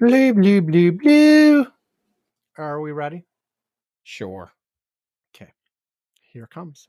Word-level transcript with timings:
Blue, 0.00 0.32
blue, 0.32 0.60
blue, 0.62 0.92
blue. 0.92 1.66
Are 2.56 2.80
we 2.80 2.92
ready? 2.92 3.24
Sure. 4.04 4.52
Okay. 5.34 5.50
Here 6.20 6.46
comes. 6.46 6.86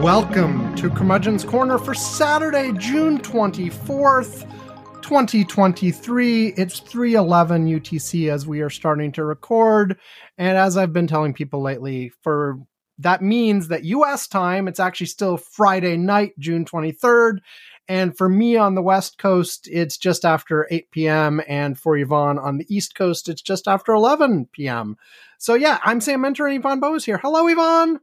Welcome 0.00 0.67
to 0.78 0.88
Curmudgeon's 0.88 1.44
Corner 1.44 1.76
for 1.76 1.92
Saturday, 1.92 2.70
June 2.78 3.18
24th, 3.18 4.42
2023. 5.02 6.48
It's 6.56 6.78
311 6.78 7.66
UTC 7.66 8.30
as 8.30 8.46
we 8.46 8.60
are 8.60 8.70
starting 8.70 9.10
to 9.12 9.24
record. 9.24 9.98
And 10.36 10.56
as 10.56 10.76
I've 10.76 10.92
been 10.92 11.08
telling 11.08 11.34
people 11.34 11.62
lately, 11.62 12.12
for 12.22 12.60
that 12.98 13.22
means 13.22 13.66
that 13.68 13.86
US 13.86 14.28
time, 14.28 14.68
it's 14.68 14.78
actually 14.78 15.08
still 15.08 15.36
Friday 15.36 15.96
night, 15.96 16.38
June 16.38 16.64
23rd. 16.64 17.38
And 17.88 18.16
for 18.16 18.28
me 18.28 18.56
on 18.56 18.76
the 18.76 18.82
West 18.82 19.18
Coast, 19.18 19.68
it's 19.72 19.98
just 19.98 20.24
after 20.24 20.68
8 20.70 20.92
p.m. 20.92 21.40
And 21.48 21.76
for 21.76 21.98
Ivan 21.98 22.38
on 22.38 22.58
the 22.58 22.72
East 22.72 22.94
Coast, 22.94 23.28
it's 23.28 23.42
just 23.42 23.66
after 23.66 23.94
11 23.94 24.48
p.m. 24.52 24.96
So 25.38 25.54
yeah, 25.54 25.80
I'm 25.82 26.00
Sam 26.00 26.20
Minter 26.20 26.46
and 26.46 26.64
Ivan 26.64 26.78
Bose 26.78 27.04
here. 27.04 27.18
Hello, 27.18 27.48
Ivan. 27.48 27.98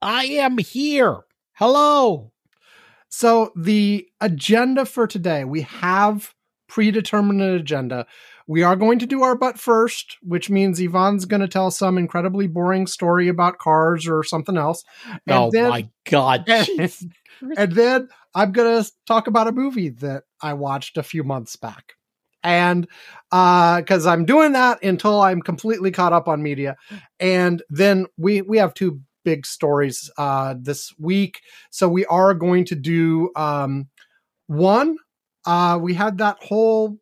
I 0.00 0.24
am 0.24 0.58
here. 0.58 1.20
Hello. 1.54 2.32
So 3.08 3.52
the 3.56 4.06
agenda 4.20 4.84
for 4.84 5.06
today, 5.06 5.44
we 5.44 5.62
have 5.62 6.34
predetermined 6.68 7.42
agenda. 7.42 8.06
We 8.46 8.62
are 8.62 8.76
going 8.76 8.98
to 9.00 9.06
do 9.06 9.22
our 9.22 9.34
butt 9.34 9.58
first, 9.58 10.16
which 10.22 10.50
means 10.50 10.80
Ivan's 10.80 11.24
going 11.24 11.40
to 11.40 11.48
tell 11.48 11.70
some 11.70 11.98
incredibly 11.98 12.46
boring 12.46 12.86
story 12.86 13.28
about 13.28 13.58
cars 13.58 14.06
or 14.06 14.22
something 14.22 14.56
else. 14.56 14.84
And 15.04 15.20
oh 15.28 15.50
then, 15.52 15.70
my 15.70 15.88
god. 16.08 16.48
and 16.48 17.72
then 17.72 18.08
I'm 18.34 18.52
going 18.52 18.82
to 18.82 18.90
talk 19.06 19.26
about 19.26 19.48
a 19.48 19.52
movie 19.52 19.88
that 19.90 20.24
I 20.40 20.54
watched 20.54 20.96
a 20.96 21.02
few 21.02 21.24
months 21.24 21.56
back. 21.56 21.94
And 22.44 22.86
uh 23.32 23.82
cuz 23.82 24.06
I'm 24.06 24.24
doing 24.24 24.52
that 24.52 24.82
until 24.84 25.20
I'm 25.20 25.42
completely 25.42 25.90
caught 25.90 26.12
up 26.12 26.28
on 26.28 26.40
media. 26.40 26.76
And 27.18 27.62
then 27.68 28.06
we 28.16 28.42
we 28.42 28.58
have 28.58 28.74
two 28.74 29.00
big 29.28 29.44
stories 29.44 30.10
uh, 30.16 30.54
this 30.58 30.94
week. 30.98 31.42
So 31.68 31.86
we 31.86 32.06
are 32.06 32.32
going 32.32 32.64
to 32.64 32.74
do 32.74 33.30
um, 33.36 33.88
one. 34.46 34.96
Uh, 35.44 35.78
we 35.82 35.92
had 35.92 36.16
that 36.16 36.38
whole 36.40 36.96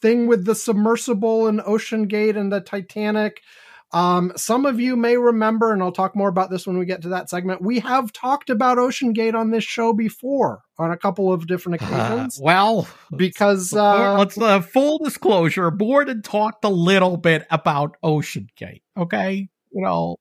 thing 0.00 0.28
with 0.28 0.44
the 0.44 0.54
submersible 0.54 1.48
and 1.48 1.58
OceanGate 1.58 2.36
and 2.36 2.52
the 2.52 2.60
Titanic. 2.60 3.40
Um, 3.92 4.32
some 4.36 4.66
of 4.66 4.78
you 4.78 4.94
may 4.94 5.16
remember, 5.16 5.72
and 5.72 5.82
I'll 5.82 5.90
talk 5.90 6.14
more 6.14 6.28
about 6.28 6.48
this 6.48 6.64
when 6.64 6.78
we 6.78 6.86
get 6.86 7.02
to 7.02 7.08
that 7.08 7.28
segment. 7.28 7.60
We 7.60 7.80
have 7.80 8.12
talked 8.12 8.48
about 8.48 8.78
OceanGate 8.78 9.34
on 9.34 9.50
this 9.50 9.64
show 9.64 9.92
before 9.92 10.62
on 10.78 10.92
a 10.92 10.96
couple 10.96 11.32
of 11.32 11.48
different 11.48 11.82
occasions. 11.82 12.38
Uh, 12.38 12.42
well, 12.44 12.88
because 13.16 13.72
uh, 13.74 14.16
let's 14.16 14.38
uh, 14.38 14.60
full 14.60 14.98
disclosure, 14.98 15.72
board 15.72 16.08
and 16.08 16.22
talked 16.22 16.64
a 16.64 16.68
little 16.68 17.16
bit 17.16 17.48
about 17.50 17.96
Ocean 18.00 18.46
Gate. 18.56 18.84
Okay, 18.96 19.48
you 19.72 19.82
know, 19.82 20.18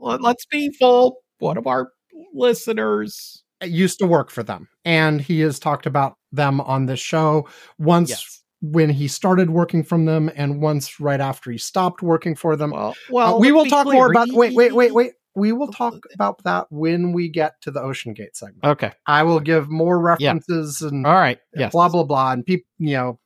let's 0.00 0.46
be 0.46 0.70
full. 0.78 1.18
One 1.38 1.56
of 1.56 1.66
our 1.66 1.90
listeners 2.34 3.42
used 3.64 3.98
to 3.98 4.06
work 4.06 4.30
for 4.30 4.42
them, 4.42 4.68
and 4.84 5.20
he 5.20 5.40
has 5.40 5.58
talked 5.58 5.86
about 5.86 6.14
them 6.32 6.60
on 6.60 6.86
this 6.86 7.00
show 7.00 7.48
once. 7.78 8.10
Yes. 8.10 8.36
When 8.62 8.90
he 8.90 9.08
started 9.08 9.48
working 9.48 9.82
from 9.82 10.04
them, 10.04 10.30
and 10.34 10.60
once 10.60 11.00
right 11.00 11.18
after 11.20 11.50
he 11.50 11.56
stopped 11.56 12.02
working 12.02 12.34
for 12.34 12.56
them. 12.56 12.72
Well, 12.72 12.94
well 13.08 13.36
Uh, 13.36 13.38
we 13.38 13.52
will 13.52 13.64
talk 13.64 13.86
clear, 13.86 13.94
more 13.94 14.10
about. 14.10 14.28
Wait, 14.32 14.54
wait, 14.54 14.74
wait, 14.74 14.92
wait. 14.92 15.12
We 15.34 15.52
will 15.52 15.68
talk 15.68 15.94
about 16.14 16.44
that 16.44 16.66
when 16.68 17.12
we 17.14 17.30
get 17.30 17.54
to 17.62 17.70
the 17.70 17.80
OceanGate 17.80 18.34
segment. 18.36 18.62
Okay. 18.64 18.92
I 19.06 19.22
will 19.22 19.40
give 19.40 19.70
more 19.70 19.98
references 19.98 20.82
and 20.82 21.06
All 21.06 21.14
right. 21.14 21.38
Yes. 21.56 21.72
blah 21.72 21.88
blah 21.88 22.04
blah 22.04 22.32
and 22.32 22.44
people 22.44 22.66
you 22.78 22.92
know 22.96 23.18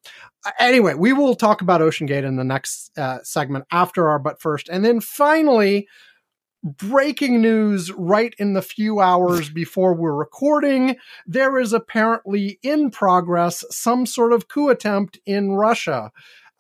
Uh, 0.47 0.51
anyway 0.61 0.95
we 0.95 1.13
will 1.13 1.35
talk 1.35 1.63
about 1.63 1.81
OceanGate 1.81 2.23
in 2.25 2.37
the 2.37 2.45
next 2.45 2.97
uh, 2.97 3.19
segment 3.25 3.65
after 3.73 4.09
our 4.09 4.21
but 4.21 4.41
first 4.41 4.69
and 4.69 4.85
then 4.85 5.01
finally 5.01 5.89
breaking 6.65 7.43
news 7.43 7.93
right 7.93 8.35
in 8.39 8.55
the 8.55 8.63
few 8.63 8.99
hours 8.99 9.51
before 9.51 9.95
we're 9.95 10.15
recording 10.15 10.97
there 11.27 11.59
is 11.59 11.75
apparently 11.75 12.59
in 12.63 12.91
progress 12.91 13.63
some 13.71 14.07
sort 14.07 14.33
of 14.33 14.49
coup 14.49 14.71
attempt 14.71 15.19
in 15.27 15.53
russia 15.53 16.11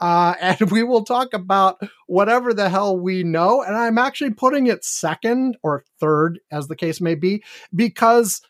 uh, 0.00 0.34
and 0.40 0.70
we 0.70 0.82
will 0.82 1.04
talk 1.04 1.32
about 1.32 1.80
whatever 2.06 2.52
the 2.52 2.68
hell 2.68 2.98
we 2.98 3.22
know. 3.22 3.62
And 3.62 3.76
I'm 3.76 3.98
actually 3.98 4.32
putting 4.32 4.66
it 4.66 4.84
second 4.84 5.56
or 5.62 5.84
third, 6.00 6.40
as 6.50 6.68
the 6.68 6.76
case 6.76 7.00
may 7.00 7.14
be, 7.14 7.42
because 7.74 8.42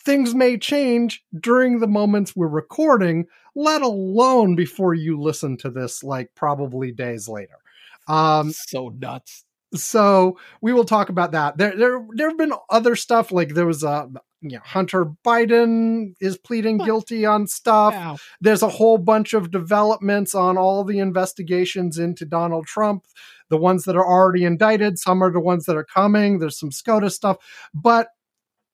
things 0.00 0.34
may 0.34 0.56
change 0.56 1.22
during 1.38 1.80
the 1.80 1.86
moments 1.86 2.34
we're 2.34 2.48
recording, 2.48 3.26
let 3.54 3.82
alone 3.82 4.56
before 4.56 4.94
you 4.94 5.20
listen 5.20 5.56
to 5.58 5.70
this, 5.70 6.02
like 6.02 6.30
probably 6.34 6.92
days 6.92 7.28
later. 7.28 7.58
Um, 8.06 8.52
so 8.52 8.88
nuts. 8.88 9.44
So 9.74 10.38
we 10.60 10.72
will 10.72 10.84
talk 10.84 11.08
about 11.08 11.32
that. 11.32 11.58
There, 11.58 11.76
there, 11.76 12.06
there 12.14 12.28
have 12.28 12.38
been 12.38 12.52
other 12.70 12.96
stuff 12.96 13.30
like 13.32 13.50
there 13.54 13.66
was 13.66 13.82
a, 13.82 14.08
you 14.40 14.56
know, 14.56 14.60
Hunter 14.64 15.06
Biden 15.24 16.14
is 16.20 16.38
pleading 16.38 16.78
What? 16.78 16.86
guilty 16.86 17.26
on 17.26 17.46
stuff. 17.46 17.92
Wow. 17.92 18.16
There's 18.40 18.62
a 18.62 18.68
whole 18.68 18.98
bunch 18.98 19.34
of 19.34 19.50
developments 19.50 20.34
on 20.34 20.56
all 20.56 20.84
the 20.84 21.00
investigations 21.00 21.98
into 21.98 22.24
Donald 22.24 22.66
Trump. 22.66 23.04
The 23.50 23.56
ones 23.56 23.84
that 23.84 23.96
are 23.96 24.06
already 24.06 24.44
indicted, 24.44 24.98
some 24.98 25.22
are 25.22 25.32
the 25.32 25.40
ones 25.40 25.64
that 25.64 25.76
are 25.76 25.84
coming. 25.84 26.38
There's 26.38 26.58
some 26.58 26.70
SCOTUS 26.70 27.16
stuff, 27.16 27.38
but 27.74 28.08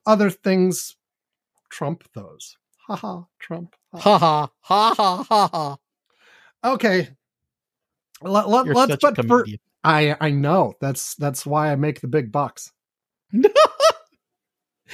other 0.05 0.31
things 0.31 0.97
trump 1.71 2.05
those. 2.15 2.57
Haha, 2.87 3.23
Trump. 3.39 3.75
Ha 3.95 4.19
ha 4.19 4.51
ha 4.61 4.95
ha 4.95 5.25
ha 5.29 5.49
ha. 5.49 5.77
Okay. 6.65 7.09
Let, 8.21 8.49
let, 8.49 8.67
You're 8.67 8.75
let's 8.75 8.93
such 8.93 9.05
a 9.05 9.07
but 9.07 9.17
for, 9.27 9.39
comedian. 9.39 9.61
I 9.85 10.17
I 10.21 10.31
know 10.31 10.75
that's 10.81 11.15
that's 11.17 11.45
why 11.47 11.71
I 11.71 11.77
make 11.77 12.01
the 12.01 12.09
big 12.09 12.33
bucks. 12.33 12.73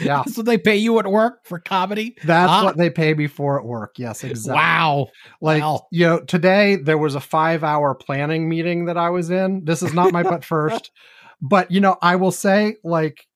Yeah, 0.00 0.22
so 0.24 0.42
they 0.42 0.56
pay 0.56 0.76
you 0.76 0.98
at 1.00 1.06
work 1.06 1.44
for 1.44 1.58
comedy. 1.58 2.16
that's 2.24 2.48
Ah. 2.50 2.64
what 2.64 2.76
they 2.78 2.88
pay 2.90 3.12
me 3.12 3.26
for 3.26 3.58
at 3.58 3.66
work. 3.66 3.98
Yes, 3.98 4.22
exactly. 4.22 4.54
Wow. 4.54 5.08
Like 5.42 5.62
Wow. 5.62 5.88
you 5.90 6.06
know, 6.06 6.20
today 6.20 6.76
there 6.76 6.96
was 6.96 7.16
a 7.16 7.20
five 7.20 7.64
hour 7.64 7.94
planning 7.96 8.48
meeting 8.48 8.84
that 8.84 8.96
I 8.96 9.10
was 9.10 9.30
in. 9.30 9.64
This 9.64 9.82
is 9.82 9.92
not 9.92 10.12
my 10.12 10.22
but 10.22 10.44
first, 10.54 10.90
but 11.42 11.70
you 11.72 11.80
know, 11.80 11.96
I 12.00 12.16
will 12.16 12.30
say 12.30 12.76
like 12.84 13.26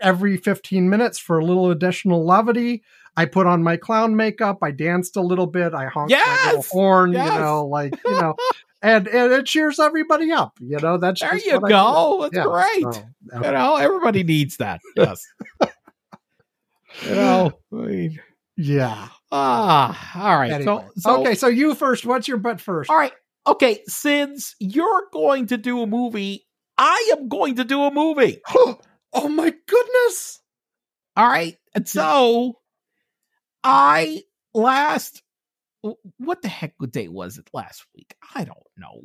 every 0.00 0.36
15 0.36 0.90
minutes 0.90 1.18
for 1.18 1.38
a 1.38 1.44
little 1.44 1.70
additional 1.70 2.26
levity, 2.26 2.82
I 3.16 3.24
put 3.26 3.46
on 3.46 3.62
my 3.62 3.76
clown 3.76 4.16
makeup, 4.16 4.58
I 4.62 4.72
danced 4.72 5.16
a 5.16 5.22
little 5.22 5.46
bit, 5.46 5.74
I 5.74 5.86
honked 5.86 6.10
my 6.12 6.42
little 6.46 6.64
horn, 6.70 7.12
Yes! 7.12 7.32
you 7.32 7.38
know, 7.40 7.66
like 7.66 7.94
you 8.04 8.10
know, 8.20 8.34
and 8.82 9.08
and 9.08 9.32
it 9.32 9.46
cheers 9.46 9.78
everybody 9.78 10.32
up. 10.32 10.54
You 10.60 10.78
know, 10.78 10.98
that's 10.98 11.20
There 11.20 11.36
you 11.36 11.60
I 11.64 11.68
go. 11.68 12.18
That's 12.22 12.36
Yeah, 12.36 12.44
great. 12.44 12.94
so, 12.94 13.02
You 13.34 13.52
know, 13.52 13.76
everybody 13.76 14.22
needs 14.24 14.56
that. 14.58 14.80
Yes. 14.96 15.22
you 15.60 17.14
know, 17.14 17.52
I 17.72 17.76
mean, 17.76 18.20
yeah. 18.56 19.08
ah, 19.32 20.22
all 20.22 20.38
right. 20.38 20.52
Anyway. 20.52 20.64
So, 20.64 20.90
so, 20.96 21.20
okay, 21.20 21.34
so 21.34 21.46
you 21.48 21.74
first. 21.74 22.04
What's 22.06 22.28
your 22.28 22.38
butt 22.38 22.60
first? 22.60 22.90
all 22.90 22.96
right. 22.96 23.12
Okay. 23.46 23.80
Since 23.86 24.54
you're 24.58 25.04
going 25.12 25.46
to 25.46 25.56
do 25.56 25.82
a 25.82 25.86
movie, 25.86 26.46
I 26.76 27.12
am 27.16 27.28
going 27.28 27.56
to 27.56 27.64
do 27.64 27.82
a 27.82 27.90
movie. 27.92 28.40
oh 28.48 29.28
my 29.28 29.54
goodness! 29.66 30.40
All 31.16 31.26
right. 31.26 31.56
And 31.74 31.88
so 31.88 32.58
I 33.64 34.24
last, 34.54 35.22
what 36.18 36.42
the 36.42 36.48
heck 36.48 36.74
date 36.90 37.12
was 37.12 37.38
it 37.38 37.48
last 37.52 37.86
week? 37.94 38.14
I 38.34 38.44
don't 38.44 38.58
know. 38.76 39.02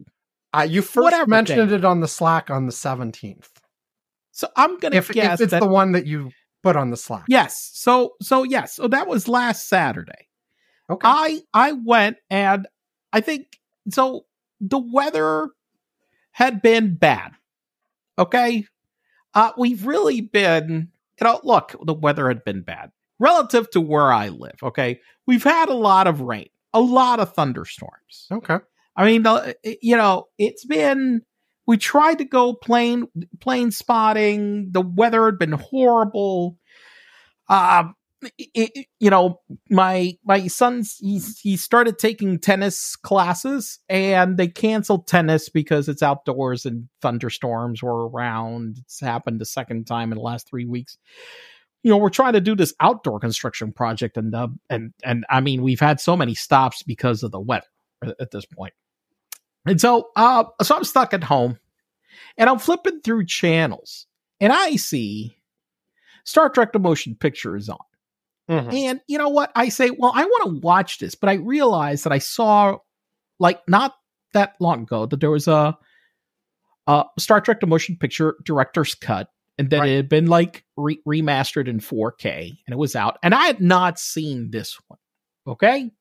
Uh, 0.53 0.63
you 0.63 0.81
first 0.81 1.03
Whatever 1.03 1.27
mentioned 1.27 1.69
day. 1.69 1.75
it 1.75 1.85
on 1.85 1.99
the 2.01 2.07
Slack 2.07 2.49
on 2.49 2.65
the 2.65 2.71
seventeenth. 2.71 3.49
So 4.31 4.47
I'm 4.55 4.77
going 4.79 4.91
to 4.91 4.97
If, 4.97 5.09
guess 5.11 5.39
if 5.39 5.45
it's 5.45 5.51
that. 5.51 5.61
the 5.61 5.67
one 5.67 5.93
that 5.93 6.05
you 6.05 6.31
put 6.63 6.75
on 6.75 6.89
the 6.91 6.97
Slack, 6.97 7.23
yes. 7.27 7.71
So, 7.73 8.15
so 8.21 8.43
yes. 8.43 8.75
So 8.75 8.87
that 8.87 9.07
was 9.07 9.27
last 9.27 9.67
Saturday. 9.69 10.27
Okay. 10.89 11.07
I 11.07 11.41
I 11.53 11.71
went 11.71 12.17
and 12.29 12.67
I 13.11 13.21
think 13.21 13.59
so 13.89 14.25
the 14.61 14.77
weather 14.79 15.49
had 16.31 16.61
been 16.61 16.95
bad. 16.95 17.31
Okay? 18.19 18.65
Uh 19.33 19.51
we've 19.57 19.85
really 19.85 20.21
been 20.21 20.89
you 21.19 21.25
know 21.25 21.39
look, 21.43 21.75
the 21.83 21.93
weather 21.93 22.27
had 22.27 22.43
been 22.43 22.61
bad 22.61 22.91
relative 23.19 23.69
to 23.71 23.81
where 23.81 24.11
I 24.11 24.29
live, 24.29 24.57
okay? 24.61 24.99
We've 25.25 25.43
had 25.43 25.69
a 25.69 25.73
lot 25.73 26.05
of 26.07 26.21
rain, 26.21 26.49
a 26.75 26.79
lot 26.81 27.19
of 27.19 27.33
thunderstorms. 27.33 28.27
okay. 28.31 28.59
I 28.95 29.05
mean, 29.05 29.25
you 29.81 29.97
know, 29.97 30.27
it's 30.37 30.65
been 30.65 31.21
we 31.67 31.77
tried 31.77 32.19
to 32.19 32.25
go 32.25 32.53
plane 32.53 33.07
plane 33.41 33.71
spotting, 33.71 34.69
the 34.71 34.81
weather 34.81 35.25
had 35.25 35.39
been 35.39 35.53
horrible. 35.53 36.57
uh, 37.49 37.85
it, 38.37 38.71
it- 38.75 38.87
you 38.99 39.09
know, 39.09 39.41
my 39.69 40.13
my 40.23 40.47
son's 40.47 40.97
he's 40.99 41.39
he 41.39 41.57
started 41.57 41.99
taking 41.99 42.39
tennis 42.39 42.95
classes, 42.95 43.79
and 43.89 44.37
they 44.37 44.47
canceled 44.47 45.07
tennis 45.07 45.49
because 45.49 45.87
it's 45.89 46.01
outdoors 46.01 46.65
and 46.65 46.87
thunderstorms 47.01 47.83
were 47.83 48.07
around. 48.09 48.77
It's 48.79 48.99
happened 49.01 49.39
the 49.41 49.45
second 49.45 49.85
time 49.85 50.11
in 50.11 50.17
the 50.17 50.23
last 50.23 50.47
three 50.49 50.65
weeks. 50.65 50.97
You 51.85 51.91
know, 51.91 51.97
we're 51.97 52.09
trying 52.09 52.33
to 52.33 52.41
do 52.41 52.55
this 52.55 52.73
outdoor 52.79 53.19
construction 53.19 53.71
project, 53.71 54.17
and 54.17 54.33
uh, 54.33 54.47
and 54.71 54.91
and 55.03 55.23
I 55.29 55.39
mean, 55.39 55.61
we've 55.61 55.79
had 55.79 56.01
so 56.01 56.17
many 56.17 56.33
stops 56.33 56.81
because 56.81 57.21
of 57.21 57.31
the 57.31 57.39
weather 57.39 57.67
at, 58.19 58.31
this 58.31 58.43
point. 58.43 58.73
And 59.67 59.79
so, 59.79 60.09
uh, 60.15 60.45
so 60.63 60.77
I'm 60.77 60.83
stuck 60.83 61.13
at 61.13 61.23
home, 61.23 61.59
and 62.39 62.49
I'm 62.49 62.57
flipping 62.57 63.01
through 63.01 63.27
channels, 63.27 64.07
and 64.41 64.51
I 64.51 64.77
see 64.77 65.37
Star 66.23 66.49
Trek: 66.49 66.73
The 66.73 66.79
Motion 66.79 67.13
Picture 67.13 67.55
is 67.55 67.69
on. 67.69 67.77
Mhm. 68.49 68.73
And 68.73 69.01
you 69.07 69.19
know 69.19 69.29
what? 69.29 69.51
I 69.55 69.69
say, 69.69 69.91
well, 69.91 70.11
I 70.15 70.25
want 70.25 70.43
to 70.55 70.65
watch 70.65 70.97
this, 70.97 71.13
but 71.13 71.29
I 71.29 71.33
realize 71.35 72.01
that 72.01 72.13
I 72.13 72.17
saw, 72.17 72.77
like, 73.37 73.61
not 73.67 73.93
that 74.33 74.55
long 74.59 74.81
ago, 74.83 75.05
that 75.05 75.19
there 75.19 75.29
was 75.29 75.47
a, 75.47 75.77
a 76.87 77.05
Star 77.19 77.41
Trek: 77.41 77.59
The 77.59 77.67
Motion 77.67 77.95
Picture 77.95 78.37
director's 78.43 78.95
cut, 78.95 79.29
and 79.57 79.69
that 79.69 79.79
Right. 79.79 79.89
it 79.89 79.95
had 79.95 80.09
been 80.09 80.27
like 80.27 80.65
re- 80.77 81.01
remastered 81.07 81.67
in 81.67 81.79
4K, 81.79 82.57
and 82.65 82.73
it 82.73 82.77
was 82.77 82.95
out, 82.95 83.17
and 83.23 83.33
I 83.33 83.45
had 83.45 83.61
not 83.61 83.99
seen 83.99 84.51
this 84.51 84.77
one. 84.87 84.99
Okay, 85.47 85.91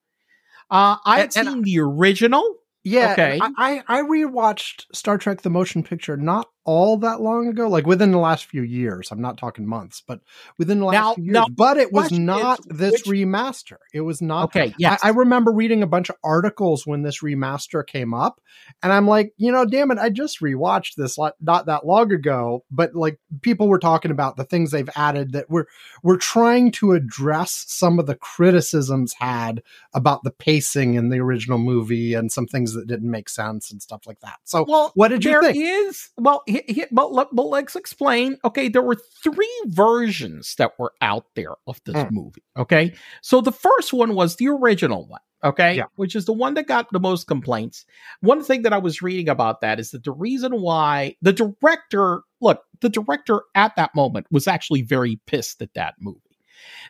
uh, 0.70 0.96
I 1.04 1.18
had 1.20 1.36
And- 1.36 1.46
and- 1.48 1.54
seen 1.56 1.62
the 1.62 1.80
original. 1.80 2.56
Yeah, 2.86 3.12
Okay. 3.12 3.38
I, 3.40 3.82
I 3.88 3.98
I 3.98 4.02
rewatched 4.02 4.84
Star 4.94 5.16
Trek: 5.18 5.42
The 5.42 5.50
Motion 5.50 5.82
Picture 5.82 6.16
not 6.16 6.48
all 6.64 6.96
that 6.98 7.20
long 7.20 7.48
ago, 7.48 7.68
like 7.68 7.86
within 7.86 8.10
the 8.10 8.18
last 8.18 8.46
few 8.46 8.62
years. 8.62 9.10
I'm 9.10 9.20
not 9.20 9.36
talking 9.38 9.66
months, 9.66 10.02
but 10.06 10.20
within 10.58 10.78
the 10.80 10.86
last 10.86 10.94
Now- 10.94 11.14
few 11.14 11.24
years. 11.24 11.32
now, 11.34 11.46
but 11.54 11.76
it 11.76 11.92
was 11.92 12.10
not 12.12 12.60
is, 12.60 12.78
this 12.78 12.92
which- 12.92 13.04
remaster. 13.04 13.76
It 13.92 14.00
was 14.00 14.22
not. 14.22 14.44
Okay, 14.44 14.74
yes, 14.78 15.00
I, 15.02 15.08
I 15.08 15.10
remember 15.10 15.52
reading 15.52 15.82
a 15.82 15.86
bunch 15.86 16.08
of 16.10 16.16
articles 16.24 16.86
when 16.86 17.02
this 17.02 17.20
remaster 17.22 17.86
came 17.86 18.14
up, 18.14 18.40
and 18.82 18.92
I'm 18.92 19.06
like, 19.06 19.32
you 19.36 19.52
know, 19.52 19.64
damn 19.64 19.90
it, 19.90 19.98
I 19.98 20.10
just 20.10 20.40
rewatched 20.40 20.94
this 20.96 21.18
not 21.18 21.66
that 21.66 21.86
long 21.86 22.12
ago, 22.12 22.64
but 22.70 22.94
like 22.94 23.18
people 23.42 23.68
were 23.68 23.78
talking 23.78 24.10
about 24.10 24.36
the 24.36 24.44
things 24.44 24.70
they've 24.70 24.88
added 24.96 25.32
that 25.32 25.50
we're 25.50 25.66
we're 26.02 26.16
trying 26.16 26.70
to 26.72 26.92
address 26.92 27.64
some 27.68 27.98
of 27.98 28.06
the 28.06 28.14
criticisms 28.14 29.14
had 29.18 29.62
about 29.92 30.22
the 30.24 30.30
pacing 30.30 30.94
in 30.94 31.08
the 31.10 31.18
original 31.18 31.58
movie 31.58 32.14
and 32.14 32.30
some 32.32 32.46
things 32.46 32.74
that 32.74 32.86
didn't 32.86 33.10
make 33.10 33.28
sense 33.28 33.70
and 33.70 33.82
stuff 33.82 34.06
like 34.06 34.20
that. 34.20 34.38
So, 34.44 34.64
well, 34.66 34.92
what 34.94 35.08
did 35.08 35.24
you 35.24 35.40
think? 35.42 35.56
is 35.56 36.10
well, 36.16 36.42
he, 36.66 36.72
he, 36.72 36.84
but, 36.92 37.12
let, 37.12 37.28
but 37.32 37.46
let's 37.46 37.76
explain. 37.76 38.38
Okay, 38.44 38.68
there 38.68 38.82
were 38.82 38.96
three 39.22 39.62
versions 39.66 40.54
that 40.56 40.72
were 40.78 40.92
out 41.00 41.26
there 41.34 41.54
of 41.66 41.80
this 41.84 41.96
Mm. 41.96 42.10
movie. 42.10 42.42
Okay, 42.56 42.94
so 43.22 43.40
the 43.40 43.52
first 43.52 43.92
one 43.92 44.14
was 44.14 44.36
the 44.36 44.48
original 44.48 45.06
one. 45.06 45.20
Okay, 45.42 45.76
Yeah. 45.76 45.84
which 45.96 46.16
is 46.16 46.24
the 46.24 46.32
one 46.32 46.54
that 46.54 46.66
got 46.66 46.86
the 46.90 47.00
most 47.00 47.26
complaints. 47.26 47.84
One 48.20 48.42
thing 48.42 48.62
that 48.62 48.72
I 48.72 48.78
was 48.78 49.02
reading 49.02 49.28
about 49.28 49.60
that 49.60 49.78
is 49.78 49.90
that 49.90 50.04
the 50.04 50.12
reason 50.12 50.62
why 50.62 51.16
the 51.20 51.34
director, 51.34 52.22
look, 52.40 52.62
the 52.80 52.88
director 52.88 53.42
at 53.54 53.76
that 53.76 53.94
moment 53.94 54.26
was 54.30 54.48
actually 54.48 54.80
very 54.82 55.20
pissed 55.26 55.60
at 55.60 55.74
that 55.74 55.96
movie. 56.00 56.20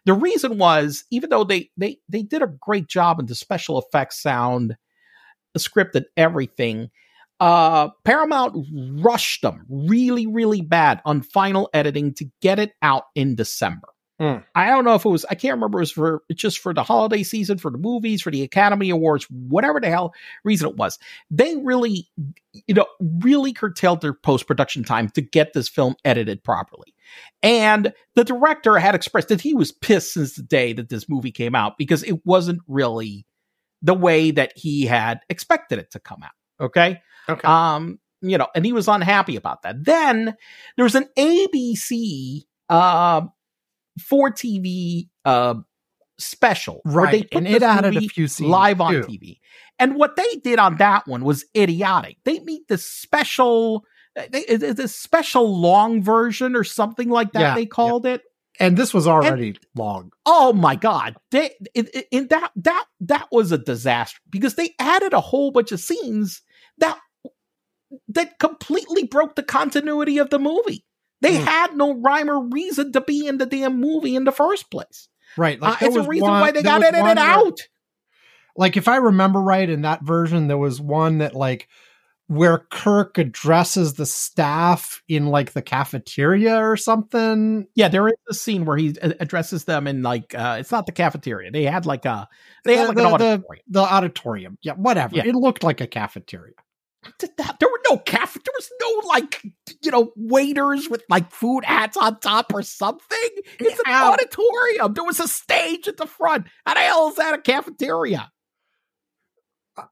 The 0.05 0.15
reason 0.15 0.59
was 0.59 1.05
even 1.11 1.31
though 1.31 1.43
they 1.43 1.71
they 1.77 1.99
they 2.09 2.23
did 2.23 2.43
a 2.43 2.47
great 2.61 2.87
job 2.87 3.19
in 3.19 3.27
the 3.27 3.35
special 3.35 3.77
effects 3.79 4.23
sound, 4.23 4.77
the 5.53 5.59
script 5.59 5.97
and 5.97 6.07
everything, 6.17 6.91
uh 7.41 7.89
Paramount 8.05 8.67
rushed 9.03 9.43
them 9.43 9.67
really 9.69 10.27
really 10.27 10.61
bad 10.61 11.01
on 11.05 11.23
final 11.23 11.69
editing 11.75 12.15
to 12.15 12.27
get 12.41 12.59
it 12.59 12.73
out 12.83 13.05
in 13.15 13.35
December. 13.35 13.89
Hmm. 14.21 14.37
I 14.55 14.69
don't 14.69 14.85
know 14.85 14.95
if 14.95 15.05
it 15.05 15.09
was 15.09 15.25
I 15.25 15.35
can't 15.35 15.55
remember 15.55 15.79
it 15.79 15.83
was 15.83 15.91
for 15.91 16.23
just 16.33 16.61
for 16.61 16.73
the 16.73 16.85
holiday 16.85 17.25
season, 17.25 17.59
for 17.59 17.73
the 17.73 17.79
movies, 17.79 18.23
for 18.23 18.31
the 18.31 18.43
Academy 18.43 18.91
Awards, 18.91 19.27
whatever 19.29 19.81
the 19.81 19.89
hell 19.89 20.15
reason 20.45 20.69
it 20.69 20.77
was. 20.77 21.01
They 21.33 21.57
really 21.57 22.09
you 22.53 22.75
know 22.75 22.87
really 23.01 23.53
curtailed 23.53 24.03
their 24.03 24.15
post-production 24.15 24.85
time 24.85 25.09
to 25.11 25.21
get 25.21 25.53
this 25.53 25.69
film 25.69 25.97
edited 26.05 26.45
properly. 26.45 26.95
And 27.43 27.93
the 28.15 28.23
director 28.23 28.79
had 28.79 28.95
expressed 28.95 29.29
that 29.29 29.41
he 29.41 29.53
was 29.53 29.73
pissed 29.73 30.15
since 30.15 30.37
the 30.37 30.43
day 30.43 30.73
that 30.75 30.91
this 30.91 31.09
movie 31.09 31.33
came 31.33 31.57
out 31.57 31.77
because 31.77 32.05
it 32.05 32.25
wasn't 32.25 32.61
really 32.69 33.27
the 33.83 33.95
way 33.95 34.31
that 34.31 34.53
he 34.55 34.87
had 34.87 35.21
expected 35.29 35.81
it 35.81 35.91
to 35.91 35.99
come 35.99 36.23
out. 36.23 36.31
Okay. 36.65 37.01
Okay. 37.29 37.47
Um, 37.47 37.99
you 38.21 38.39
know, 38.39 38.49
and 38.55 38.65
he 38.65 38.73
was 38.73 38.89
unhappy 38.89 39.37
about 39.37 39.63
that. 39.63 39.85
Then 39.85 40.35
there's 40.77 40.95
an 40.95 41.07
ABC 41.19 42.43
uh 42.69 43.23
for 44.01 44.31
TV 44.33 45.09
uh 45.25 45.55
special 46.19 46.81
right. 46.85 47.29
put 47.31 47.39
And 47.39 47.49
it 47.49 47.63
added 47.63 47.97
a 47.97 48.01
few 48.09 48.29
scenes 48.29 48.49
live 48.51 48.81
on 48.81 48.93
too. 48.93 49.01
TV. 49.03 49.39
And 49.79 49.97
what 49.97 50.17
they 50.17 50.37
did 50.43 50.59
on 50.59 50.77
that 50.77 51.07
one 51.07 51.25
was 51.25 51.45
idiotic. 51.57 52.17
They 52.25 52.39
made 52.41 52.63
this 52.69 52.85
special 52.89 53.85
they, 54.31 54.45
a 54.47 54.87
special 54.87 55.61
long 55.61 56.01
version 56.03 56.55
or 56.55 56.63
something 56.63 57.09
like 57.11 57.33
that 57.33 57.41
Yeah, 57.41 57.55
they 57.57 57.63
yeah. 57.63 57.67
called 57.67 58.07
it 58.07 58.23
And 58.61 58.77
this 58.77 58.95
was 58.95 59.09
already 59.09 59.57
long. 59.75 60.13
oh 60.25 60.53
my 60.53 60.77
god 60.77 61.17
they 61.33 61.51
it, 61.75 61.91
it, 61.93 62.07
it- 62.13 62.29
that 62.29 62.53
that 62.55 62.85
that 63.01 63.27
was 63.33 63.51
a 63.51 63.59
disaster 63.59 64.21
because 64.31 64.55
they 64.55 64.71
added 64.79 65.13
a 65.15 65.21
whole 65.21 65.51
bunch 65.51 65.73
of 65.73 65.81
scenes 65.81 66.43
that 66.79 66.99
that 68.09 68.39
completely 68.39 69.05
broke 69.05 69.35
the 69.37 69.43
continuity 69.43 70.19
of 70.19 70.31
the 70.31 70.39
movie 70.39 70.85
they 71.21 71.39
Hmm. 71.39 71.45
had 71.45 71.77
no 71.77 71.95
rhyme 71.95 72.29
or 72.29 72.49
reason 72.49 72.93
to 72.93 73.01
be 73.01 73.27
in 73.27 73.39
the 73.39 73.47
damn 73.47 73.81
movie 73.81 74.17
in 74.17 74.25
the 74.25 74.33
first 74.33 74.71
place 74.71 75.09
Right. 75.37 75.59
uh, 75.63 75.77
it's 75.81 75.97
a 75.97 76.03
reason 76.03 76.29
one- 76.29 76.41
why 76.41 76.51
they 76.51 76.63
got 76.63 76.83
edited 76.83 77.03
where- 77.03 77.19
out 77.19 77.59
like 78.57 78.77
if 78.77 78.87
I 78.89 78.97
remember 78.97 79.41
right 79.41 79.69
in 79.69 79.83
that 79.83 80.03
version, 80.05 80.47
there 80.47 80.57
was 80.57 80.81
one 80.81 81.19
that 81.19 81.35
like 81.35 81.67
where 82.29 82.59
Kirk 82.71 83.19
addresses 83.19 83.95
the 83.95 84.07
staff 84.07 85.03
in 85.09 85.27
like 85.27 85.53
the 85.55 85.61
cafeteria 85.63 86.57
or 86.59 86.77
something. 86.77 87.67
yeah 87.75 87.89
there 87.89 88.07
is 88.09 88.15
a 88.31 88.35
scene 88.35 88.65
where 88.65 88.77
he 88.77 88.95
addresses 89.03 89.65
them 89.65 89.87
in 89.89 90.03
like 90.03 90.35
uh 90.37 90.57
it's 90.61 90.71
not 90.71 90.87
the 90.87 90.93
cafeteria 90.93 91.51
they 91.51 91.65
had 91.65 91.85
like 91.85 92.05
a 92.05 92.29
they 92.65 92.77
had 92.77 92.85
The- 92.85 92.89
like 92.89 92.97
the- 92.97 93.03
an 93.03 93.19
the- 93.19 93.25
auditorium 93.25 93.63
The 93.69 93.81
auditorium. 93.81 94.59
Yeah, 94.63 94.73
whatever. 94.75 95.17
Yeah. 95.17 95.27
It 95.27 95.35
looked 95.35 95.63
like 95.65 95.81
a 95.81 95.87
cafeteria. 95.87 96.55
Did 97.19 97.31
that- 97.39 97.57
there 97.61 97.69
were 97.69 97.81
no 97.91 97.99
cafe 97.99 98.41
there 98.45 98.53
was 98.57 98.71
no 98.81 99.09
like 99.09 99.43
you 99.83 99.91
know 99.91 100.13
waiters 100.17 100.89
with 100.89 101.03
like 101.09 101.31
food 101.31 101.65
hats 101.65 101.97
on 101.97 102.19
top 102.21 102.53
or 102.55 102.63
something 102.63 103.29
it's 103.61 103.79
an 103.79 103.85
Yeah. 103.87 104.11
auditorium 104.11 104.95
there 104.95 105.05
was 105.05 105.21
a 105.21 105.29
stage 105.29 105.87
at 105.89 105.97
the 105.97 106.07
front 106.07 106.47
how 106.67 106.75
the 106.75 106.81
hell 106.81 107.09
is 107.09 107.17
that 107.17 107.35
a 107.35 107.39
cafeteria 107.39 108.31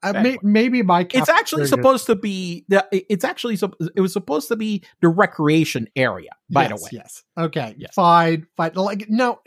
I, 0.01 0.13
may, 0.13 0.37
maybe 0.41 0.81
my 0.81 1.05
it's 1.13 1.27
actually 1.27 1.65
supposed 1.65 2.05
to 2.05 2.15
be 2.15 2.63
the 2.69 2.87
it's 2.91 3.25
actually 3.25 3.57
it 3.95 3.99
was 4.01 4.13
supposed 4.13 4.47
to 4.47 4.55
be 4.55 4.83
the 5.01 5.09
recreation 5.09 5.87
area 5.95 6.29
by 6.49 6.67
the 6.69 6.75
way 6.75 6.89
Yes. 6.93 7.23
Okay. 7.37 7.75
Yes. 7.77 7.93
Fine. 7.93 8.47
Fine. 8.55 8.71
Like 8.75 9.09
no. 9.09 9.39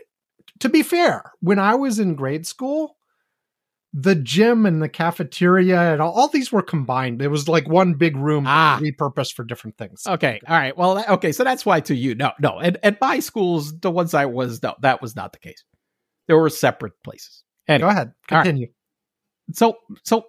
To 0.61 0.69
be 0.69 0.83
fair, 0.83 1.33
when 1.41 1.59
I 1.59 1.75
was 1.75 1.99
in 1.99 2.15
grade 2.17 2.47
school, 2.47 2.96
the 3.99 4.15
gym 4.15 4.67
and 4.67 4.83
the 4.83 4.91
cafeteria 4.91 5.93
and 5.95 6.03
all, 6.03 6.13
all 6.13 6.29
these 6.29 6.53
were 6.53 6.61
combined. 6.61 7.23
It 7.23 7.29
was 7.29 7.49
like 7.49 7.67
one 7.67 7.95
big 7.95 8.15
room 8.15 8.45
Ah. 8.47 8.79
repurposed 8.83 9.33
for 9.33 9.43
different 9.43 9.79
things. 9.79 10.07
okay 10.07 10.39
all 10.47 10.55
right 10.59 10.77
well 10.77 11.03
okay 11.09 11.33
so 11.33 11.43
that's 11.45 11.65
why 11.65 11.81
to 11.81 11.95
you 11.95 12.15
no 12.15 12.33
no 12.39 12.59
and 12.59 12.77
at 12.83 13.01
my 13.01 13.21
schools 13.21 13.73
the 13.81 13.91
ones 13.91 14.13
i 14.13 14.27
was 14.27 14.63
no 14.63 14.75
that 14.83 15.01
was 15.01 15.17
not 15.17 15.33
the 15.33 15.39
case 15.39 15.65
there 16.29 16.37
were 16.37 16.51
separate 16.51 16.93
places 17.03 17.43
Go 17.69 17.75
ahead. 17.89 18.13
All 18.31 18.37
right. 18.39 18.45
Continue. 18.45 18.69
so 19.53 19.79
so 20.05 20.27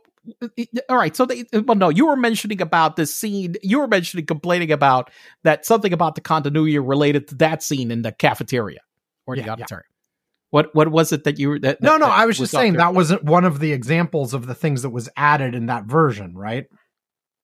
all 0.90 0.98
right 0.98 1.16
so 1.16 1.26
they 1.26 1.44
well 1.66 1.76
no 1.78 1.90
you 1.90 2.06
were 2.08 2.16
mentioning 2.16 2.62
about 2.62 2.96
this 2.96 3.14
scene 3.14 3.56
you 3.64 3.80
were 3.80 3.88
mentioning 3.88 4.26
complaining 4.26 4.72
about 4.72 5.10
that 5.44 5.66
something 5.66 5.92
about 5.92 6.16
the 6.16 6.22
continuity 6.22 6.78
related 6.80 7.28
to 7.30 7.36
that 7.36 7.62
scene 7.64 7.92
in 7.92 8.02
the 8.02 8.12
cafeteria 8.14 8.80
or 9.26 9.36
the 9.36 9.42
Yeah, 9.42 9.56
yeah. 9.58 9.66
What 10.58 10.74
what 10.76 10.90
was 10.90 11.12
it 11.12 11.24
that 11.24 11.38
you 11.40 11.50
were 11.50 11.60
that, 11.60 11.82
No, 11.82 11.92
that- 11.92 12.00
no, 12.00 12.06
that 12.08 12.18
I 12.20 12.26
was 12.26 12.38
just 12.40 12.52
saying 12.52 12.74
there? 12.74 12.82
that 12.82 12.94
wasn't 12.96 13.24
one 13.24 13.46
of 13.46 13.60
the 13.60 13.72
examples 13.74 14.34
of 14.34 14.48
the 14.48 14.56
things 14.56 14.82
that 14.82 14.90
was 14.90 15.08
added 15.16 15.54
in 15.56 15.68
that 15.68 15.86
version, 15.86 16.36
right? 16.36 16.66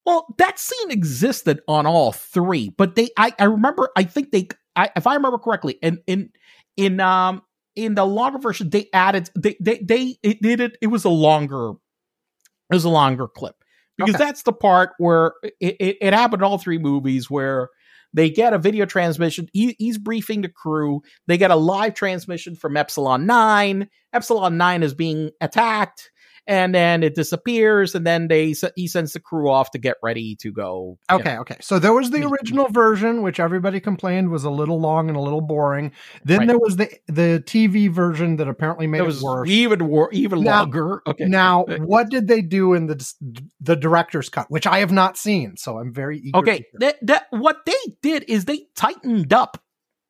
well 0.05 0.25
that 0.37 0.59
scene 0.59 0.91
existed 0.91 1.61
on 1.67 1.85
all 1.85 2.11
three 2.11 2.67
but 2.77 2.95
they 2.95 3.09
i 3.17 3.31
i 3.39 3.45
remember 3.45 3.87
i 3.95 4.03
think 4.03 4.31
they 4.31 4.49
I, 4.75 4.89
if 4.97 5.07
i 5.07 5.13
remember 5.15 5.37
correctly 5.37 5.77
in 5.81 5.99
in 6.07 6.29
in 6.75 6.99
um 6.99 7.41
in 7.77 7.95
the 7.95 8.03
longer 8.05 8.37
version 8.39 8.69
they 8.69 8.89
added 8.91 9.29
they 9.39 9.55
they 9.61 9.77
they 9.77 10.17
it 10.21 10.41
did 10.41 10.59
it 10.59 10.77
it 10.81 10.87
was 10.87 11.05
a 11.05 11.09
longer 11.09 11.69
it 11.69 12.75
was 12.75 12.83
a 12.83 12.89
longer 12.89 13.29
clip 13.29 13.55
because 13.97 14.15
Okay. 14.15 14.25
that's 14.25 14.43
the 14.43 14.51
part 14.51 14.89
where 14.97 15.35
it, 15.61 15.77
it, 15.79 15.97
it 16.01 16.13
happened 16.13 16.41
in 16.41 16.45
all 16.45 16.57
three 16.57 16.79
movies 16.79 17.29
where 17.29 17.69
they 18.13 18.29
get 18.29 18.53
a 18.53 18.57
video 18.57 18.85
transmission 18.85 19.47
he, 19.53 19.75
he's 19.79 19.97
briefing 19.97 20.41
the 20.41 20.49
crew. 20.49 21.01
They 21.27 21.37
get 21.37 21.51
a 21.51 21.55
live 21.55 21.93
transmission 21.93 22.55
from 22.55 22.77
epsilon 22.77 23.25
9 23.25 23.89
epsilon 24.13 24.57
9 24.57 24.83
is 24.83 24.93
being 24.93 25.31
attacked 25.41 26.11
and 26.45 26.75
then 26.75 27.03
it 27.03 27.15
disappears, 27.15 27.95
and 27.95 28.05
then 28.05 28.27
they 28.27 28.53
he 28.75 28.87
sends 28.87 29.13
the 29.13 29.19
crew 29.19 29.49
off 29.49 29.71
to 29.71 29.77
get 29.77 29.95
ready 30.03 30.35
to 30.37 30.51
go. 30.51 30.97
Okay, 31.09 31.35
know. 31.35 31.41
okay. 31.41 31.57
So 31.61 31.79
there 31.79 31.93
was 31.93 32.11
the 32.11 32.19
mm-hmm. 32.19 32.33
original 32.33 32.67
version, 32.69 33.21
which 33.21 33.39
everybody 33.39 33.79
complained 33.79 34.29
was 34.29 34.43
a 34.43 34.49
little 34.49 34.79
long 34.79 35.07
and 35.07 35.17
a 35.17 35.21
little 35.21 35.41
boring. 35.41 35.91
Then 36.23 36.39
Right. 36.39 36.47
there 36.49 36.59
was 36.59 36.75
the 36.75 36.89
the 37.07 37.43
TV 37.45 37.89
version 37.89 38.37
that 38.37 38.47
apparently 38.47 38.87
made 38.87 39.01
it 39.01 39.07
it, 39.07 39.21
worse. 39.21 39.49
even 39.49 39.87
wor- 39.87 40.11
even 40.11 40.41
Now- 40.41 40.61
longer. 40.61 41.01
Okay, 41.07 41.25
Now, 41.25 41.63
what 41.63 42.09
did 42.09 42.27
they 42.27 42.41
do 42.41 42.73
in 42.73 42.87
the 42.87 43.13
the 43.61 43.75
director's 43.75 44.29
cut, 44.29 44.47
which 44.49 44.67
I 44.67 44.79
have 44.79 44.91
not 44.91 45.17
seen? 45.17 45.55
So 45.57 45.77
I'm 45.77 45.93
very 45.93 46.19
eager. 46.19 46.39
Okay, 46.39 46.65
that, 46.75 46.97
that 47.03 47.27
what 47.29 47.65
they 47.65 47.95
did 48.01 48.25
is 48.27 48.45
they 48.45 48.65
tightened 48.75 49.31
up. 49.31 49.61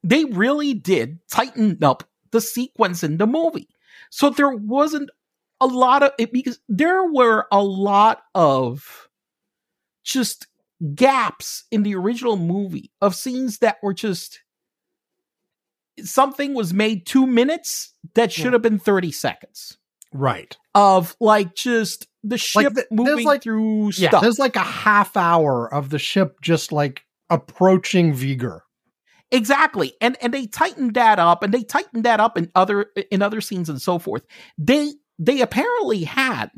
They 0.04 0.26
really 0.26 0.74
did 0.74 1.20
tighten 1.30 1.78
up 1.82 2.04
the 2.32 2.42
sequence 2.42 3.04
in 3.04 3.18
the 3.18 3.28
movie. 3.28 3.70
So 4.10 4.30
there 4.30 4.50
wasn't 4.50 5.10
a 5.64 5.68
lot 5.68 6.04
of 6.04 6.12
it 6.20 6.32
because 6.34 6.60
there 6.68 7.04
were 7.12 7.46
a 7.52 7.64
lot 7.64 8.22
of 8.36 9.08
just 10.04 10.48
gaps 10.96 11.64
in 11.72 11.84
the 11.84 11.96
original 11.96 12.36
movie 12.36 12.92
of 13.02 13.16
scenes 13.16 13.60
that 13.60 13.78
were 13.82 13.94
just 13.94 14.42
something 16.02 16.54
was 16.54 16.74
made 16.74 17.06
2 17.06 17.26
minutes 17.28 17.94
that 18.16 18.32
should 18.32 18.54
have 18.54 18.62
been 18.62 18.80
30 18.80 19.12
seconds 19.12 19.78
right. 20.12 20.58
of 20.76 21.16
like 21.20 21.56
just 21.56 22.08
the 22.24 22.38
ship 22.38 22.74
the- 22.74 22.86
there's 22.90 23.10
moving 23.10 23.26
like- 23.26 23.44
through 23.44 23.92
Yeah, 23.96 24.10
stuff. 24.10 24.22
there's 24.22 24.40
like 24.40 24.56
a 24.56 24.60
half 24.64 25.16
hour 25.16 25.72
of 25.74 25.90
the 25.90 26.00
ship 26.00 26.42
just 26.42 26.72
like 26.72 27.06
approaching 27.30 28.14
V'ger. 28.14 28.62
Exactly. 29.32 29.94
And 30.00 30.16
and 30.22 30.32
they 30.34 30.46
tightened 30.46 30.94
that 30.94 31.18
up 31.18 31.42
and 31.42 31.52
they 31.52 31.64
tightened 31.64 32.04
that 32.06 32.20
up 32.20 32.38
in 32.38 32.52
other 32.54 32.88
in 33.10 33.24
other 33.24 33.42
scenes 33.42 33.68
and 33.68 33.82
so 33.82 33.98
forth. 33.98 34.24
They 34.60 34.94
they 35.20 35.42
apparently 35.42 36.04
had 36.04 36.50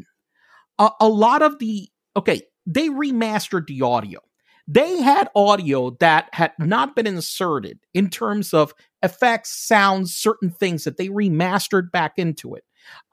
a, 0.80 0.90
a 1.00 1.08
lot 1.08 1.42
of 1.42 1.60
the 1.60 1.90
okay, 2.16 2.42
they 2.66 2.90
remastered 2.90 3.68
the 3.68 3.82
audio. 3.82 4.20
They 4.68 5.00
had 5.02 5.30
audio 5.36 5.92
that 6.00 6.30
had 6.34 6.54
not 6.58 6.96
been 6.96 7.06
inserted 7.06 7.80
in 7.94 8.10
terms 8.10 8.52
of 8.54 8.74
effects, 9.04 9.52
sounds, 9.52 10.16
certain 10.16 10.50
things 10.50 10.86
that 10.86 10.98
they 10.98 11.10
remastered 11.10 11.92
back 11.92 12.14
into 12.18 12.56
it. 12.56 12.64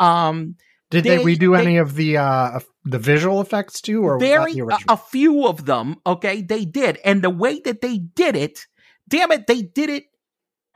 Um 0.01 0.57
Did 0.91 1.05
they, 1.05 1.19
They- 1.19 1.37
redo 1.37 1.55
they- 1.57 1.63
any 1.63 1.77
of 1.79 1.95
the 1.95 2.17
uh 2.17 2.61
the 2.85 2.99
visual 2.99 3.41
effects 3.41 3.81
too, 3.81 4.03
or 4.03 4.19
very 4.19 4.53
a, 4.89 4.93
a 4.95 4.97
few 4.97 5.47
of 5.47 5.67
them 5.67 5.97
okay 6.07 6.43
they 6.43 6.65
did 6.65 6.99
and 7.05 7.23
the 7.23 7.31
way 7.31 7.61
that 7.61 7.81
they 7.81 7.99
did 7.99 8.35
it 8.35 8.67
damn 9.09 9.31
it 9.31 9.47
they 9.47 9.63
did 9.63 9.89
it 9.89 10.05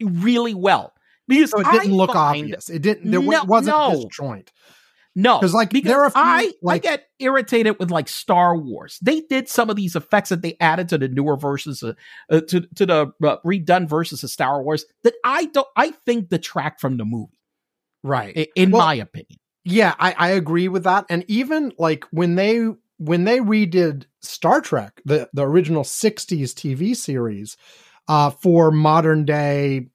really 0.00 0.54
well 0.54 0.92
because 1.28 1.50
so 1.50 1.60
it 1.60 1.66
didn't 1.72 1.92
I 1.92 1.94
look 1.94 2.14
obvious. 2.14 2.68
It 2.70 2.82
didn't. 2.82 3.10
There 3.10 3.20
No, 3.20 3.44
wasn't 3.44 3.76
no. 3.76 4.04
disjoint. 4.08 4.52
no 5.14 5.40
'Cause, 5.40 5.54
like, 5.54 5.70
because 5.70 5.88
there 5.90 6.02
are 6.02 6.10
few, 6.10 6.20
I, 6.22 6.52
like- 6.62 6.84
I 6.86 6.90
get 6.90 7.06
irritated 7.18 7.78
with 7.78 7.90
like 7.90 8.06
star 8.08 8.56
wars 8.56 8.98
they 9.02 9.22
did 9.22 9.48
some 9.48 9.70
of 9.70 9.76
these 9.76 9.96
effects 9.96 10.28
that 10.28 10.42
they 10.42 10.56
added 10.60 10.88
to 10.90 10.98
the 10.98 11.08
newer 11.08 11.36
versions 11.36 11.82
uh, 11.82 11.94
uh, 12.30 12.40
to, 12.42 12.60
to 12.74 12.84
the 12.86 13.12
uh, 13.24 13.36
redone 13.44 13.88
versions 13.88 14.22
of 14.22 14.28
star 14.30 14.62
wars 14.62 14.84
that 15.04 15.14
i 15.24 15.46
don't 15.46 15.66
i 15.76 15.90
think 16.04 16.28
detract 16.28 16.80
from 16.82 16.98
the 16.98 17.04
movie 17.06 17.38
Right. 18.02 18.36
i- 18.36 18.48
in 18.56 18.70
Well, 18.70 18.82
my 18.86 18.94
opinion 18.96 19.38
Yeah, 19.64 19.94
I, 19.98 20.14
I 20.18 20.28
agree 20.32 20.68
with 20.68 20.84
that. 20.84 21.06
And 21.08 21.24
even 21.28 21.72
like 21.78 22.04
when 22.10 22.34
they 22.36 22.68
when 22.98 23.24
they 23.24 23.40
redid 23.40 24.04
Star 24.20 24.60
Trek, 24.60 25.00
the 25.06 25.28
the 25.32 25.42
original 25.46 25.82
'60s 25.82 26.52
TV 26.54 26.94
series, 26.94 27.56
uh, 28.06 28.30
for 28.30 28.70
modern 28.70 29.24
day 29.24 29.88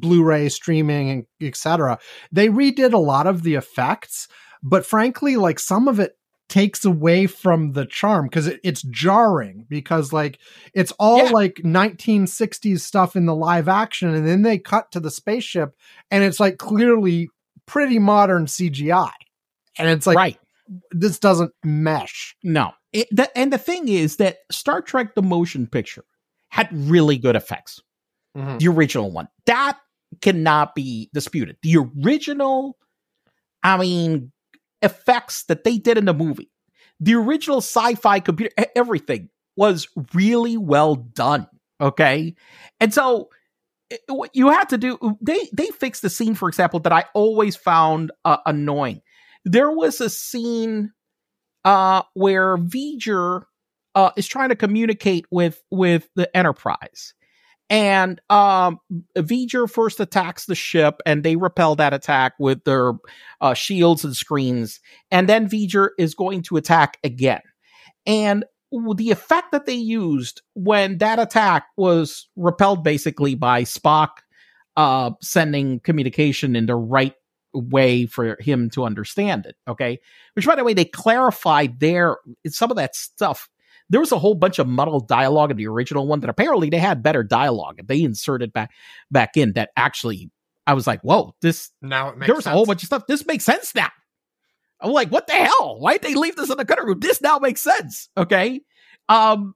Blu-ray 0.00 0.48
streaming 0.48 1.10
and 1.10 1.24
etc., 1.40 1.98
they 2.32 2.48
redid 2.48 2.92
a 2.92 2.98
lot 2.98 3.26
of 3.26 3.42
the 3.42 3.54
effects. 3.54 4.28
But 4.62 4.84
frankly, 4.86 5.36
like 5.36 5.58
some 5.58 5.88
of 5.88 6.00
it 6.00 6.12
takes 6.48 6.84
away 6.84 7.26
from 7.26 7.72
the 7.72 7.86
charm 7.86 8.26
because 8.26 8.46
it, 8.46 8.60
it's 8.62 8.82
jarring 8.82 9.66
because 9.68 10.12
like 10.12 10.38
it's 10.74 10.92
all 10.98 11.24
Yeah. 11.24 11.30
like 11.30 11.54
1960s 11.64 12.80
stuff 12.80 13.16
in 13.16 13.24
the 13.26 13.34
live 13.34 13.66
action 13.68 14.14
and 14.14 14.26
then 14.26 14.42
they 14.42 14.58
cut 14.58 14.92
to 14.92 15.00
the 15.00 15.10
spaceship 15.10 15.74
and 16.10 16.22
it's 16.22 16.38
like 16.40 16.58
clearly 16.58 17.28
pretty 17.66 17.98
modern 17.98 18.44
CGI. 18.46 19.10
And 19.78 19.88
it's 19.88 20.06
like 20.06 20.16
right 20.16 20.38
this 20.90 21.18
doesn't 21.18 21.52
mesh. 21.62 22.36
No. 22.42 22.72
It, 22.92 23.08
the, 23.10 23.36
and 23.36 23.52
the 23.52 23.58
thing 23.58 23.88
is 23.88 24.16
that 24.16 24.38
Star 24.50 24.80
Trek 24.80 25.14
the 25.14 25.22
motion 25.22 25.66
picture 25.66 26.04
had 26.48 26.68
really 26.72 27.18
good 27.18 27.36
effects. 27.36 27.80
Mm-hmm. 28.36 28.58
The 28.58 28.68
original 28.68 29.10
one. 29.10 29.28
That 29.46 29.78
cannot 30.20 30.74
be 30.74 31.10
disputed. 31.12 31.56
The 31.62 31.76
original, 31.76 32.76
I 33.62 33.76
mean, 33.76 34.32
effects 34.82 35.44
that 35.44 35.64
they 35.64 35.78
did 35.78 35.98
in 35.98 36.04
the 36.04 36.14
movie, 36.14 36.50
the 37.00 37.14
original 37.14 37.58
sci 37.58 37.94
fi 37.94 38.20
computer, 38.20 38.52
everything 38.76 39.30
was 39.56 39.88
really 40.12 40.56
well 40.56 40.94
done. 40.94 41.46
Okay. 41.80 42.34
And 42.80 42.92
so 42.92 43.30
what 44.08 44.30
you 44.34 44.50
had 44.50 44.68
to 44.70 44.78
do, 44.78 44.98
they, 45.20 45.48
they 45.52 45.66
fixed 45.66 46.02
the 46.02 46.10
scene, 46.10 46.34
for 46.34 46.48
example, 46.48 46.80
that 46.80 46.92
I 46.92 47.04
always 47.14 47.56
found 47.56 48.12
uh, 48.24 48.38
annoying. 48.46 49.02
There 49.44 49.70
was 49.70 50.00
a 50.00 50.08
scene 50.08 50.92
uh, 51.64 52.02
where 52.14 52.56
V'ger 52.56 53.42
uh, 53.94 54.10
is 54.16 54.26
trying 54.26 54.48
to 54.48 54.56
communicate 54.56 55.26
with 55.30 55.62
with 55.70 56.08
the 56.16 56.34
Enterprise, 56.36 57.14
and 57.70 58.20
um, 58.30 58.78
V'ger 59.16 59.70
first 59.70 60.00
attacks 60.00 60.46
the 60.46 60.54
ship, 60.54 61.00
and 61.06 61.22
they 61.22 61.36
repel 61.36 61.76
that 61.76 61.94
attack 61.94 62.34
with 62.38 62.64
their 62.64 62.92
uh, 63.40 63.54
shields 63.54 64.04
and 64.04 64.16
screens, 64.16 64.80
and 65.10 65.28
then 65.28 65.48
V'ger 65.48 65.90
is 65.98 66.14
going 66.14 66.42
to 66.42 66.56
attack 66.56 66.98
again, 67.02 67.42
and 68.06 68.44
the 68.96 69.10
effect 69.10 69.52
that 69.52 69.66
they 69.66 69.74
used 69.74 70.42
when 70.54 70.98
that 70.98 71.18
attack 71.18 71.66
was 71.76 72.28
repelled 72.36 72.82
basically 72.82 73.34
by 73.34 73.62
Spock 73.62 74.08
uh, 74.76 75.12
sending 75.22 75.80
communication 75.80 76.56
in 76.56 76.66
the 76.66 76.74
right 76.74 77.14
way 77.52 78.06
for 78.06 78.36
him 78.40 78.68
to 78.70 78.84
understand 78.84 79.46
it. 79.46 79.56
Okay. 79.68 80.00
Which, 80.34 80.46
by 80.46 80.56
the 80.56 80.64
way, 80.64 80.74
they 80.74 80.84
clarified 80.84 81.78
there 81.78 82.16
some 82.48 82.70
of 82.70 82.76
that 82.76 82.96
stuff. 82.96 83.48
There 83.90 84.00
was 84.00 84.12
a 84.12 84.18
whole 84.18 84.34
bunch 84.34 84.58
of 84.58 84.66
muddled 84.66 85.08
dialogue 85.08 85.50
in 85.50 85.56
the 85.56 85.66
original 85.66 86.06
one 86.06 86.20
that 86.20 86.30
apparently 86.30 86.70
they 86.70 86.78
had 86.78 87.02
better 87.02 87.22
dialogue 87.22 87.78
and 87.78 87.88
they 87.88 88.02
inserted 88.02 88.52
back 88.52 88.70
back 89.10 89.36
in 89.36 89.52
that 89.52 89.70
actually 89.76 90.30
I 90.66 90.74
was 90.74 90.86
like, 90.86 91.02
whoa, 91.02 91.34
this 91.42 91.70
Now 91.82 92.10
it 92.10 92.18
makes 92.18 92.26
there 92.26 92.36
was 92.36 92.46
a 92.46 92.50
whole 92.50 92.66
bunch 92.66 92.82
of 92.82 92.86
stuff. 92.86 93.06
This 93.06 93.26
makes 93.26 93.44
sense 93.44 93.74
now. 93.74 93.90
I'm 94.80 94.92
like, 94.92 95.10
what 95.10 95.26
the 95.26 95.34
hell? 95.34 95.78
Why'd 95.78 96.02
they 96.02 96.14
leave 96.14 96.36
this 96.36 96.50
in 96.50 96.56
the 96.56 96.64
cutter 96.64 96.84
room? 96.84 97.00
This 97.00 97.20
now 97.20 97.38
makes 97.38 97.60
sense. 97.60 98.08
Okay. 98.16 98.60
Um, 99.08 99.54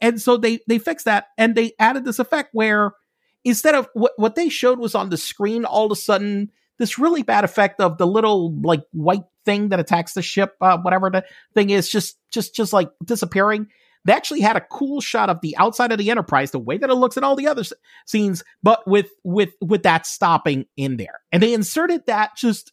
and 0.00 0.20
so 0.20 0.36
they 0.36 0.60
they 0.66 0.78
fixed 0.78 1.04
that 1.06 1.26
and 1.36 1.54
they 1.54 1.72
added 1.78 2.04
this 2.04 2.18
effect 2.18 2.50
where 2.52 2.92
instead 3.44 3.74
of 3.74 3.88
what 3.94 4.12
what 4.16 4.34
they 4.34 4.48
showed 4.48 4.78
was 4.78 4.94
on 4.94 5.10
the 5.10 5.16
screen, 5.16 5.64
all 5.64 5.86
of 5.86 5.92
a 5.92 5.96
sudden 5.96 6.50
this 6.78 6.98
really 6.98 7.22
bad 7.22 7.44
effect 7.44 7.80
of 7.80 7.98
the 7.98 8.06
little 8.06 8.54
like 8.60 8.82
white 8.92 9.24
thing 9.48 9.70
that 9.70 9.80
attacks 9.80 10.12
the 10.12 10.20
ship, 10.22 10.54
uh, 10.60 10.76
whatever 10.78 11.08
the 11.10 11.24
thing 11.54 11.70
is, 11.70 11.88
just 11.88 12.18
just 12.30 12.54
just 12.54 12.72
like 12.74 12.90
disappearing. 13.04 13.68
They 14.04 14.12
actually 14.12 14.40
had 14.40 14.56
a 14.56 14.66
cool 14.70 15.00
shot 15.00 15.28
of 15.30 15.40
the 15.40 15.56
outside 15.56 15.90
of 15.90 15.98
the 15.98 16.10
Enterprise, 16.10 16.50
the 16.50 16.58
way 16.58 16.78
that 16.78 16.90
it 16.90 16.94
looks 16.94 17.16
in 17.16 17.24
all 17.24 17.36
the 17.36 17.48
other 17.48 17.60
s- 17.60 17.72
scenes, 18.06 18.44
but 18.62 18.86
with 18.86 19.10
with 19.24 19.50
with 19.60 19.82
that 19.84 20.06
stopping 20.06 20.66
in 20.76 20.98
there, 20.98 21.20
and 21.32 21.42
they 21.42 21.54
inserted 21.54 22.06
that 22.06 22.36
just 22.36 22.72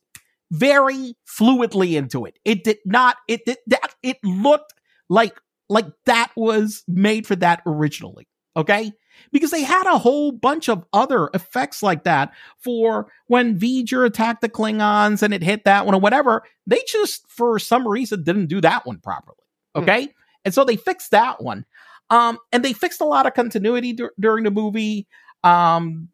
very 0.52 1.16
fluidly 1.28 1.98
into 1.98 2.26
it. 2.26 2.38
It 2.46 2.64
did 2.64 2.78
not. 2.86 3.18
It 3.28 3.46
did 3.46 3.58
that. 3.68 3.96
It 4.04 4.18
looked 4.24 4.74
like 5.10 5.40
like 5.70 5.88
that 6.06 6.32
was 6.36 6.84
made 6.88 7.26
for 7.26 7.36
that 7.38 7.62
originally. 7.66 8.28
Okay, 8.58 8.92
because 9.32 9.52
they 9.52 9.64
had 9.64 9.86
a 9.88 9.98
whole 9.98 10.32
bunch 10.32 10.70
of 10.70 10.86
other 10.94 11.30
effects 11.34 11.82
like 11.84 12.04
that 12.04 12.32
for 12.58 13.12
when 13.28 13.58
V'ger 13.60 14.06
attacked 14.06 14.42
the 14.42 14.50
Klingons 14.50 15.22
and 15.22 15.34
it 15.34 15.44
hit 15.44 15.66
that 15.66 15.86
one 15.86 15.96
or 15.96 16.00
whatever. 16.02 16.44
They 16.68 16.82
just 16.88 17.30
for 17.30 17.60
some 17.60 17.88
reason 17.88 18.24
didn't 18.24 18.48
do 18.48 18.62
that 18.62 18.86
one 18.86 19.00
properly. 19.00 19.38
Okay, 19.76 20.10
and 20.46 20.54
so 20.54 20.64
they 20.64 20.76
fixed 20.78 21.12
that 21.12 21.44
one. 21.44 21.66
Um, 22.10 22.38
and 22.52 22.64
they 22.64 22.72
fixed 22.74 23.02
a 23.02 23.06
lot 23.06 23.26
of 23.26 23.34
continuity 23.34 23.94
dur- 23.94 24.14
during 24.20 24.44
the 24.44 24.52
movie. 24.52 25.08
Um, 25.44 26.10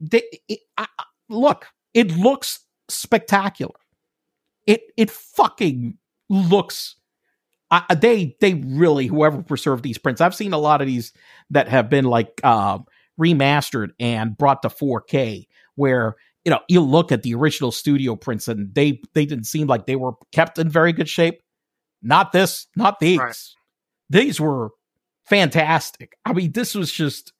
they 0.00 0.22
it, 0.48 0.60
I, 0.76 0.86
I- 0.98 1.04
look, 1.28 1.66
it 1.94 2.10
looks 2.16 2.60
spectacular. 2.88 3.74
It 4.66 4.82
it 4.96 5.10
fucking 5.10 5.96
looks. 6.28 6.96
I 7.70 7.94
they 7.94 8.36
they 8.40 8.54
really 8.54 9.06
whoever 9.06 9.42
preserved 9.42 9.82
these 9.82 9.98
prints. 9.98 10.20
I've 10.20 10.34
seen 10.34 10.52
a 10.52 10.58
lot 10.58 10.80
of 10.80 10.86
these 10.86 11.12
that 11.50 11.68
have 11.68 11.90
been 11.90 12.04
like 12.04 12.40
uh, 12.42 12.78
remastered 13.20 13.90
and 14.00 14.36
brought 14.36 14.62
to 14.62 14.68
4K, 14.68 15.46
where 15.74 16.16
you 16.44 16.50
know 16.50 16.60
you 16.68 16.80
look 16.80 17.12
at 17.12 17.22
the 17.22 17.34
original 17.34 17.70
studio 17.70 18.16
prints 18.16 18.48
and 18.48 18.74
they 18.74 19.00
they 19.12 19.26
didn't 19.26 19.44
seem 19.44 19.66
like 19.66 19.86
they 19.86 19.96
were 19.96 20.12
kept 20.32 20.58
in 20.58 20.68
very 20.68 20.92
good 20.92 21.08
shape. 21.08 21.42
Not 22.02 22.32
this, 22.32 22.68
not 22.76 23.00
these. 23.00 23.18
Right. 23.18 23.36
These 24.08 24.40
were 24.40 24.70
fantastic. 25.26 26.16
I 26.24 26.32
mean, 26.32 26.52
this 26.52 26.74
was 26.74 26.90
just 26.90 27.32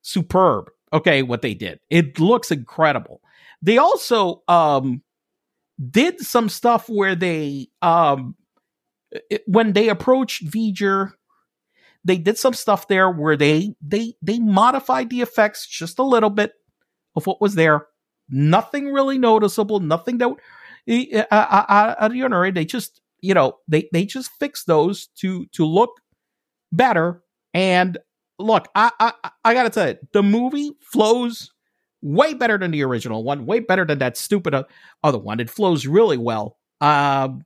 superb. 0.00 0.70
Okay, 0.92 1.22
what 1.22 1.42
they 1.42 1.54
did. 1.54 1.78
It 1.88 2.18
looks 2.18 2.50
incredible. 2.50 3.20
They 3.62 3.78
also 3.78 4.42
um 4.48 5.02
did 5.90 6.20
some 6.20 6.48
stuff 6.48 6.88
where 6.88 7.14
they 7.14 7.68
um 7.80 8.34
it, 9.30 9.42
when 9.46 9.72
they 9.72 9.88
approached 9.88 10.46
V'ger, 10.46 11.12
they 12.04 12.18
did 12.18 12.38
some 12.38 12.54
stuff 12.54 12.88
there 12.88 13.10
where 13.10 13.36
they 13.36 13.74
they 13.80 14.14
they 14.22 14.38
modified 14.38 15.10
the 15.10 15.20
effects 15.20 15.66
just 15.66 15.98
a 15.98 16.02
little 16.02 16.30
bit 16.30 16.52
of 17.14 17.26
what 17.26 17.40
was 17.40 17.54
there. 17.54 17.86
Nothing 18.28 18.92
really 18.92 19.18
noticeable. 19.18 19.80
Nothing 19.80 20.18
that 20.18 20.30
uh, 21.30 21.94
uh, 22.00 22.50
they 22.50 22.64
just 22.64 23.00
you 23.20 23.34
know 23.34 23.58
they 23.68 23.88
they 23.92 24.04
just 24.04 24.30
fixed 24.40 24.66
those 24.66 25.06
to 25.18 25.46
to 25.52 25.64
look 25.64 25.90
better. 26.72 27.22
And 27.54 27.98
look, 28.38 28.68
I 28.74 28.90
I 28.98 29.12
I 29.44 29.54
gotta 29.54 29.70
tell 29.70 29.88
you, 29.88 29.98
the 30.12 30.22
movie 30.22 30.72
flows 30.80 31.50
way 32.00 32.34
better 32.34 32.58
than 32.58 32.72
the 32.72 32.82
original 32.82 33.22
one, 33.22 33.46
way 33.46 33.60
better 33.60 33.84
than 33.84 33.98
that 33.98 34.16
stupid 34.16 34.54
other 35.04 35.18
one. 35.18 35.38
It 35.40 35.50
flows 35.50 35.86
really 35.86 36.18
well. 36.18 36.58
Um, 36.80 37.44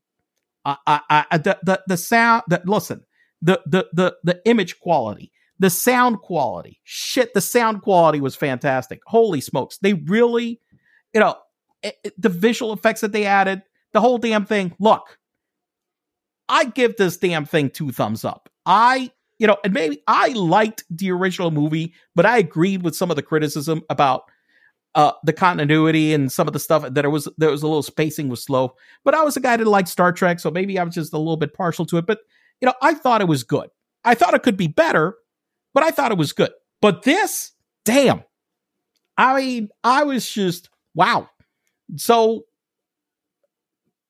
I, 0.66 1.00
I, 1.08 1.24
I, 1.30 1.38
the, 1.38 1.58
the 1.62 1.82
the 1.86 1.96
sound. 1.96 2.42
The, 2.48 2.60
listen, 2.64 3.04
the 3.40 3.60
the 3.66 3.86
the 3.92 4.16
the 4.24 4.40
image 4.44 4.80
quality, 4.80 5.30
the 5.58 5.70
sound 5.70 6.20
quality. 6.20 6.80
Shit, 6.84 7.34
the 7.34 7.40
sound 7.40 7.82
quality 7.82 8.20
was 8.20 8.34
fantastic. 8.34 9.00
Holy 9.06 9.40
smokes, 9.40 9.78
they 9.78 9.94
really, 9.94 10.60
you 11.14 11.20
know, 11.20 11.36
it, 11.82 11.96
it, 12.04 12.20
the 12.20 12.28
visual 12.28 12.72
effects 12.72 13.00
that 13.02 13.12
they 13.12 13.26
added, 13.26 13.62
the 13.92 14.00
whole 14.00 14.18
damn 14.18 14.44
thing. 14.44 14.74
Look, 14.80 15.18
I 16.48 16.64
give 16.64 16.96
this 16.96 17.16
damn 17.16 17.44
thing 17.44 17.70
two 17.70 17.92
thumbs 17.92 18.24
up. 18.24 18.48
I 18.64 19.12
you 19.38 19.46
know, 19.46 19.58
and 19.64 19.72
maybe 19.72 20.02
I 20.06 20.28
liked 20.28 20.84
the 20.90 21.10
original 21.12 21.50
movie, 21.50 21.94
but 22.14 22.24
I 22.26 22.38
agreed 22.38 22.82
with 22.82 22.96
some 22.96 23.10
of 23.10 23.16
the 23.16 23.22
criticism 23.22 23.82
about 23.90 24.24
uh, 24.96 25.12
the 25.24 25.32
continuity 25.32 26.14
and 26.14 26.32
some 26.32 26.46
of 26.46 26.54
the 26.54 26.58
stuff 26.58 26.82
that 26.90 27.04
it 27.04 27.08
was 27.08 27.28
there 27.36 27.50
was 27.50 27.62
a 27.62 27.66
little 27.66 27.82
spacing 27.82 28.28
was 28.28 28.42
slow. 28.42 28.74
But 29.04 29.14
I 29.14 29.22
was 29.22 29.36
a 29.36 29.40
guy 29.40 29.56
that 29.56 29.66
liked 29.66 29.88
Star 29.88 30.10
Trek, 30.10 30.40
so 30.40 30.50
maybe 30.50 30.78
I 30.78 30.82
was 30.82 30.94
just 30.94 31.12
a 31.12 31.18
little 31.18 31.36
bit 31.36 31.52
partial 31.52 31.84
to 31.86 31.98
it. 31.98 32.06
But 32.06 32.20
you 32.60 32.66
know, 32.66 32.74
I 32.80 32.94
thought 32.94 33.20
it 33.20 33.28
was 33.28 33.44
good. 33.44 33.68
I 34.04 34.14
thought 34.14 34.32
it 34.32 34.42
could 34.42 34.56
be 34.56 34.68
better, 34.68 35.14
but 35.74 35.82
I 35.82 35.90
thought 35.90 36.12
it 36.12 36.18
was 36.18 36.32
good. 36.32 36.50
But 36.80 37.02
this, 37.02 37.52
damn, 37.84 38.24
I 39.18 39.38
mean, 39.38 39.68
I 39.84 40.04
was 40.04 40.28
just 40.28 40.70
wow. 40.94 41.28
So, 41.96 42.46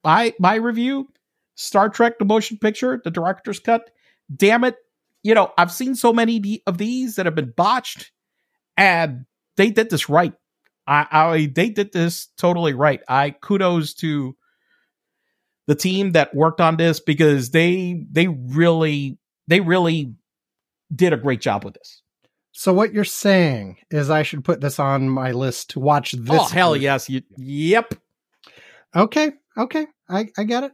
my 0.05 0.35
my 0.39 0.55
review, 0.55 1.09
Star 1.57 1.89
Trek: 1.89 2.21
The 2.21 2.25
Motion 2.25 2.59
Picture, 2.59 3.01
the 3.03 3.11
director's 3.11 3.59
cut. 3.59 3.91
Damn 4.35 4.63
it, 4.63 4.77
you 5.25 5.35
know, 5.35 5.53
I've 5.59 5.73
seen 5.73 5.97
so 5.97 6.13
many 6.13 6.63
of 6.65 6.79
these 6.79 7.17
that 7.17 7.27
have 7.27 7.35
been 7.35 7.53
botched, 7.57 8.13
and 8.77 9.27
they 9.57 9.71
did 9.71 9.91
this 9.91 10.09
right. 10.09 10.33
I, 10.87 11.07
I 11.11 11.53
they 11.55 11.69
did 11.69 11.93
this 11.93 12.29
totally 12.37 12.75
right. 12.75 13.01
I 13.09 13.31
kudos 13.31 13.95
to 13.95 14.37
the 15.67 15.75
team 15.75 16.13
that 16.13 16.35
worked 16.35 16.61
on 16.61 16.77
this 16.77 17.01
because 17.01 17.51
they 17.51 18.05
they 18.11 18.29
really 18.29 19.19
they 19.49 19.61
really 19.61 20.15
did 20.95 21.13
a 21.13 21.17
great 21.17 21.41
job 21.41 21.65
with 21.65 21.75
this. 21.75 22.03
So 22.53 22.73
what 22.73 22.95
you're 22.95 23.05
saying 23.05 23.79
is 23.91 24.09
I 24.09 24.23
should 24.23 24.45
put 24.45 24.61
this 24.61 24.79
on 24.79 25.09
my 25.09 25.33
list 25.33 25.71
to 25.71 25.81
watch 25.81 26.13
this. 26.13 26.31
Oh 26.31 26.45
hell 26.47 26.77
yes! 26.77 27.11
You, 27.11 27.23
yep. 27.37 27.95
Okay. 28.95 29.33
Okay. 29.59 29.87
I 30.09 30.29
I 30.39 30.45
get 30.45 30.65
it. 30.65 30.73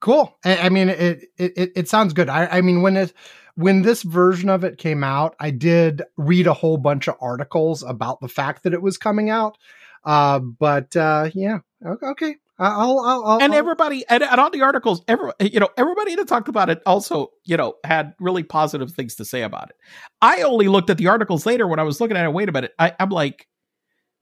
Cool. 0.00 0.38
I, 0.44 0.58
I 0.58 0.68
mean, 0.68 0.90
it, 0.90 1.24
it 1.36 1.72
it 1.74 1.88
sounds 1.88 2.12
good. 2.12 2.28
I 2.28 2.46
I 2.46 2.60
mean, 2.60 2.82
when 2.82 2.96
it 2.96 3.12
when 3.56 3.82
this 3.82 4.02
version 4.02 4.48
of 4.48 4.64
it 4.64 4.78
came 4.78 5.04
out, 5.04 5.36
I 5.38 5.50
did 5.50 6.02
read 6.16 6.46
a 6.46 6.54
whole 6.54 6.76
bunch 6.76 7.08
of 7.08 7.16
articles 7.20 7.82
about 7.82 8.20
the 8.20 8.28
fact 8.28 8.64
that 8.64 8.72
it 8.74 8.82
was 8.82 8.98
coming 8.98 9.30
out. 9.30 9.58
Uh, 10.04 10.38
but 10.38 10.94
uh, 10.96 11.30
yeah, 11.34 11.58
okay. 11.84 12.36
I'll, 12.56 13.00
I'll, 13.00 13.24
I'll, 13.24 13.42
and 13.42 13.52
everybody 13.52 14.04
and, 14.08 14.22
and 14.22 14.40
all 14.40 14.50
the 14.50 14.62
articles, 14.62 15.02
every 15.08 15.32
you 15.40 15.58
know, 15.58 15.70
everybody 15.76 16.14
that 16.14 16.28
talked 16.28 16.48
about 16.48 16.70
it 16.70 16.80
also, 16.86 17.32
you 17.44 17.56
know, 17.56 17.74
had 17.82 18.14
really 18.20 18.44
positive 18.44 18.92
things 18.92 19.16
to 19.16 19.24
say 19.24 19.42
about 19.42 19.70
it. 19.70 19.76
I 20.22 20.42
only 20.42 20.68
looked 20.68 20.88
at 20.88 20.98
the 20.98 21.08
articles 21.08 21.46
later 21.46 21.66
when 21.66 21.80
I 21.80 21.82
was 21.82 22.00
looking 22.00 22.16
at 22.16 22.24
it. 22.24 22.32
Wait 22.32 22.48
a 22.48 22.52
minute, 22.52 22.72
I, 22.78 22.92
am 23.00 23.08
like, 23.08 23.48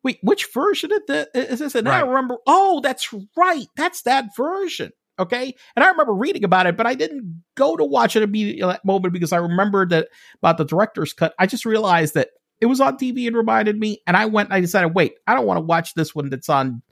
wait, 0.02 0.18
which 0.22 0.50
version 0.54 0.92
of 0.92 1.02
the 1.06 1.28
is 1.34 1.58
this? 1.58 1.74
And 1.74 1.86
right. 1.86 2.02
I 2.02 2.06
remember, 2.06 2.38
oh, 2.46 2.80
that's 2.80 3.14
right, 3.36 3.66
that's 3.76 4.02
that 4.02 4.34
version. 4.34 4.92
Okay. 5.22 5.54
And 5.76 5.84
I 5.84 5.88
remember 5.88 6.12
reading 6.12 6.44
about 6.44 6.66
it, 6.66 6.76
but 6.76 6.86
I 6.86 6.94
didn't 6.94 7.42
go 7.54 7.76
to 7.76 7.84
watch 7.84 8.16
it 8.16 8.22
immediately 8.22 8.62
at 8.62 8.66
that 8.68 8.84
moment 8.84 9.12
because 9.12 9.32
I 9.32 9.38
remembered 9.38 9.90
that 9.90 10.08
about 10.38 10.58
the 10.58 10.64
director's 10.64 11.12
cut. 11.12 11.34
I 11.38 11.46
just 11.46 11.64
realized 11.64 12.14
that 12.14 12.30
it 12.60 12.66
was 12.66 12.80
on 12.80 12.96
TV 12.96 13.26
and 13.26 13.36
reminded 13.36 13.78
me. 13.78 14.02
And 14.06 14.16
I 14.16 14.26
went 14.26 14.48
and 14.48 14.54
I 14.54 14.60
decided, 14.60 14.94
wait, 14.94 15.14
I 15.26 15.34
don't 15.34 15.46
want 15.46 15.58
to 15.58 15.62
watch 15.62 15.94
this 15.94 16.14
one 16.14 16.30
that's 16.30 16.48
on 16.48 16.82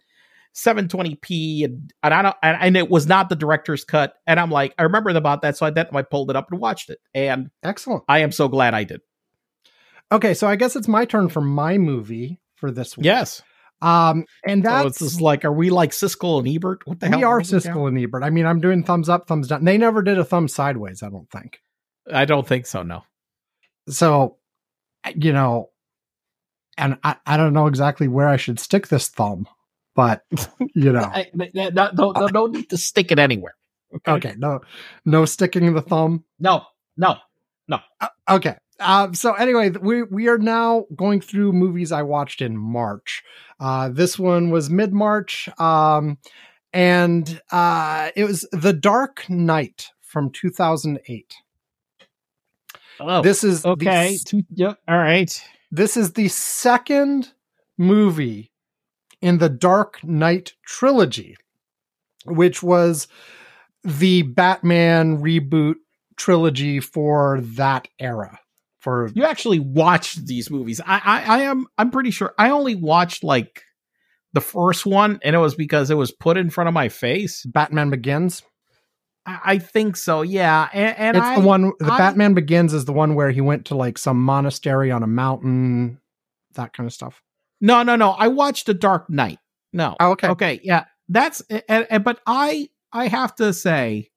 720p 0.54 1.64
and, 1.64 1.92
and 2.02 2.14
I 2.14 2.22
don't 2.22 2.36
and, 2.42 2.56
and, 2.60 2.76
it 2.76 2.90
was 2.90 3.06
not 3.06 3.28
the 3.28 3.36
director's 3.36 3.84
cut. 3.84 4.14
And 4.26 4.40
I'm 4.40 4.50
like, 4.50 4.74
I 4.78 4.82
remembered 4.82 5.16
about 5.16 5.42
that. 5.42 5.56
So 5.56 5.66
I 5.66 5.70
then 5.70 5.86
I 5.92 6.02
pulled 6.02 6.30
it 6.30 6.36
up 6.36 6.50
and 6.50 6.60
watched 6.60 6.90
it. 6.90 6.98
And 7.14 7.50
excellent. 7.62 8.04
I 8.08 8.20
am 8.20 8.32
so 8.32 8.48
glad 8.48 8.74
I 8.74 8.84
did. 8.84 9.00
Okay, 10.12 10.34
so 10.34 10.48
I 10.48 10.56
guess 10.56 10.74
it's 10.74 10.88
my 10.88 11.04
turn 11.04 11.28
for 11.28 11.40
my 11.40 11.78
movie 11.78 12.40
for 12.56 12.70
this 12.70 12.96
week. 12.96 13.06
Yes. 13.06 13.42
Um, 13.82 14.26
and 14.44 14.62
that's 14.62 14.82
so 14.82 14.86
it's 14.88 14.98
just 14.98 15.20
like, 15.20 15.44
are 15.44 15.52
we 15.52 15.70
like 15.70 15.90
Siskel 15.90 16.38
and 16.38 16.48
Ebert? 16.48 16.86
What 16.86 17.00
the 17.00 17.06
we 17.06 17.10
hell? 17.10 17.18
We 17.18 17.24
are 17.24 17.40
Siskel 17.40 17.88
and 17.88 17.98
Ebert. 17.98 18.22
I 18.22 18.30
mean, 18.30 18.46
I'm 18.46 18.60
doing 18.60 18.84
thumbs 18.84 19.08
up, 19.08 19.26
thumbs 19.26 19.48
down. 19.48 19.64
They 19.64 19.78
never 19.78 20.02
did 20.02 20.18
a 20.18 20.24
thumb 20.24 20.48
sideways, 20.48 21.02
I 21.02 21.08
don't 21.08 21.30
think. 21.30 21.60
I 22.12 22.24
don't 22.24 22.46
think 22.46 22.66
so, 22.66 22.82
no. 22.82 23.04
So, 23.88 24.36
you 25.14 25.32
know, 25.32 25.70
and 26.76 26.98
I, 27.02 27.16
I 27.26 27.36
don't 27.36 27.52
know 27.52 27.66
exactly 27.66 28.08
where 28.08 28.28
I 28.28 28.36
should 28.36 28.58
stick 28.60 28.88
this 28.88 29.08
thumb, 29.08 29.46
but 29.94 30.24
you 30.74 30.92
know, 30.92 31.00
I, 31.00 31.28
no, 31.34 31.70
no, 31.70 31.90
no, 32.12 32.26
no 32.26 32.46
need 32.46 32.70
to 32.70 32.76
stick 32.76 33.12
it 33.12 33.18
anywhere. 33.18 33.54
Okay? 33.94 34.12
okay, 34.12 34.34
no, 34.38 34.60
no 35.04 35.24
sticking 35.24 35.72
the 35.74 35.82
thumb. 35.82 36.24
No, 36.38 36.64
no, 36.96 37.16
no. 37.66 37.80
Uh, 38.00 38.08
okay, 38.28 38.56
uh, 38.80 39.12
so 39.12 39.34
anyway, 39.34 39.70
we 39.70 40.02
we 40.02 40.28
are 40.28 40.38
now 40.38 40.86
going 40.96 41.20
through 41.20 41.52
movies 41.52 41.92
I 41.92 42.02
watched 42.02 42.40
in 42.40 42.56
March. 42.56 43.22
Uh, 43.58 43.90
this 43.90 44.18
one 44.18 44.50
was 44.50 44.70
mid 44.70 44.92
March, 44.92 45.48
um, 45.58 46.18
and 46.72 47.40
uh, 47.52 48.10
it 48.16 48.24
was 48.24 48.46
The 48.52 48.72
Dark 48.72 49.28
Knight 49.28 49.88
from 50.00 50.30
2008. 50.30 51.34
Oh, 53.00 53.22
this 53.22 53.44
is 53.44 53.64
okay. 53.64 54.16
The, 54.16 54.44
yep. 54.54 54.78
All 54.88 54.98
right. 54.98 55.42
This 55.70 55.96
is 55.96 56.14
the 56.14 56.28
second 56.28 57.32
movie 57.78 58.50
in 59.20 59.38
the 59.38 59.48
Dark 59.48 60.02
Knight 60.02 60.54
trilogy, 60.66 61.36
which 62.24 62.62
was 62.62 63.08
the 63.84 64.22
Batman 64.22 65.18
reboot 65.18 65.76
trilogy 66.16 66.80
for 66.80 67.40
that 67.40 67.88
era 67.98 68.38
for 68.80 69.10
you 69.14 69.24
actually 69.24 69.60
watched 69.60 70.26
these 70.26 70.50
movies. 70.50 70.80
I, 70.84 71.00
I, 71.04 71.36
I 71.36 71.38
am 71.42 71.66
I'm 71.78 71.90
pretty 71.90 72.10
sure 72.10 72.34
I 72.38 72.50
only 72.50 72.74
watched 72.74 73.22
like 73.22 73.62
the 74.32 74.40
first 74.40 74.86
one, 74.86 75.20
and 75.22 75.36
it 75.36 75.38
was 75.38 75.54
because 75.54 75.90
it 75.90 75.96
was 75.96 76.10
put 76.10 76.36
in 76.36 76.50
front 76.50 76.68
of 76.68 76.74
my 76.74 76.88
face. 76.88 77.44
Batman 77.44 77.90
Begins. 77.90 78.42
I, 79.26 79.40
I 79.44 79.58
think 79.58 79.96
so. 79.96 80.22
Yeah, 80.22 80.68
and, 80.72 80.96
and 80.98 81.16
it's 81.16 81.26
I, 81.26 81.40
the 81.40 81.46
one. 81.46 81.72
The 81.78 81.92
I, 81.92 81.98
Batman 81.98 82.34
Begins 82.34 82.72
is 82.72 82.84
the 82.84 82.92
one 82.92 83.14
where 83.14 83.30
he 83.30 83.40
went 83.40 83.66
to 83.66 83.76
like 83.76 83.98
some 83.98 84.22
monastery 84.22 84.90
on 84.90 85.02
a 85.02 85.06
mountain, 85.06 86.00
that 86.54 86.72
kind 86.72 86.86
of 86.86 86.92
stuff. 86.92 87.22
No, 87.60 87.82
no, 87.82 87.96
no. 87.96 88.10
I 88.10 88.28
watched 88.28 88.66
The 88.66 88.74
Dark 88.74 89.10
Knight. 89.10 89.38
No. 89.72 89.96
Oh, 90.00 90.12
okay. 90.12 90.28
Okay. 90.28 90.60
Yeah. 90.62 90.84
That's. 91.08 91.42
And, 91.50 91.86
and, 91.90 92.04
but 92.04 92.20
I 92.26 92.70
I 92.92 93.08
have 93.08 93.34
to 93.36 93.52
say. 93.52 94.10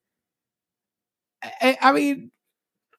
I, 1.42 1.76
I 1.80 1.92
mean, 1.92 2.30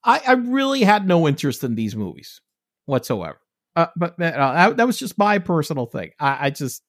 I, 0.06 0.22
I 0.26 0.32
really 0.34 0.84
had 0.84 1.08
no 1.08 1.28
interest 1.28 1.64
in 1.64 1.76
these 1.76 1.96
movies 1.96 2.40
whatsoever. 2.86 3.40
Uh, 3.76 3.88
but 3.98 4.22
uh, 4.22 4.74
that, 4.74 4.88
was 4.88 4.98
just 4.98 5.18
my 5.18 5.40
personal 5.40 5.86
thing. 5.86 6.12
I, 6.20 6.48
I 6.48 6.50
just, 6.52 6.84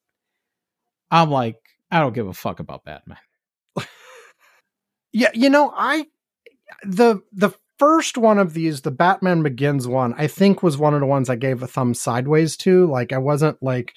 I'm 1.11 1.31
like, 1.31 1.57
I 1.91 1.99
don't 1.99 2.15
give 2.15 2.29
a 2.29 2.35
fuck 2.35 2.61
about 2.61 2.85
Batman. 2.85 3.19
yeah, 5.13 5.31
you 5.35 5.51
know, 5.51 5.73
I 5.75 6.07
the 6.85 7.21
the 7.33 7.51
first 7.79 8.17
one 8.17 8.39
of 8.39 8.55
these, 8.55 8.83
the 8.83 8.91
Batman 8.91 9.43
Begins 9.43 9.89
one, 9.89 10.15
I 10.17 10.27
think 10.27 10.63
was 10.63 10.79
one 10.79 10.95
of 10.95 11.01
the 11.01 11.07
ones 11.07 11.29
I 11.29 11.37
gave 11.37 11.63
a 11.63 11.67
thumb 11.67 11.95
sideways 11.95 12.57
to. 12.59 12.87
Like, 12.91 13.13
I 13.13 13.19
wasn't 13.19 13.63
like 13.63 13.95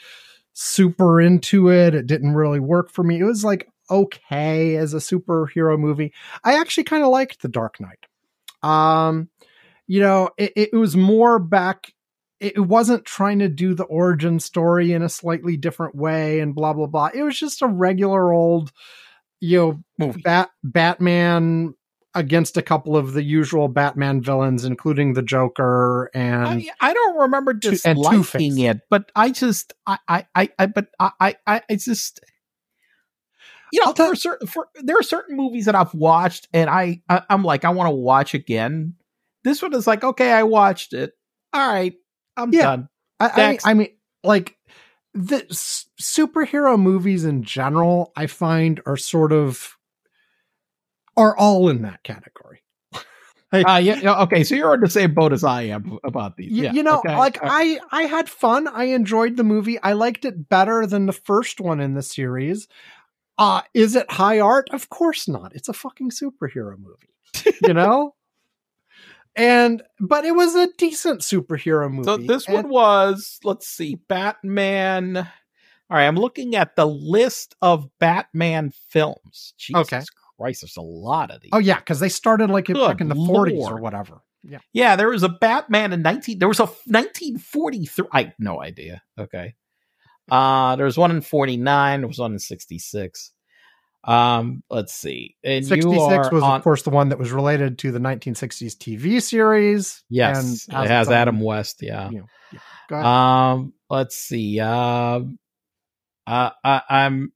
super 0.54 1.22
into 1.22 1.70
it. 1.70 1.94
It 1.94 2.08
didn't 2.08 2.34
really 2.34 2.60
work 2.60 2.92
for 2.92 3.04
me. 3.04 3.20
It 3.20 3.24
was 3.24 3.46
like 3.46 3.70
okay 3.90 4.76
as 4.76 4.94
a 4.94 4.98
superhero 4.98 5.80
movie. 5.80 6.14
I 6.44 6.60
actually 6.60 6.84
kind 6.84 7.04
of 7.04 7.10
liked 7.10 7.42
The 7.42 7.48
Dark 7.48 7.80
Knight. 7.80 8.06
Um, 8.64 9.30
you 9.88 10.02
know, 10.02 10.30
it, 10.38 10.54
it 10.56 10.74
was 10.74 10.96
more 10.96 11.40
back. 11.40 11.92
It 12.40 12.60
wasn't 12.60 13.06
trying 13.06 13.40
to 13.40 13.50
do 13.50 13.74
the 13.74 13.84
origin 13.84 14.40
story 14.40 14.94
in 14.94 15.02
a 15.02 15.10
slightly 15.10 15.58
different 15.58 15.96
way 15.96 16.40
and 16.40 16.56
blah 16.56 16.74
blah 16.74 16.88
blah. 16.88 17.10
It 17.14 17.24
was 17.24 17.38
just 17.38 17.62
a 17.62 17.68
regular 17.68 18.32
old, 18.32 18.72
you 19.42 19.58
know, 19.58 19.84
Movie. 19.98 20.22
Bat 20.22 20.50
Batman 20.64 21.74
against 22.16 22.58
a 22.58 22.62
couple 22.62 22.98
of 22.98 23.14
the 23.14 23.24
usual 23.24 23.68
Batman 23.68 24.22
villains, 24.22 24.66
including 24.66 25.14
the 25.14 25.22
Joker 25.22 26.10
and 26.14 26.48
I, 26.48 26.70
I 26.80 26.94
don't 26.94 27.18
remember 27.18 27.54
disliking 27.54 28.60
it, 28.60 28.82
but 28.90 29.12
I 29.16 29.32
just 29.32 29.74
I 29.86 29.98
I 30.08 30.26
I, 30.36 30.50
I 30.58 30.66
but 30.68 30.88
I 31.00 31.12
I 31.20 31.62
I 31.70 31.76
just 31.76 32.22
you 33.72 33.86
know, 33.86 33.94
for 33.94 34.16
certain, 34.16 34.48
for 34.48 34.68
there 34.84 34.98
are 34.98 35.04
certain 35.04 35.36
movies 35.38 35.66
that 35.66 35.76
I've 35.76 35.94
watched, 35.94 36.48
and 36.54 36.70
I, 36.70 37.02
I 37.10 37.22
I'm 37.30 37.44
like, 37.44 37.66
I 37.66 37.70
want 37.70 37.88
to 37.88 37.96
watch 37.96 38.34
again. 38.34 38.96
This 39.44 39.62
one 39.62 39.74
is 39.74 39.88
like, 39.88 40.04
okay, 40.04 40.32
I 40.32 40.44
watched 40.44 40.94
it. 40.94 41.14
All 41.54 41.68
right, 41.68 41.94
I'm 42.38 42.52
Yeah. 42.52 42.62
done. 42.64 42.90
I, 43.20 43.60
I, 43.66 43.72
I 43.72 43.74
mean, 43.74 43.90
like 44.24 44.56
the 45.14 45.46
s- 45.50 45.90
superhero 46.02 46.80
movies 46.80 47.26
in 47.26 47.44
general, 47.44 48.12
I 48.16 48.28
find 48.28 48.82
are 48.86 48.98
sort 48.98 49.32
of 49.32 49.76
are 51.18 51.36
all 51.38 51.70
in 51.70 51.82
that 51.84 52.04
category. 52.04 52.62
Uh, 53.52 53.82
yeah, 53.84 54.22
okay, 54.22 54.44
so 54.44 54.54
you're 54.54 54.74
on 54.74 54.80
the 54.80 54.88
same 54.88 55.12
boat 55.16 55.34
as 55.34 55.44
I 55.44 55.64
am 55.64 55.98
about 56.04 56.38
these. 56.38 56.52
Yeah, 56.52 56.72
you 56.72 56.84
know, 56.84 57.00
okay. 57.00 57.16
like 57.16 57.38
Uh, 57.44 57.48
I 57.50 57.80
I 57.92 58.04
had 58.04 58.30
fun. 58.30 58.68
I 58.68 58.84
enjoyed 58.84 59.38
the 59.38 59.44
movie. 59.44 59.80
I 59.82 59.94
liked 59.94 60.24
it 60.24 60.48
better 60.50 60.86
than 60.86 61.08
the 61.08 61.14
first 61.14 61.60
one 61.60 61.80
in 61.80 61.96
the 61.96 62.04
series. 62.04 62.68
Uh 63.40 63.62
is 63.74 63.96
it 63.96 64.12
high 64.12 64.40
art? 64.40 64.70
Of 64.72 64.90
course 64.90 65.28
not. 65.28 65.56
It's 65.56 65.70
a 65.70 65.74
fucking 65.74 66.12
superhero 66.12 66.76
movie. 66.78 67.56
You 67.66 67.74
know? 67.74 68.14
and 69.36 69.82
but 70.00 70.26
it 70.26 70.36
was 70.36 70.54
a 70.56 70.68
decent 70.78 71.22
superhero 71.22 71.90
movie. 71.92 72.04
So 72.04 72.18
this 72.18 72.46
and- 72.46 72.56
one 72.56 72.70
was, 72.70 73.40
let's 73.44 73.68
see, 73.68 73.96
Batman. 73.96 75.18
All 75.92 75.98
right, 75.98 76.06
I'm 76.06 76.18
looking 76.18 76.56
at 76.56 76.76
the 76.76 76.86
list 76.86 77.56
of 77.64 77.90
Batman 77.98 78.72
films. 78.90 79.56
Jesus 79.58 79.82
Okay. 79.82 80.02
Christ, 80.38 80.62
there's 80.62 80.78
a 80.78 80.82
lot 80.82 81.32
of 81.32 81.42
these. 81.42 81.50
Oh 81.52 81.58
yeah, 81.58 81.80
because 81.80 82.00
they 82.00 82.10
started 82.10 82.52
like 82.52 82.70
in, 82.70 82.76
like 82.76 83.02
in 83.02 83.10
the 83.10 83.16
40s 83.16 83.60
or 83.68 83.78
whatever. 83.78 84.22
Yeah. 84.44 84.60
Yeah, 84.72 84.96
there 84.96 85.10
was 85.10 85.24
a 85.24 85.30
Batman 85.30 85.92
in 85.94 86.02
19 86.02 86.40
there 86.40 86.48
was 86.48 86.60
a 86.60 86.66
1943 86.66 88.06
I 88.14 88.34
no 88.40 88.62
idea. 88.62 89.02
Okay. 89.18 89.56
Uh 90.32 90.76
there 90.76 90.86
was 90.86 90.98
one 90.98 91.12
in 91.12 91.22
49, 91.22 92.02
there 92.02 92.08
was 92.08 92.20
one 92.20 92.34
in 92.34 92.40
66. 92.40 93.32
Um 94.04 94.64
let's 94.70 94.94
see. 94.94 95.36
And 95.44 95.64
you 95.64 95.70
66 95.70 96.00
are 96.00 96.32
was 96.32 96.44
on, 96.44 96.58
of 96.58 96.64
course 96.64 96.84
the 96.84 96.90
one 96.90 97.10
that 97.10 97.20
was 97.20 97.32
related 97.32 97.80
to 97.80 97.92
the 97.92 98.00
1960s 98.00 98.78
TV 98.78 99.22
series. 99.22 100.04
Yes, 100.10 100.68
it 100.70 100.74
has 100.74 101.10
Adam 101.10 101.40
West, 101.40 101.82
yeah. 101.82 102.10
know, 102.10 102.26
yeah. 102.92 103.52
Um 103.52 103.74
let's 103.90 104.16
see. 104.16 104.60
Um 104.60 105.38
uh, 106.26 106.52
I, 106.64 106.82
I'm 106.90 107.34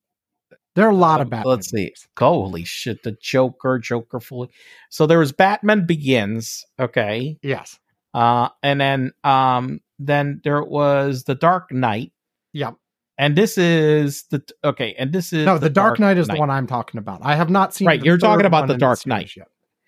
there 0.75 0.87
are 0.87 0.91
a 0.91 0.95
lot 0.95 1.21
of 1.21 1.29
Batman. 1.29 1.49
Let's 1.49 1.69
see. 1.69 1.93
Holy 2.17 2.63
shit, 2.63 3.03
the 3.03 3.11
Joker, 3.21 3.77
Joker 3.77 4.19
fully. 4.19 4.49
So 4.89 5.05
there 5.05 5.19
was 5.19 5.31
Batman 5.31 5.85
Begins, 5.85 6.65
okay. 6.79 7.37
Yes. 7.41 7.77
Uh 8.13 8.49
and 8.61 8.79
then 8.79 9.11
um 9.23 9.81
then 9.99 10.41
there 10.43 10.63
was 10.63 11.23
The 11.23 11.35
Dark 11.35 11.71
Knight. 11.71 12.11
Yep. 12.53 12.75
And 13.17 13.35
this 13.35 13.57
is 13.57 14.23
the 14.31 14.43
okay, 14.63 14.95
and 14.97 15.13
this 15.13 15.33
is 15.33 15.45
No, 15.45 15.57
the 15.57 15.69
Dark 15.69 15.99
Knight 15.99 16.17
is 16.17 16.27
the 16.27 16.35
one 16.35 16.49
I'm 16.49 16.65
talking 16.65 16.97
about. 16.97 17.19
I 17.23 17.35
have 17.35 17.49
not 17.49 17.73
seen. 17.73 17.87
Right, 17.87 17.99
the 17.99 18.05
you're 18.05 18.17
talking 18.17 18.45
about 18.45 18.67
the 18.67 18.77
Dark 18.77 19.05
Knight. 19.05 19.31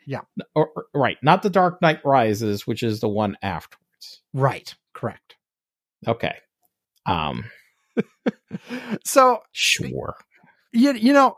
Yet. 0.05 0.23
or, 0.53 0.69
or- 0.75 0.85
right, 0.93 1.17
not 1.23 1.41
the 1.41 1.49
Dark 1.49 1.81
Knight 1.81 1.99
Rises, 2.05 2.67
which 2.67 2.83
is 2.83 2.99
the 2.99 3.09
one 3.09 3.35
afterwards. 3.41 4.21
Right. 4.33 4.75
Correct. 4.93 5.35
Okay. 6.07 6.35
Um 7.07 7.45
So 9.03 9.41
sure. 9.51 10.15
you 10.71 10.93
you 10.93 11.13
know, 11.13 11.37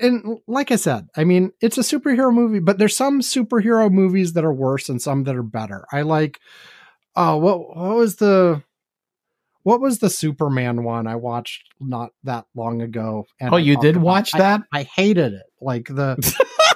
and 0.00 0.38
like 0.48 0.72
I 0.72 0.76
said, 0.76 1.08
I 1.16 1.22
mean, 1.24 1.52
it's 1.60 1.78
a 1.78 1.82
superhero 1.82 2.32
movie, 2.34 2.58
but 2.58 2.78
there's 2.78 2.96
some 2.96 3.20
superhero 3.20 3.90
movies 3.90 4.32
that 4.32 4.44
are 4.44 4.52
worse 4.52 4.88
and 4.88 5.00
some 5.00 5.24
that 5.24 5.36
are 5.36 5.42
better. 5.44 5.84
I 5.92 6.02
like. 6.02 6.40
Oh, 7.14 7.36
what 7.38 7.76
what 7.76 7.96
was 7.96 8.16
the 8.16 8.62
what 9.66 9.80
was 9.80 9.98
the 9.98 10.08
Superman 10.08 10.84
one 10.84 11.08
I 11.08 11.16
watched 11.16 11.64
not 11.80 12.12
that 12.22 12.44
long 12.54 12.82
ago? 12.82 13.26
Oh, 13.42 13.56
I 13.56 13.58
you 13.58 13.76
did 13.80 13.96
watch 13.96 14.32
I- 14.32 14.38
that? 14.38 14.60
I 14.72 14.84
hated 14.84 15.32
it. 15.32 15.42
Like 15.60 15.86
the 15.88 16.16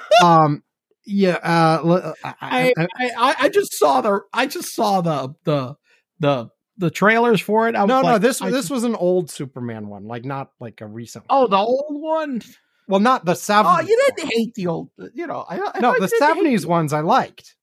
um 0.23 0.61
yeah 1.05 1.35
uh 1.41 1.79
l- 1.85 2.15
I, 2.21 2.33
I, 2.41 2.73
I- 2.77 2.87
I 2.97 3.09
I 3.17 3.35
I 3.45 3.49
just 3.49 3.73
saw 3.79 4.01
the 4.01 4.19
I 4.33 4.45
just 4.45 4.75
saw 4.75 4.99
the 4.99 5.33
the 5.45 5.75
the 6.19 6.49
the 6.79 6.91
trailers 6.91 7.39
for 7.39 7.69
it. 7.69 7.75
I 7.75 7.83
was 7.83 7.87
no 7.87 8.01
no 8.01 8.17
this 8.17 8.41
I 8.41 8.51
this 8.51 8.69
was 8.69 8.83
an 8.83 8.95
old 8.95 9.29
Superman 9.31 9.87
one 9.87 10.03
like 10.05 10.25
not 10.25 10.51
like 10.59 10.81
a 10.81 10.85
recent 10.85 11.23
oh 11.29 11.47
the 11.47 11.55
old 11.55 12.01
one. 12.01 12.41
well 12.89 12.99
not 12.99 13.23
the 13.23 13.35
70s 13.35 13.65
Oh, 13.67 13.79
you 13.87 14.11
didn't 14.17 14.31
hate 14.33 14.53
the 14.55 14.67
old. 14.67 14.89
You 15.13 15.27
know, 15.27 15.45
I, 15.47 15.59
I 15.75 15.79
no 15.79 15.93
the 15.97 16.11
70s 16.19 16.65
ones 16.65 16.91
I 16.91 16.99
liked 16.99 17.55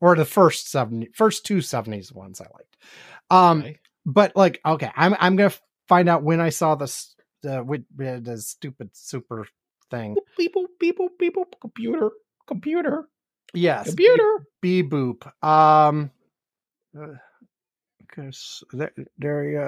or 0.00 0.16
the 0.16 0.24
first 0.24 0.70
70 0.70 1.10
first 1.14 1.44
two 1.44 1.58
70s 1.58 2.10
ones 2.10 2.40
I 2.40 2.46
liked 2.54 2.76
um 3.30 3.58
Okay 3.60 3.80
but 4.06 4.34
like, 4.36 4.60
okay, 4.64 4.90
I'm 4.96 5.14
I'm 5.18 5.36
gonna 5.36 5.52
find 5.88 6.08
out 6.08 6.22
when 6.22 6.40
I 6.40 6.48
saw 6.48 6.76
this 6.76 7.14
the 7.42 8.38
stupid 8.40 8.90
super 8.94 9.46
thing. 9.90 10.16
People, 10.36 10.66
people, 10.80 11.08
people, 11.18 11.44
computer 11.60 12.10
computer. 12.46 13.08
Yes, 13.52 13.88
computer. 13.88 14.46
Beep 14.62 14.90
boop. 14.90 15.46
Um, 15.46 16.10
because 17.98 18.64
there, 18.72 18.92
there 19.18 19.44
you 19.44 19.58
go. 19.58 19.64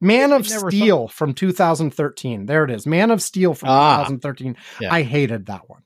Man 0.00 0.32
of 0.32 0.46
Steel 0.46 1.08
thought. 1.08 1.14
from 1.14 1.34
2013. 1.34 2.46
There 2.46 2.64
it 2.64 2.70
is. 2.70 2.86
Man 2.86 3.10
of 3.10 3.22
Steel 3.22 3.54
from 3.54 3.70
ah, 3.70 4.04
2013. 4.04 4.56
Yeah. 4.80 4.92
I 4.92 5.02
hated 5.02 5.46
that 5.46 5.68
one. 5.68 5.82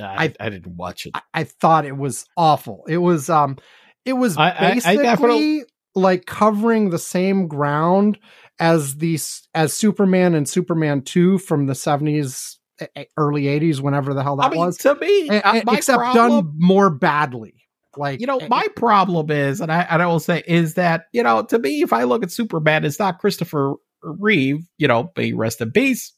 I, 0.00 0.34
I 0.40 0.48
didn't 0.48 0.76
watch 0.76 1.06
it. 1.06 1.12
I, 1.14 1.22
I 1.34 1.44
thought 1.44 1.84
it 1.84 1.96
was 1.96 2.24
awful. 2.36 2.84
It 2.88 2.98
was 2.98 3.28
um 3.28 3.58
it 4.04 4.14
was 4.14 4.36
I- 4.36 4.50
I- 4.50 4.80
I 4.84 4.96
basically 4.96 5.64
like 5.94 6.26
covering 6.26 6.90
the 6.90 6.98
same 6.98 7.48
ground 7.48 8.18
as 8.58 8.96
these 8.96 9.46
as 9.54 9.74
Superman 9.74 10.34
and 10.34 10.48
Superman 10.48 11.02
2 11.02 11.38
from 11.38 11.66
the 11.66 11.74
70s 11.74 12.56
eh, 12.96 13.04
early 13.16 13.44
80s 13.44 13.80
whenever 13.80 14.14
the 14.14 14.22
hell 14.22 14.36
that 14.36 14.46
I 14.46 14.50
mean, 14.50 14.60
was. 14.60 14.78
to 14.78 14.94
me, 14.94 15.28
Eh, 15.30 15.40
uh, 15.44 15.60
except 15.70 15.98
problem, 15.98 16.44
done 16.44 16.54
more 16.56 16.90
badly. 16.90 17.54
Like 17.96 18.20
You 18.20 18.26
know, 18.26 18.40
my 18.48 18.66
problem 18.74 19.30
is, 19.30 19.60
and 19.60 19.70
I 19.70 19.82
and 19.82 20.00
I 20.00 20.06
will 20.06 20.20
say, 20.20 20.42
is 20.46 20.74
that 20.74 21.04
you 21.12 21.22
know, 21.22 21.42
to 21.42 21.58
me, 21.58 21.82
if 21.82 21.92
I 21.92 22.04
look 22.04 22.22
at 22.22 22.30
Superman, 22.30 22.84
it's 22.84 22.98
not 22.98 23.18
Christopher 23.18 23.74
Reeve. 24.02 24.66
You 24.78 24.88
know, 24.88 25.10
he 25.16 25.34
rest 25.34 25.60
in 25.60 25.72
peace. 25.72 26.14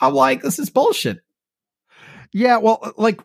I'm 0.00 0.14
like, 0.14 0.42
this 0.42 0.58
is 0.58 0.70
bullshit. 0.70 1.18
Yeah, 2.36 2.58
well, 2.58 2.92
like 2.98 3.22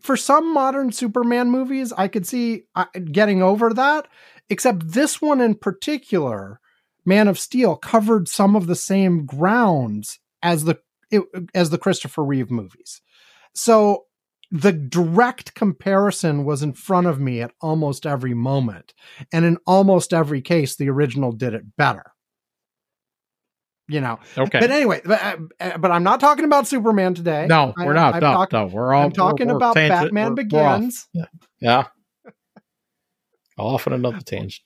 for 0.00 0.14
some 0.14 0.52
modern 0.52 0.92
Superman 0.92 1.50
movies, 1.50 1.94
I 1.96 2.08
could 2.08 2.26
see 2.26 2.64
uh, 2.74 2.84
getting 3.10 3.42
over 3.42 3.72
that. 3.72 4.06
Except 4.50 4.86
this 4.86 5.22
one 5.22 5.40
in 5.40 5.54
particular, 5.54 6.60
Man 7.06 7.26
of 7.26 7.38
Steel, 7.38 7.76
covered 7.76 8.28
some 8.28 8.54
of 8.54 8.66
the 8.66 8.76
same 8.76 9.24
grounds 9.24 10.18
as 10.42 10.64
the 10.64 10.78
as 11.54 11.70
the 11.70 11.78
Christopher 11.78 12.22
Reeve 12.22 12.50
movies. 12.50 13.00
So 13.54 14.04
the 14.50 14.72
direct 14.72 15.54
comparison 15.54 16.44
was 16.44 16.62
in 16.62 16.74
front 16.74 17.06
of 17.06 17.18
me 17.18 17.40
at 17.40 17.54
almost 17.62 18.04
every 18.04 18.34
moment, 18.34 18.92
and 19.32 19.46
in 19.46 19.56
almost 19.66 20.12
every 20.12 20.42
case, 20.42 20.76
the 20.76 20.90
original 20.90 21.32
did 21.32 21.54
it 21.54 21.76
better. 21.78 22.12
You 23.90 24.00
know, 24.02 24.18
Okay. 24.36 24.60
but 24.60 24.70
anyway, 24.70 25.00
but, 25.04 25.20
uh, 25.60 25.78
but 25.78 25.90
I'm 25.90 26.02
not 26.02 26.20
talking 26.20 26.44
about 26.44 26.66
Superman 26.66 27.14
today. 27.14 27.46
no, 27.48 27.72
we're 27.76 27.94
not. 27.94 28.14
No, 28.14 28.20
talk- 28.20 28.52
no, 28.52 28.66
we're 28.66 28.92
all. 28.92 29.04
I'm 29.04 29.12
talking 29.12 29.46
we're- 29.46 29.54
we're 29.54 29.56
about 29.56 29.74
tangent- 29.76 30.00
Batman 30.12 30.34
we're- 30.34 30.46
we're. 30.52 30.76
Begins. 30.78 31.08
Yeah. 31.60 31.84
Off 33.56 33.86
on 33.86 33.94
another 33.94 34.20
tangent. 34.20 34.62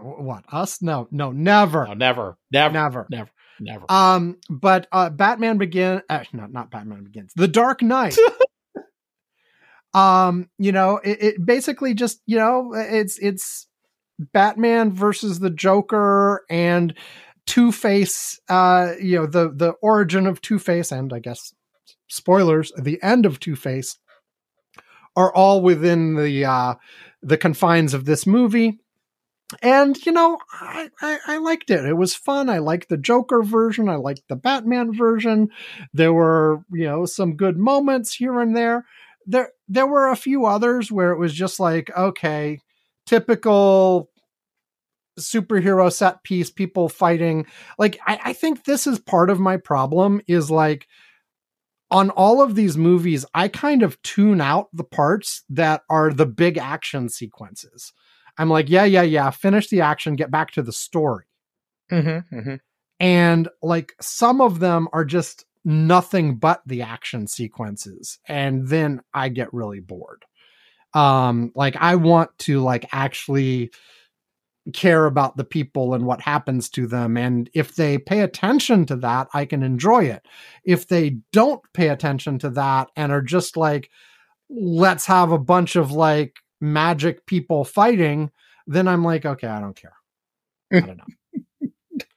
What 0.00 0.44
us? 0.50 0.82
No, 0.82 1.08
no, 1.10 1.30
never, 1.30 1.86
No, 1.86 1.94
never, 1.94 2.36
never, 2.50 2.72
never. 2.72 3.06
never, 3.10 3.30
never. 3.60 3.84
Um, 3.90 4.38
but 4.50 4.88
uh, 4.90 5.10
Batman 5.10 5.58
Begin. 5.58 6.02
Uh, 6.08 6.24
no, 6.32 6.46
not 6.46 6.70
Batman 6.70 7.04
Begins. 7.04 7.32
The 7.36 7.46
Dark 7.48 7.80
Knight. 7.82 8.16
um, 9.94 10.48
you 10.58 10.72
know, 10.72 10.96
it, 11.04 11.22
it 11.22 11.46
basically 11.46 11.94
just 11.94 12.20
you 12.26 12.38
know 12.38 12.72
it's 12.74 13.18
it's 13.18 13.68
Batman 14.18 14.92
versus 14.92 15.38
the 15.38 15.50
Joker 15.50 16.44
and 16.50 16.94
Two 17.46 17.72
Face. 17.72 18.40
Uh, 18.48 18.92
you 19.00 19.16
know 19.16 19.26
the 19.26 19.50
the 19.50 19.72
origin 19.82 20.26
of 20.26 20.40
Two 20.40 20.58
Face 20.58 20.92
and 20.92 21.12
I 21.12 21.18
guess 21.18 21.52
spoilers 22.08 22.72
the 22.76 23.02
end 23.02 23.26
of 23.26 23.40
Two 23.40 23.56
Face 23.56 23.98
are 25.16 25.34
all 25.34 25.60
within 25.62 26.16
the 26.16 26.44
uh 26.44 26.74
the 27.22 27.36
confines 27.36 27.94
of 27.94 28.04
this 28.04 28.26
movie. 28.26 28.78
And 29.60 30.04
you 30.06 30.12
know 30.12 30.38
I, 30.52 30.88
I 31.00 31.18
i 31.26 31.36
liked 31.38 31.70
it. 31.70 31.84
It 31.84 31.96
was 31.96 32.14
fun. 32.14 32.48
I 32.48 32.58
liked 32.58 32.88
the 32.88 32.96
joker 32.96 33.42
version. 33.42 33.88
I 33.88 33.96
liked 33.96 34.22
the 34.28 34.36
batman 34.36 34.94
version. 34.94 35.48
There 35.92 36.12
were 36.12 36.64
you 36.72 36.84
know 36.84 37.04
some 37.04 37.36
good 37.36 37.58
moments 37.58 38.14
here 38.14 38.40
and 38.40 38.56
there. 38.56 38.86
There 39.26 39.50
there 39.68 39.86
were 39.86 40.08
a 40.08 40.16
few 40.16 40.46
others 40.46 40.90
where 40.90 41.12
it 41.12 41.18
was 41.18 41.34
just 41.34 41.60
like 41.60 41.90
okay 41.96 42.58
typical 43.06 44.08
superhero 45.18 45.92
set 45.92 46.22
piece 46.22 46.50
people 46.50 46.88
fighting 46.88 47.46
like 47.78 47.98
i, 48.06 48.18
I 48.24 48.32
think 48.32 48.64
this 48.64 48.86
is 48.86 48.98
part 48.98 49.30
of 49.30 49.40
my 49.40 49.56
problem 49.56 50.20
is 50.26 50.50
like 50.50 50.86
on 51.90 52.08
all 52.10 52.40
of 52.40 52.54
these 52.54 52.78
movies 52.78 53.26
i 53.34 53.48
kind 53.48 53.82
of 53.82 54.00
tune 54.02 54.40
out 54.40 54.68
the 54.72 54.84
parts 54.84 55.44
that 55.50 55.82
are 55.90 56.12
the 56.12 56.26
big 56.26 56.56
action 56.56 57.08
sequences 57.08 57.92
I'm 58.38 58.48
like, 58.48 58.68
yeah, 58.68 58.84
yeah, 58.84 59.02
yeah, 59.02 59.30
finish 59.30 59.68
the 59.68 59.82
action, 59.82 60.16
get 60.16 60.30
back 60.30 60.52
to 60.52 60.62
the 60.62 60.72
story. 60.72 61.24
Mm-hmm, 61.90 62.36
mm-hmm. 62.36 62.54
And 63.00 63.48
like 63.62 63.92
some 64.00 64.40
of 64.40 64.60
them 64.60 64.88
are 64.92 65.04
just 65.04 65.44
nothing 65.64 66.36
but 66.36 66.62
the 66.66 66.82
action 66.82 67.26
sequences. 67.26 68.18
And 68.26 68.68
then 68.68 69.02
I 69.12 69.28
get 69.28 69.52
really 69.52 69.80
bored. 69.80 70.24
Um, 70.94 71.52
like 71.54 71.76
I 71.76 71.96
want 71.96 72.36
to 72.40 72.60
like 72.60 72.86
actually 72.92 73.70
care 74.72 75.06
about 75.06 75.36
the 75.36 75.44
people 75.44 75.94
and 75.94 76.06
what 76.06 76.20
happens 76.20 76.68
to 76.70 76.86
them. 76.86 77.16
And 77.16 77.50
if 77.54 77.74
they 77.74 77.98
pay 77.98 78.20
attention 78.20 78.86
to 78.86 78.96
that, 78.96 79.28
I 79.34 79.44
can 79.44 79.62
enjoy 79.62 80.04
it. 80.04 80.26
If 80.64 80.88
they 80.88 81.18
don't 81.32 81.60
pay 81.72 81.88
attention 81.88 82.38
to 82.40 82.50
that 82.50 82.88
and 82.96 83.10
are 83.10 83.22
just 83.22 83.56
like, 83.56 83.90
let's 84.48 85.06
have 85.06 85.32
a 85.32 85.38
bunch 85.38 85.76
of 85.76 85.90
like 85.90 86.36
magic 86.60 87.26
people 87.26 87.64
fighting, 87.64 88.30
then 88.66 88.86
I'm 88.86 89.04
like, 89.04 89.26
okay, 89.26 89.48
I 89.48 89.60
don't 89.60 89.76
care. 89.76 89.96
I 90.72 90.80
don't 90.80 90.98
know. 90.98 91.04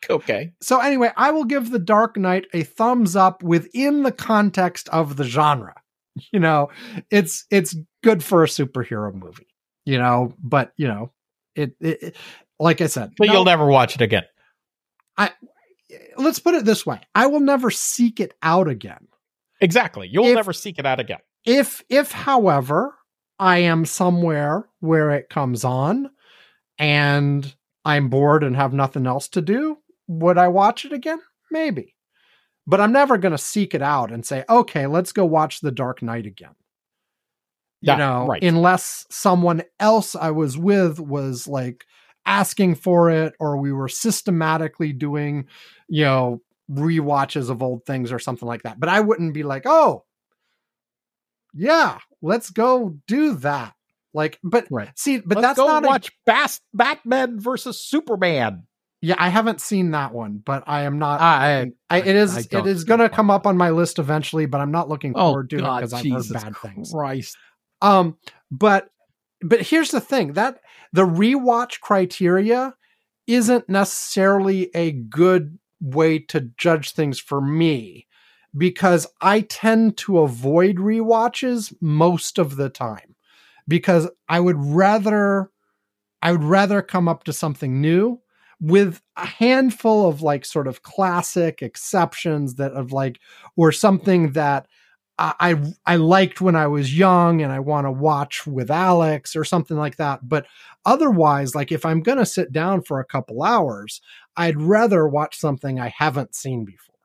Okay. 0.08 0.54
so 0.62 0.80
anyway, 0.80 1.12
I 1.18 1.32
will 1.32 1.46
give 1.46 1.72
The 1.72 1.80
Dark 1.80 2.16
Knight 2.16 2.46
a 2.54 2.62
thumbs 2.62 3.16
up 3.16 3.42
within 3.42 4.04
the 4.04 4.12
context 4.12 4.88
of 4.90 5.16
the 5.16 5.24
genre. 5.24 5.74
You 6.32 6.40
know, 6.40 6.70
it's 7.10 7.46
it's 7.50 7.76
good 8.04 8.24
for 8.24 8.44
a 8.44 8.48
superhero 8.48 9.14
movie. 9.14 9.48
You 9.84 9.98
know, 9.98 10.34
but 10.42 10.72
you 10.78 10.88
know, 10.88 11.12
it, 11.56 11.76
it, 11.80 12.04
it 12.04 12.16
like 12.60 12.82
I 12.82 12.88
said, 12.88 13.12
But 13.18 13.28
no- 13.28 13.34
you'll 13.34 13.46
never 13.46 13.66
watch 13.66 13.96
it 13.96 14.02
again. 14.02 14.24
I 15.18 15.32
let's 16.18 16.40
put 16.40 16.56
it 16.56 16.66
this 16.66 16.86
way: 16.86 17.00
I 17.14 17.28
will 17.28 17.40
never 17.40 17.72
seek 17.72 18.20
it 18.20 18.34
out 18.42 18.68
again. 18.68 19.08
Exactly. 19.62 20.08
You'll 20.12 20.26
If- 20.26 20.36
never 20.36 20.54
seek 20.54 20.80
it 20.80 20.86
out 20.86 21.00
again. 21.00 21.20
If, 21.46 21.84
if, 21.90 22.12
however, 22.12 22.96
I 23.40 23.60
am 23.60 23.86
somewhere 23.86 24.68
where 24.80 25.12
it 25.12 25.30
comes 25.30 25.64
on 25.64 26.10
and 26.80 27.56
I'm 27.86 28.10
bored 28.10 28.44
and 28.44 28.56
have 28.56 28.74
nothing 28.74 29.06
else 29.06 29.28
to 29.30 29.42
do, 29.42 29.78
would 30.08 30.40
I 30.40 30.48
watch 30.48 30.86
it 30.86 30.92
again? 30.92 31.20
Maybe. 31.52 31.96
But 32.66 32.82
I'm 32.82 32.92
never 32.92 33.20
going 33.20 33.32
to 33.34 33.38
seek 33.38 33.76
it 33.76 33.84
out 33.84 34.12
and 34.12 34.26
say, 34.26 34.44
okay, 34.50 34.88
let's 34.88 35.12
go 35.12 35.24
watch 35.24 35.62
The 35.62 35.72
Dark 35.72 36.02
Knight 36.02 36.26
again. 36.26 36.56
You 37.86 37.96
Yeah, 37.98 37.98
know, 37.98 38.28
right. 38.28 38.44
unless 38.44 39.06
someone 39.10 39.64
else 39.80 40.16
I 40.16 40.32
was 40.32 40.58
with 40.58 41.00
was 41.00 41.48
like 41.48 41.86
asking 42.26 42.76
for 42.76 43.10
it 43.12 43.34
or 43.40 43.58
we 43.58 43.72
were 43.72 43.88
systematically 43.88 44.92
doing, 44.94 45.46
you 45.88 46.04
know, 46.06 46.42
rewatches 46.72 47.50
of 47.50 47.62
old 47.62 47.86
things 47.86 48.12
or 48.12 48.18
something 48.20 48.48
like 48.48 48.64
that. 48.64 48.80
But 48.80 48.90
I 48.90 49.02
wouldn't 49.02 49.34
be 49.36 49.44
like, 49.44 49.64
oh, 49.66 50.04
yeah, 51.54 52.00
let's 52.22 52.50
go 52.50 52.98
do 53.08 53.36
that. 53.36 53.74
Like, 54.14 54.40
but 54.44 54.68
Right. 54.72 54.90
see, 54.96 55.20
but 55.20 55.36
Let's 55.36 55.42
that's 55.42 55.60
not 55.60 55.84
a, 55.84 55.88
watch 55.88 56.12
Bas- 56.26 56.62
Batman 56.74 57.40
versus 57.40 57.80
Superman. 57.80 58.64
yeah, 59.02 59.16
I 59.18 59.30
haven't 59.30 59.62
seen 59.62 59.92
that 59.92 60.14
one, 60.14 60.42
but 60.44 60.64
I 60.66 60.84
am 60.84 60.98
not. 61.00 61.22
I, 61.22 61.72
I, 61.90 62.00
it 62.00 62.08
is 62.16 62.36
I 62.52 62.58
it 62.58 62.66
is 62.66 62.84
going 62.84 63.02
to 63.02 63.10
come 63.10 63.30
up 63.30 63.46
on 63.46 63.58
my 63.58 63.70
list 63.70 64.00
eventually, 64.00 64.48
but 64.48 64.62
I'm 64.62 64.72
not 64.72 64.90
looking 64.90 65.14
oh 65.14 65.30
forward 65.30 65.50
to 65.52 65.58
it 65.58 65.62
because 65.62 65.94
I've 65.94 66.10
heard 66.10 66.30
bad 66.34 66.58
things. 66.58 66.92
Christ. 66.92 67.38
Um, 67.82 68.18
but 68.52 68.90
but 69.42 69.62
here's 69.62 69.92
the 69.92 70.02
thing 70.02 70.34
that 70.34 70.60
the 70.94 71.06
rewatch 71.06 71.82
criteria 71.82 72.76
isn't 73.28 73.70
necessarily 73.70 74.70
a 74.76 74.92
good 74.92 75.58
way 75.82 76.20
to 76.20 76.50
judge 76.58 76.92
things 76.92 77.20
for 77.20 77.42
me 77.42 78.08
because 78.58 79.08
I 79.22 79.42
tend 79.42 79.98
to 79.98 80.20
avoid 80.20 80.78
rewatches 80.78 81.74
most 81.82 82.38
of 82.40 82.56
the 82.56 82.70
time 82.70 83.16
because 83.68 84.10
I 84.30 84.40
would 84.40 84.58
rather 84.58 85.52
I 86.22 86.32
would 86.32 86.44
rather 86.44 86.82
come 86.82 87.08
up 87.08 87.24
to 87.26 87.34
something 87.34 87.82
new 87.82 88.20
with 88.60 89.02
a 89.18 89.26
handful 89.26 90.08
of 90.08 90.22
like 90.22 90.46
sort 90.46 90.68
of 90.68 90.82
classic 90.82 91.62
exceptions 91.62 92.56
that 92.56 92.72
of 92.72 92.92
like 92.92 93.20
or 93.56 93.72
something 93.72 94.32
that 94.32 94.68
I 95.18 95.62
I 95.86 95.96
liked 95.96 96.42
when 96.42 96.56
I 96.56 96.68
was 96.68 96.98
young 96.98 97.42
and 97.42 97.52
I 97.52 97.60
want 97.60 97.88
to 97.88 97.92
watch 97.92 98.46
with 98.46 98.70
Alex 98.70 99.36
or 99.36 99.46
something 99.46 99.78
like 99.78 99.96
that. 99.98 100.28
But 100.28 100.46
otherwise, 100.86 101.56
like 101.56 101.72
if 101.72 101.86
I'm 101.86 102.02
going 102.02 102.18
to 102.18 102.26
sit 102.26 102.52
down 102.52 102.82
for 102.82 103.00
a 103.00 103.06
couple 103.06 103.44
hours, 103.44 104.02
I'd 104.36 104.60
rather 104.60 105.08
watch 105.08 105.38
something 105.38 105.80
I 105.80 105.94
haven't 105.96 106.36
seen 106.36 106.66
before. 106.66 106.96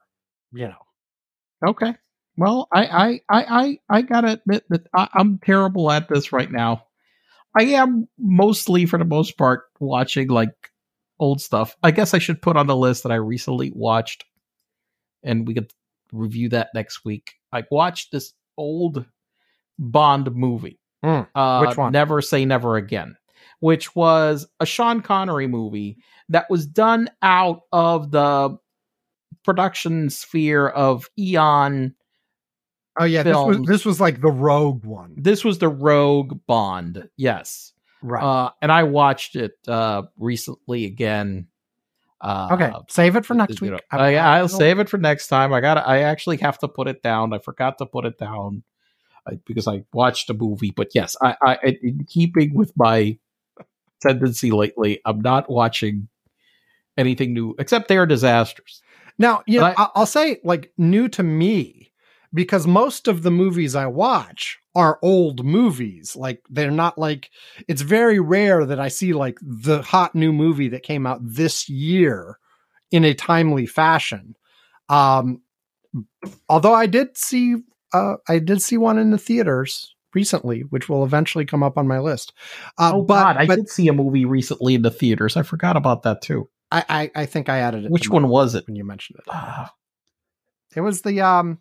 You 0.53 0.69
know. 0.69 1.69
Okay. 1.69 1.95
Well, 2.37 2.69
I 2.73 2.87
I 2.87 3.21
I 3.29 3.45
I, 3.45 3.79
I 3.99 4.03
gotta 4.03 4.33
admit 4.33 4.65
that 4.71 4.87
I, 4.95 5.09
I'm 5.15 5.39
terrible 5.39 5.91
at 5.91 6.09
this 6.09 6.33
right 6.33 6.51
now. 6.51 6.87
I 7.59 7.65
am 7.65 8.09
mostly, 8.19 8.87
for 8.87 8.99
the 8.99 9.05
most 9.05 9.37
part, 9.37 9.65
watching 9.79 10.29
like 10.29 10.71
old 11.19 11.41
stuff. 11.41 11.77
I 11.83 11.91
guess 11.91 12.15
I 12.15 12.19
should 12.19 12.43
put 12.43 12.57
on 12.57 12.67
the 12.67 12.77
list 12.77 13.03
that 13.03 13.13
I 13.13 13.17
recently 13.17 13.73
watched, 13.75 14.25
and 15.23 15.47
we 15.47 15.55
could 15.55 15.73
review 16.13 16.49
that 16.51 16.71
next 16.75 17.05
week. 17.05 17.35
I 17.53 17.65
watched 17.71 18.13
this 18.13 18.33
old 18.57 19.05
Bond 19.79 20.35
movie. 20.35 20.79
Hmm. 21.03 21.23
Uh, 21.35 21.65
Which 21.65 21.77
one? 21.77 21.93
Never 21.93 22.21
Say 22.21 22.45
Never 22.45 22.77
Again, 22.77 23.17
which 23.61 23.97
was 23.97 24.47
a 24.61 24.67
Sean 24.67 25.01
Connery 25.01 25.47
movie 25.47 25.99
that 26.29 26.51
was 26.51 26.67
done 26.67 27.09
out 27.23 27.63
of 27.73 28.11
the 28.11 28.59
production 29.45 30.11
sphere 30.11 30.69
of 30.69 31.09
Eon. 31.19 31.95
Oh 32.99 33.05
yeah, 33.05 33.23
this 33.23 33.35
was 33.35 33.63
this 33.67 33.85
was 33.85 34.01
like 34.01 34.21
the 34.21 34.31
Rogue 34.31 34.85
one, 34.85 35.15
This 35.17 35.45
was 35.45 35.59
the 35.59 35.69
Rogue 35.69 36.41
Bond, 36.47 37.09
yes. 37.17 37.73
right? 38.03 38.23
Uh, 38.23 38.51
and 38.61 38.71
I 38.71 38.83
watched 38.83 39.37
it 39.37 39.53
uh, 39.67 40.03
recently 40.19 40.85
again. 40.85 41.47
Uh, 42.21 42.49
okay, 42.53 42.73
save 42.89 43.17
it 43.17 43.25
for 43.25 43.33
next 43.35 43.61
you 43.63 43.71
week. 43.71 43.81
know, 43.93 43.99
I, 43.99 44.17
I'll 44.17 44.49
save 44.49 44.79
it 44.79 44.91
for 44.91 44.99
next 44.99 45.29
time. 45.29 45.53
I 45.55 45.61
got. 45.61 45.79
I 45.79 46.03
actually 46.03 46.37
have 46.39 46.59
to 46.59 46.69
put 46.69 46.87
it 46.87 47.03
down. 47.03 47.33
I 47.33 47.39
forgot 47.39 47.79
to 47.79 47.87
put 47.87 48.05
it 48.05 48.19
down 48.19 48.63
I, 49.27 49.39
because 49.47 49.67
I 49.67 49.85
watched 49.95 50.29
a 50.29 50.35
movie. 50.35 50.71
But 50.71 50.95
yes, 50.95 51.17
I, 51.23 51.37
I 51.41 51.79
in 51.83 52.05
keeping 52.05 52.53
with 52.55 52.73
my 52.77 53.19
tendency 54.03 54.51
lately, 54.51 55.01
I'm 55.07 55.21
not 55.21 55.49
watching 55.51 56.09
anything 56.99 57.33
new 57.33 57.55
except 57.59 57.89
they 57.89 57.97
are 57.97 58.07
disasters. 58.07 58.83
Now, 59.19 59.43
you 59.47 59.61
know, 59.61 59.67
I- 59.67 59.75
I, 59.85 59.89
I'll 59.95 60.07
say 60.07 60.41
like 60.45 60.73
new 60.77 61.09
to 61.09 61.23
me 61.23 61.80
because 62.33 62.67
most 62.67 63.09
of 63.09 63.23
the 63.23 63.31
movies 63.31 63.75
I 63.75 63.87
watch 63.87 64.59
are 64.75 64.99
old 65.03 65.45
movies. 65.45 66.15
Like 66.15 66.43
they're 66.49 66.71
not 66.71 66.97
like 66.99 67.31
it's 67.69 67.83
very 67.83 68.21
rare 68.21 68.65
that 68.65 68.79
I 68.79 68.89
see 68.89 69.13
like 69.13 69.39
the 69.43 69.83
hot 69.83 70.15
new 70.15 70.33
movie 70.33 70.69
that 70.69 70.83
came 70.83 71.07
out 71.07 71.21
this 71.23 71.69
year 71.69 72.39
in 72.91 73.05
a 73.05 73.15
timely 73.15 73.67
fashion. 73.67 74.37
Um 74.89 75.43
although 76.49 76.75
I 76.75 76.87
did 76.87 77.17
see 77.17 77.57
uh 77.93 78.15
I 78.29 78.39
did 78.39 78.63
see 78.63 78.77
one 78.79 78.99
in 78.99 79.11
the 79.11 79.19
theaters 79.19 79.95
recently, 80.15 80.61
which 80.71 80.89
will 80.89 81.05
eventually 81.05 81.45
come 81.45 81.63
up 81.63 81.77
on 81.79 81.87
my 81.89 81.99
list. 81.99 82.33
Uh, 82.79 82.93
oh 82.95 83.03
but 83.03 83.23
God, 83.23 83.37
I 83.37 83.47
but 83.47 83.57
did 83.57 83.69
see 83.69 83.89
a 83.89 83.93
movie 83.93 84.25
recently 84.25 84.75
in 84.75 84.83
the 84.83 84.91
theaters. 84.91 85.37
I 85.37 85.43
forgot 85.43 85.77
about 85.77 86.03
that 86.05 86.23
too. 86.23 86.49
I, 86.73 86.85
I 86.89 87.23
I 87.23 87.27
think 87.27 87.49
I 87.49 87.59
added 87.59 87.85
it. 87.85 87.91
Which 87.91 88.09
one 88.09 88.29
was 88.29 88.55
it? 88.55 88.67
when 88.69 88.77
you 88.77 88.85
mentioned 88.85 89.19
it? 89.19 89.25
Ah, 89.29 89.73
It 90.77 90.81
was 90.83 91.03
the 91.03 91.21
um. 91.21 91.59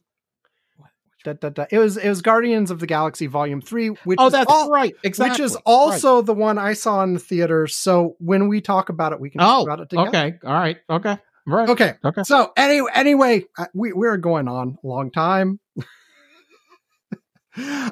Da, 1.25 1.34
da, 1.34 1.49
da. 1.49 1.65
It 1.69 1.79
was 1.79 1.97
it 1.97 2.08
was 2.08 2.21
Guardians 2.21 2.71
of 2.71 2.79
the 2.79 2.88
Galaxy 2.88 3.27
Volume 3.27 3.62
Three, 3.62 3.89
which 4.05 4.17
oh, 4.21 4.29
that's 4.29 4.49
al- 4.49 4.69
right. 4.69 4.93
Exactly. 5.03 5.32
which 5.34 5.39
is 5.41 5.55
Right. 5.55 5.63
also 5.65 6.21
the 6.21 6.34
one 6.34 6.58
I 6.58 6.73
saw 6.73 7.03
in 7.03 7.13
the 7.13 7.19
theater. 7.19 7.67
So 7.67 8.15
when 8.19 8.47
we 8.47 8.62
talk 8.62 8.88
about 8.89 9.12
it, 9.12 9.19
we 9.19 9.29
can 9.29 9.41
Oh, 9.41 9.45
talk 9.45 9.63
about 9.63 9.79
it 9.82 9.89
together. 9.89 10.08
okay. 10.10 10.34
All 10.45 10.53
right. 10.53 10.77
Okay. 10.89 11.17
Right. 11.45 11.69
Okay. 11.69 11.93
Okay. 12.05 12.23
So 12.23 12.53
anyway, 12.55 12.89
anyway, 12.93 13.45
we 13.73 13.91
we're 13.91 14.15
going 14.17 14.47
on 14.47 14.77
a 14.82 14.88
long 14.88 15.12
time. 15.12 15.60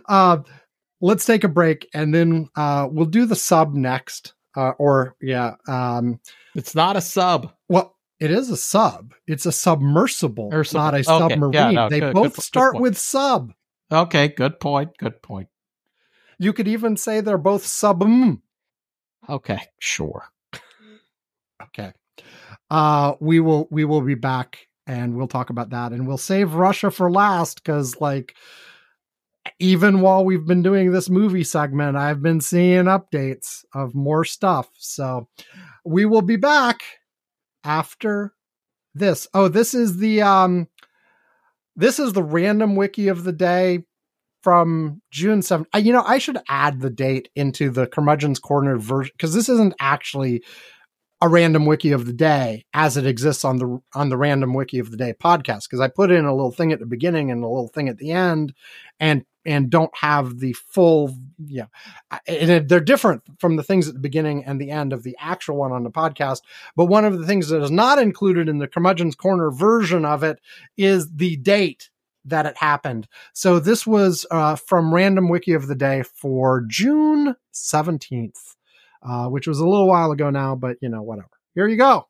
uh, 0.08 0.38
let's 1.02 1.26
take 1.26 1.44
a 1.44 1.48
break 1.50 1.88
and 1.94 2.14
then 2.14 2.50
uh, 2.56 2.88
we'll 2.90 3.06
do 3.06 3.26
the 3.26 3.36
sub 3.36 3.74
next. 3.74 4.34
Uh, 4.56 4.72
or 4.80 5.16
yeah, 5.22 5.56
um, 5.68 6.20
It's 6.56 6.74
not 6.74 6.98
a 6.98 7.02
sub. 7.02 7.52
It 8.20 8.32
is 8.32 8.50
a 8.50 8.58
sub. 8.58 9.14
It's 9.28 9.46
a 9.46 9.52
submersible, 9.52 10.50
Or 10.52 10.64
sub- 10.64 10.76
not 10.76 10.94
a 10.94 10.98
okay. 10.98 11.04
submarine. 11.04 11.54
Yeah, 11.54 11.72
no, 11.72 11.90
they 11.90 12.00
good- 12.00 12.14
both 12.14 12.24
good- 12.24 12.36
good 12.36 12.44
start 12.44 12.74
point. 12.74 12.82
with 12.84 12.98
sub. 12.98 13.54
Okay. 13.92 14.28
Good 14.30 14.60
point. 14.60 14.98
Good 14.98 15.22
point. 15.22 15.48
You 16.40 16.54
could 16.54 16.68
even 16.68 16.98
say 16.98 17.22
they're 17.22 17.38
both 17.38 17.66
sub. 17.66 18.04
Okay. 19.30 19.60
Sure. 19.80 20.26
Okay. 21.64 21.94
Uh, 22.70 23.14
we 23.20 23.40
will 23.40 23.68
we 23.72 23.86
will 23.86 24.02
be 24.02 24.16
back 24.16 24.68
and 24.86 25.16
we'll 25.16 25.28
talk 25.28 25.50
about 25.50 25.70
that 25.72 25.92
and 25.94 26.08
we'll 26.08 26.18
save 26.18 26.54
Russia 26.54 26.92
for 26.92 27.10
last 27.12 27.64
because 27.64 28.00
like 28.02 28.36
even 29.60 30.02
while 30.02 30.24
we've 30.26 30.46
been 30.46 30.62
doing 30.62 30.92
this 30.92 31.10
movie 31.10 31.44
segment, 31.44 31.96
I've 31.98 32.22
been 32.22 32.42
seeing 32.42 32.86
updates 32.86 33.64
of 33.74 33.96
more 33.96 34.26
stuff. 34.26 34.70
So 34.78 35.28
we 35.86 36.06
will 36.06 36.22
be 36.22 36.36
back 36.36 36.82
after 37.68 38.34
this. 38.96 39.28
Oh, 39.34 39.48
this 39.48 39.76
is 39.76 39.98
the 39.98 40.22
um 40.24 40.68
this 41.76 42.00
is 42.00 42.14
the 42.14 42.24
random 42.24 42.76
wiki 42.76 43.10
of 43.10 43.24
the 43.24 43.34
day 43.34 43.84
from 44.42 45.02
June 45.12 45.42
7th. 45.42 45.66
You 45.84 45.94
know, 45.94 46.04
I 46.04 46.18
should 46.18 46.40
add 46.50 46.82
the 46.82 46.90
date 46.90 47.30
into 47.36 47.70
the 47.70 47.86
Curmudgeon's 47.86 48.40
Corner 48.40 48.78
version 48.78 49.12
because 49.16 49.34
this 49.34 49.50
isn't 49.50 49.76
actually 49.80 50.44
a 51.22 51.28
random 51.28 51.66
wiki 51.66 51.92
of 51.92 52.06
the 52.06 52.14
day 52.14 52.64
as 52.74 52.96
it 52.96 53.06
exists 53.06 53.44
on 53.44 53.58
the 53.58 53.80
on 53.96 54.10
the 54.10 54.18
random 54.18 54.54
wiki 54.54 54.80
of 54.80 54.92
the 54.92 54.98
day 54.98 55.14
podcast 55.14 55.64
because 55.64 55.80
I 55.80 55.88
put 55.88 56.12
in 56.12 56.26
a 56.26 56.36
little 56.36 56.52
thing 56.52 56.72
at 56.72 56.80
the 56.80 56.86
beginning 56.86 57.32
and 57.32 57.44
a 57.44 57.48
little 57.48 57.70
thing 57.70 57.90
at 57.90 57.98
the 57.98 58.12
end 58.12 58.54
and 59.00 59.26
and 59.48 59.72
don't 59.72 59.96
have 59.96 60.40
the 60.40 60.54
full 60.54 61.16
yeah 61.48 61.66
and 62.28 62.70
they're 62.70 62.80
different 62.80 63.24
from 63.40 63.56
the 63.56 63.64
things 63.64 63.88
at 63.88 63.96
the 63.96 64.00
beginning 64.00 64.46
and 64.46 64.62
the 64.62 64.70
end 64.70 64.94
of 64.94 65.02
the 65.02 65.16
actual 65.20 65.56
one 65.56 65.72
on 65.72 65.84
the 65.84 65.90
podcast 65.90 66.42
but 66.76 66.86
one 66.86 67.06
of 67.06 67.18
the 67.18 67.26
things 67.26 67.50
that 67.50 67.64
is 67.64 67.72
not 67.72 67.98
included 67.98 68.48
in 68.48 68.60
the 68.60 68.68
curmudgeon's 68.68 69.16
corner 69.16 69.50
version 69.50 70.06
of 70.06 70.24
it 70.24 70.40
is 70.78 71.10
the 71.16 71.36
date 71.38 71.90
that 72.26 72.46
it 72.46 72.58
happened 72.58 73.08
so 73.34 73.60
this 73.60 73.88
was 73.88 74.26
uh, 74.30 74.56
from 74.56 74.94
random 74.94 75.30
wiki 75.30 75.54
of 75.54 75.68
the 75.68 75.76
day 75.76 76.04
for 76.04 76.64
june 76.68 77.36
17th 77.54 78.56
uh, 79.08 79.28
which 79.28 79.48
was 79.48 79.60
a 79.60 79.68
little 79.68 79.88
while 79.88 80.12
ago 80.12 80.30
now, 80.30 80.56
but 80.56 80.78
you 80.82 80.90
know, 80.90 81.02
whatever. 81.02 81.30
Here 81.56 81.68
you 81.68 81.78
go. 81.78 82.08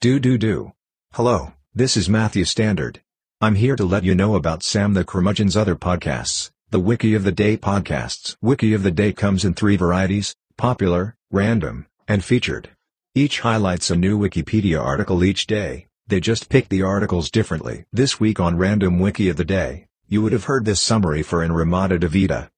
Do 0.00 0.18
do 0.18 0.38
do. 0.38 0.72
Hello, 1.12 1.52
this 1.74 1.96
is 1.96 2.08
Matthew 2.08 2.44
Standard. 2.44 3.00
I'm 3.44 3.56
here 3.56 3.76
to 3.76 3.84
let 3.84 4.04
you 4.04 4.14
know 4.14 4.36
about 4.36 4.62
Sam 4.62 4.94
the 4.94 5.04
Curmudgeon's 5.04 5.54
other 5.54 5.76
podcasts, 5.76 6.50
the 6.70 6.80
Wiki 6.80 7.12
of 7.12 7.24
the 7.24 7.30
Day 7.30 7.58
podcasts. 7.58 8.38
Wiki 8.40 8.72
of 8.72 8.82
the 8.82 8.90
Day 8.90 9.12
comes 9.12 9.44
in 9.44 9.52
three 9.52 9.76
varieties, 9.76 10.34
popular, 10.56 11.14
random, 11.30 11.84
and 12.08 12.24
featured. 12.24 12.70
Each 13.14 13.40
highlights 13.40 13.90
a 13.90 13.96
new 13.96 14.18
Wikipedia 14.18 14.82
article 14.82 15.22
each 15.22 15.46
day, 15.46 15.88
they 16.06 16.20
just 16.20 16.48
pick 16.48 16.70
the 16.70 16.80
articles 16.80 17.30
differently. 17.30 17.84
This 17.92 18.18
week 18.18 18.40
on 18.40 18.56
Random 18.56 18.98
Wiki 18.98 19.28
of 19.28 19.36
the 19.36 19.44
Day, 19.44 19.88
you 20.08 20.22
would 20.22 20.32
have 20.32 20.44
heard 20.44 20.64
this 20.64 20.80
summary 20.80 21.22
for 21.22 21.44
In 21.44 21.52
Ramada 21.52 21.98
Vida. 22.08 22.50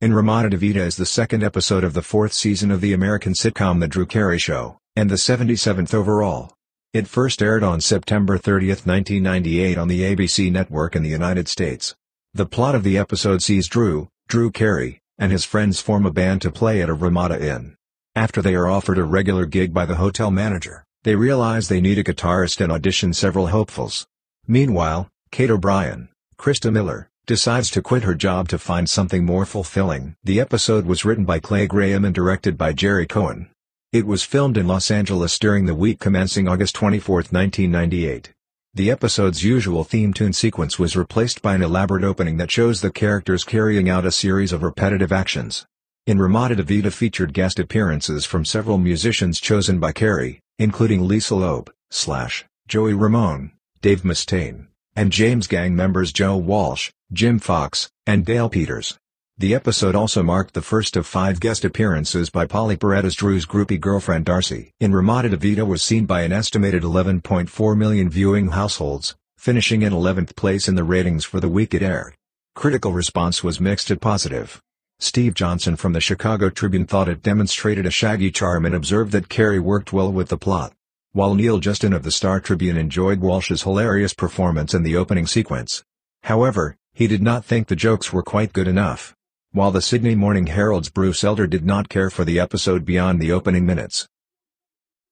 In 0.00 0.14
Ramada 0.14 0.56
Vida 0.56 0.82
is 0.82 0.98
the 0.98 1.04
second 1.04 1.42
episode 1.42 1.82
of 1.82 1.94
the 1.94 2.02
fourth 2.02 2.32
season 2.32 2.70
of 2.70 2.80
the 2.80 2.92
American 2.92 3.32
sitcom 3.32 3.80
The 3.80 3.88
Drew 3.88 4.06
Carey 4.06 4.38
Show, 4.38 4.78
and 4.94 5.10
the 5.10 5.16
77th 5.16 5.92
overall. 5.92 6.56
It 6.92 7.06
first 7.06 7.40
aired 7.40 7.62
on 7.62 7.80
September 7.80 8.36
30, 8.36 8.66
1998 8.66 9.78
on 9.78 9.86
the 9.86 10.00
ABC 10.00 10.50
network 10.50 10.96
in 10.96 11.04
the 11.04 11.08
United 11.08 11.46
States. 11.46 11.94
The 12.34 12.46
plot 12.46 12.74
of 12.74 12.82
the 12.82 12.98
episode 12.98 13.44
sees 13.44 13.68
Drew, 13.68 14.08
Drew 14.26 14.50
Carey, 14.50 15.00
and 15.16 15.30
his 15.30 15.44
friends 15.44 15.80
form 15.80 16.04
a 16.04 16.10
band 16.10 16.42
to 16.42 16.50
play 16.50 16.82
at 16.82 16.88
a 16.88 16.94
Ramada 16.94 17.40
Inn. 17.40 17.76
After 18.16 18.42
they 18.42 18.56
are 18.56 18.66
offered 18.66 18.98
a 18.98 19.04
regular 19.04 19.46
gig 19.46 19.72
by 19.72 19.86
the 19.86 19.94
hotel 19.94 20.32
manager, 20.32 20.84
they 21.04 21.14
realize 21.14 21.68
they 21.68 21.80
need 21.80 21.98
a 21.98 22.02
guitarist 22.02 22.60
and 22.60 22.72
audition 22.72 23.12
several 23.12 23.46
hopefuls. 23.46 24.08
Meanwhile, 24.48 25.08
Kate 25.30 25.52
O'Brien, 25.52 26.08
Christa 26.40 26.72
Miller, 26.72 27.08
decides 27.24 27.70
to 27.70 27.82
quit 27.82 28.02
her 28.02 28.16
job 28.16 28.48
to 28.48 28.58
find 28.58 28.90
something 28.90 29.24
more 29.24 29.46
fulfilling. 29.46 30.16
The 30.24 30.40
episode 30.40 30.86
was 30.86 31.04
written 31.04 31.24
by 31.24 31.38
Clay 31.38 31.68
Graham 31.68 32.04
and 32.04 32.12
directed 32.12 32.58
by 32.58 32.72
Gerry 32.72 33.06
Cohen. 33.06 33.48
It 33.92 34.06
was 34.06 34.22
filmed 34.22 34.56
in 34.56 34.68
Los 34.68 34.88
Angeles 34.88 35.36
during 35.36 35.66
the 35.66 35.74
week 35.74 35.98
commencing 35.98 36.46
August 36.46 36.76
24, 36.76 37.16
1998. 37.16 38.32
The 38.72 38.88
episode's 38.88 39.42
usual 39.42 39.82
theme 39.82 40.12
tune 40.14 40.32
sequence 40.32 40.78
was 40.78 40.94
replaced 40.94 41.42
by 41.42 41.56
an 41.56 41.62
elaborate 41.62 42.04
opening 42.04 42.36
that 42.36 42.52
shows 42.52 42.80
the 42.80 42.92
characters 42.92 43.42
carrying 43.42 43.90
out 43.90 44.06
a 44.06 44.12
series 44.12 44.52
of 44.52 44.62
repetitive 44.62 45.10
actions. 45.10 45.66
In 46.06 46.20
Ramada 46.20 46.62
Vida 46.62 46.92
featured 46.92 47.34
guest 47.34 47.58
appearances 47.58 48.24
from 48.24 48.44
several 48.44 48.78
musicians 48.78 49.40
chosen 49.40 49.80
by 49.80 49.90
Carey, 49.90 50.38
including 50.60 51.08
Lisa 51.08 51.34
Loeb, 51.34 51.68
Slash, 51.90 52.44
Joey 52.68 52.94
Ramone, 52.94 53.50
Dave 53.82 54.02
Mustaine, 54.02 54.68
and 54.94 55.10
James 55.10 55.48
Gang 55.48 55.74
members 55.74 56.12
Joe 56.12 56.36
Walsh, 56.36 56.92
Jim 57.12 57.40
Fox, 57.40 57.90
and 58.06 58.24
Dale 58.24 58.48
Peters. 58.48 59.00
The 59.40 59.54
episode 59.54 59.94
also 59.94 60.22
marked 60.22 60.52
the 60.52 60.60
first 60.60 60.98
of 60.98 61.06
five 61.06 61.40
guest 61.40 61.64
appearances 61.64 62.28
by 62.28 62.44
Pauley 62.44 62.78
Perrette 62.78 63.06
as 63.06 63.14
Drew's 63.14 63.46
groupie 63.46 63.80
girlfriend 63.80 64.26
Darcy. 64.26 64.74
In 64.80 64.94
Ramada 64.94 65.34
Vida 65.34 65.64
was 65.64 65.82
seen 65.82 66.04
by 66.04 66.20
an 66.20 66.30
estimated 66.30 66.82
11.4 66.82 67.74
million 67.74 68.10
viewing 68.10 68.48
households, 68.48 69.16
finishing 69.38 69.80
in 69.80 69.94
11th 69.94 70.36
place 70.36 70.68
in 70.68 70.74
the 70.74 70.84
ratings 70.84 71.24
for 71.24 71.40
the 71.40 71.48
week 71.48 71.72
it 71.72 71.80
aired. 71.80 72.12
Critical 72.54 72.92
response 72.92 73.42
was 73.42 73.62
mixed 73.62 73.88
to 73.88 73.96
positive. 73.96 74.60
Steve 74.98 75.32
Johnson 75.32 75.74
from 75.74 75.94
the 75.94 76.02
Chicago 76.02 76.50
Tribune 76.50 76.84
thought 76.84 77.08
it 77.08 77.22
demonstrated 77.22 77.86
a 77.86 77.90
shaggy 77.90 78.30
charm 78.30 78.66
and 78.66 78.74
observed 78.74 79.10
that 79.12 79.30
Carey 79.30 79.58
worked 79.58 79.90
well 79.90 80.12
with 80.12 80.28
the 80.28 80.36
plot 80.36 80.74
while 81.12 81.34
Neal 81.34 81.58
Justin 81.60 81.94
of 81.94 82.02
the 82.02 82.12
Star 82.12 82.40
Tribune 82.40 82.76
enjoyed 82.76 83.20
Walsh's 83.20 83.62
hilarious 83.62 84.12
performance 84.12 84.74
in 84.74 84.82
the 84.82 84.96
opening 84.96 85.26
sequence. 85.26 85.82
However, 86.24 86.76
he 86.92 87.06
did 87.06 87.22
not 87.22 87.42
think 87.42 87.68
the 87.68 87.74
jokes 87.74 88.12
were 88.12 88.22
quite 88.22 88.52
good 88.52 88.68
enough. 88.68 89.16
While 89.52 89.72
the 89.72 89.82
Sydney 89.82 90.14
Morning 90.14 90.46
Herald's 90.46 90.90
Bruce 90.90 91.24
Elder 91.24 91.48
did 91.48 91.64
not 91.64 91.88
care 91.88 92.08
for 92.08 92.24
the 92.24 92.38
episode 92.38 92.84
beyond 92.84 93.20
the 93.20 93.32
opening 93.32 93.66
minutes. 93.66 94.06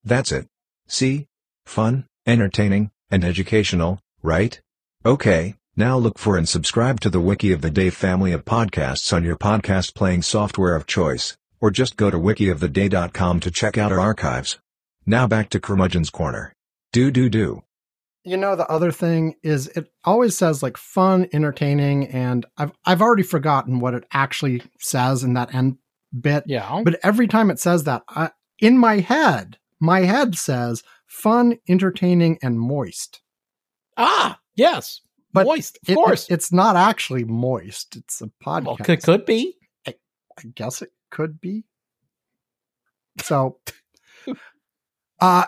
That's 0.04 0.30
it. 0.30 0.46
See? 0.86 1.26
Fun, 1.66 2.06
entertaining, 2.24 2.92
and 3.10 3.24
educational, 3.24 3.98
right? 4.22 4.60
Okay, 5.04 5.56
now 5.74 5.98
look 5.98 6.20
for 6.20 6.36
and 6.36 6.48
subscribe 6.48 7.00
to 7.00 7.10
the 7.10 7.18
Wiki 7.18 7.50
of 7.50 7.62
the 7.62 7.70
Day 7.70 7.90
family 7.90 8.30
of 8.30 8.44
podcasts 8.44 9.12
on 9.12 9.24
your 9.24 9.36
podcast 9.36 9.96
playing 9.96 10.22
software 10.22 10.76
of 10.76 10.86
choice, 10.86 11.36
or 11.60 11.72
just 11.72 11.96
go 11.96 12.08
to 12.08 12.16
wikioftheday.com 12.16 13.40
to 13.40 13.50
check 13.50 13.76
out 13.76 13.90
our 13.90 14.00
archives. 14.00 14.60
Now 15.04 15.26
back 15.26 15.50
to 15.50 15.58
Curmudgeon's 15.58 16.10
Corner. 16.10 16.52
Do 16.92 17.10
do 17.10 17.28
do. 17.28 17.64
You 18.24 18.36
know 18.36 18.56
the 18.56 18.68
other 18.68 18.92
thing 18.92 19.36
is 19.42 19.68
it 19.68 19.90
always 20.04 20.36
says 20.36 20.62
like 20.62 20.76
fun, 20.76 21.28
entertaining, 21.32 22.08
and 22.08 22.44
I've 22.56 22.72
I've 22.84 23.02
already 23.02 23.22
forgotten 23.22 23.80
what 23.80 23.94
it 23.94 24.04
actually 24.12 24.62
says 24.78 25.22
in 25.22 25.34
that 25.34 25.54
end 25.54 25.78
bit. 26.18 26.44
Yeah. 26.46 26.82
But 26.84 26.98
every 27.02 27.26
time 27.26 27.50
it 27.50 27.58
says 27.58 27.84
that, 27.84 28.02
I, 28.08 28.30
in 28.58 28.78
my 28.78 28.98
head, 29.00 29.58
my 29.80 30.00
head 30.00 30.36
says 30.36 30.82
fun, 31.06 31.58
entertaining, 31.68 32.38
and 32.42 32.60
moist. 32.60 33.20
Ah, 33.96 34.38
yes. 34.56 35.00
But 35.32 35.46
moist, 35.46 35.78
of 35.82 35.90
it, 35.90 35.94
course. 35.94 36.28
It, 36.28 36.34
it's 36.34 36.52
not 36.52 36.76
actually 36.76 37.24
moist. 37.24 37.96
It's 37.96 38.20
a 38.20 38.30
podcast. 38.44 38.66
well, 38.66 38.76
could, 38.76 39.02
could 39.02 39.26
be. 39.26 39.56
I 39.86 39.94
guess 40.54 40.82
it 40.82 40.92
could 41.10 41.40
be. 41.40 41.64
So 43.22 43.58
uh 45.20 45.46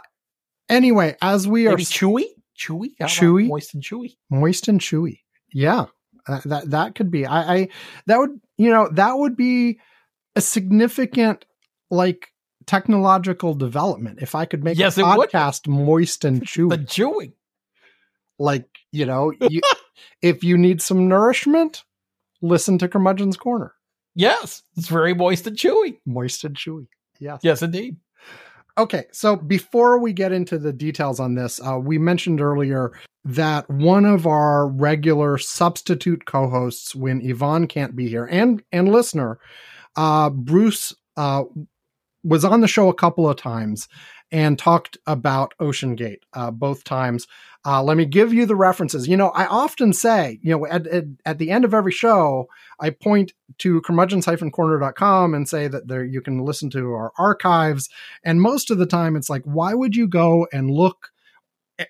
anyway, 0.69 1.17
as 1.23 1.47
we 1.47 1.67
are 1.67 1.77
chewy? 1.77 2.25
Chewy? 2.61 2.90
How 3.01 3.07
Chewy? 3.07 3.46
Moist 3.49 3.75
and 3.75 3.83
chewy. 3.83 4.16
moist 4.31 4.68
and 4.68 4.81
chewy. 4.81 5.20
Yeah. 5.53 5.87
Uh, 6.29 6.40
that 6.44 6.70
that 6.70 6.94
could 6.94 7.11
be. 7.11 7.25
I, 7.27 7.55
I 7.55 7.68
that 8.07 8.18
would 8.18 8.38
you 8.59 8.70
know 8.70 8.88
that 8.92 9.14
would 9.18 9.37
be 9.37 9.81
a 10.37 10.40
significant 10.40 11.46
like 11.90 12.29
technological 12.66 13.55
development 13.55 14.18
if 14.20 14.35
I 14.35 14.44
could 14.44 14.62
make 14.62 14.79
Yes, 14.79 14.99
a 14.99 15.01
it 15.01 15.16
would. 15.16 15.31
podcast 15.31 15.66
moist 15.66 16.25
and 16.25 16.42
chewy, 16.42 16.68
The 16.70 16.79
chewy. 16.79 16.88
chewing. 16.88 17.33
like 18.38 18.68
you 18.92 19.07
know, 19.07 19.33
you, 19.40 19.61
if 20.23 20.44
you 20.44 20.59
need 20.59 20.83
some 20.83 21.09
nourishment, 21.09 21.85
listen 22.42 22.77
to 22.79 22.88
Curmudgeon's 22.88 23.37
Corner. 23.37 23.73
Yes. 24.14 24.62
It's 24.77 24.88
very 24.88 25.14
moist 25.14 25.46
and 25.46 25.57
chewy. 25.57 25.99
Moist 26.05 26.44
and 26.44 26.55
chewy. 26.57 26.88
Yes. 27.18 27.40
Yes, 27.42 27.62
indeed. 27.62 27.96
Okay, 28.79 29.05
so 29.13 29.37
before 29.37 29.99
we 29.99 30.13
get 30.13 30.33
into 30.33 30.59
the 30.59 30.73
details 30.73 31.21
on 31.21 31.35
this, 31.35 31.61
uh, 31.61 31.79
we 31.79 31.99
mentioned 31.99 32.41
earlier 32.41 32.93
that 33.25 33.69
one 33.69 34.05
of 34.05 34.27
our 34.27 34.69
regular 34.69 35.39
substitute 35.39 36.25
co-hosts, 36.25 36.95
when 36.95 37.27
Ivan 37.29 37.67
can't 37.67 37.95
be 37.95 38.09
here, 38.09 38.27
and 38.31 38.63
and 38.73 38.91
listener, 38.91 39.39
uh, 39.97 40.31
Bruce 40.31 40.95
uh, 41.17 41.45
was 42.25 42.45
on 42.45 42.61
the 42.61 42.69
show 42.69 42.89
a 42.89 42.95
couple 42.95 43.29
of 43.29 43.37
times 43.37 43.89
and 44.33 44.59
talked 44.59 44.97
about 45.07 45.55
OceanGate 45.61 46.21
uh, 46.33 46.51
both 46.51 46.85
times. 46.85 47.27
Uh, 47.64 47.83
let 47.83 47.97
me 47.97 48.07
give 48.07 48.33
you 48.33 48.47
the 48.47 48.57
references. 48.57 49.07
You 49.07 49.16
know, 49.16 49.29
I 49.31 49.45
often 49.47 49.93
say, 49.93 50.38
you 50.43 50.51
know, 50.51 50.66
at, 50.66 50.87
at, 50.87 51.05
at 51.27 51.38
the 51.38 51.51
end 51.51 51.64
of 51.64 51.75
every 51.75 51.93
show, 51.93 52.49
I 52.79 52.90
point 52.90 53.33
to 53.59 53.83
curmudgeons-corner.com 53.83 55.35
and 55.35 55.49
say 55.49 55.69
that 55.69 55.88
there 55.88 56.05
you 56.05 56.23
can 56.23 56.38
listen 56.38 56.71
to 56.71 56.93
our 56.93 57.12
archives. 57.19 57.90
And 58.25 58.40
most 58.40 58.71
of 58.71 58.79
the 58.79 58.87
time, 58.87 59.14
it's 59.14 59.29
like, 59.29 59.43
why 59.45 59.75
would 59.75 59.95
you 59.95 60.09
go 60.09 60.47
and 60.53 60.71
look 60.71 61.11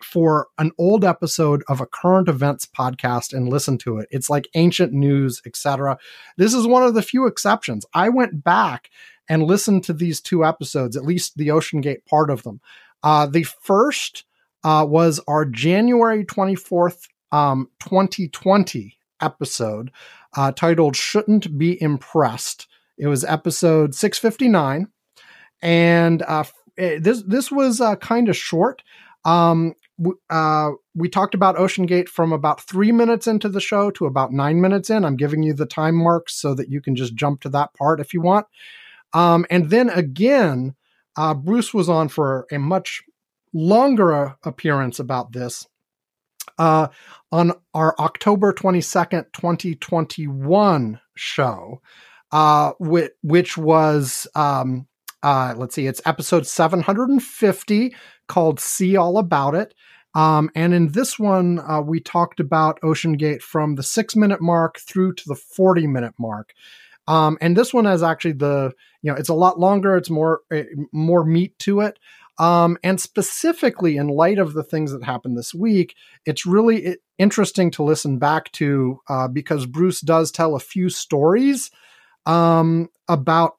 for 0.05 0.47
an 0.59 0.71
old 0.79 1.05
episode 1.05 1.63
of 1.69 1.81
a 1.81 1.87
current 1.87 2.29
events 2.29 2.67
podcast 2.67 3.33
and 3.33 3.49
listen 3.49 3.79
to 3.79 3.99
it? 3.99 4.09
It's 4.11 4.31
like 4.31 4.49
ancient 4.55 4.93
news, 4.93 5.41
etc. 5.47 5.99
This 6.37 6.55
is 6.55 6.67
one 6.67 6.83
of 6.83 6.95
the 6.95 7.03
few 7.03 7.27
exceptions. 7.27 7.87
I 7.95 8.09
went 8.09 8.43
back 8.43 8.91
and 9.31 9.45
listen 9.45 9.81
to 9.81 9.93
these 9.93 10.21
two 10.21 10.45
episodes, 10.45 10.97
at 10.97 11.05
least 11.05 11.37
the 11.37 11.49
OceanGate 11.49 12.05
part 12.05 12.31
of 12.31 12.43
them. 12.43 12.61
Uh, 13.05 13.27
the 13.27 13.45
first 13.45 14.25
uh, 14.65 14.85
was 14.87 15.21
our 15.29 15.45
January 15.45 16.25
24th, 16.25 17.07
um, 17.31 17.71
2020 17.79 18.99
episode 19.23 19.93
uh, 20.37 20.51
titled 20.51 20.97
Shouldn't 20.97 21.57
Be 21.57 21.81
Impressed. 21.81 22.67
It 22.99 23.07
was 23.07 23.25
episode 23.25 23.95
659. 23.95 24.89
And 25.63 26.23
uh, 26.23 26.45
eh, 26.77 26.99
this, 27.01 27.23
this 27.23 27.53
was 27.53 27.81
uh, 27.81 27.95
kind 27.97 28.29
of 28.29 28.37
short. 28.37 28.83
Um, 29.25 29.75
uh, 30.29 30.71
we 30.97 31.09
talked 31.09 31.35
about 31.37 31.57
OceanGate 31.57 32.09
from 32.09 32.33
about 32.33 32.61
three 32.61 32.91
minutes 32.91 33.29
into 33.29 33.49
the 33.49 33.61
show 33.61 33.93
to 33.93 34.07
about 34.07 34.33
nine 34.33 34.61
minutes 34.61 34.91
in. 34.91 35.05
I'm 35.05 35.17
giving 35.17 35.45
you 35.45 35.55
the 35.55 35.67
time 35.67 35.95
marks 35.95 36.35
so 36.35 36.53
that 36.55 36.69
you 36.69 36.81
can 36.81 36.97
just 36.97 37.15
jump 37.15 37.43
to 37.43 37.49
that 37.51 37.75
part 37.75 38.01
if 38.01 38.13
you 38.13 38.21
want. 38.21 38.47
Um, 39.13 39.47
and 39.51 39.71
then 39.71 39.91
again, 39.91 40.75
uh, 41.17 41.35
Bruce 41.35 41.75
was 41.75 41.89
on 41.89 42.09
for 42.09 42.47
a 42.51 42.59
much 42.59 43.03
longer 43.53 44.15
uh, 44.15 44.33
appearance 44.45 44.99
about 44.99 45.33
this 45.33 45.67
uh, 46.59 46.89
on 47.33 47.53
our 47.75 47.95
October 47.99 48.53
22nd, 48.53 49.33
2021 49.33 51.01
show, 51.15 51.81
uh, 52.33 52.73
which, 52.79 53.13
which 53.23 53.57
was, 53.57 54.27
um, 54.35 54.87
uh, 55.23 55.55
let's 55.57 55.75
see, 55.75 55.87
it's 55.87 56.03
episode 56.05 56.47
750 56.47 57.95
called 58.29 58.61
See 58.61 58.97
All 58.97 59.19
About 59.19 59.55
It. 59.55 59.75
Um, 60.15 60.51
and 60.55 60.75
in 60.75 60.93
this 60.93 61.19
one, 61.19 61.61
uh, 61.61 61.81
we 61.81 62.01
talked 62.01 62.41
about 62.41 62.81
OceanGate 62.81 63.43
from 63.43 63.77
the 63.77 63.83
six 63.83 64.17
minute 64.17 64.41
mark 64.41 64.79
through 64.79 65.15
to 65.15 65.25
the 65.29 65.37
40 65.37 65.87
minute 65.87 66.15
mark. 66.19 66.53
Um, 67.11 67.39
and 67.41 67.57
this 67.57 67.75
one 67.75 67.87
has 67.87 68.05
actually 68.05 68.35
the, 68.35 68.73
you 69.03 69.11
know, 69.11 69.19
it's 69.19 69.29
a 69.29 69.35
lot 69.35 69.59
longer. 69.59 69.97
It's 69.97 70.11
more, 70.11 70.43
uh, 70.55 70.63
more 70.93 71.25
meat 71.25 71.59
to 71.61 71.81
it. 71.81 71.99
Um, 72.39 72.79
and 72.85 73.01
specifically 73.01 73.97
in 73.97 74.07
light 74.07 74.39
of 74.39 74.53
the 74.55 74.63
things 74.63 74.93
that 74.93 75.03
happened 75.03 75.37
this 75.37 75.53
week, 75.53 75.97
it's 76.25 76.47
really 76.47 76.97
interesting 77.19 77.73
to 77.73 77.83
listen 77.83 78.19
back 78.19 78.53
to 78.53 79.01
uh, 79.09 79.27
because 79.27 79.67
Bruce 79.67 80.01
does 80.01 80.31
tell 80.31 80.55
a 80.55 80.61
few 80.61 80.89
stories 80.89 81.73
um, 82.27 82.89
about 83.09 83.57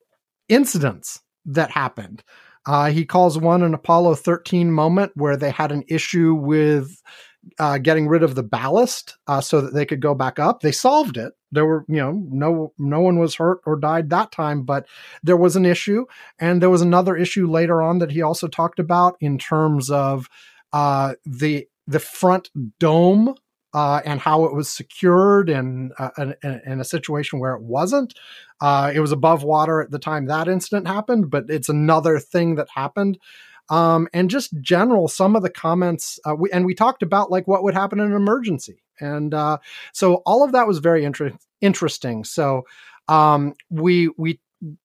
incidents 0.47 1.19
that 1.45 1.71
happened. 1.71 2.23
Uh, 2.65 2.89
he 2.89 3.05
calls 3.05 3.37
one 3.37 3.63
an 3.63 3.73
Apollo 3.73 4.15
13 4.15 4.71
moment 4.71 5.11
where 5.15 5.35
they 5.35 5.51
had 5.51 5.73
an 5.73 5.83
issue 5.89 6.35
with 6.35 7.01
uh, 7.59 7.79
getting 7.79 8.07
rid 8.07 8.23
of 8.23 8.35
the 8.35 8.43
ballast 8.43 9.17
uh, 9.27 9.41
so 9.41 9.59
that 9.59 9.73
they 9.73 9.85
could 9.85 10.01
go 10.01 10.15
back 10.15 10.39
up. 10.39 10.61
They 10.61 10.71
solved 10.71 11.17
it. 11.17 11.33
There 11.51 11.65
were, 11.65 11.85
you 11.87 11.97
know, 11.97 12.11
no 12.29 12.73
no 12.77 13.01
one 13.01 13.19
was 13.19 13.35
hurt 13.35 13.59
or 13.65 13.75
died 13.75 14.09
that 14.09 14.31
time, 14.31 14.63
but 14.63 14.85
there 15.23 15.37
was 15.37 15.55
an 15.55 15.65
issue, 15.65 16.05
and 16.39 16.61
there 16.61 16.69
was 16.69 16.81
another 16.81 17.15
issue 17.15 17.49
later 17.49 17.81
on 17.81 17.99
that 17.99 18.11
he 18.11 18.21
also 18.21 18.47
talked 18.47 18.79
about 18.79 19.17
in 19.19 19.37
terms 19.37 19.89
of 19.89 20.29
uh, 20.73 21.15
the 21.25 21.67
the 21.87 21.99
front 21.99 22.49
dome 22.79 23.35
uh, 23.73 24.01
and 24.05 24.19
how 24.19 24.45
it 24.45 24.53
was 24.53 24.69
secured 24.69 25.49
and 25.49 25.93
uh, 25.97 26.09
in, 26.17 26.61
in, 26.65 26.79
a 26.79 26.85
situation 26.85 27.39
where 27.39 27.55
it 27.55 27.63
wasn't. 27.63 28.13
Uh, 28.59 28.91
it 28.93 28.99
was 28.99 29.11
above 29.11 29.43
water 29.43 29.81
at 29.81 29.91
the 29.91 29.99
time 29.99 30.25
that 30.25 30.47
incident 30.47 30.87
happened, 30.87 31.29
but 31.29 31.45
it's 31.49 31.69
another 31.69 32.19
thing 32.19 32.55
that 32.55 32.67
happened. 32.75 33.17
Um, 33.69 34.09
and 34.13 34.29
just 34.29 34.59
general, 34.59 35.07
some 35.07 35.35
of 35.35 35.43
the 35.43 35.49
comments, 35.49 36.19
uh, 36.25 36.35
we, 36.35 36.51
and 36.51 36.65
we 36.65 36.75
talked 36.75 37.03
about 37.03 37.31
like 37.31 37.47
what 37.47 37.63
would 37.63 37.73
happen 37.73 37.99
in 37.99 38.07
an 38.07 38.15
emergency. 38.15 38.83
And 39.01 39.33
uh, 39.33 39.57
so 39.93 40.15
all 40.25 40.43
of 40.43 40.53
that 40.53 40.67
was 40.67 40.79
very 40.79 41.03
inter- 41.03 41.37
interesting. 41.59 42.23
So 42.23 42.63
um, 43.07 43.55
we, 43.69 44.09
we, 44.17 44.39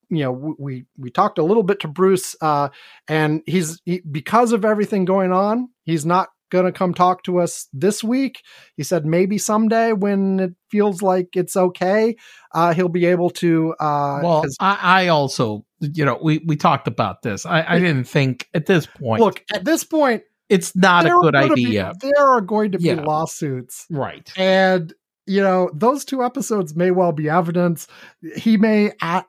you 0.08 0.22
know, 0.22 0.54
we 0.58 0.86
we 0.96 1.10
talked 1.10 1.38
a 1.38 1.44
little 1.44 1.62
bit 1.62 1.80
to 1.80 1.88
Bruce, 1.88 2.34
uh, 2.40 2.68
and 3.08 3.42
he's 3.46 3.80
he, 3.84 4.00
because 4.00 4.52
of 4.52 4.64
everything 4.64 5.04
going 5.04 5.32
on, 5.32 5.68
he's 5.84 6.06
not 6.06 6.28
going 6.50 6.64
to 6.64 6.72
come 6.72 6.94
talk 6.94 7.22
to 7.24 7.40
us 7.40 7.68
this 7.72 8.04
week. 8.04 8.42
He 8.76 8.82
said 8.82 9.04
maybe 9.04 9.38
someday 9.38 9.92
when 9.92 10.40
it 10.40 10.54
feels 10.70 11.02
like 11.02 11.30
it's 11.34 11.56
okay, 11.56 12.16
uh, 12.52 12.72
he'll 12.74 12.88
be 12.88 13.06
able 13.06 13.30
to. 13.30 13.74
Uh, 13.80 14.20
well, 14.22 14.44
I, 14.60 14.78
I, 14.82 15.08
also, 15.08 15.64
you 15.80 16.04
know, 16.04 16.18
we, 16.22 16.38
we 16.46 16.56
talked 16.56 16.88
about 16.88 17.22
this. 17.22 17.44
I, 17.46 17.64
I 17.74 17.78
didn't 17.78 18.04
think 18.04 18.48
at 18.54 18.66
this 18.66 18.86
point. 18.86 19.22
Look, 19.22 19.44
at 19.52 19.64
this 19.64 19.84
point, 19.84 20.22
it's 20.48 20.74
not 20.76 21.06
a 21.06 21.10
good 21.10 21.34
idea. 21.34 21.92
Be, 22.00 22.10
there 22.14 22.26
are 22.26 22.40
going 22.40 22.72
to 22.72 22.78
be 22.78 22.88
yeah. 22.88 23.00
lawsuits. 23.02 23.86
Right. 23.90 24.30
And 24.36 24.92
you 25.26 25.42
know 25.42 25.70
those 25.74 26.04
two 26.04 26.22
episodes 26.22 26.76
may 26.76 26.92
well 26.92 27.10
be 27.10 27.28
evidence 27.28 27.88
he 28.36 28.56
may 28.56 28.92
a- 29.02 29.24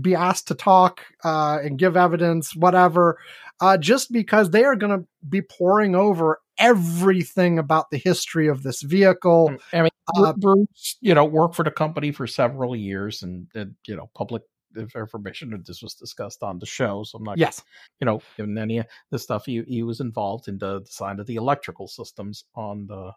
be 0.00 0.14
asked 0.14 0.46
to 0.46 0.54
talk 0.54 1.02
uh, 1.24 1.58
and 1.60 1.80
give 1.80 1.96
evidence 1.96 2.54
whatever 2.54 3.18
uh, 3.60 3.76
just 3.76 4.12
because 4.12 4.50
they 4.50 4.64
are 4.64 4.76
going 4.76 5.00
to 5.00 5.06
be 5.28 5.42
pouring 5.42 5.94
over 5.94 6.40
everything 6.58 7.58
about 7.58 7.90
the 7.90 7.96
history 7.98 8.48
of 8.48 8.62
this 8.62 8.82
vehicle. 8.82 9.54
I 9.72 9.82
mean, 9.82 9.90
uh, 10.16 10.32
Bruce, 10.32 10.96
you 11.00 11.14
know, 11.14 11.24
worked 11.24 11.54
for 11.54 11.64
the 11.64 11.70
company 11.70 12.12
for 12.12 12.26
several 12.26 12.74
years 12.74 13.22
and, 13.22 13.46
and 13.54 13.74
you 13.86 13.96
know, 13.96 14.10
public 14.14 14.42
information 14.76 15.50
that 15.50 15.66
this 15.66 15.82
was 15.82 15.94
discussed 15.94 16.42
on 16.42 16.58
the 16.58 16.66
show. 16.66 17.04
So 17.04 17.18
I'm 17.18 17.24
not, 17.24 17.38
yes, 17.38 17.62
you 18.00 18.04
know, 18.04 18.22
given 18.36 18.56
any 18.58 18.78
of 18.78 18.86
the 19.10 19.18
stuff 19.18 19.46
he, 19.46 19.62
he 19.66 19.82
was 19.82 20.00
involved 20.00 20.48
in 20.48 20.58
the 20.58 20.80
design 20.80 21.20
of 21.20 21.26
the 21.26 21.36
electrical 21.36 21.88
systems 21.88 22.44
on 22.54 22.86
the, 22.86 23.12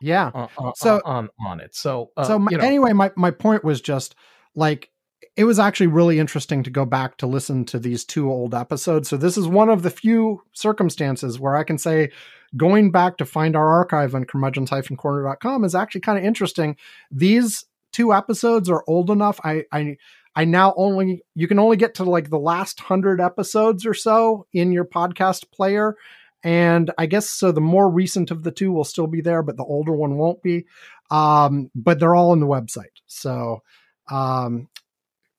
yeah, 0.00 0.30
uh, 0.34 0.48
uh, 0.58 0.72
so 0.76 1.00
on, 1.04 1.28
on 1.44 1.60
it. 1.60 1.74
So, 1.74 2.10
uh, 2.16 2.24
so 2.24 2.38
my, 2.38 2.50
you 2.50 2.58
know, 2.58 2.64
anyway, 2.64 2.92
my, 2.92 3.10
my 3.16 3.30
point 3.30 3.64
was 3.64 3.80
just 3.80 4.14
like, 4.54 4.90
it 5.36 5.44
was 5.44 5.58
actually 5.58 5.86
really 5.86 6.18
interesting 6.18 6.62
to 6.62 6.70
go 6.70 6.84
back 6.84 7.16
to 7.18 7.26
listen 7.26 7.64
to 7.66 7.78
these 7.78 8.04
two 8.04 8.30
old 8.30 8.54
episodes. 8.54 9.08
So 9.08 9.16
this 9.16 9.36
is 9.36 9.46
one 9.46 9.68
of 9.68 9.82
the 9.82 9.90
few 9.90 10.42
circumstances 10.52 11.38
where 11.38 11.56
I 11.56 11.64
can 11.64 11.78
say 11.78 12.10
going 12.56 12.90
back 12.90 13.16
to 13.18 13.24
find 13.24 13.54
our 13.54 13.68
archive 13.68 14.14
on 14.14 14.24
curmudgeons-corner.com 14.24 15.64
is 15.64 15.74
actually 15.74 16.00
kind 16.00 16.18
of 16.18 16.24
interesting. 16.24 16.76
These 17.10 17.64
two 17.92 18.12
episodes 18.12 18.68
are 18.68 18.84
old 18.86 19.10
enough. 19.10 19.40
I, 19.44 19.64
I, 19.72 19.96
I 20.34 20.44
now 20.44 20.74
only, 20.76 21.22
you 21.34 21.48
can 21.48 21.58
only 21.58 21.76
get 21.76 21.94
to 21.96 22.04
like 22.04 22.30
the 22.30 22.38
last 22.38 22.80
hundred 22.80 23.20
episodes 23.20 23.84
or 23.84 23.94
so 23.94 24.46
in 24.52 24.72
your 24.72 24.84
podcast 24.84 25.50
player. 25.50 25.96
And 26.42 26.90
I 26.96 27.06
guess 27.06 27.28
so 27.28 27.52
the 27.52 27.60
more 27.60 27.90
recent 27.90 28.30
of 28.30 28.42
the 28.42 28.52
two 28.52 28.72
will 28.72 28.84
still 28.84 29.06
be 29.06 29.20
there, 29.20 29.42
but 29.42 29.56
the 29.56 29.64
older 29.64 29.92
one 29.92 30.16
won't 30.16 30.42
be. 30.42 30.66
Um, 31.10 31.70
but 31.74 31.98
they're 31.98 32.14
all 32.14 32.30
on 32.30 32.40
the 32.40 32.46
website. 32.46 32.96
So, 33.06 33.62
um, 34.10 34.68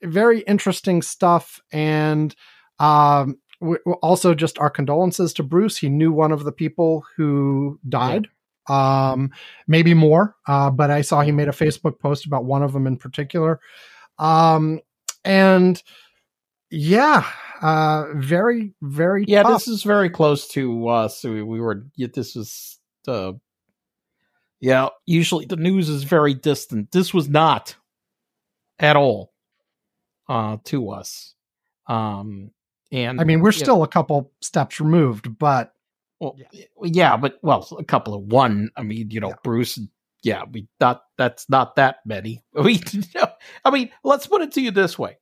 very 0.03 0.41
interesting 0.41 1.01
stuff. 1.01 1.59
And, 1.71 2.35
um, 2.79 3.37
also 4.01 4.33
just 4.33 4.59
our 4.59 4.69
condolences 4.69 5.33
to 5.33 5.43
Bruce. 5.43 5.77
He 5.77 5.89
knew 5.89 6.11
one 6.11 6.31
of 6.31 6.43
the 6.43 6.51
people 6.51 7.05
who 7.15 7.79
died. 7.87 8.27
Yeah. 8.69 9.11
Um, 9.11 9.31
maybe 9.67 9.93
more, 9.93 10.35
uh, 10.47 10.69
but 10.69 10.91
I 10.91 11.01
saw 11.01 11.21
he 11.21 11.31
made 11.31 11.47
a 11.47 11.51
Facebook 11.51 11.99
post 11.99 12.25
about 12.25 12.45
one 12.45 12.63
of 12.63 12.73
them 12.73 12.87
in 12.87 12.95
particular. 12.95 13.59
Um, 14.21 14.79
and 15.25 15.81
yeah, 16.69 17.27
uh, 17.61 18.05
very, 18.15 18.73
very. 18.81 19.25
Yeah, 19.27 19.43
tough. 19.43 19.53
this 19.53 19.67
is 19.67 19.83
very 19.83 20.09
close 20.09 20.47
to 20.49 20.87
us. 20.87 21.23
we, 21.23 21.43
we 21.43 21.59
were. 21.59 21.85
This 21.97 22.35
was 22.35 22.79
Uh, 23.07 23.33
Yeah, 24.59 24.89
usually 25.05 25.45
the 25.45 25.57
news 25.57 25.89
is 25.89 26.03
very 26.03 26.33
distant. 26.35 26.91
This 26.91 27.13
was 27.13 27.27
not 27.27 27.75
at 28.79 28.95
all 28.95 29.33
uh, 30.29 30.57
to 30.65 30.91
us. 30.91 31.33
Um, 31.87 32.51
and 32.91 33.19
I 33.19 33.23
mean, 33.23 33.41
we're 33.41 33.51
still 33.51 33.77
know, 33.77 33.83
a 33.83 33.87
couple 33.87 34.31
steps 34.41 34.79
removed, 34.79 35.37
but 35.37 35.73
well, 36.19 36.35
yeah. 36.53 36.65
yeah. 36.83 37.17
but 37.17 37.39
well, 37.41 37.67
a 37.77 37.83
couple 37.83 38.13
of 38.13 38.23
one. 38.23 38.69
I 38.77 38.83
mean, 38.83 39.09
you 39.09 39.19
know, 39.19 39.29
yeah. 39.29 39.35
Bruce. 39.43 39.79
Yeah, 40.23 40.43
we 40.51 40.67
not 40.79 41.01
that's 41.17 41.49
not 41.49 41.75
that 41.77 41.97
many. 42.05 42.43
We, 42.53 42.81
I 43.65 43.71
mean, 43.71 43.89
let's 44.03 44.27
put 44.27 44.41
it 44.41 44.51
to 44.53 44.61
you 44.61 44.71
this 44.71 44.97
way: 44.99 45.17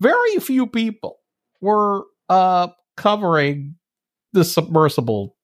very 0.00 0.36
few 0.38 0.66
people 0.66 1.18
were 1.60 2.04
uh 2.28 2.68
covering 2.96 3.76
the 4.32 4.44
submersible 4.44 5.36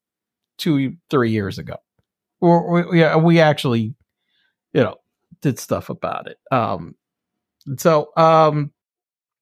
two, 0.57 0.95
three 1.09 1.31
years 1.31 1.57
ago. 1.57 1.77
Or 2.39 2.89
we, 2.89 2.99
yeah, 2.99 3.17
we 3.17 3.39
actually, 3.39 3.95
you 4.73 4.81
know, 4.81 4.97
did 5.41 5.59
stuff 5.59 5.89
about 5.89 6.27
it. 6.27 6.37
Um, 6.51 6.95
so 7.77 8.09
um, 8.17 8.71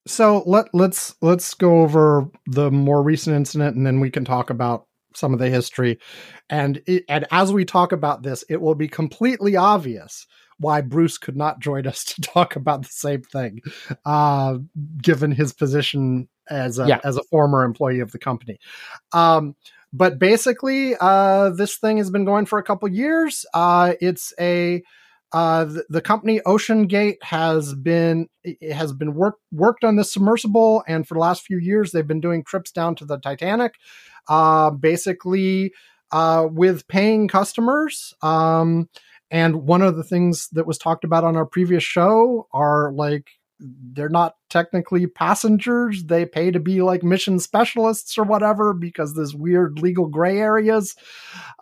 so 0.08 0.44
let 0.46 0.68
let's 0.74 1.16
let's 1.22 1.54
go 1.54 1.82
over 1.82 2.30
the 2.48 2.72
more 2.72 3.04
recent 3.04 3.36
incident 3.36 3.76
and 3.76 3.86
then 3.86 4.00
we 4.00 4.10
can 4.10 4.26
talk 4.26 4.50
about 4.50 4.86
some 5.20 5.34
of 5.34 5.40
the 5.40 5.50
history. 5.50 6.00
And 6.50 6.82
it, 6.88 7.04
and 7.10 7.28
as 7.32 7.52
we 7.52 7.66
talk 7.66 7.92
about 7.92 8.24
this 8.24 8.44
it 8.50 8.62
will 8.62 8.76
be 8.76 8.88
completely 8.88 9.56
obvious 9.56 10.26
why 10.60 10.82
Bruce 10.82 11.18
could 11.18 11.38
not 11.38 11.60
join 11.60 11.88
us 11.88 12.04
to 12.16 12.22
talk 12.22 12.56
about 12.56 12.84
the 12.84 12.90
same 12.90 13.22
thing 13.22 13.62
uh, 14.06 14.58
given 15.02 15.32
his 15.32 15.54
position 15.54 16.28
as 16.50 16.80
a 16.80 16.88
yeah. 16.88 17.00
as 17.04 17.18
a 17.18 17.24
former 17.24 17.64
employee 17.64 18.00
of 18.00 18.12
the 18.12 18.20
company. 18.20 18.60
Um, 19.12 19.56
but 19.92 20.20
basically 20.20 20.96
uh, 21.00 21.50
this 21.50 21.78
thing 21.78 21.98
has 21.98 22.12
been 22.12 22.26
going 22.26 22.46
for 22.46 22.60
a 22.60 22.64
couple 22.64 22.88
years. 22.90 23.46
Uh, 23.54 23.94
it's 24.00 24.34
a 24.40 24.84
uh, 25.32 25.66
the, 25.66 25.86
the, 25.90 26.02
company 26.02 26.42
OceanGate 26.46 27.22
has 27.22 27.76
been 27.76 28.28
has 28.72 28.94
been 28.94 29.14
work, 29.14 29.36
worked 29.52 29.84
on 29.84 29.96
this 29.96 30.12
submersible, 30.12 30.84
and 30.88 31.08
for 31.08 31.14
the 31.14 31.20
last 31.20 31.44
few 31.44 31.60
years, 31.60 31.92
they've 31.92 32.08
been 32.08 32.22
doing 32.22 32.44
trips 32.44 32.72
down 32.72 32.96
to 32.96 33.06
the 33.06 33.18
Titanic, 33.20 33.76
uh, 34.28 34.72
basically 34.72 35.72
uh, 36.12 36.48
with 36.50 36.88
paying 36.88 37.28
customers. 37.28 38.14
Um, 38.24 38.90
and 39.30 39.68
one 39.68 39.84
of 39.84 39.96
the 39.96 40.04
things 40.04 40.50
that 40.54 40.66
was 40.66 40.80
talked 40.80 41.04
about 41.04 41.24
on 41.24 41.36
our 41.36 41.46
previous 41.46 41.84
show 41.84 42.48
are 42.52 42.92
like 42.92 43.30
they're 43.60 44.10
not 44.10 44.36
technically 44.50 45.06
passengers. 45.06 46.06
They 46.06 46.26
pay 46.26 46.50
to 46.52 46.60
be 46.60 46.82
like 46.82 47.04
mission 47.04 47.40
specialists 47.40 48.18
or 48.18 48.24
whatever 48.24 48.74
because 48.74 49.14
there's 49.14 49.36
weird 49.36 49.80
legal 49.80 50.08
gray 50.08 50.40
areas. 50.40 50.96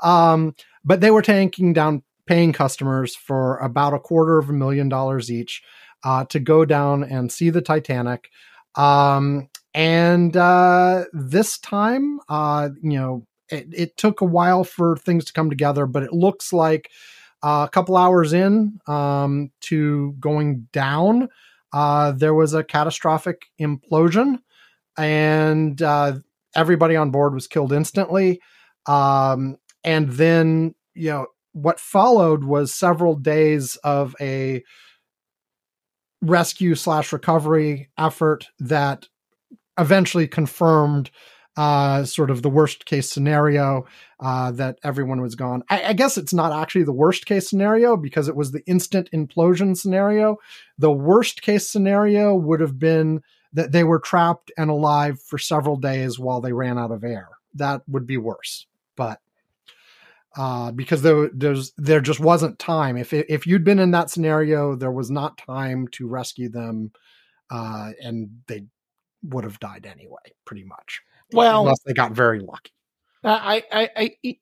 Um, 0.01 0.55
but 0.86 1.01
they 1.01 1.11
were 1.11 1.22
taking 1.22 1.74
down 1.74 2.03
paying 2.28 2.53
customers 2.53 3.15
for 3.15 3.57
about 3.57 3.93
a 3.93 3.99
quarter 3.99 4.38
of 4.38 4.49
a 4.49 4.53
million 4.53 4.89
dollars 4.89 5.32
each 5.32 5.63
uh, 6.03 6.25
to 6.25 6.39
go 6.39 6.65
down 6.65 7.03
and 7.03 7.32
see 7.32 7.49
the 7.49 7.61
Titanic. 7.61 8.30
Um, 8.75 9.49
and 9.73 10.36
uh, 10.36 11.05
this 11.13 11.57
time, 11.57 12.19
uh, 12.30 12.69
you 12.82 12.97
know, 12.97 13.25
it, 13.49 13.67
it, 13.71 13.97
took 13.97 14.21
a 14.21 14.25
while 14.25 14.63
for 14.63 14.97
things 14.97 15.25
to 15.25 15.34
come 15.34 15.49
together, 15.49 15.86
but 15.86 16.03
it 16.03 16.13
looks 16.13 16.51
like 16.51 16.91
uh, 17.43 17.65
a 17.67 17.71
couple 17.71 17.95
hours 17.95 18.34
in 18.34 18.80
um, 18.88 19.51
to 19.61 20.15
going 20.19 20.67
down, 20.73 21.30
uh, 21.73 22.11
there 22.11 22.34
was 22.34 22.53
a 22.53 22.63
catastrophic 22.63 23.45
implosion, 23.59 24.39
and 24.97 25.82
uh, 25.82 26.13
everybody 26.55 26.95
on 26.95 27.11
board 27.11 27.34
was 27.34 27.47
killed 27.47 27.71
instantly. 27.71 28.41
Um, 28.86 29.57
and 29.84 30.11
then, 30.13 30.75
you 30.93 31.09
know, 31.11 31.28
what 31.58 31.80
followed 31.80 32.43
was 32.43 32.74
several 32.74 33.16
days 33.16 33.78
of 33.78 34.16
a 34.22 34.64
rescue 36.22 36.76
slash 36.76 37.12
recovery 37.12 37.89
effort 37.97 38.47
that 38.60 39.08
eventually 39.80 40.28
confirmed 40.28 41.10
uh, 41.55 42.03
sort 42.03 42.30
of 42.30 42.43
the 42.43 42.49
worst 42.49 42.86
case 42.86 43.10
scenario 43.10 43.86
uh, 44.20 44.51
that 44.51 44.78
everyone 44.84 45.22
was 45.22 45.34
gone. 45.34 45.64
I, 45.70 45.86
I, 45.86 45.93
guess 45.93 46.16
it's 46.16 46.34
not 46.34 46.51
actually 46.51 46.84
the 46.84 46.91
worst 46.93 47.26
case 47.26 47.49
scenario 47.49 47.97
because 47.97 48.28
it 48.28 48.36
was 48.36 48.51
the 48.51 48.64
instant 48.68 49.10
implosion 49.12 49.76
scenario. 49.76 50.38
The 50.78 50.91
worst 50.91 51.41
case 51.41 51.68
scenario 51.68 52.36
would 52.36 52.60
have 52.60 52.78
been 52.78 53.22
that 53.53 53.72
they 53.72 53.84
were 53.84 53.99
trapped 53.99 54.51
and 54.55 54.70
alive 54.70 55.20
for 55.20 55.39
several 55.39 55.78
days 55.78 56.20
while 56.20 56.41
they 56.41 56.53
ran 56.53 56.78
out 56.78 56.91
of 56.91 57.03
air. 57.03 57.30
That 57.55 57.82
would 57.88 58.05
be 58.05 58.18
worse. 58.18 58.68
But 58.95 59.20
uh, 60.38 60.72
because 60.72 61.02
there, 61.02 61.30
there's 61.34 61.74
there 61.78 62.00
just 62.00 62.20
wasn't 62.20 62.60
time. 62.60 62.96
If 62.96 63.14
if 63.14 63.48
you'd 63.48 63.64
been 63.64 63.80
in 63.80 63.92
that 63.92 64.10
scenario, 64.10 64.76
there 64.76 64.92
was 64.92 65.10
not 65.10 65.38
time 65.38 65.88
to 65.94 66.08
rescue 66.08 66.50
them, 66.50 66.92
uh, 67.50 67.92
and 68.02 68.30
they 68.48 68.66
would 69.24 69.44
have 69.44 69.60
died 69.60 69.86
anyway, 69.86 70.36
pretty 70.46 70.64
much. 70.64 71.02
Well, 71.34 71.62
unless 71.62 71.80
they 71.86 71.94
got 71.94 72.12
very 72.14 72.40
lucky. 72.40 72.72
I, 73.24 73.64
I, 73.72 73.90
I, 73.96 74.38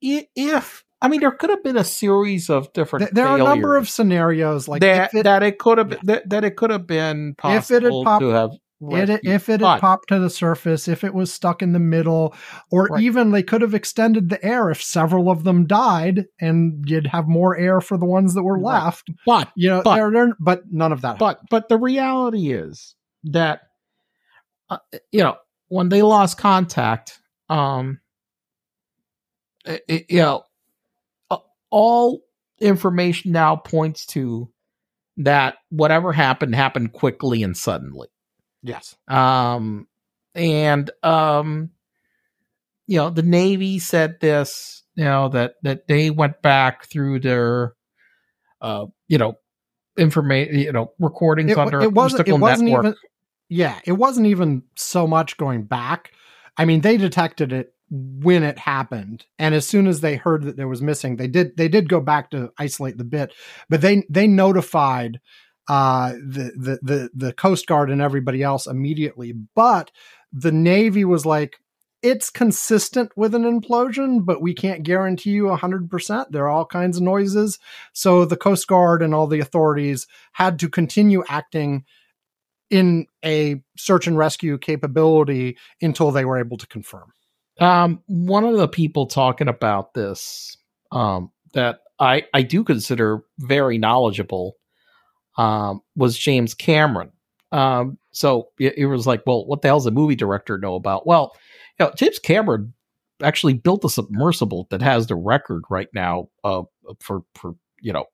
if 0.00 0.84
I 1.02 1.08
mean, 1.08 1.20
there 1.20 1.30
could 1.30 1.50
have 1.50 1.64
been 1.64 1.78
a 1.78 1.84
series 1.84 2.50
of 2.50 2.72
different. 2.72 3.14
There 3.14 3.26
are 3.26 3.36
a 3.36 3.42
number 3.42 3.76
of 3.76 3.88
scenarios 3.88 4.68
like 4.68 4.82
that. 4.82 5.14
It, 5.14 5.22
that 5.24 5.42
it 5.42 5.58
could 5.58 5.78
have 5.78 5.92
yeah. 5.92 5.98
that, 6.04 6.28
that, 6.28 6.44
it 6.44 6.56
could 6.56 6.70
have 6.70 6.86
been 6.86 7.34
possible 7.34 7.76
if 7.76 7.82
it 7.82 7.92
had 7.92 8.04
popped, 8.04 8.20
to 8.22 8.28
have. 8.28 8.50
It, 8.82 9.20
if 9.24 9.50
it 9.50 9.60
had 9.60 9.80
popped 9.80 10.08
to 10.08 10.18
the 10.18 10.30
surface, 10.30 10.88
if 10.88 11.04
it 11.04 11.12
was 11.12 11.32
stuck 11.32 11.60
in 11.60 11.72
the 11.72 11.78
middle, 11.78 12.34
or 12.70 12.86
right. 12.86 13.02
even 13.02 13.30
they 13.30 13.42
could 13.42 13.60
have 13.60 13.74
extended 13.74 14.30
the 14.30 14.42
air 14.42 14.70
if 14.70 14.82
several 14.82 15.30
of 15.30 15.44
them 15.44 15.66
died, 15.66 16.26
and 16.40 16.82
you'd 16.86 17.08
have 17.08 17.28
more 17.28 17.56
air 17.56 17.82
for 17.82 17.98
the 17.98 18.06
ones 18.06 18.32
that 18.34 18.42
were 18.42 18.58
right. 18.58 18.84
left. 18.84 19.10
But 19.26 19.50
you 19.54 19.68
know, 19.68 19.82
but, 19.82 19.96
they're, 19.96 20.10
they're, 20.10 20.36
but 20.40 20.62
none 20.70 20.92
of 20.92 21.02
that. 21.02 21.18
But 21.18 21.26
happened. 21.26 21.48
but 21.50 21.68
the 21.68 21.76
reality 21.76 22.52
is 22.52 22.94
that 23.24 23.60
uh, 24.70 24.78
you 25.12 25.24
know 25.24 25.36
when 25.68 25.90
they 25.90 26.00
lost 26.00 26.38
contact, 26.38 27.20
um, 27.50 28.00
it, 29.66 29.84
it, 29.88 30.06
you 30.08 30.20
know, 30.20 30.44
all 31.68 32.22
information 32.60 33.32
now 33.32 33.56
points 33.56 34.06
to 34.06 34.50
that 35.18 35.56
whatever 35.68 36.12
happened 36.12 36.54
happened 36.54 36.92
quickly 36.92 37.42
and 37.42 37.56
suddenly. 37.56 38.08
Yes. 38.62 38.96
Um, 39.08 39.86
and 40.34 40.90
um, 41.02 41.70
you 42.86 42.96
know, 42.96 43.10
the 43.10 43.22
Navy 43.22 43.78
said 43.78 44.20
this, 44.20 44.82
you 44.94 45.04
know, 45.04 45.28
that 45.30 45.54
that 45.62 45.86
they 45.88 46.10
went 46.10 46.42
back 46.42 46.86
through 46.86 47.20
their, 47.20 47.74
uh, 48.60 48.86
you 49.08 49.18
know, 49.18 49.34
information, 49.96 50.58
you 50.58 50.72
know, 50.72 50.92
recordings 50.98 51.52
it, 51.52 51.58
on 51.58 51.70
their 51.70 51.80
it 51.82 51.92
wasn't, 51.92 52.28
it 52.28 52.32
wasn't 52.32 52.68
network. 52.68 52.84
even 52.84 52.96
yeah, 53.48 53.78
it 53.84 53.92
wasn't 53.92 54.26
even 54.26 54.62
so 54.76 55.06
much 55.06 55.36
going 55.36 55.64
back. 55.64 56.12
I 56.56 56.64
mean, 56.64 56.82
they 56.82 56.96
detected 56.96 57.52
it 57.52 57.74
when 57.90 58.44
it 58.44 58.58
happened, 58.58 59.24
and 59.38 59.54
as 59.54 59.66
soon 59.66 59.86
as 59.86 60.00
they 60.00 60.16
heard 60.16 60.44
that 60.44 60.56
there 60.56 60.68
was 60.68 60.82
missing, 60.82 61.16
they 61.16 61.26
did 61.26 61.56
they 61.56 61.68
did 61.68 61.88
go 61.88 62.00
back 62.00 62.30
to 62.30 62.50
isolate 62.58 62.98
the 62.98 63.04
bit, 63.04 63.32
but 63.68 63.80
they 63.80 64.04
they 64.08 64.26
notified 64.26 65.20
uh, 65.70 66.14
the 66.14 66.52
the 66.56 66.78
the 66.82 67.10
the 67.14 67.32
Coast 67.32 67.68
Guard 67.68 67.92
and 67.92 68.02
everybody 68.02 68.42
else 68.42 68.66
immediately. 68.66 69.32
But 69.54 69.92
the 70.32 70.50
Navy 70.50 71.04
was 71.04 71.24
like, 71.24 71.58
it's 72.02 72.28
consistent 72.28 73.12
with 73.16 73.36
an 73.36 73.44
implosion, 73.44 74.26
but 74.26 74.42
we 74.42 74.52
can't 74.52 74.82
guarantee 74.82 75.30
you 75.30 75.44
100%. 75.44 76.26
There 76.30 76.46
are 76.46 76.48
all 76.48 76.66
kinds 76.66 76.96
of 76.96 77.04
noises. 77.04 77.60
So 77.92 78.24
the 78.24 78.36
Coast 78.36 78.66
Guard 78.66 79.00
and 79.00 79.14
all 79.14 79.28
the 79.28 79.38
authorities 79.38 80.08
had 80.32 80.58
to 80.58 80.68
continue 80.68 81.22
acting 81.28 81.84
in 82.68 83.06
a 83.24 83.62
search 83.76 84.08
and 84.08 84.18
rescue 84.18 84.58
capability 84.58 85.56
until 85.80 86.10
they 86.10 86.24
were 86.24 86.40
able 86.40 86.56
to 86.56 86.66
confirm. 86.66 87.12
Um, 87.60 88.02
one 88.06 88.44
of 88.44 88.56
the 88.56 88.68
people 88.68 89.06
talking 89.06 89.46
about 89.46 89.94
this 89.94 90.56
um, 90.90 91.30
that 91.52 91.78
I, 92.00 92.24
I 92.34 92.42
do 92.42 92.64
consider 92.64 93.22
very 93.38 93.78
knowledgeable 93.78 94.56
um, 95.40 95.80
was 95.96 96.18
James 96.18 96.52
Cameron. 96.52 97.10
Um, 97.50 97.98
so 98.12 98.48
it, 98.58 98.74
it, 98.76 98.86
was 98.86 99.06
like, 99.06 99.22
well, 99.26 99.46
what 99.46 99.62
the 99.62 99.68
hell 99.68 99.78
does 99.78 99.86
a 99.86 99.90
movie 99.90 100.14
director 100.14 100.58
know 100.58 100.74
about? 100.74 101.06
Well, 101.06 101.32
you 101.78 101.86
know, 101.86 101.92
James 101.96 102.18
Cameron 102.18 102.74
actually 103.22 103.54
built 103.54 103.84
a 103.84 103.88
submersible 103.88 104.66
that 104.70 104.82
has 104.82 105.06
the 105.06 105.16
record 105.16 105.64
right 105.70 105.88
now 105.94 106.28
uh, 106.44 106.62
for 107.00 107.22
for 107.34 107.54
you 107.80 107.92
know 107.92 108.04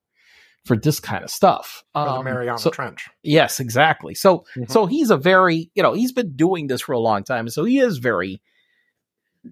for 0.64 0.76
this 0.76 1.00
kind 1.00 1.24
of 1.24 1.30
stuff. 1.30 1.84
Um, 1.96 2.18
the 2.18 2.22
Mariana 2.22 2.58
so, 2.58 2.70
Trench. 2.70 3.08
Yes, 3.24 3.58
exactly. 3.58 4.14
So 4.14 4.44
mm-hmm. 4.56 4.70
so 4.70 4.86
he's 4.86 5.10
a 5.10 5.16
very, 5.16 5.70
you 5.74 5.82
know, 5.82 5.94
he's 5.94 6.12
been 6.12 6.36
doing 6.36 6.68
this 6.68 6.82
for 6.82 6.92
a 6.92 7.00
long 7.00 7.24
time. 7.24 7.48
So 7.48 7.64
he 7.64 7.80
is 7.80 7.98
very 7.98 8.40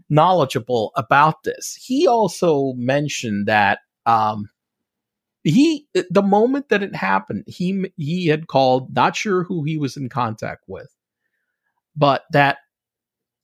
knowledgeable 0.09 0.93
about 0.97 1.43
this. 1.43 1.77
He 1.81 2.07
also 2.07 2.73
mentioned 2.75 3.49
that 3.49 3.81
um 4.07 4.49
he 5.45 5.87
the 6.11 6.23
moment 6.23 6.71
that 6.71 6.83
it 6.83 6.95
happened, 6.95 7.45
he 7.47 7.91
he 7.97 8.27
had 8.27 8.47
called, 8.47 8.95
not 8.95 9.15
sure 9.15 9.45
who 9.45 9.63
he 9.63 9.77
was 9.77 9.97
in 9.97 10.09
contact 10.09 10.65
with, 10.67 10.89
but 11.95 12.25
that 12.33 12.59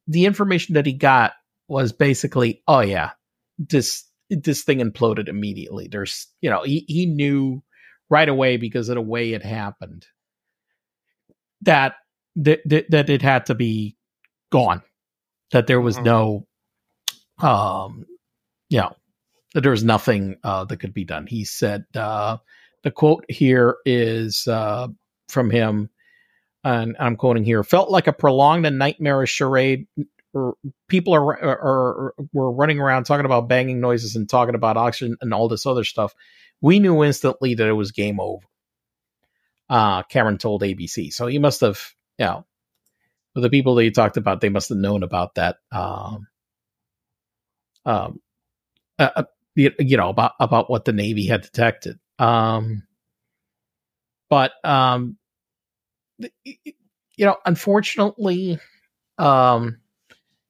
the 0.07 0.25
information 0.25 0.75
that 0.75 0.87
he 0.87 0.95
got 0.95 1.33
was 1.69 1.93
basically, 1.93 2.63
oh 2.67 2.81
yeah, 2.81 3.11
this 3.59 4.05
this 4.31 4.63
thing 4.63 4.79
imploded 4.79 5.29
immediately. 5.29 5.89
There's, 5.89 6.27
you 6.41 6.51
know, 6.51 6.63
he, 6.63 6.85
he 6.89 7.07
knew 7.07 7.63
right 8.09 8.29
away 8.29 8.57
because 8.57 8.89
of 8.89 8.95
the 8.95 9.03
way 9.03 9.33
it 9.33 9.45
happened 9.45 10.07
that 11.63 11.97
that, 12.37 12.61
that 12.67 13.11
it 13.11 13.23
had 13.23 13.47
to 13.47 13.55
be 13.55 13.97
gone. 14.51 14.83
That 15.53 15.67
there 15.67 15.81
was 15.81 15.97
mm-hmm. 15.97 16.05
no, 16.05 16.47
um, 17.41 18.07
you 18.69 18.79
know, 18.79 18.97
that 19.55 19.63
there 19.63 19.73
was 19.73 19.85
nothing 19.85 20.37
uh, 20.45 20.65
that 20.65 20.79
could 20.79 20.95
be 20.95 21.05
done. 21.05 21.27
He 21.27 21.45
said 21.45 21.85
uh, 21.95 22.39
the 22.83 22.91
quote 22.91 23.25
here 23.29 23.77
is 23.85 24.47
uh, 24.47 24.89
from 25.29 25.51
him, 25.51 25.91
and 26.65 26.97
I'm 26.99 27.17
quoting 27.17 27.45
here: 27.45 27.63
"Felt 27.63 27.91
like 27.91 28.07
a 28.07 28.13
prolonged 28.13 28.67
and 28.67 28.79
nightmarish 28.79 29.33
charade 29.33 29.87
people 30.89 31.15
are, 31.15 31.43
are, 31.43 31.61
are 31.61 32.15
were 32.33 32.53
running 32.53 32.79
around 32.79 33.05
talking 33.05 33.27
about 33.27 33.49
banging 33.49 33.81
noises 33.81 34.17
and 34.17 34.29
talking 34.29 34.55
about 34.55 34.77
oxygen 34.77 35.17
and 35.21 35.35
all 35.35 35.49
this 35.49 35.67
other 35.67 35.85
stuff. 35.85 36.15
We 36.61 36.79
knew 36.79 37.03
instantly 37.03 37.55
that 37.55 37.67
it 37.67 37.73
was 37.73 37.93
game 37.93 38.21
over. 38.21 38.47
Uh, 39.69 40.03
Cameron 40.05 40.39
told 40.39 40.63
ABC. 40.63 41.13
So 41.13 41.27
he 41.27 41.39
must 41.39 41.61
have, 41.61 41.81
you 42.19 42.27
know, 42.27 42.47
the 43.35 43.51
people 43.51 43.77
that 43.77 43.85
he 43.85 43.91
talked 43.91 44.17
about, 44.17 44.41
they 44.41 44.49
must 44.49 44.69
have 44.69 44.79
known 44.79 45.03
about 45.03 45.37
that. 45.37 45.57
Um, 45.71 46.27
um, 47.85 48.21
uh, 48.99 49.11
uh 49.17 49.23
you, 49.55 49.97
know 49.97 50.09
about 50.09 50.33
about 50.41 50.71
what 50.71 50.85
the 50.85 50.93
Navy 50.93 51.27
had 51.27 51.43
detected. 51.43 51.99
Um, 52.19 52.85
but 54.29 54.53
um, 54.65 55.17
you 56.37 57.27
know, 57.27 57.37
unfortunately, 57.45 58.59
um, 59.19 59.79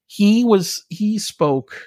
he 0.07 0.44
was 0.44 0.84
he 0.88 1.18
spoke 1.18 1.80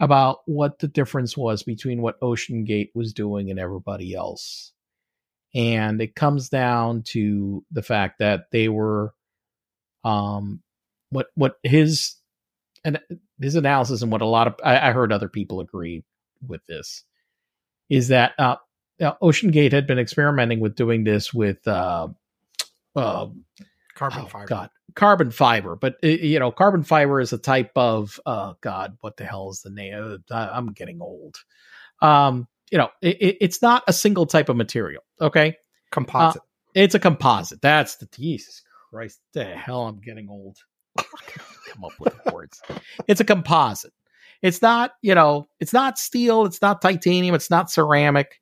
about 0.00 0.38
what 0.46 0.78
the 0.78 0.88
difference 0.88 1.36
was 1.36 1.62
between 1.62 2.00
what 2.00 2.20
OceanGate 2.20 2.88
was 2.94 3.12
doing 3.12 3.50
and 3.50 3.60
everybody 3.60 4.14
else. 4.14 4.72
And 5.54 6.00
it 6.00 6.14
comes 6.14 6.48
down 6.48 7.02
to 7.08 7.64
the 7.70 7.82
fact 7.82 8.18
that 8.20 8.50
they 8.50 8.68
were 8.68 9.12
um 10.04 10.62
what 11.10 11.26
what 11.34 11.56
his 11.62 12.16
and 12.84 12.98
his 13.40 13.54
analysis 13.54 14.02
and 14.02 14.12
what 14.12 14.22
a 14.22 14.26
lot 14.26 14.46
of 14.46 14.54
I, 14.64 14.88
I 14.88 14.92
heard 14.92 15.12
other 15.12 15.28
people 15.28 15.60
agree 15.60 16.04
with 16.46 16.64
this 16.66 17.04
is 17.88 18.08
that 18.08 18.32
uh, 18.38 18.56
OceanGate 19.00 19.72
had 19.72 19.86
been 19.86 19.98
experimenting 19.98 20.60
with 20.60 20.76
doing 20.76 21.04
this 21.04 21.34
with 21.34 21.66
uh, 21.66 22.08
uh, 22.94 23.26
Carbon 24.00 24.22
oh, 24.24 24.28
fiber. 24.28 24.46
God, 24.46 24.70
carbon 24.94 25.30
fiber. 25.30 25.76
But 25.76 25.96
uh, 26.02 26.06
you 26.06 26.38
know, 26.38 26.50
carbon 26.50 26.82
fiber 26.82 27.20
is 27.20 27.34
a 27.34 27.38
type 27.38 27.72
of 27.76 28.18
uh, 28.24 28.54
God. 28.62 28.96
What 29.02 29.18
the 29.18 29.26
hell 29.26 29.50
is 29.50 29.60
the 29.60 29.68
name? 29.68 30.24
Uh, 30.30 30.48
I'm 30.50 30.72
getting 30.72 31.02
old. 31.02 31.36
Um, 32.00 32.48
you 32.70 32.78
know, 32.78 32.88
it, 33.02 33.20
it, 33.20 33.36
it's 33.42 33.60
not 33.60 33.82
a 33.86 33.92
single 33.92 34.24
type 34.24 34.48
of 34.48 34.56
material. 34.56 35.02
Okay, 35.20 35.56
Composite. 35.90 36.40
it's 36.74 36.94
a 36.94 36.98
composite. 36.98 37.60
That's 37.60 37.96
the 37.96 38.06
Jesus 38.06 38.62
Christ. 38.88 39.20
The 39.34 39.44
hell, 39.44 39.82
I'm 39.82 40.00
getting 40.00 40.30
old. 40.30 40.56
Come 41.68 41.84
up 41.84 41.98
with 41.98 42.14
words. 42.32 42.60
It's 43.06 43.20
a 43.20 43.24
composite. 43.24 43.92
It's 44.42 44.62
not, 44.62 44.92
you 45.02 45.14
know, 45.14 45.48
it's 45.60 45.72
not 45.72 45.98
steel. 45.98 46.46
It's 46.46 46.62
not 46.62 46.80
titanium. 46.80 47.34
It's 47.34 47.50
not 47.50 47.70
ceramic. 47.70 48.40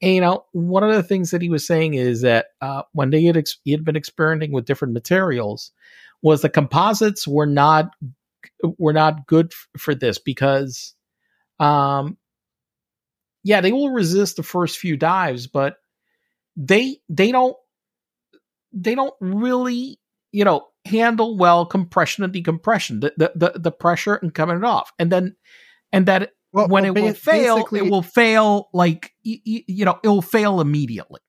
And, 0.00 0.14
you 0.14 0.20
know, 0.20 0.44
one 0.52 0.84
of 0.84 0.94
the 0.94 1.02
things 1.02 1.30
that 1.30 1.42
he 1.42 1.48
was 1.48 1.66
saying 1.66 1.94
is 1.94 2.22
that 2.22 2.46
uh, 2.60 2.82
when 2.92 3.10
they 3.10 3.24
had, 3.24 3.36
ex- 3.36 3.58
he 3.64 3.72
had 3.72 3.84
been 3.84 3.96
experimenting 3.96 4.52
with 4.52 4.64
different 4.64 4.94
materials, 4.94 5.72
was 6.22 6.42
the 6.42 6.48
composites 6.48 7.26
were 7.26 7.46
not 7.46 7.90
were 8.78 8.92
not 8.92 9.26
good 9.26 9.52
f- 9.52 9.80
for 9.80 9.94
this 9.94 10.18
because, 10.18 10.94
um, 11.58 12.16
yeah, 13.44 13.60
they 13.60 13.72
will 13.72 13.90
resist 13.90 14.36
the 14.36 14.42
first 14.42 14.78
few 14.78 14.96
dives, 14.96 15.46
but 15.48 15.76
they 16.56 16.98
they 17.08 17.32
don't 17.32 17.56
they 18.72 18.94
don't 18.94 19.14
really 19.20 19.98
you 20.32 20.44
know 20.44 20.66
handle 20.84 21.36
well 21.36 21.64
compression 21.64 22.24
and 22.24 22.32
decompression 22.32 23.00
the 23.00 23.12
the 23.16 23.32
the, 23.34 23.58
the 23.58 23.72
pressure 23.72 24.14
and 24.16 24.34
coming 24.34 24.56
it 24.56 24.64
off. 24.64 24.92
And 24.98 25.12
then 25.12 25.36
and 25.92 26.06
that 26.06 26.32
well, 26.52 26.68
when 26.68 26.84
well, 26.84 26.96
it 26.96 27.00
will 27.00 27.14
fail 27.14 27.64
it 27.72 27.90
will 27.90 28.02
fail 28.02 28.68
like 28.72 29.12
y- 29.24 29.40
y- 29.46 29.64
you 29.66 29.84
know 29.84 29.98
it 30.02 30.08
will 30.08 30.22
fail 30.22 30.60
immediately. 30.60 31.20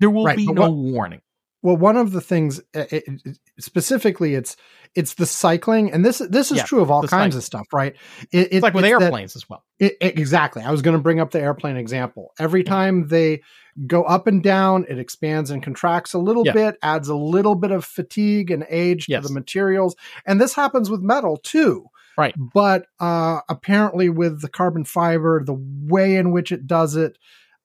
There 0.00 0.10
will 0.10 0.24
Right, 0.24 0.36
be 0.36 0.46
no 0.46 0.62
what- 0.62 0.72
warning 0.72 1.20
Well, 1.62 1.76
one 1.76 1.96
of 1.96 2.10
the 2.12 2.20
things 2.20 2.60
uh, 2.74 2.84
it, 2.90 3.04
it- 3.24 3.38
specifically, 3.60 4.34
it's 4.34 4.56
it's 4.94 5.14
the 5.14 5.26
cycling, 5.26 5.92
and 5.92 6.04
this 6.04 6.18
this 6.18 6.50
is 6.50 6.58
Yeah, 6.58 6.64
true 6.64 6.82
of 6.82 6.90
all 6.90 7.00
kinds 7.02 7.10
cycling. 7.10 7.36
of 7.38 7.44
stuff, 7.44 7.66
right? 7.72 7.94
It, 8.32 8.48
it's 8.52 8.62
like 8.62 8.74
with 8.74 8.82
that- 8.84 8.90
airplanes 9.02 9.36
as 9.36 9.48
well 9.48 9.64
It, 9.78 9.96
it- 10.00 10.18
exactly. 10.18 10.62
I 10.62 10.70
was 10.70 10.82
going 10.82 10.96
to 10.96 11.02
bring 11.02 11.20
up 11.20 11.30
the 11.30 11.40
airplane 11.40 11.76
example. 11.76 12.32
Every 12.38 12.62
time 12.64 13.08
they 13.08 13.42
go 13.86 14.02
up 14.02 14.26
and 14.26 14.42
down, 14.42 14.84
it 14.88 14.98
expands 14.98 15.50
and 15.50 15.62
contracts 15.62 16.12
a 16.12 16.18
little 16.18 16.42
Yeah. 16.44 16.52
bit, 16.52 16.76
adds 16.82 17.08
a 17.08 17.14
little 17.14 17.54
bit 17.54 17.70
of 17.70 17.84
fatigue 17.86 18.50
and 18.50 18.66
age 18.68 19.06
Yes. 19.08 19.22
to 19.22 19.28
the 19.28 19.34
materials. 19.34 19.96
And 20.26 20.38
this 20.40 20.54
happens 20.54 20.90
with 20.90 21.00
metal 21.00 21.38
too. 21.38 21.86
Right. 22.18 22.34
But 22.36 22.84
uh, 23.00 23.40
apparently, 23.48 24.10
with 24.10 24.42
the 24.42 24.48
carbon 24.50 24.84
fiber, 24.84 25.42
the 25.42 25.56
way 25.58 26.16
in 26.16 26.32
which 26.32 26.52
it 26.52 26.66
does 26.66 26.96
it 26.96 27.16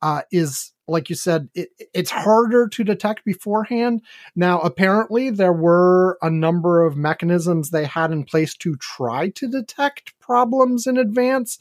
uh, 0.01 0.21
is, 0.31 0.71
like 0.87 1.09
you 1.09 1.15
said, 1.15 1.49
it, 1.53 1.69
it's 1.93 2.11
harder 2.11 2.67
to 2.69 2.83
detect 2.83 3.25
beforehand. 3.25 4.01
Now, 4.35 4.59
apparently, 4.61 5.29
there 5.29 5.53
were 5.53 6.17
a 6.21 6.29
number 6.29 6.85
of 6.85 6.95
mechanisms 6.95 7.69
they 7.69 7.85
had 7.85 8.11
in 8.11 8.23
place 8.23 8.55
to 8.57 8.75
try 8.77 9.29
to 9.29 9.47
detect 9.47 10.17
problems 10.19 10.87
in 10.87 10.97
advance, 10.97 11.59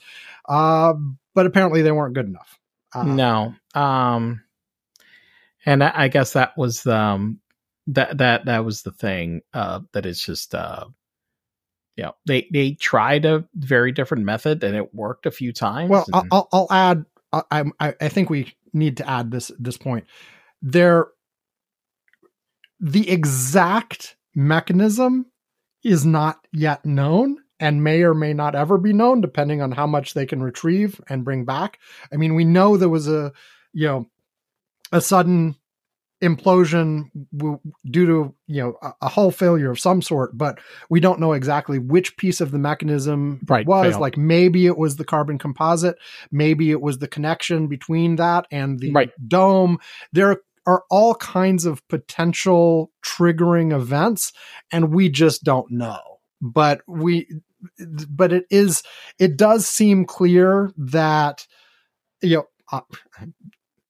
uh, 0.49 0.95
but 1.35 1.47
apparently 1.47 1.83
they 1.83 1.93
weren't 1.93 2.15
good 2.15 2.27
enough. 2.27 2.59
Uh, 2.95 3.03
no 3.03 3.55
um 3.75 4.41
and 5.67 5.83
I, 5.83 5.93
I 5.95 6.09
guess 6.09 6.33
that 6.35 6.57
was 6.57 6.87
um 6.87 7.41
that 7.89 8.19
that 8.19 8.45
that 8.47 8.65
was 8.65 8.83
the 8.83 8.93
thing 8.93 9.43
uh 9.53 9.81
that 9.93 10.07
it's 10.07 10.25
just 10.25 10.55
uh 10.55 10.87
you 11.97 12.05
know 12.05 12.15
they 12.27 12.47
they 12.53 12.73
tried 12.75 13.25
a 13.25 13.45
very 13.55 13.93
different 13.93 14.25
method 14.25 14.63
and 14.65 14.77
it 14.77 14.95
worked 14.95 15.27
a 15.27 15.31
few 15.31 15.53
times 15.53 15.91
Well, 15.91 16.07
I'll, 16.13 16.21
and- 16.23 16.29
I'll, 16.33 16.49
I'll 16.53 16.69
add. 16.71 17.05
I, 17.33 17.43
I'm- 17.51 17.73
I, 17.81 17.95
I 18.01 18.09
think 18.09 18.31
we 18.31 18.55
need 18.77 18.97
to 18.99 19.09
add 19.09 19.31
this 19.31 19.51
this 19.59 19.77
point. 19.77 20.05
There, 20.63 21.09
the 22.79 23.11
exact 23.11 24.17
mechanism 24.35 25.27
is 25.83 26.05
not 26.05 26.47
yet 26.53 26.85
known 26.85 27.39
and 27.59 27.83
may 27.83 28.03
or 28.03 28.15
may 28.15 28.35
not 28.35 28.55
ever 28.55 28.77
be 28.79 28.93
known, 28.93 29.21
depending 29.21 29.63
on 29.63 29.73
how 29.73 29.87
much 29.87 30.15
they 30.15 30.27
can 30.27 30.43
retrieve 30.43 31.01
and 31.09 31.25
bring 31.25 31.45
back. 31.45 31.79
I 32.13 32.17
mean, 32.17 32.35
we 32.35 32.45
know 32.45 32.77
there 32.77 32.89
was 32.89 33.09
a 33.09 33.33
you 33.73 33.87
know 33.87 34.07
a 34.93 35.01
sudden 35.01 35.57
implosion 36.23 37.05
w- 37.37 37.61
due 37.91 38.07
to 38.07 38.35
you 38.47 38.63
know 38.63 38.79
a, 38.83 38.93
a 39.03 39.09
hull 39.09 39.31
failure 39.31 39.71
of 39.71 39.79
some 39.79 40.01
sort 40.01 40.37
but 40.37 40.59
we 40.89 40.99
don't 40.99 41.21
know 41.21 41.35
exactly 41.35 41.79
which 41.79 42.17
piece 42.17 42.41
of 42.41 42.51
the 42.53 42.59
mechanism 42.59 43.41
Right, 43.47 43.67
was 43.67 43.91
failed. 43.93 44.01
like 44.01 44.17
maybe 44.17 44.65
it 44.67 44.79
was 44.79 44.97
the 44.97 45.05
carbon 45.05 45.37
composite 45.39 45.97
maybe 46.33 46.71
it 46.71 46.81
was 46.81 46.99
the 46.99 47.09
connection 47.09 47.67
between 47.69 48.17
that 48.17 48.47
and 48.51 48.81
the 48.81 48.93
Right. 48.93 49.11
dome 49.29 49.79
there 50.13 50.39
are 50.67 50.85
all 50.91 51.15
kinds 51.17 51.67
of 51.67 51.87
potential 51.89 52.91
triggering 53.05 53.75
events 53.75 54.33
and 54.73 54.95
we 54.95 55.11
just 55.11 55.45
don't 55.45 55.71
know 55.71 56.01
but 56.41 56.81
we 56.89 57.29
but 58.09 58.33
it 58.33 58.45
is 58.51 58.83
it 59.19 59.37
does 59.37 59.67
seem 59.69 60.07
clear 60.07 60.73
that 60.79 61.47
you 62.23 62.37
know 62.37 62.45
uh, 62.73 62.81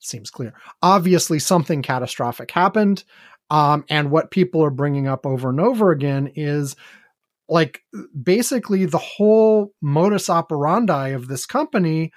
seems 0.06 0.30
clear. 0.30 0.54
Obviously 0.82 1.38
something 1.38 1.82
catastrophic 1.82 2.50
happened 2.50 3.04
um, 3.50 3.84
and 3.88 4.10
what 4.10 4.30
people 4.30 4.62
are 4.64 4.70
bringing 4.70 5.06
up 5.06 5.26
over 5.26 5.50
and 5.50 5.60
over 5.60 5.90
again 5.90 6.32
is 6.34 6.76
like 7.48 7.82
basically 8.20 8.86
the 8.86 8.98
whole 8.98 9.72
modus 9.80 10.28
operandi 10.28 11.08
of 11.08 11.28
this 11.28 11.46
company 11.46 12.12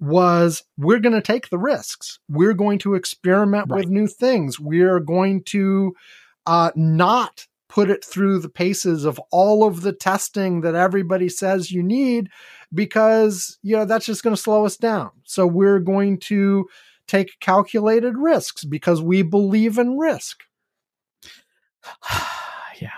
was 0.00 0.62
we're 0.76 0.98
going 0.98 1.14
to 1.14 1.22
take 1.22 1.48
the 1.48 1.58
risks. 1.58 2.18
We're 2.28 2.52
going 2.52 2.78
to 2.80 2.94
experiment 2.94 3.68
Right. 3.70 3.78
with 3.78 3.88
new 3.88 4.06
things. 4.06 4.60
We're 4.60 5.00
going 5.00 5.44
to 5.44 5.94
uh, 6.46 6.72
not 6.74 7.46
put 7.70 7.90
it 7.90 8.04
through 8.04 8.40
the 8.40 8.48
paces 8.48 9.04
of 9.04 9.18
all 9.30 9.66
of 9.66 9.80
the 9.80 9.92
testing 9.92 10.60
that 10.60 10.74
everybody 10.74 11.28
says 11.28 11.72
you 11.72 11.82
need 11.82 12.28
because 12.72 13.58
you 13.62 13.76
know 13.76 13.84
that's 13.84 14.06
just 14.06 14.22
going 14.22 14.36
to 14.36 14.40
slow 14.40 14.66
us 14.66 14.76
down. 14.76 15.10
So 15.24 15.46
we're 15.46 15.80
going 15.80 16.18
to 16.20 16.66
take 17.06 17.38
calculated 17.40 18.16
risks 18.16 18.64
because 18.64 19.02
we 19.02 19.22
believe 19.22 19.78
in 19.78 19.98
risk 19.98 20.42
yeah 22.80 22.90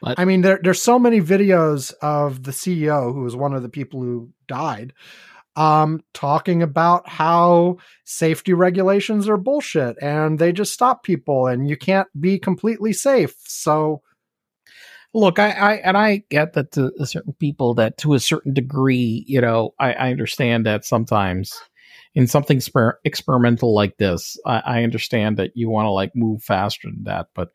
But- 0.00 0.18
I 0.18 0.24
mean, 0.24 0.42
there, 0.42 0.60
there's 0.62 0.82
so 0.82 0.98
many 0.98 1.20
videos 1.20 1.92
of 2.02 2.44
the 2.44 2.50
CEO, 2.52 3.12
who 3.12 3.22
was 3.22 3.36
one 3.36 3.54
of 3.54 3.62
the 3.62 3.68
people 3.68 4.00
who 4.00 4.30
died, 4.46 4.92
um, 5.56 6.02
talking 6.14 6.62
about 6.62 7.08
how 7.08 7.78
safety 8.04 8.52
regulations 8.52 9.28
are 9.28 9.36
bullshit 9.36 9.96
and 10.00 10.38
they 10.38 10.52
just 10.52 10.72
stop 10.72 11.02
people 11.02 11.48
and 11.48 11.68
you 11.68 11.76
can't 11.76 12.08
be 12.20 12.38
completely 12.38 12.92
safe. 12.92 13.34
So, 13.46 14.02
look 15.14 15.38
I, 15.38 15.50
I 15.50 15.72
and 15.76 15.96
i 15.96 16.22
get 16.30 16.52
that 16.52 16.72
to 16.72 16.92
certain 17.06 17.32
people 17.34 17.74
that 17.74 17.96
to 17.98 18.12
a 18.12 18.20
certain 18.20 18.52
degree 18.52 19.24
you 19.26 19.40
know 19.40 19.74
i, 19.78 19.92
I 19.92 20.10
understand 20.10 20.66
that 20.66 20.84
sometimes 20.84 21.58
in 22.18 22.26
something 22.26 22.58
sper- 22.58 22.96
experimental 23.04 23.72
like 23.72 23.96
this 23.96 24.36
I, 24.44 24.58
I 24.58 24.82
understand 24.82 25.36
that 25.36 25.52
you 25.54 25.70
want 25.70 25.86
to 25.86 25.90
like 25.90 26.16
move 26.16 26.42
faster 26.42 26.88
than 26.90 27.04
that 27.04 27.28
but 27.32 27.50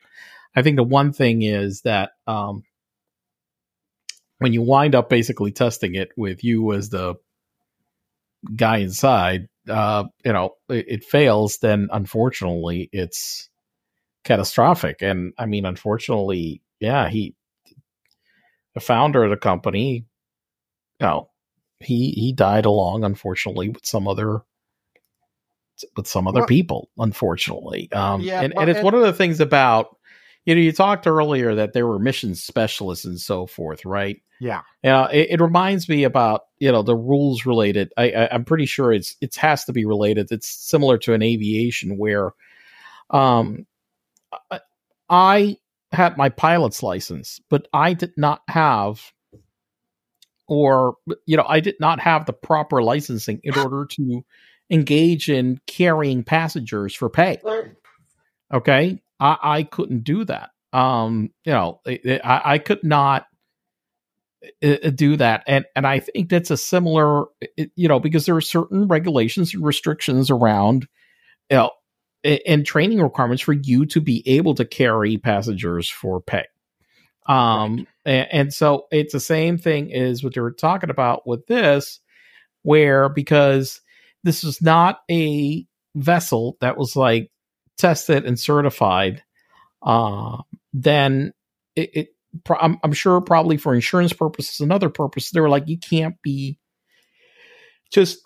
i 0.56 0.62
think 0.62 0.76
the 0.76 0.82
one 0.82 1.12
thing 1.12 1.42
is 1.42 1.82
that 1.82 2.12
um 2.26 2.62
when 4.38 4.54
you 4.54 4.62
wind 4.62 4.94
up 4.94 5.10
basically 5.10 5.52
testing 5.52 5.94
it 5.94 6.12
with 6.16 6.42
you 6.42 6.72
as 6.72 6.88
the 6.88 7.16
guy 8.56 8.78
inside 8.78 9.48
uh 9.68 10.04
you 10.24 10.32
know 10.32 10.54
it, 10.70 10.86
it 10.88 11.04
fails 11.04 11.58
then 11.58 11.88
unfortunately 11.92 12.88
it's 12.90 13.50
catastrophic. 14.24 15.02
And 15.02 15.34
i 15.36 15.44
mean 15.44 15.66
unfortunately 15.66 16.62
yeah 16.80 17.10
he 17.10 17.34
the 18.72 18.80
founder 18.80 19.24
of 19.24 19.30
the 19.30 19.36
company, 19.36 20.06
you 21.00 21.06
know, 21.06 21.28
he 21.80 22.12
he 22.12 22.32
died 22.32 22.64
along, 22.64 23.04
unfortunately, 23.04 23.68
with 23.68 23.86
some 23.86 24.08
other 24.08 24.40
with 25.96 26.06
some 26.06 26.26
other 26.26 26.40
Well- 26.40 26.46
people, 26.48 26.88
unfortunately. 26.98 27.90
Um, 27.92 28.20
Yeah, 28.20 28.42
and, 28.42 28.52
well, 28.54 28.62
and 28.62 28.70
it's 28.70 28.78
and- 28.78 28.84
one 28.84 28.94
of 28.94 29.02
the 29.02 29.12
things 29.12 29.40
about 29.40 29.96
you 30.44 30.54
know 30.54 30.60
you 30.60 30.72
talked 30.72 31.06
earlier 31.06 31.54
that 31.54 31.72
there 31.72 31.86
were 31.86 31.98
mission 31.98 32.34
specialists 32.34 33.04
and 33.06 33.18
so 33.18 33.46
forth, 33.46 33.84
right? 33.84 34.20
yeah. 34.40 34.60
Yeah, 34.82 35.08
it, 35.10 35.28
it 35.30 35.40
reminds 35.40 35.88
me 35.88 36.04
about 36.04 36.42
you 36.58 36.70
know 36.70 36.82
the 36.82 36.96
rules 36.96 37.46
related. 37.46 37.92
I, 37.96 38.10
I 38.10 38.28
I'm 38.34 38.44
pretty 38.44 38.66
sure 38.66 38.92
it's 38.92 39.16
it 39.22 39.34
has 39.36 39.64
to 39.64 39.72
be 39.72 39.84
related. 39.86 40.30
It's 40.30 40.48
similar 40.48 40.98
to 40.98 41.14
an 41.14 41.22
aviation 41.22 41.96
where, 41.96 42.32
um, 43.10 43.66
I, 44.50 44.60
I 45.08 45.56
had 45.92 46.18
my 46.18 46.28
pilot's 46.28 46.82
license, 46.82 47.40
but 47.48 47.68
I 47.72 47.94
did 47.94 48.12
not 48.18 48.42
have, 48.48 49.12
or 50.46 50.96
you 51.24 51.36
know, 51.36 51.46
I 51.48 51.60
did 51.60 51.76
not 51.80 52.00
have 52.00 52.26
the 52.26 52.32
proper 52.32 52.82
licensing 52.82 53.40
in 53.44 53.56
order 53.58 53.86
to 53.86 54.24
engage 54.74 55.30
in 55.30 55.60
carrying 55.66 56.22
passengers 56.22 56.94
for 56.94 57.08
pay. 57.08 57.40
Okay, 58.52 59.02
I, 59.20 59.36
I 59.42 59.62
couldn't 59.62 60.04
do 60.04 60.24
that. 60.24 60.50
Um, 60.72 61.30
you 61.44 61.52
know, 61.52 61.80
I, 61.86 62.42
I 62.44 62.58
could 62.58 62.84
not 62.84 63.26
do 64.94 65.16
that 65.16 65.42
and 65.46 65.64
and 65.74 65.86
i 65.86 65.98
think 65.98 66.28
that's 66.28 66.50
a 66.50 66.56
similar 66.56 67.24
you 67.76 67.88
know 67.88 67.98
because 67.98 68.26
there 68.26 68.36
are 68.36 68.42
certain 68.42 68.86
regulations 68.88 69.54
and 69.54 69.64
restrictions 69.64 70.30
around 70.30 70.86
you 71.48 71.56
know 71.56 71.70
and 72.24 72.64
training 72.64 73.00
requirements 73.00 73.42
for 73.42 73.52
you 73.52 73.84
to 73.86 74.00
be 74.00 74.22
able 74.26 74.54
to 74.54 74.64
carry 74.64 75.18
passengers 75.18 75.88
for 75.88 76.20
pay. 76.20 76.46
Um, 77.26 77.76
right. 77.76 77.86
and, 78.04 78.28
and, 78.32 78.54
so 78.54 78.86
it's 78.90 79.12
the 79.12 79.20
same 79.20 79.56
thing 79.56 79.92
as 79.94 80.22
what 80.22 80.34
they 80.34 80.40
were 80.40 80.52
talking 80.52 80.90
about 80.90 81.26
with 81.26 81.46
this, 81.46 82.00
where 82.62 83.08
because 83.08 83.80
this 84.24 84.42
is 84.42 84.60
not 84.60 85.00
a 85.10 85.66
vessel 85.94 86.56
that 86.60 86.76
was 86.76 86.96
like 86.96 87.30
tested 87.78 88.24
and 88.24 88.38
certified, 88.38 89.22
uh, 89.82 90.38
then 90.72 91.32
it, 91.76 91.90
it 91.94 92.08
I'm, 92.60 92.78
I'm 92.82 92.92
sure 92.92 93.20
probably 93.20 93.56
for 93.56 93.74
insurance 93.74 94.12
purposes 94.12 94.60
and 94.60 94.72
other 94.72 94.88
purposes, 94.88 95.30
they 95.30 95.40
were 95.40 95.48
like, 95.48 95.68
you 95.68 95.78
can't 95.78 96.20
be 96.22 96.58
just 97.92 98.18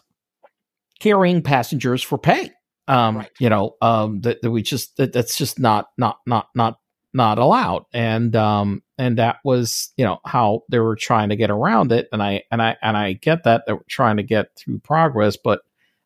carrying 1.01 1.43
passengers 1.43 2.03
for 2.03 2.17
pay. 2.17 2.51
Um, 2.87 3.19
right. 3.19 3.31
you 3.39 3.51
know, 3.51 3.77
um, 3.83 4.23
that, 4.23 4.41
that 4.41 4.51
we 4.51 4.63
just 4.63 4.97
that, 4.97 5.13
that's 5.13 5.37
just 5.37 5.59
not 5.59 5.89
not 5.99 6.21
not 6.27 6.49
not 6.55 6.79
not 7.13 7.39
allowed, 7.39 7.85
and 7.93 8.35
um, 8.35 8.83
and 8.97 9.19
that 9.19 9.37
was 9.45 9.93
you 9.99 10.07
know 10.07 10.21
how 10.25 10.63
they 10.71 10.79
were 10.79 10.97
trying 10.97 11.29
to 11.29 11.37
get 11.37 11.51
around 11.51 11.93
it, 11.93 12.09
and 12.13 12.23
I 12.23 12.45
and 12.51 12.63
I 12.63 12.79
and 12.81 12.97
I 12.97 13.13
get 13.13 13.45
that 13.45 13.65
they 13.67 13.75
were 13.75 13.85
trying 13.91 14.17
to 14.17 14.23
get 14.23 14.57
through 14.57 14.79
progress, 14.79 15.37
but 15.37 15.61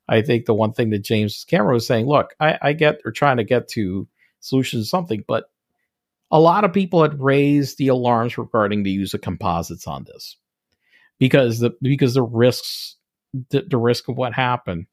I 0.08 0.22
think 0.22 0.46
the 0.46 0.54
one 0.54 0.72
thing 0.72 0.90
that 0.90 1.04
James 1.04 1.44
Cameron 1.44 1.74
was 1.74 1.86
saying, 1.86 2.06
look, 2.06 2.34
I, 2.40 2.58
I 2.60 2.72
get 2.72 3.00
they're 3.02 3.12
trying 3.12 3.36
to 3.38 3.44
get 3.44 3.68
to 3.68 4.08
solutions 4.40 4.90
something, 4.90 5.24
but 5.26 5.44
a 6.30 6.40
lot 6.40 6.64
of 6.64 6.72
people 6.72 7.02
had 7.02 7.20
raised 7.22 7.78
the 7.78 7.88
alarms 7.88 8.38
regarding 8.38 8.82
the 8.82 8.90
use 8.90 9.14
of 9.14 9.20
composites 9.20 9.86
on 9.86 10.04
this 10.04 10.36
because 11.18 11.60
the 11.60 11.72
because 11.82 12.14
the 12.14 12.22
risks 12.22 12.96
the, 13.50 13.62
the 13.62 13.78
risk 13.78 14.08
of 14.08 14.16
what 14.16 14.32
happened. 14.32 14.86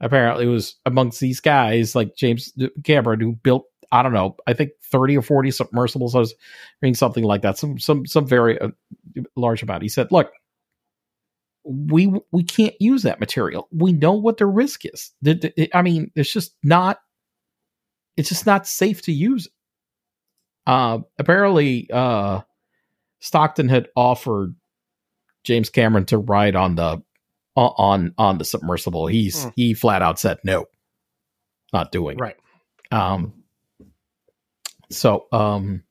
Apparently 0.00 0.46
was 0.46 0.74
amongst 0.84 1.20
these 1.20 1.38
guys 1.38 1.94
like 1.94 2.16
James 2.16 2.52
Cameron 2.82 3.20
who 3.20 3.32
built 3.34 3.66
I 3.92 4.02
don't 4.02 4.12
know 4.12 4.36
I 4.48 4.52
think 4.52 4.72
30 4.90 5.18
or 5.18 5.22
40 5.22 5.52
submersibles. 5.52 6.16
I 6.16 6.18
was 6.18 6.34
reading 6.80 6.96
something 6.96 7.22
like 7.22 7.42
that 7.42 7.56
some 7.56 7.78
some 7.78 8.04
some 8.04 8.26
very 8.26 8.60
uh, 8.60 8.70
large 9.36 9.62
amount. 9.62 9.84
He 9.84 9.88
said 9.88 10.10
look 10.10 10.32
we 11.64 12.12
we 12.32 12.42
can't 12.42 12.74
use 12.80 13.02
that 13.02 13.20
material 13.20 13.68
we 13.72 13.92
know 13.92 14.14
what 14.14 14.38
the 14.38 14.46
risk 14.46 14.82
is 14.84 15.12
I 15.72 15.82
mean 15.82 16.10
it's 16.16 16.32
just 16.32 16.56
not 16.62 16.98
it's 18.16 18.28
just 18.28 18.46
not 18.46 18.66
safe 18.66 19.02
to 19.02 19.12
use 19.12 19.48
uh, 20.66 20.98
apparently, 21.18 21.88
uh, 21.92 22.40
Stockton 23.20 23.68
had 23.68 23.88
offered 23.96 24.54
James 25.44 25.70
Cameron 25.70 26.06
to 26.06 26.18
ride 26.18 26.56
on 26.56 26.76
the 26.76 27.02
on 27.56 28.14
on 28.16 28.38
the 28.38 28.44
submersible. 28.44 29.06
He's 29.06 29.46
mm. 29.46 29.52
he 29.56 29.74
flat 29.74 30.02
out 30.02 30.18
said 30.18 30.38
no, 30.44 30.66
not 31.72 31.92
doing 31.92 32.18
right. 32.18 32.36
Um. 32.90 33.44
So 34.90 35.26
um. 35.32 35.82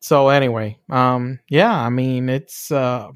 So 0.00 0.28
anyway, 0.28 0.78
um. 0.88 1.40
Yeah, 1.48 1.72
I 1.72 1.90
mean 1.90 2.28
it's 2.28 2.70
uh, 2.70 3.08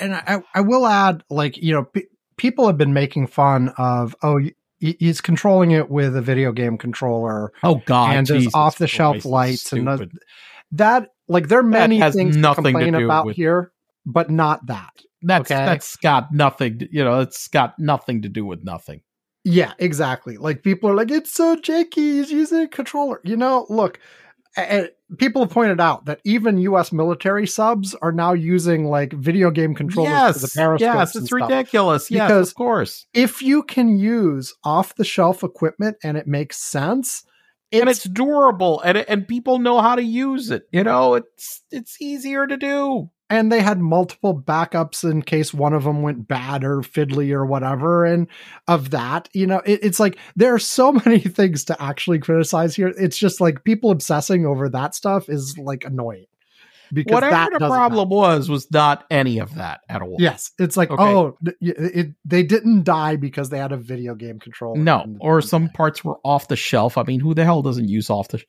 and 0.00 0.14
I 0.14 0.42
I 0.54 0.60
will 0.60 0.86
add 0.86 1.24
like 1.30 1.56
you 1.56 1.74
know 1.74 1.84
p- 1.84 2.06
people 2.36 2.66
have 2.66 2.78
been 2.78 2.92
making 2.92 3.26
fun 3.26 3.70
of 3.78 4.14
oh 4.22 4.40
he's 4.80 5.20
controlling 5.20 5.72
it 5.72 5.90
with 5.90 6.16
a 6.16 6.22
video 6.22 6.52
game 6.52 6.78
controller. 6.78 7.52
Oh 7.62 7.82
God, 7.86 8.16
and 8.16 8.26
there's 8.26 8.54
off 8.54 8.78
the 8.78 8.86
shelf 8.86 9.24
lights 9.24 9.72
and 9.72 9.86
the, 9.86 10.10
that. 10.72 11.10
Like 11.30 11.48
there 11.48 11.58
are 11.58 11.62
many 11.62 12.00
things 12.10 12.36
nothing 12.36 12.78
to 12.78 12.90
to 12.90 13.04
about 13.04 13.26
with, 13.26 13.36
here, 13.36 13.70
but 14.06 14.30
not 14.30 14.66
that. 14.66 14.92
That's 15.20 15.50
okay? 15.50 15.64
that's 15.66 15.96
got 15.96 16.32
nothing. 16.32 16.78
To, 16.78 16.88
you 16.90 17.04
know, 17.04 17.20
it's 17.20 17.48
got 17.48 17.78
nothing 17.78 18.22
to 18.22 18.30
do 18.30 18.46
with 18.46 18.64
nothing. 18.64 19.02
Yeah, 19.44 19.74
exactly. 19.78 20.36
Like 20.36 20.62
people 20.62 20.88
are 20.90 20.94
like, 20.94 21.10
it's 21.10 21.32
so 21.32 21.56
janky. 21.56 21.96
He's 21.96 22.30
using 22.30 22.60
a 22.60 22.68
controller. 22.68 23.20
You 23.24 23.36
know, 23.36 23.66
look, 23.68 24.00
and 24.58 24.90
people 25.18 25.42
have 25.42 25.50
pointed 25.50 25.80
out 25.80 26.06
that 26.06 26.20
even 26.24 26.58
U.S. 26.58 26.92
military 26.92 27.46
subs 27.46 27.94
are 27.94 28.12
now 28.12 28.32
using 28.32 28.86
like 28.86 29.12
video 29.12 29.50
game 29.50 29.74
controllers 29.74 30.10
yes, 30.10 30.34
for 30.34 30.46
the 30.46 30.52
periscopes. 30.60 30.80
Yes, 30.80 31.16
it's 31.16 31.32
ridiculous. 31.32 32.10
Yes, 32.10 32.28
because 32.28 32.48
of 32.48 32.54
course. 32.54 33.06
If 33.14 33.42
you 33.42 33.62
can 33.62 33.96
use 33.96 34.54
off 34.64 34.94
the 34.94 35.04
shelf 35.04 35.42
equipment 35.42 35.96
and 36.02 36.16
it 36.16 36.26
makes 36.26 36.58
sense, 36.58 37.24
it's, 37.70 37.80
and 37.80 37.90
it's 37.90 38.04
durable 38.04 38.80
and 38.80 38.98
and 38.98 39.28
people 39.28 39.58
know 39.58 39.80
how 39.80 39.94
to 39.94 40.02
use 40.02 40.50
it. 40.50 40.64
You 40.72 40.84
know, 40.84 41.14
it's 41.14 41.62
it's 41.70 42.00
easier 42.00 42.46
to 42.46 42.56
do 42.56 43.10
and 43.30 43.52
they 43.52 43.60
had 43.60 43.80
multiple 43.80 44.38
backups 44.38 45.08
in 45.08 45.22
case 45.22 45.52
one 45.52 45.72
of 45.72 45.84
them 45.84 46.02
went 46.02 46.28
bad 46.28 46.64
or 46.64 46.78
fiddly 46.78 47.32
or 47.32 47.44
whatever. 47.44 48.04
And 48.04 48.26
of 48.66 48.90
that 48.90 49.28
you 49.32 49.46
know 49.46 49.62
it, 49.64 49.80
it's 49.82 50.00
like 50.00 50.18
there 50.36 50.54
are 50.54 50.58
so 50.58 50.92
many 51.04 51.20
things 51.20 51.64
to 51.64 51.82
actually 51.82 52.18
criticize 52.18 52.74
here. 52.76 52.88
It's 52.88 53.18
just 53.18 53.40
like 53.40 53.64
people 53.64 53.90
obsessing 53.90 54.46
over 54.46 54.68
that 54.68 54.94
stuff 54.94 55.28
is 55.28 55.56
like 55.58 55.84
annoying 55.84 56.26
because 56.92 57.12
whatever 57.12 57.50
the 57.52 57.58
problem 57.58 58.08
was 58.08 58.48
was 58.48 58.70
not 58.70 59.04
any 59.10 59.38
of 59.38 59.54
that 59.54 59.80
at 59.88 60.02
all 60.02 60.16
yes 60.18 60.52
it's 60.58 60.76
like 60.76 60.90
okay. 60.90 61.02
oh 61.02 61.36
it, 61.44 61.56
it, 61.78 62.06
they 62.24 62.42
didn't 62.42 62.84
die 62.84 63.16
because 63.16 63.50
they 63.50 63.58
had 63.58 63.72
a 63.72 63.76
video 63.76 64.14
game 64.14 64.38
controller 64.38 64.78
no 64.78 65.04
or 65.20 65.40
some 65.40 65.68
parts 65.70 66.04
were 66.04 66.18
off 66.24 66.48
the 66.48 66.56
shelf 66.56 66.98
i 66.98 67.02
mean 67.02 67.20
who 67.20 67.34
the 67.34 67.44
hell 67.44 67.62
doesn't 67.62 67.88
use 67.88 68.10
off 68.10 68.28
the 68.28 68.42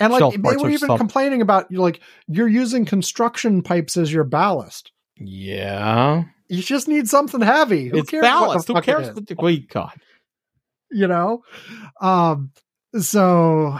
and 0.00 0.12
like 0.12 0.32
they 0.32 0.56
were 0.56 0.70
even 0.70 0.78
stuff. 0.78 0.98
complaining 0.98 1.42
about 1.42 1.70
you 1.70 1.80
like 1.80 2.00
you're 2.26 2.48
using 2.48 2.84
construction 2.84 3.62
pipes 3.62 3.96
as 3.96 4.12
your 4.12 4.24
ballast. 4.24 4.92
Yeah. 5.16 6.24
You 6.48 6.62
just 6.62 6.88
need 6.88 7.08
something 7.08 7.40
heavy. 7.40 7.88
Who 7.88 7.98
it's 7.98 8.10
cares 8.10 8.22
ballast. 8.22 8.68
Who 8.68 8.80
cares? 8.80 9.10
Wait, 9.38 9.68
God. 9.68 9.94
You 10.90 11.08
know? 11.08 11.42
Um 12.00 12.52
so 12.96 13.78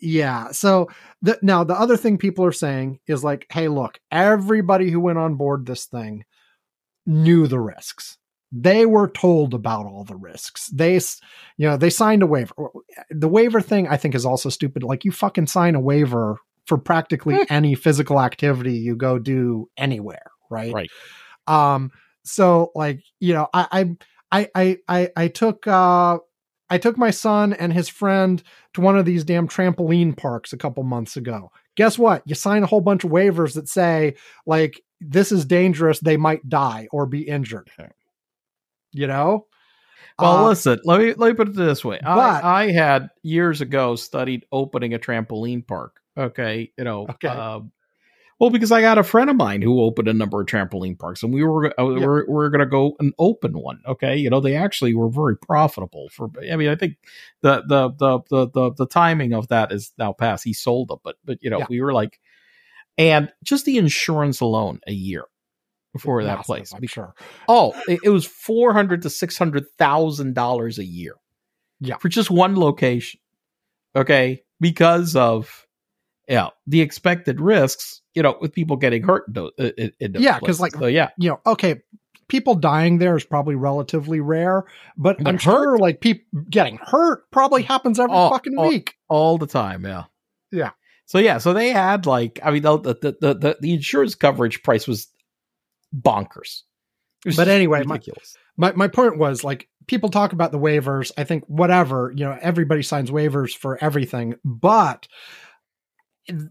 yeah. 0.00 0.50
So 0.52 0.88
the, 1.22 1.38
now 1.42 1.64
the 1.64 1.78
other 1.78 1.96
thing 1.96 2.18
people 2.18 2.44
are 2.44 2.52
saying 2.52 3.00
is 3.06 3.24
like, 3.24 3.46
hey, 3.50 3.68
look, 3.68 3.98
everybody 4.10 4.90
who 4.90 5.00
went 5.00 5.18
on 5.18 5.36
board 5.36 5.66
this 5.66 5.86
thing 5.86 6.24
knew 7.06 7.46
the 7.46 7.60
risks 7.60 8.18
they 8.52 8.84
were 8.84 9.08
told 9.08 9.54
about 9.54 9.86
all 9.86 10.04
the 10.04 10.16
risks. 10.16 10.68
They, 10.68 10.94
you 10.94 11.68
know, 11.68 11.76
they 11.76 11.90
signed 11.90 12.22
a 12.22 12.26
waiver. 12.26 12.54
The 13.10 13.28
waiver 13.28 13.60
thing, 13.60 13.86
I 13.88 13.96
think, 13.96 14.14
is 14.14 14.26
also 14.26 14.48
stupid. 14.48 14.82
Like 14.82 15.04
you 15.04 15.12
fucking 15.12 15.46
sign 15.46 15.74
a 15.74 15.80
waiver 15.80 16.38
for 16.66 16.76
practically 16.76 17.36
hmm. 17.36 17.42
any 17.48 17.74
physical 17.74 18.20
activity 18.20 18.74
you 18.74 18.96
go 18.96 19.18
do 19.18 19.68
anywhere, 19.76 20.30
right? 20.50 20.72
Right. 20.72 20.90
Um. 21.46 21.90
So, 22.22 22.70
like, 22.74 23.00
you 23.18 23.32
know, 23.32 23.48
I, 23.54 23.96
I, 24.30 24.48
I, 24.54 24.78
I, 24.86 25.08
I 25.16 25.28
took, 25.28 25.66
uh, 25.66 26.18
I 26.70 26.78
took 26.78 26.96
my 26.96 27.10
son 27.10 27.52
and 27.52 27.72
his 27.72 27.88
friend 27.88 28.42
to 28.74 28.80
one 28.80 28.96
of 28.96 29.04
these 29.04 29.24
damn 29.24 29.48
trampoline 29.48 30.16
parks 30.16 30.52
a 30.52 30.56
couple 30.56 30.82
months 30.84 31.16
ago. 31.16 31.50
Guess 31.76 31.98
what? 31.98 32.22
You 32.26 32.34
sign 32.34 32.62
a 32.62 32.66
whole 32.66 32.80
bunch 32.80 33.04
of 33.04 33.10
waivers 33.10 33.54
that 33.54 33.68
say 33.68 34.14
like 34.46 34.80
this 35.00 35.32
is 35.32 35.44
dangerous. 35.44 36.00
They 36.00 36.16
might 36.16 36.48
die 36.48 36.88
or 36.92 37.06
be 37.06 37.22
injured. 37.22 37.70
Okay 37.78 37.90
you 38.92 39.06
know 39.06 39.46
well 40.18 40.38
uh, 40.38 40.48
listen 40.48 40.78
let 40.84 41.00
me 41.00 41.14
let 41.14 41.28
me 41.28 41.34
put 41.34 41.48
it 41.48 41.54
this 41.54 41.84
way 41.84 41.98
but, 42.02 42.44
I, 42.44 42.64
I 42.64 42.72
had 42.72 43.08
years 43.22 43.60
ago 43.60 43.96
studied 43.96 44.44
opening 44.52 44.94
a 44.94 44.98
trampoline 44.98 45.66
park 45.66 46.00
okay 46.16 46.72
you 46.76 46.84
know 46.84 47.06
okay. 47.08 47.28
Uh, 47.28 47.60
well 48.40 48.50
because 48.50 48.72
i 48.72 48.80
got 48.80 48.98
a 48.98 49.04
friend 49.04 49.30
of 49.30 49.36
mine 49.36 49.62
who 49.62 49.80
opened 49.80 50.08
a 50.08 50.12
number 50.12 50.40
of 50.40 50.46
trampoline 50.46 50.98
parks 50.98 51.22
and 51.22 51.32
we 51.32 51.44
were 51.44 51.66
uh, 51.78 51.88
yeah. 51.88 52.04
we're, 52.04 52.26
we're 52.28 52.48
going 52.48 52.60
to 52.60 52.66
go 52.66 52.96
and 52.98 53.14
open 53.18 53.52
one 53.52 53.80
okay 53.86 54.16
you 54.16 54.28
know 54.28 54.40
they 54.40 54.56
actually 54.56 54.94
were 54.94 55.08
very 55.08 55.36
profitable 55.36 56.08
for 56.10 56.28
i 56.50 56.56
mean 56.56 56.68
i 56.68 56.74
think 56.74 56.96
the 57.42 57.62
the 57.68 57.90
the 57.98 58.20
the 58.30 58.50
the, 58.50 58.74
the 58.76 58.86
timing 58.86 59.32
of 59.32 59.46
that 59.48 59.70
is 59.70 59.92
now 59.98 60.12
past 60.12 60.42
he 60.42 60.52
sold 60.52 60.88
them 60.88 60.98
but 61.04 61.16
but 61.24 61.38
you 61.40 61.50
know 61.50 61.60
yeah. 61.60 61.66
we 61.68 61.80
were 61.80 61.92
like 61.92 62.18
and 62.98 63.32
just 63.44 63.64
the 63.64 63.78
insurance 63.78 64.40
alone 64.40 64.80
a 64.86 64.92
year 64.92 65.24
for 65.98 66.22
that 66.24 66.44
place. 66.44 66.72
I'm 66.72 66.86
sure. 66.86 67.14
Oh, 67.48 67.74
it, 67.88 68.00
it 68.04 68.10
was 68.10 68.24
four 68.24 68.72
hundred 68.72 69.02
to 69.02 69.10
six 69.10 69.36
hundred 69.36 69.64
thousand 69.78 70.34
dollars 70.34 70.78
a 70.78 70.84
year. 70.84 71.14
Yeah, 71.80 71.96
for 71.96 72.08
just 72.08 72.30
one 72.30 72.56
location. 72.56 73.20
Okay, 73.96 74.42
because 74.60 75.16
of 75.16 75.66
yeah 76.30 76.48
the 76.66 76.80
expected 76.80 77.40
risks. 77.40 78.00
You 78.14 78.24
know, 78.24 78.36
with 78.40 78.52
people 78.52 78.76
getting 78.76 79.04
hurt. 79.04 79.24
In, 79.36 79.50
in, 79.78 79.92
in 80.00 80.14
yeah, 80.18 80.40
because 80.40 80.58
like 80.58 80.72
so, 80.72 80.86
yeah, 80.86 81.10
you 81.16 81.30
know, 81.30 81.40
okay, 81.46 81.82
people 82.26 82.56
dying 82.56 82.98
there 82.98 83.16
is 83.16 83.22
probably 83.22 83.54
relatively 83.54 84.18
rare, 84.20 84.64
but, 84.96 85.18
I'm 85.24 85.34
hurt? 85.34 85.42
sure 85.42 85.78
like 85.78 86.00
people 86.00 86.24
getting 86.50 86.78
hurt 86.82 87.30
probably 87.30 87.62
happens 87.62 88.00
every 88.00 88.12
all, 88.12 88.30
fucking 88.30 88.56
all, 88.58 88.68
week, 88.68 88.96
all 89.08 89.38
the 89.38 89.46
time. 89.46 89.84
Yeah, 89.84 90.04
yeah. 90.50 90.70
So 91.06 91.18
yeah, 91.18 91.38
so 91.38 91.52
they 91.52 91.68
had 91.70 92.06
like 92.06 92.40
I 92.42 92.50
mean 92.50 92.62
the 92.62 92.78
the 92.78 92.94
the 93.20 93.34
the, 93.34 93.56
the 93.60 93.74
insurance 93.74 94.16
coverage 94.16 94.64
price 94.64 94.88
was 94.88 95.06
bonkers. 95.94 96.62
But 97.36 97.48
anyway, 97.48 97.84
my, 97.84 98.00
my, 98.56 98.72
my 98.72 98.88
point 98.88 99.18
was 99.18 99.44
like 99.44 99.68
people 99.86 100.08
talk 100.08 100.32
about 100.32 100.52
the 100.52 100.58
waivers. 100.58 101.12
I 101.18 101.24
think 101.24 101.44
whatever, 101.46 102.12
you 102.16 102.24
know, 102.24 102.36
everybody 102.40 102.82
signs 102.82 103.10
waivers 103.10 103.56
for 103.56 103.82
everything, 103.82 104.36
but 104.44 105.06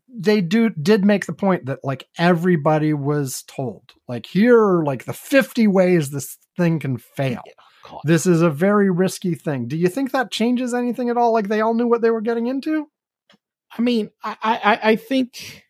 they 0.07 0.41
do 0.41 0.69
did 0.69 1.05
make 1.05 1.25
the 1.25 1.33
point 1.33 1.65
that 1.67 1.79
like 1.83 2.07
everybody 2.17 2.93
was 2.93 3.43
told 3.43 3.93
like 4.07 4.25
here 4.25 4.59
are 4.59 4.83
like 4.83 5.05
the 5.05 5.13
50 5.13 5.67
ways 5.67 6.09
this 6.09 6.37
thing 6.57 6.79
can 6.79 6.97
fail 6.97 7.43
God. 7.83 8.01
this 8.03 8.25
is 8.25 8.41
a 8.41 8.49
very 8.49 8.89
risky 8.89 9.35
thing. 9.35 9.67
Do 9.67 9.77
you 9.77 9.87
think 9.87 10.11
that 10.11 10.31
changes 10.31 10.73
anything 10.73 11.09
at 11.09 11.17
all? 11.17 11.33
Like 11.33 11.47
they 11.47 11.61
all 11.61 11.73
knew 11.73 11.87
what 11.87 12.01
they 12.01 12.11
were 12.11 12.21
getting 12.21 12.47
into? 12.47 12.87
I 13.71 13.81
mean, 13.81 14.09
I, 14.23 14.37
I, 14.41 14.79
I 14.91 14.95
think. 14.95 15.65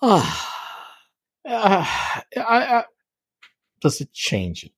Uh, 0.00 0.24
uh, 1.48 1.86
I, 1.86 2.24
I, 2.36 2.84
does 3.80 4.00
it 4.00 4.12
change 4.12 4.64
it? 4.64 4.72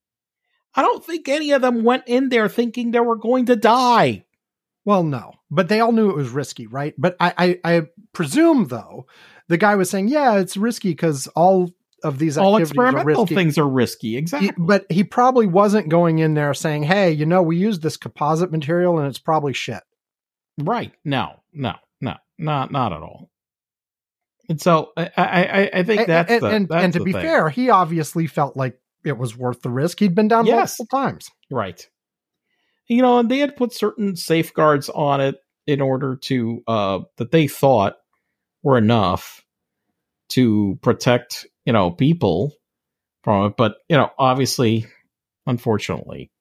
I 0.74 0.82
don't 0.82 1.04
think 1.04 1.28
any 1.28 1.52
of 1.52 1.62
them 1.62 1.82
went 1.82 2.04
in 2.06 2.28
there 2.28 2.48
thinking 2.48 2.90
they 2.90 3.00
were 3.00 3.16
going 3.16 3.46
to 3.46 3.56
die. 3.56 4.24
Well, 4.90 5.04
no, 5.04 5.34
but 5.52 5.68
they 5.68 5.78
all 5.78 5.92
knew 5.92 6.10
it 6.10 6.16
was 6.16 6.30
risky, 6.30 6.66
right? 6.66 6.94
But 6.98 7.14
I, 7.20 7.32
I, 7.64 7.76
I 7.76 7.82
presume 8.12 8.66
though, 8.66 9.06
the 9.48 9.56
guy 9.56 9.76
was 9.76 9.88
saying, 9.88 10.08
"Yeah, 10.08 10.38
it's 10.38 10.56
risky 10.56 10.90
because 10.90 11.28
all 11.28 11.70
of 12.02 12.18
these 12.18 12.36
All 12.36 12.56
are 12.56 12.60
experimental 12.60 13.04
risky." 13.24 13.34
things 13.36 13.56
are 13.56 13.68
risky. 13.68 14.16
Exactly. 14.16 14.48
He- 14.48 14.54
but 14.58 14.86
he 14.90 15.04
probably 15.04 15.46
wasn't 15.46 15.90
going 15.90 16.18
in 16.18 16.34
there 16.34 16.52
saying, 16.54 16.82
"Hey, 16.82 17.12
you 17.12 17.24
know, 17.24 17.40
we 17.40 17.56
used 17.56 17.82
this 17.82 17.96
composite 17.96 18.50
material 18.50 18.98
and 18.98 19.06
it's 19.06 19.18
probably 19.20 19.52
shit." 19.52 19.82
Right. 20.58 20.92
No, 21.04 21.34
no, 21.52 21.74
no, 22.00 22.14
not 22.36 22.72
not 22.72 22.92
at 22.92 23.00
all. 23.02 23.30
And 24.48 24.60
so 24.60 24.90
I 24.96 25.10
I, 25.16 25.70
I- 25.72 25.82
think 25.84 26.08
that's 26.08 26.32
and, 26.32 26.42
the, 26.42 26.48
and, 26.48 26.68
that's 26.68 26.82
and 26.84 26.92
to 26.94 27.04
be 27.04 27.12
thing. 27.12 27.22
fair, 27.22 27.48
he 27.48 27.70
obviously 27.70 28.26
felt 28.26 28.56
like 28.56 28.76
it 29.04 29.16
was 29.16 29.36
worth 29.36 29.62
the 29.62 29.70
risk. 29.70 30.00
He'd 30.00 30.16
been 30.16 30.26
down 30.28 30.46
Yes. 30.46 30.78
multiple 30.80 30.98
times. 30.98 31.30
right? 31.50 31.88
You 32.90 33.02
know, 33.02 33.20
and 33.20 33.30
they 33.30 33.38
had 33.38 33.54
put 33.54 33.72
certain 33.72 34.16
safeguards 34.16 34.88
on 34.88 35.20
it 35.20 35.36
in 35.68 35.80
order 35.80 36.16
to 36.16 36.62
uh 36.66 36.98
that 37.18 37.30
they 37.30 37.46
thought 37.46 37.94
were 38.64 38.76
enough 38.76 39.44
to 40.30 40.76
protect 40.82 41.46
you 41.64 41.72
know 41.72 41.92
people 41.92 42.52
from 43.22 43.46
it, 43.46 43.56
but 43.56 43.76
you 43.88 43.96
know, 43.96 44.10
obviously, 44.18 44.86
unfortunately, 45.46 46.32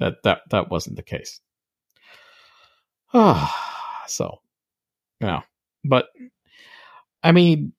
that 0.00 0.16
that 0.24 0.42
that 0.50 0.70
wasn't 0.70 0.96
the 0.96 1.02
case. 1.02 1.40
Ah, 3.14 4.04
so 4.06 4.40
yeah, 5.22 5.40
but 5.82 6.08
I 7.22 7.32
mean, 7.32 7.72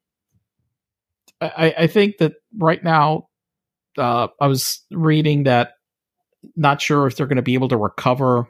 I, 1.39 1.75
I 1.77 1.87
think 1.87 2.17
that 2.17 2.33
right 2.57 2.83
now, 2.83 3.27
uh, 3.95 4.29
I 4.41 4.47
was 4.47 4.83
reading 4.89 5.43
that 5.43 5.74
not 6.55 6.81
sure 6.81 7.07
if 7.07 7.15
they're 7.15 7.27
going 7.27 7.35
to 7.37 7.41
be 7.41 7.53
able 7.53 7.69
to 7.69 7.77
recover. 7.77 8.47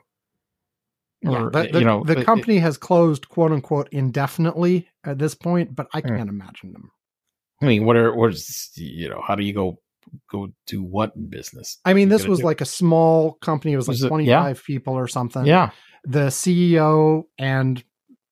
Yeah, 1.22 1.44
Or, 1.46 1.50
the, 1.50 1.70
the, 1.72 1.80
you 1.80 1.86
know, 1.86 2.04
the 2.04 2.20
it- 2.20 2.26
company 2.26 2.58
has 2.60 2.78
closed, 2.78 3.30
quote 3.30 3.52
unquote, 3.52 3.90
indefinitely 3.92 4.88
at 5.04 5.18
this 5.18 5.34
point, 5.36 5.76
but 5.76 5.88
I 5.94 6.02
Hmm. 6.02 6.08
can't 6.18 6.30
imagine 6.30 6.72
them. 6.74 6.92
I 7.62 7.66
mean, 7.68 7.86
what 7.86 7.96
are 7.96 8.14
what 8.14 8.32
is 8.32 8.72
you 8.76 9.10
know? 9.10 9.22
How 9.26 9.36
do 9.36 9.44
you 9.44 9.54
go 9.54 9.80
go 10.30 10.50
do 10.68 10.84
what 10.84 11.16
in 11.16 11.28
business? 11.30 11.80
I 11.86 11.94
mean, 11.94 12.10
this 12.10 12.28
was 12.28 12.40
do- 12.40 12.46
like 12.46 12.62
a 12.62 12.66
small 12.66 13.34
company. 13.42 13.74
It 13.74 13.78
was 13.78 13.88
like 13.88 13.96
Was 13.96 14.04
it- 14.04 14.10
25 14.10 14.64
people 14.66 14.94
or 14.94 15.08
something. 15.08 15.46
Yeah, 15.46 15.72
The 16.04 16.30
CEO 16.30 17.24
and 17.40 17.84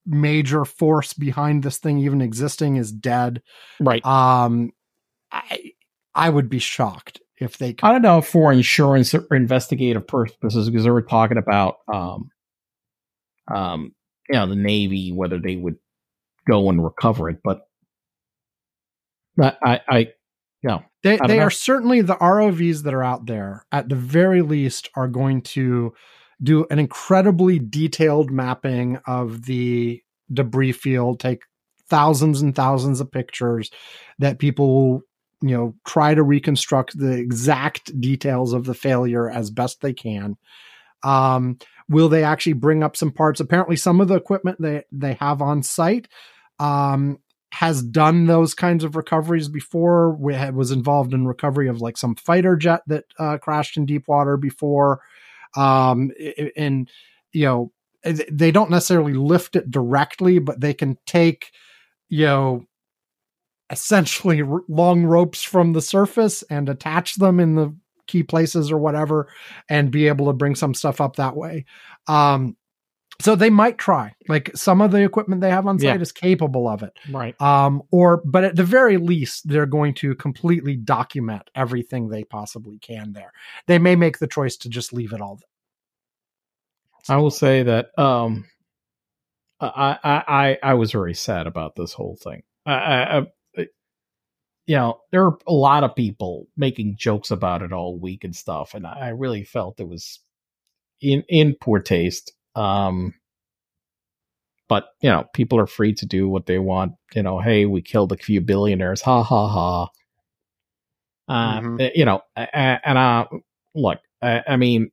major 0.06 0.66
force 0.66 1.14
behind 1.14 1.64
this 1.64 1.78
thing 1.80 1.98
even 2.00 2.22
existing 2.22 2.76
is 2.76 2.92
dead. 2.92 3.42
right. 3.80 4.06
Um, 4.06 4.72
I, 5.32 5.72
I 6.14 6.30
would 6.30 6.50
be 6.50 6.60
shocked 6.60 7.22
if 7.40 7.58
they 7.58 7.76
I 7.82 7.92
don't 7.92 8.02
know 8.02 8.22
for 8.22 8.52
insurance 8.52 9.14
or 9.14 9.26
investigative 9.36 10.08
purposes 10.08 10.70
because 10.70 10.84
they 10.84 10.92
were 10.92 11.02
talking 11.02 11.38
about 11.38 11.78
um 11.92 12.30
um 13.54 13.94
you 14.30 14.36
know 14.36 14.48
the 14.48 14.56
Navy 14.56 15.12
whether 15.12 15.40
they 15.40 15.56
would 15.56 15.78
go 16.48 16.70
and 16.70 16.84
recover 16.84 17.30
it, 17.30 17.40
but 17.44 17.62
I 19.40 19.54
I, 19.64 19.82
I 19.90 20.08
no 20.64 20.84
They 21.04 21.18
they 21.28 21.38
know. 21.38 21.44
are 21.44 21.50
certainly 21.52 22.02
the 22.02 22.16
ROVs 22.16 22.84
that 22.84 22.94
are 22.94 23.04
out 23.04 23.26
there 23.26 23.66
at 23.72 23.90
the 23.90 23.96
very 23.96 24.42
least 24.42 24.90
are 24.96 25.08
going 25.08 25.42
to 25.42 25.94
do 26.42 26.66
an 26.70 26.80
incredibly 26.80 27.60
detailed 27.60 28.32
mapping 28.32 28.98
of 29.08 29.46
the 29.46 30.02
debris 30.32 30.72
field, 30.74 31.20
take 31.20 31.42
thousands 31.88 32.42
and 32.42 32.56
thousands 32.56 33.00
of 33.02 33.12
pictures 33.12 33.70
that 34.20 34.40
people 34.40 34.74
will 34.74 35.02
you 35.44 35.56
know 35.56 35.76
try 35.86 36.16
to 36.16 36.24
reconstruct 36.24 36.98
the 36.98 37.12
exact 37.12 38.00
details 38.00 38.54
of 38.54 38.64
the 38.64 38.74
failure 38.74 39.30
as 39.30 39.52
best 39.52 39.82
they 39.82 39.94
can. 39.94 40.38
Um, 41.04 41.58
will 41.90 42.08
they 42.08 42.24
actually 42.24 42.54
bring 42.54 42.82
up 42.82 42.96
some 42.96 43.12
parts? 43.12 43.42
Apparently, 43.42 43.76
some 43.76 44.00
of 44.00 44.08
the 44.08 44.16
equipment 44.16 44.62
they 44.62 44.86
they 44.92 45.16
have 45.16 45.42
on 45.42 45.62
site 45.62 46.08
um, 46.60 47.20
has 47.52 47.84
done 47.84 48.26
those 48.26 48.54
kinds 48.54 48.86
of 48.86 48.96
recoveries 48.96 49.50
before. 49.50 50.16
We 50.16 50.34
had, 50.34 50.56
was 50.56 50.72
involved 50.72 51.14
in 51.14 51.28
recovery 51.28 51.68
of 51.68 51.82
like 51.82 51.98
some 51.98 52.16
fighter 52.16 52.56
jet 52.56 52.82
that 52.88 53.04
uh, 53.20 53.38
crashed 53.38 53.76
in 53.76 53.86
deep 53.86 54.08
water 54.08 54.38
before, 54.38 55.02
um, 55.58 56.12
and 56.56 56.90
you 57.34 57.46
know 57.46 57.72
they 58.32 58.52
don't 58.52 58.72
necessarily 58.72 59.14
lift 59.14 59.58
it 59.58 59.70
directly, 59.70 60.40
but 60.40 60.62
they 60.62 60.74
can 60.74 60.98
take 61.06 61.52
you 62.08 62.28
know 62.28 62.66
essentially 63.74 64.42
r- 64.42 64.62
long 64.70 65.04
ropes 65.04 65.44
from 65.44 65.74
the 65.74 65.82
surface 65.82 66.44
and 66.50 66.70
attach 66.70 67.16
them 67.16 67.40
in 67.40 67.56
the 67.56 67.76
key 68.08 68.24
places 68.24 68.72
or 68.72 68.78
whatever 68.78 69.28
and 69.70 69.92
be 69.92 70.08
able 70.08 70.28
to 70.28 70.34
bring 70.34 70.56
some 70.56 70.74
stuff 70.74 71.02
up 71.02 71.16
that 71.18 71.36
way. 71.36 71.66
Um 72.08 72.56
so 73.22 73.36
they 73.36 73.52
might 73.52 73.78
try 73.78 74.14
like 74.28 74.50
some 74.56 74.82
of 74.82 74.92
the 74.92 75.04
equipment 75.04 75.40
they 75.40 75.50
have 75.52 75.68
on 75.68 75.78
site 75.78 75.96
Yeah. 75.96 76.02
is 76.02 76.12
capable 76.12 76.68
of 76.68 76.84
it. 76.84 76.98
Right. 77.12 77.40
Um 77.42 77.84
or 77.92 78.22
but 78.26 78.44
at 78.44 78.56
the 78.56 78.64
very 78.64 78.98
least 78.98 79.48
they're 79.48 79.66
going 79.68 79.94
to 79.96 80.16
completely 80.16 80.76
document 80.76 81.44
everything 81.56 82.10
they 82.10 82.24
possibly 82.24 82.80
can 82.80 83.14
there. 83.14 83.32
They 83.68 83.78
may 83.80 83.96
make 83.96 84.18
the 84.20 84.28
choice 84.28 84.58
to 84.58 84.70
just 84.70 84.94
leave 84.94 85.14
it 85.14 85.22
all 85.22 85.40
I 87.10 87.18
will 87.18 87.32
say 87.32 87.64
that 87.64 87.98
um 88.00 88.46
I 89.62 89.98
I 90.04 90.24
I, 90.28 90.58
I 90.72 90.74
was 90.74 90.92
very 90.92 91.14
sad 91.14 91.48
about 91.48 91.76
this 91.76 91.94
whole 91.94 92.18
thing. 92.22 92.44
I, 92.66 92.74
I, 92.74 93.18
I 93.20 93.26
you 94.66 94.76
know, 94.76 95.00
there 95.12 95.26
are 95.26 95.38
a 95.48 95.54
lot 95.54 95.84
of 95.84 95.96
people 95.96 96.48
making 96.56 96.96
jokes 96.98 97.32
about 97.32 97.62
it 97.62 97.74
all 97.74 97.98
week 97.98 98.24
and 98.24 98.36
stuff, 98.36 98.74
and 98.74 98.88
I 98.88 99.10
really 99.10 99.44
felt 99.44 99.80
it 99.80 99.88
was 99.88 100.20
in 101.02 101.24
in 101.30 101.56
poor 101.60 101.80
taste. 101.80 102.34
Um, 102.56 103.14
but 104.70 104.90
you 105.02 105.10
know, 105.10 105.26
people 105.34 105.60
are 105.60 105.68
free 105.68 105.94
to 105.94 106.06
do 106.06 106.28
what 106.30 106.46
they 106.46 106.60
want. 106.60 106.94
You 107.14 107.24
know, 107.24 107.40
hey, 107.40 107.66
we 107.66 107.82
killed 107.82 108.12
a 108.12 108.18
few 108.18 108.42
billionaires, 108.42 109.02
ha 109.02 109.24
ha 109.24 109.48
ha. 109.48 109.88
Uh, 111.28 111.62
Mhm. 111.62 111.92
You 111.96 112.06
know, 112.06 112.22
and 112.36 112.98
uh, 112.98 113.26
look, 113.76 114.00
I, 114.22 114.44
I 114.48 114.58
mean, 114.58 114.92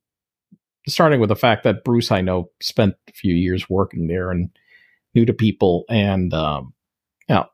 starting 0.89 1.21
with 1.21 1.29
the 1.29 1.37
fact 1.37 1.65
that 1.65 1.85
Bruce, 1.85 2.11
I 2.11 2.21
know, 2.21 2.51
spent 2.61 2.95
a 3.09 3.13
few 3.13 3.35
years 3.35 3.69
working 3.69 4.07
there 4.07 4.31
and 4.31 4.51
knew 5.15 5.25
the 5.27 5.33
people, 5.33 5.85
and 5.89 6.33
um, 6.35 6.73
you 7.29 7.35
know, 7.37 7.47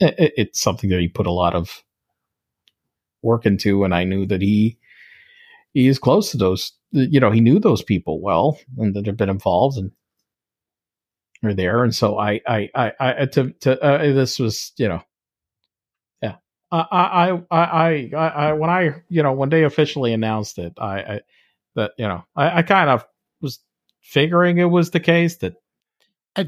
it, 0.00 0.32
it's 0.36 0.60
something 0.60 0.90
that 0.90 1.00
he 1.00 1.08
put 1.08 1.26
a 1.26 1.32
lot 1.32 1.54
of 1.54 1.82
work 3.22 3.46
into, 3.46 3.84
and 3.84 3.94
I 3.94 4.04
knew 4.04 4.26
that 4.26 4.42
he 4.42 4.78
he 5.72 5.88
is 5.88 5.98
close 5.98 6.30
to 6.30 6.36
those. 6.36 6.72
You 6.92 7.20
know, 7.20 7.30
he 7.30 7.40
knew 7.40 7.58
those 7.58 7.82
people 7.82 8.20
well, 8.20 8.58
and 8.78 8.94
that 8.94 9.06
have 9.06 9.16
been 9.16 9.28
involved 9.28 9.78
and 9.78 9.90
are 11.44 11.54
there, 11.54 11.84
and 11.84 11.94
so 11.94 12.18
I, 12.18 12.40
I, 12.46 12.70
I, 12.74 12.92
I 12.98 13.26
to 13.26 13.52
to 13.60 13.82
uh, 13.82 13.98
this 13.98 14.38
was, 14.38 14.72
you 14.78 14.88
know. 14.88 15.02
yeah, 16.22 16.36
I, 16.70 16.78
I, 16.90 17.42
I, 17.50 18.10
I, 18.14 18.16
I, 18.16 18.52
when 18.54 18.70
I, 18.70 19.02
you 19.08 19.22
know, 19.22 19.32
when 19.32 19.50
they 19.50 19.64
officially 19.64 20.12
announced 20.12 20.58
it, 20.58 20.74
I, 20.78 20.98
I 21.00 21.20
that 21.74 21.92
you 21.98 22.08
know, 22.08 22.24
I, 22.34 22.58
I 22.58 22.62
kind 22.62 22.90
of 22.90 23.06
was 23.40 23.60
figuring 24.00 24.58
it 24.58 24.64
was 24.64 24.90
the 24.90 25.00
case 25.00 25.36
that 25.38 25.54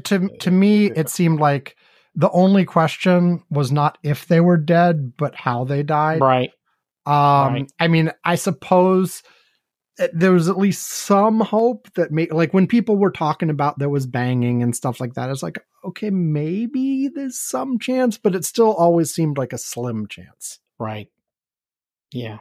to 0.05 0.29
to 0.39 0.51
me, 0.51 0.91
it 0.91 1.09
seemed 1.09 1.39
like 1.39 1.75
the 2.19 2.29
only 2.31 2.65
question 2.65 3.41
was 3.49 3.71
not 3.71 3.97
if 4.03 4.27
they 4.27 4.41
were 4.41 4.57
dead, 4.57 5.15
but 5.15 5.35
how 5.35 5.63
they 5.63 5.83
died. 5.83 6.19
right, 6.19 6.51
Um, 7.05 7.53
Right. 7.53 7.71
I 7.79 7.87
mean, 7.87 8.11
I 8.25 8.35
suppose 8.35 9.23
uh, 9.97 10.09
there 10.11 10.33
was 10.33 10.49
at 10.49 10.57
least 10.57 10.85
some 10.85 11.39
hope 11.39 11.89
that 11.93 12.11
may, 12.11 12.27
like 12.27 12.53
when 12.53 12.67
people 12.67 12.97
were 12.97 13.09
talking 13.09 13.49
about 13.49 13.79
there 13.79 13.87
was 13.87 14.05
banging 14.05 14.61
and 14.61 14.75
stuff 14.75 14.99
like 14.99 15.13
that, 15.13 15.29
it's 15.29 15.41
like, 15.41 15.59
okay, 15.85 16.09
maybe 16.09 17.07
there's 17.07 17.39
some 17.39 17.79
chance, 17.79 18.17
but 18.17 18.35
it 18.35 18.43
still 18.43 18.73
always 18.73 19.13
seemed 19.13 19.37
like 19.37 19.53
a 19.53 19.57
slim 19.57 20.05
chance. 20.05 20.59
right, 20.77 21.07
yeah. 22.11 22.39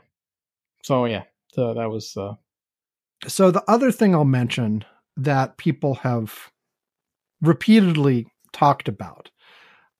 So 0.82 1.04
yeah, 1.04 1.22
so 1.52 1.74
that 1.74 1.88
was 1.88 2.16
uh, 2.16 2.34
So 3.28 3.52
the 3.52 3.62
other 3.70 3.92
thing 3.92 4.12
I'll 4.12 4.24
mention 4.24 4.84
that 5.16 5.56
people 5.56 5.94
have 5.96 6.50
repeatedly 7.40 8.26
talked 8.52 8.88
about 8.88 9.30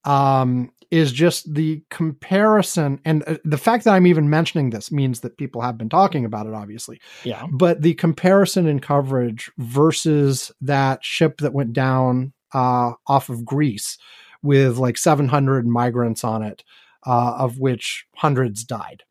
um, 0.04 0.70
is 0.90 1.12
just 1.12 1.52
the 1.54 1.82
comparison, 1.90 3.00
and 3.04 3.22
uh, 3.26 3.36
the 3.44 3.58
fact 3.58 3.84
that 3.84 3.94
I'm 3.94 4.06
even 4.06 4.30
mentioning 4.30 4.70
this 4.70 4.90
means 4.90 5.20
that 5.20 5.36
people 5.36 5.60
have 5.60 5.76
been 5.76 5.90
talking 5.90 6.24
about 6.24 6.46
it, 6.46 6.54
obviously. 6.54 7.00
yeah, 7.24 7.46
But 7.52 7.82
the 7.82 7.94
comparison 7.94 8.66
in 8.66 8.80
coverage 8.80 9.50
versus 9.58 10.50
that 10.62 11.04
ship 11.04 11.38
that 11.38 11.52
went 11.52 11.72
down 11.72 12.32
uh, 12.54 12.92
off 13.06 13.28
of 13.28 13.44
Greece 13.44 13.98
with 14.42 14.78
like 14.78 14.96
700 14.96 15.66
migrants 15.66 16.24
on 16.24 16.42
it, 16.42 16.64
uh, 17.06 17.34
of 17.38 17.58
which 17.58 18.06
hundreds 18.16 18.64
died 18.64 19.02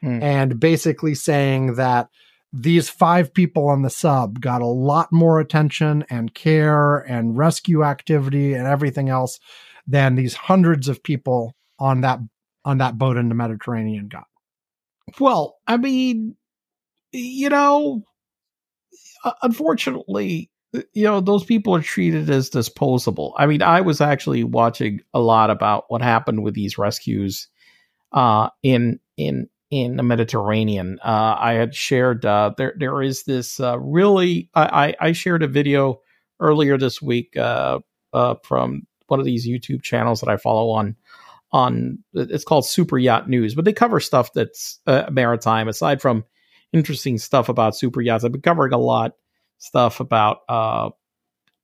Hmm. 0.00 0.22
and 0.22 0.60
basically 0.60 1.14
saying 1.16 1.74
that 1.74 2.08
these 2.52 2.88
five 2.88 3.34
people 3.34 3.68
on 3.68 3.82
the 3.82 3.90
sub 3.90 4.40
got 4.40 4.62
a 4.62 4.66
lot 4.66 5.12
more 5.12 5.40
attention 5.40 6.04
and 6.08 6.34
care 6.34 6.98
and 6.98 7.36
rescue 7.36 7.82
activity 7.84 8.54
and 8.54 8.66
everything 8.68 9.08
else 9.08 9.40
than 9.88 10.14
these 10.14 10.34
hundreds 10.34 10.88
of 10.88 11.02
people 11.02 11.56
on 11.78 12.02
that 12.02 12.20
on 12.64 12.78
that 12.78 12.98
boat 12.98 13.16
in 13.16 13.28
the 13.28 13.34
Mediterranean 13.34 14.08
got. 14.08 14.26
Well, 15.18 15.56
I 15.66 15.78
mean, 15.78 16.36
you 17.12 17.48
know, 17.48 18.04
unfortunately, 19.42 20.50
you 20.92 21.04
know, 21.04 21.20
those 21.20 21.44
people 21.44 21.74
are 21.74 21.80
treated 21.80 22.28
as 22.28 22.50
disposable. 22.50 23.34
I 23.38 23.46
mean, 23.46 23.62
I 23.62 23.80
was 23.80 24.02
actually 24.02 24.44
watching 24.44 25.00
a 25.14 25.20
lot 25.20 25.48
about 25.50 25.84
what 25.88 26.02
happened 26.02 26.42
with 26.42 26.54
these 26.54 26.76
rescues 26.76 27.48
uh, 28.12 28.50
in 28.62 29.00
in 29.16 29.48
in 29.70 29.96
the 29.96 30.02
Mediterranean. 30.02 30.98
Uh, 31.02 31.36
I 31.38 31.54
had 31.54 31.74
shared 31.74 32.26
uh, 32.26 32.52
there 32.58 32.74
there 32.78 33.00
is 33.00 33.22
this 33.22 33.60
uh, 33.60 33.78
really 33.78 34.50
I, 34.54 34.94
I 35.00 35.12
shared 35.12 35.42
a 35.42 35.48
video 35.48 36.00
earlier 36.40 36.76
this 36.76 37.00
week 37.00 37.36
uh, 37.36 37.80
uh, 38.12 38.34
from 38.42 38.86
one 39.08 39.20
of 39.20 39.26
these 39.26 39.46
YouTube 39.46 39.82
channels 39.82 40.20
that 40.20 40.28
I 40.28 40.36
follow 40.36 40.70
on 40.70 40.96
on 41.50 41.98
it's 42.14 42.44
called 42.44 42.66
Super 42.66 42.98
Yacht 42.98 43.28
News, 43.28 43.54
but 43.54 43.64
they 43.64 43.72
cover 43.72 44.00
stuff 44.00 44.32
that's 44.32 44.80
maritime 45.10 45.68
aside 45.68 46.00
from 46.00 46.24
interesting 46.72 47.18
stuff 47.18 47.48
about 47.48 47.76
super 47.76 48.00
yachts. 48.00 48.24
I've 48.24 48.32
been 48.32 48.42
covering 48.42 48.72
a 48.72 48.78
lot 48.78 49.14
stuff 49.58 50.00
about 50.00 50.38
uh, 50.48 50.90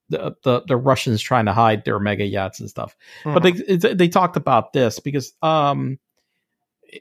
the, 0.09 0.35
the 0.43 0.63
the 0.69 0.77
Russians 0.77 1.23
trying 1.23 1.47
to 1.47 1.53
hide 1.53 1.85
their 1.85 1.99
mega 1.99 2.25
yachts 2.25 2.61
and 2.61 2.69
stuff. 2.69 2.97
Mm-hmm. 3.25 3.35
But 3.35 3.43
they 3.43 3.95
they 3.95 4.09
talked 4.09 4.37
about 4.37 4.73
this 4.73 5.01
because 5.01 5.33
um 5.43 5.99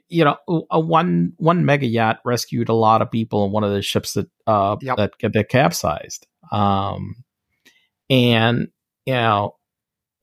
you 0.08 0.24
know 0.24 0.38
a 0.70 0.80
one 0.80 1.34
one 1.36 1.64
mega 1.64 1.86
yacht 1.86 2.20
rescued 2.24 2.68
a 2.68 2.74
lot 2.74 3.02
of 3.02 3.10
people 3.10 3.44
in 3.44 3.52
one 3.52 3.64
of 3.64 3.72
the 3.72 3.82
ships 3.82 4.14
that 4.14 4.28
uh 4.46 4.76
yep. 4.80 4.96
that 4.96 5.32
that 5.32 5.48
capsized. 5.48 6.26
Um 6.50 7.24
and 8.10 8.68
you 9.06 9.14
know 9.14 9.56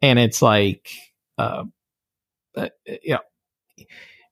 and 0.02 0.20
it's 0.20 0.42
like 0.42 0.90
uh, 1.38 1.64
uh 2.56 2.70
you 2.86 3.14
know 3.14 3.20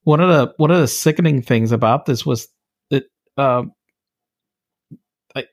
one 0.04 0.22
of 0.22 0.30
the 0.30 0.54
one 0.58 0.72
of 0.72 0.80
the 0.80 0.88
sickening 0.88 1.42
things 1.42 1.72
about 1.72 2.06
this 2.06 2.26
was 2.26 2.48
that 2.90 3.04
uh, 3.38 3.64
I, 5.36 5.46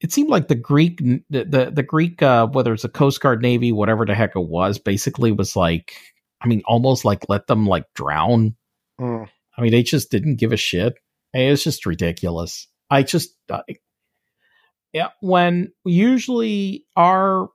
it 0.00 0.12
seemed 0.12 0.28
like 0.28 0.48
the 0.48 0.54
Greek, 0.54 0.98
the 0.98 1.22
the, 1.28 1.72
the 1.74 1.82
Greek, 1.82 2.22
uh, 2.22 2.46
whether 2.46 2.72
it's 2.72 2.84
a 2.84 2.88
Coast 2.88 3.20
Guard, 3.20 3.42
Navy, 3.42 3.72
whatever 3.72 4.06
the 4.06 4.14
heck 4.14 4.36
it 4.36 4.48
was, 4.48 4.78
basically 4.78 5.32
was 5.32 5.56
like, 5.56 5.92
I 6.40 6.46
mean, 6.46 6.62
almost 6.66 7.04
like 7.04 7.28
let 7.28 7.46
them 7.46 7.66
like 7.66 7.84
drown. 7.94 8.54
Mm. 9.00 9.28
I 9.56 9.60
mean, 9.60 9.72
they 9.72 9.82
just 9.82 10.10
didn't 10.10 10.36
give 10.36 10.52
a 10.52 10.56
shit. 10.56 10.94
It 11.34 11.50
was 11.50 11.64
just 11.64 11.84
ridiculous. 11.84 12.68
I 12.90 13.02
just, 13.02 13.34
uh, 13.50 13.62
yeah, 14.92 15.08
when 15.20 15.72
usually 15.84 16.86
our 16.96 17.48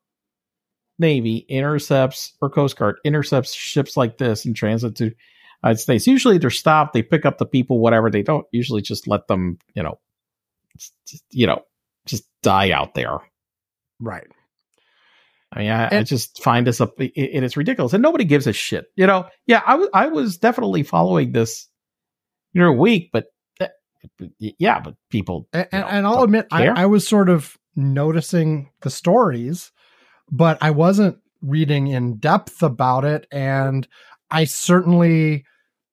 Navy 1.04 1.45
intercepts 1.49 2.34
or 2.41 2.49
Coast 2.49 2.78
Guard 2.78 2.95
intercepts 3.04 3.54
ships 3.54 3.97
like 3.97 4.18
this 4.18 4.45
in 4.45 4.54
transit 4.54 4.95
to 4.95 5.12
United 5.62 5.80
States, 5.80 6.08
usually 6.08 6.38
they're 6.38 6.49
stopped, 6.49 6.93
they 6.93 7.04
pick 7.04 7.26
up 7.26 7.38
the 7.38 7.45
people, 7.45 7.80
whatever. 7.80 8.10
They 8.10 8.24
don't 8.24 8.47
usually 8.51 8.82
just 8.82 9.06
let 9.08 9.28
them, 9.28 9.60
you 9.76 9.84
know, 9.84 9.99
just, 10.78 10.93
you 11.30 11.45
know, 11.45 11.64
just 12.06 12.24
die 12.41 12.72
out 12.72 12.93
there. 12.93 13.18
Right. 13.99 14.28
I 15.51 15.60
mean, 15.60 15.70
I, 15.70 15.84
and, 15.84 15.99
I 15.99 16.04
just 16.04 16.41
find 16.41 16.66
this 16.66 16.82
up, 16.82 16.99
it, 16.99 17.12
it 17.16 17.43
is 17.43 17.56
ridiculous, 17.56 17.93
and 17.93 18.01
nobody 18.01 18.24
gives 18.24 18.47
a 18.47 18.54
shit. 18.54 18.86
You 18.95 19.06
know, 19.06 19.28
yeah, 19.45 19.62
I 19.66 19.76
was 19.76 19.89
I 19.93 20.08
was 20.08 20.38
definitely 20.38 20.84
following 20.84 21.32
this, 21.32 21.68
you 22.54 22.62
know, 22.62 22.72
week, 22.72 23.12
but 23.14 23.26
uh, 23.62 23.68
yeah, 24.39 24.80
but 24.80 24.95
people, 25.10 25.47
and, 25.54 25.68
know, 25.72 25.86
and 25.86 26.08
I'll 26.08 26.24
admit, 26.24 26.47
I, 26.49 26.68
I 26.70 26.86
was 26.88 27.08
sort 27.08 27.30
of 27.30 27.56
noticing 27.76 28.72
the 28.82 28.89
stories, 28.89 29.72
but 30.32 30.57
I 30.61 30.71
wasn't 30.71 31.17
reading 31.41 31.88
in 31.88 32.17
depth 32.17 32.63
about 32.63 33.05
it, 33.05 33.28
and 33.32 33.88
I 34.32 34.45
certainly 34.45 35.45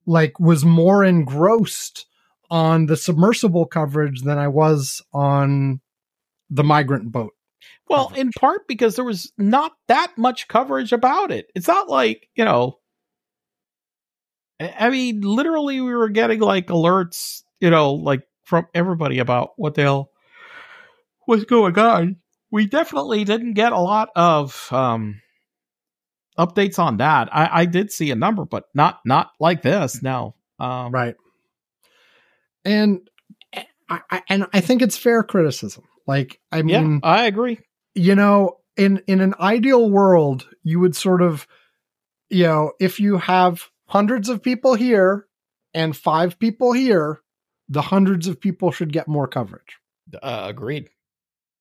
like 0.06 0.38
was 0.40 0.64
more 0.64 1.04
engrossed 1.04 2.06
on 2.50 2.86
the 2.86 2.96
submersible 2.96 3.66
coverage 3.66 4.22
than 4.22 4.38
I 4.38 4.48
was 4.48 5.02
on 5.12 5.80
the 6.48 6.64
migrant 6.64 7.12
boat. 7.12 7.32
Well, 7.88 8.08
coverage. 8.08 8.20
in 8.20 8.30
part 8.32 8.68
because 8.68 8.96
there 8.96 9.04
was 9.04 9.32
not 9.38 9.72
that 9.88 10.16
much 10.16 10.48
coverage 10.48 10.92
about 10.92 11.30
it. 11.30 11.46
It's 11.54 11.68
not 11.68 11.88
like, 11.88 12.28
you 12.34 12.44
know, 12.44 12.78
I 14.60 14.90
mean, 14.90 15.22
literally, 15.22 15.80
we 15.80 15.94
were 15.94 16.10
getting 16.10 16.40
like 16.40 16.66
alerts, 16.66 17.42
you 17.60 17.70
know, 17.70 17.94
like 17.94 18.22
from 18.44 18.66
everybody 18.74 19.18
about 19.18 19.52
what 19.56 19.74
the 19.74 19.82
hell 19.82 20.10
was 21.26 21.44
going 21.44 21.78
on. 21.78 22.16
We 22.50 22.66
definitely 22.66 23.24
didn't 23.24 23.54
get 23.54 23.72
a 23.72 23.80
lot 23.80 24.10
of 24.16 24.68
um, 24.72 25.20
updates 26.38 26.78
on 26.78 26.98
that. 26.98 27.28
I, 27.32 27.62
I 27.62 27.64
did 27.66 27.92
see 27.92 28.10
a 28.10 28.16
number, 28.16 28.44
but 28.44 28.64
not 28.74 29.00
not 29.04 29.30
like 29.38 29.62
this. 29.62 30.02
No, 30.02 30.34
um, 30.58 30.92
right 30.92 31.14
and 32.64 33.08
I, 33.88 34.22
and 34.28 34.46
I 34.52 34.60
think 34.60 34.82
it's 34.82 34.96
fair 34.96 35.22
criticism. 35.22 35.84
Like, 36.06 36.40
I 36.52 36.62
mean, 36.62 37.00
yeah, 37.02 37.08
I 37.08 37.26
agree. 37.26 37.58
You 37.94 38.14
know, 38.14 38.58
in 38.76 39.02
in 39.06 39.20
an 39.20 39.34
ideal 39.40 39.90
world, 39.90 40.48
you 40.62 40.78
would 40.80 40.94
sort 40.94 41.22
of, 41.22 41.46
you 42.28 42.44
know, 42.44 42.72
if 42.78 43.00
you 43.00 43.18
have 43.18 43.68
hundreds 43.86 44.28
of 44.28 44.42
people 44.42 44.74
here 44.74 45.26
and 45.74 45.96
five 45.96 46.38
people 46.38 46.72
here, 46.72 47.20
the 47.68 47.82
hundreds 47.82 48.28
of 48.28 48.40
people 48.40 48.70
should 48.70 48.92
get 48.92 49.08
more 49.08 49.26
coverage. 49.26 49.78
Uh, 50.22 50.46
agreed. 50.48 50.88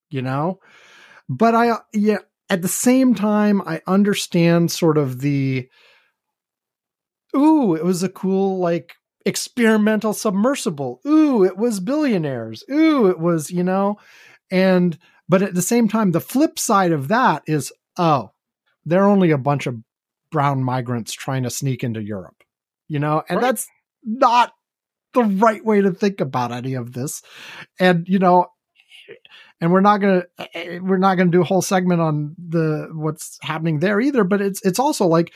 You 0.10 0.22
know, 0.22 0.60
but 1.28 1.56
I 1.56 1.78
yeah. 1.94 2.20
At 2.52 2.64
the 2.64 2.68
same 2.68 3.14
time, 3.14 3.62
I 3.62 3.82
understand 3.86 4.72
sort 4.72 4.98
of 4.98 5.22
the. 5.22 5.70
Ooh, 7.36 7.76
it 7.76 7.86
was 7.86 8.02
a 8.02 8.10
cool 8.10 8.58
like 8.58 8.96
experimental 9.24 10.14
submersible. 10.14 11.00
Ooh, 11.06 11.44
it 11.44 11.58
was 11.58 11.80
billionaires. 11.80 12.64
Ooh, 12.72 13.08
it 13.08 13.20
was, 13.20 13.52
you 13.52 13.64
know, 13.64 13.98
and 14.50 14.98
but 15.28 15.44
at 15.44 15.54
the 15.54 15.62
same 15.62 15.88
time, 15.88 16.12
the 16.12 16.20
flip 16.20 16.58
side 16.58 16.92
of 16.92 17.08
that 17.10 17.44
is, 17.46 17.72
oh, 17.98 18.32
they're 18.84 19.08
only 19.08 19.30
a 19.30 19.38
bunch 19.38 19.68
of 19.68 19.76
brown 20.32 20.64
migrants 20.64 21.14
trying 21.14 21.44
to 21.44 21.52
sneak 21.52 21.84
into 21.84 22.02
Europe, 22.02 22.44
you 22.88 22.98
know, 22.98 23.22
and 23.30 23.38
right. 23.38 23.46
that's 23.46 23.68
not 24.04 24.54
the 25.14 25.24
right 25.24 25.64
way 25.64 25.82
to 25.82 25.92
think 25.92 26.20
about 26.20 26.52
any 26.52 26.74
of 26.74 26.94
this. 26.94 27.22
And, 27.80 28.08
you 28.08 28.18
know, 28.18 28.48
and 29.62 29.72
we're 29.72 29.82
not 29.82 30.00
gonna 30.00 30.24
we're 30.82 30.98
not 30.98 31.16
gonna 31.16 31.32
do 31.32 31.42
a 31.42 31.46
whole 31.46 31.62
segment 31.62 32.02
on 32.02 32.36
the 32.38 32.90
what's 32.94 33.38
happening 33.42 33.80
there 33.80 34.00
either 34.00 34.24
but 34.24 34.42
it's 34.42 34.62
it's 34.66 34.80
also 34.80 35.06
like 35.06 35.34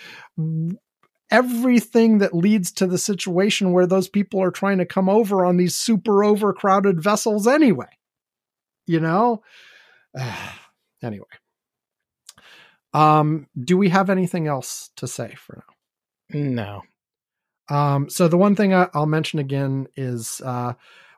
everything 1.33 2.19
that 2.19 2.35
leads 2.35 2.71
to 2.71 2.85
the 2.85 2.97
situation 2.97 3.73
where 3.73 3.87
those 3.87 4.07
people 4.07 4.39
are 4.41 4.51
trying 4.51 4.77
to 4.77 4.85
come 4.85 5.09
over 5.09 5.43
on 5.43 5.57
these 5.57 5.75
super 5.75 6.23
overcrowded 6.23 7.01
vessels 7.01 7.47
anyway. 7.47 7.87
You 8.85 8.99
know? 8.99 9.41
anyway. 11.03 11.25
Um, 12.93 13.47
do 13.59 13.77
we 13.77 13.89
have 13.89 14.11
anything 14.11 14.47
else 14.47 14.91
to 14.97 15.07
say 15.07 15.33
for 15.35 15.63
now? 16.31 16.39
No. 16.39 16.81
Um, 17.67 18.09
so 18.09 18.27
the 18.27 18.37
one 18.37 18.55
thing 18.55 18.75
I, 18.75 18.87
will 18.93 19.07
mention 19.07 19.39
again 19.39 19.87
is 19.95 20.39
uh, 20.45 20.73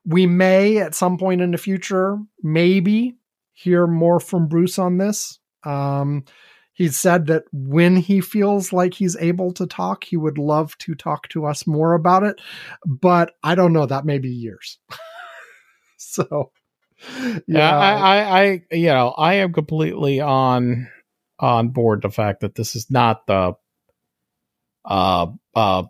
we 0.06 0.26
may 0.28 0.78
at 0.78 0.96
some 0.96 1.18
point 1.18 1.42
in 1.42 1.52
the 1.52 1.58
future 1.58 2.18
maybe 2.44 3.18
hear 3.54 3.88
more 3.88 4.20
from 4.20 4.48
Bruce 4.48 4.78
on 4.78 4.98
this. 4.98 5.40
Um, 5.64 6.26
He's 6.76 6.98
said 6.98 7.28
that 7.28 7.46
when 7.54 7.96
he 7.96 8.20
feels 8.20 8.74
like 8.74 8.94
he's 8.94 9.16
able 9.16 9.54
to 9.54 9.66
talk, 9.66 10.04
he 10.04 10.18
would 10.18 10.38
love 10.38 10.78
to 10.80 10.94
talk 10.94 11.30
to 11.30 11.46
us 11.46 11.66
more 11.66 11.94
about 11.94 12.24
it. 12.24 12.42
But 12.86 13.32
I 13.42 13.56
don't 13.56 13.72
know. 13.72 13.86
That 13.86 14.04
may 14.04 14.20
be 14.20 14.28
years. 14.28 14.78
so, 15.98 16.52
yeah, 17.08 17.40
yeah 17.48 17.78
I, 17.78 17.94
I, 17.94 18.42
I, 18.42 18.62
you 18.72 18.88
know, 18.88 19.08
I 19.18 19.36
am 19.36 19.54
completely 19.54 20.20
on 20.20 20.90
on 21.40 21.70
board 21.70 22.02
the 22.02 22.10
fact 22.10 22.42
that 22.42 22.56
this 22.56 22.76
is 22.76 22.92
not 22.92 23.26
the 23.26 23.54
uh 24.84 25.28
uh 25.56 25.84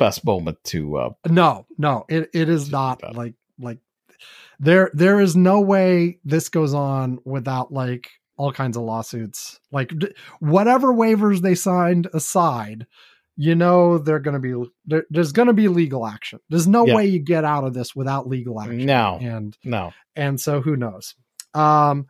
best 0.00 0.24
moment 0.24 0.58
to 0.64 0.96
uh 0.96 1.10
no 1.28 1.66
no 1.78 2.04
it, 2.08 2.28
it 2.34 2.48
is 2.48 2.70
not 2.70 3.00
like 3.14 3.34
like 3.58 3.78
there 4.58 4.90
there 4.92 5.20
is 5.20 5.36
no 5.36 5.60
way 5.60 6.18
this 6.24 6.48
goes 6.48 6.74
on 6.74 7.18
without 7.24 7.72
like 7.72 8.10
all 8.40 8.52
kinds 8.52 8.74
of 8.74 8.82
lawsuits. 8.84 9.60
Like 9.70 9.92
whatever 10.38 10.94
waivers 10.94 11.42
they 11.42 11.54
signed 11.54 12.08
aside, 12.14 12.86
you 13.36 13.54
know 13.54 13.98
they're 13.98 14.18
going 14.18 14.40
to 14.40 14.40
be 14.40 14.70
there, 14.86 15.04
there's 15.10 15.32
going 15.32 15.48
to 15.48 15.52
be 15.52 15.68
legal 15.68 16.06
action. 16.06 16.40
There's 16.48 16.66
no 16.66 16.86
yeah. 16.86 16.94
way 16.94 17.06
you 17.06 17.18
get 17.18 17.44
out 17.44 17.64
of 17.64 17.74
this 17.74 17.94
without 17.94 18.28
legal 18.28 18.58
action. 18.58 18.86
No. 18.86 19.18
And 19.20 19.56
no. 19.62 19.92
And 20.16 20.40
so 20.40 20.62
who 20.62 20.74
knows. 20.74 21.14
Um 21.52 22.06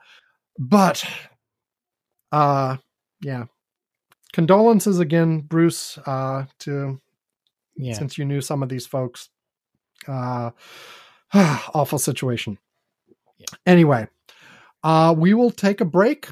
but 0.57 1.05
uh 2.31 2.77
yeah. 3.23 3.47
Condolences 4.33 5.01
again 5.01 5.41
Bruce 5.41 5.99
uh 6.07 6.45
to 6.61 7.01
yeah. 7.83 7.95
since 7.95 8.19
you 8.19 8.25
knew 8.25 8.41
some 8.41 8.63
of 8.63 8.69
these 8.69 8.87
folks. 8.87 9.29
Uh, 10.07 10.51
awful 11.35 11.99
situation. 11.99 12.59
Anyway, 13.67 14.07
uh, 14.83 15.15
we 15.17 15.35
will 15.35 15.51
take 15.51 15.81
a 15.81 15.85
break 15.85 16.29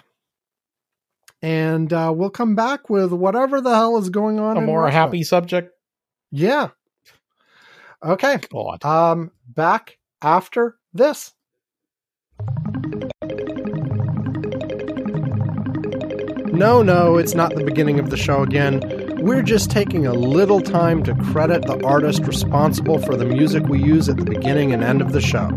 and 1.42 1.92
uh, 1.92 2.12
we'll 2.14 2.30
come 2.30 2.54
back 2.54 2.90
with 2.90 3.12
whatever 3.12 3.60
the 3.60 3.74
hell 3.74 3.96
is 3.98 4.10
going 4.10 4.40
on. 4.40 4.56
A 4.56 4.60
more 4.60 4.82
Russia. 4.82 4.96
happy 4.96 5.22
subject. 5.22 5.72
Yeah. 6.30 6.70
Okay. 8.02 8.38
God. 8.52 8.84
Um, 8.84 9.30
back 9.46 9.98
after 10.20 10.76
this. 10.92 11.32
No, 16.52 16.82
no, 16.82 17.18
it's 17.18 17.34
not 17.34 17.54
the 17.54 17.62
beginning 17.64 18.00
of 18.00 18.10
the 18.10 18.16
show 18.16 18.42
again. 18.42 18.80
We're 19.20 19.42
just 19.42 19.70
taking 19.70 20.06
a 20.06 20.12
little 20.12 20.60
time 20.60 21.02
to 21.02 21.14
credit 21.14 21.62
the 21.62 21.84
artist 21.84 22.22
responsible 22.22 23.00
for 23.00 23.16
the 23.16 23.24
music 23.24 23.66
we 23.66 23.82
use 23.82 24.08
at 24.08 24.16
the 24.16 24.24
beginning 24.24 24.72
and 24.72 24.84
end 24.84 25.02
of 25.02 25.12
the 25.12 25.20
show. 25.20 25.48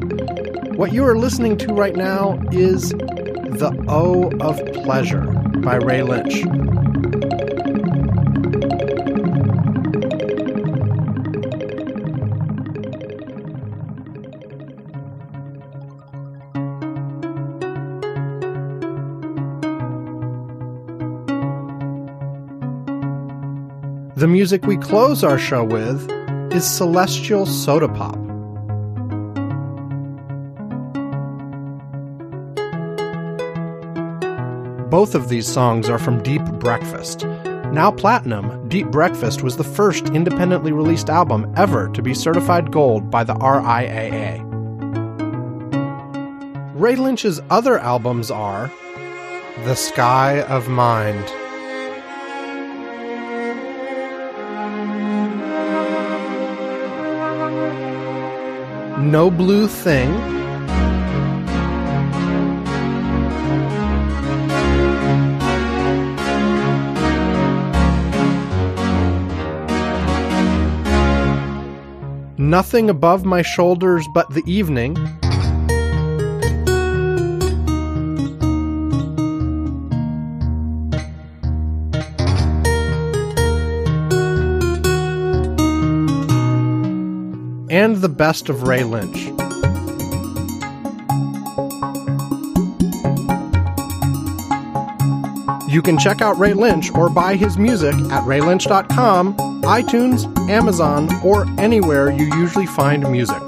What 0.75 0.93
you 0.93 1.05
are 1.05 1.15
listening 1.15 1.57
to 1.59 1.73
right 1.73 1.95
now 1.95 2.41
is 2.51 2.89
The 2.89 3.71
O 3.87 4.31
of 4.39 4.57
Pleasure 4.83 5.27
by 5.61 5.75
Ray 5.75 6.01
Lynch. 6.01 6.43
The 24.21 24.27
music 24.27 24.67
we 24.67 24.77
close 24.77 25.23
our 25.23 25.39
show 25.39 25.63
with 25.63 26.07
is 26.53 26.63
Celestial 26.63 27.47
Soda 27.47 27.87
Pop. 27.87 28.19
Both 34.91 35.15
of 35.15 35.27
these 35.29 35.47
songs 35.47 35.89
are 35.89 35.97
from 35.97 36.21
Deep 36.21 36.43
Breakfast. 36.59 37.25
Now 37.71 37.89
platinum, 37.89 38.69
Deep 38.69 38.91
Breakfast 38.91 39.41
was 39.41 39.57
the 39.57 39.63
first 39.63 40.09
independently 40.09 40.71
released 40.71 41.09
album 41.09 41.51
ever 41.57 41.89
to 41.89 42.03
be 42.03 42.13
certified 42.13 42.71
gold 42.71 43.09
by 43.09 43.23
the 43.23 43.33
RIAA. 43.33 44.43
Ray 46.75 46.95
Lynch's 46.95 47.41
other 47.49 47.79
albums 47.79 48.29
are 48.29 48.71
The 49.63 49.73
Sky 49.73 50.43
of 50.43 50.69
Mind. 50.69 51.40
No 59.01 59.31
Blue 59.31 59.67
Thing. 59.67 60.11
Nothing 72.37 72.89
above 72.91 73.25
my 73.25 73.41
shoulders 73.41 74.07
but 74.13 74.29
the 74.29 74.43
evening. 74.45 74.95
And 87.81 87.95
the 87.95 88.09
best 88.09 88.47
of 88.47 88.61
Ray 88.67 88.83
Lynch. 88.83 89.25
You 95.67 95.81
can 95.81 95.97
check 95.97 96.21
out 96.21 96.37
Ray 96.37 96.53
Lynch 96.53 96.93
or 96.93 97.09
buy 97.09 97.35
his 97.35 97.57
music 97.57 97.95
at 97.95 98.21
raylynch.com, 98.25 99.35
iTunes, 99.63 100.27
Amazon, 100.47 101.09
or 101.25 101.47
anywhere 101.59 102.11
you 102.11 102.25
usually 102.35 102.67
find 102.67 103.01
music. 103.11 103.41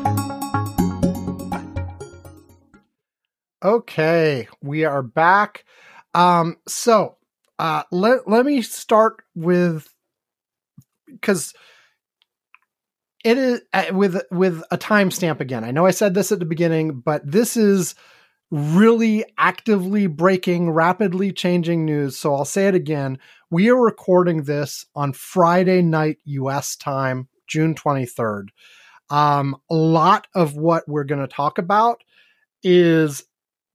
Okay, 3.63 4.47
we 4.63 4.83
are 4.83 5.03
back. 5.03 5.63
Um, 6.15 6.57
so 6.67 7.17
uh, 7.59 7.83
let 7.91 8.27
let 8.27 8.47
me 8.47 8.63
start 8.63 9.21
with 9.35 9.87
because 11.05 11.53
it 13.23 13.37
is 13.37 13.61
uh, 13.73 13.85
with 13.91 14.21
with 14.31 14.63
a 14.71 14.77
timestamp 14.77 15.39
again. 15.39 15.63
I 15.63 15.71
know 15.71 15.85
I 15.85 15.91
said 15.91 16.13
this 16.13 16.31
at 16.31 16.39
the 16.39 16.45
beginning, 16.45 16.99
but 16.99 17.21
this 17.29 17.55
is 17.57 17.95
really 18.51 19.25
actively 19.37 20.05
breaking, 20.05 20.69
rapidly 20.69 21.31
changing 21.31 21.85
news. 21.85 22.17
So 22.17 22.35
I'll 22.35 22.45
say 22.45 22.67
it 22.67 22.75
again. 22.75 23.17
We 23.49 23.69
are 23.69 23.81
recording 23.81 24.43
this 24.43 24.85
on 24.95 25.13
Friday 25.13 25.81
night 25.81 26.17
US 26.25 26.75
time, 26.75 27.29
June 27.47 27.73
23rd. 27.73 28.49
Um, 29.09 29.57
a 29.71 29.75
lot 29.75 30.27
of 30.35 30.55
what 30.55 30.87
we're 30.87 31.03
going 31.03 31.21
to 31.21 31.27
talk 31.27 31.57
about 31.57 32.03
is 32.61 33.23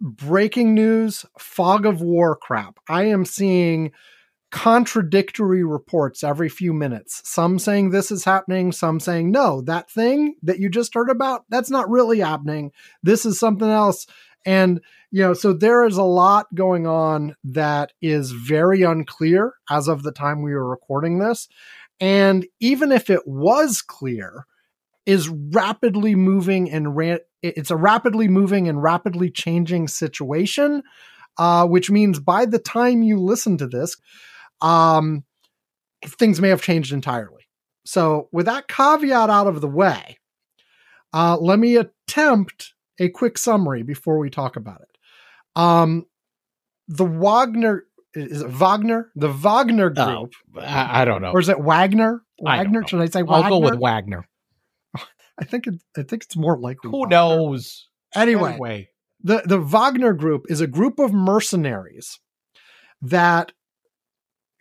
breaking 0.00 0.74
news, 0.74 1.24
fog 1.38 1.84
of 1.84 2.00
war 2.00 2.36
crap. 2.36 2.78
I 2.88 3.04
am 3.04 3.24
seeing 3.24 3.92
contradictory 4.50 5.62
reports 5.62 6.24
every 6.24 6.48
few 6.48 6.72
minutes. 6.72 7.20
Some 7.24 7.58
saying 7.58 7.90
this 7.90 8.10
is 8.10 8.24
happening, 8.24 8.72
some 8.72 9.00
saying 9.00 9.30
no, 9.30 9.60
that 9.62 9.90
thing 9.90 10.36
that 10.42 10.58
you 10.58 10.68
just 10.68 10.94
heard 10.94 11.10
about, 11.10 11.44
that's 11.48 11.70
not 11.70 11.90
really 11.90 12.20
happening. 12.20 12.72
This 13.02 13.26
is 13.26 13.38
something 13.38 13.68
else. 13.68 14.06
And, 14.46 14.80
you 15.10 15.22
know, 15.22 15.34
so 15.34 15.52
there 15.52 15.84
is 15.84 15.96
a 15.96 16.02
lot 16.02 16.46
going 16.54 16.86
on 16.86 17.36
that 17.44 17.92
is 18.00 18.30
very 18.30 18.82
unclear 18.82 19.54
as 19.70 19.88
of 19.88 20.02
the 20.02 20.12
time 20.12 20.42
we 20.42 20.54
were 20.54 20.68
recording 20.68 21.18
this. 21.18 21.48
And 22.00 22.46
even 22.60 22.92
if 22.92 23.10
it 23.10 23.26
was 23.26 23.82
clear, 23.82 24.46
is 25.08 25.30
rapidly 25.30 26.14
moving 26.14 26.70
and 26.70 26.94
ra- 26.94 27.16
it's 27.42 27.70
a 27.70 27.76
rapidly 27.76 28.28
moving 28.28 28.68
and 28.68 28.82
rapidly 28.82 29.30
changing 29.30 29.88
situation, 29.88 30.82
uh, 31.38 31.66
which 31.66 31.90
means 31.90 32.20
by 32.20 32.44
the 32.44 32.58
time 32.58 33.02
you 33.02 33.18
listen 33.18 33.56
to 33.56 33.66
this, 33.66 33.96
um, 34.60 35.24
things 36.04 36.40
may 36.40 36.48
have 36.48 36.62
changed 36.62 36.92
entirely. 36.92 37.42
So, 37.84 38.28
with 38.32 38.46
that 38.46 38.68
caveat 38.68 39.30
out 39.30 39.46
of 39.46 39.60
the 39.60 39.68
way, 39.68 40.18
uh, 41.14 41.36
let 41.40 41.58
me 41.58 41.76
attempt 41.76 42.74
a 42.98 43.08
quick 43.08 43.38
summary 43.38 43.82
before 43.82 44.18
we 44.18 44.28
talk 44.30 44.56
about 44.56 44.82
it. 44.82 44.98
Um, 45.56 46.04
the 46.88 47.04
Wagner 47.04 47.84
is 48.14 48.42
it 48.42 48.48
Wagner? 48.50 49.10
The 49.16 49.28
Wagner 49.30 49.90
group, 49.90 50.32
Oh, 50.56 50.60
I, 50.60 51.02
I 51.02 51.04
don't 51.04 51.22
know. 51.22 51.30
or 51.32 51.40
is 51.40 51.48
it 51.48 51.60
Wagner? 51.60 52.22
Wagner? 52.40 52.80
know. 52.80 52.86
Should 52.86 53.00
I 53.00 53.06
say 53.06 53.20
I'll 53.20 53.26
Wagner? 53.26 53.48
go 53.50 53.58
with 53.58 53.78
Wagner. 53.78 54.26
I 55.38 55.44
think 55.44 55.66
it, 55.66 55.74
I 55.96 56.02
think 56.02 56.24
it's 56.24 56.36
more 56.36 56.58
likely. 56.58 56.90
Who 56.90 57.00
Wagner. 57.02 57.16
knows? 57.16 57.88
Anyway, 58.14 58.50
Anyway, 58.52 58.88
the 59.22 59.42
the 59.44 59.60
Wagner 59.60 60.12
group 60.14 60.46
is 60.48 60.60
a 60.60 60.66
group 60.66 60.98
of 60.98 61.12
mercenaries 61.12 62.18
that 63.02 63.52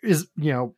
is 0.03 0.27
you 0.35 0.51
know 0.51 0.75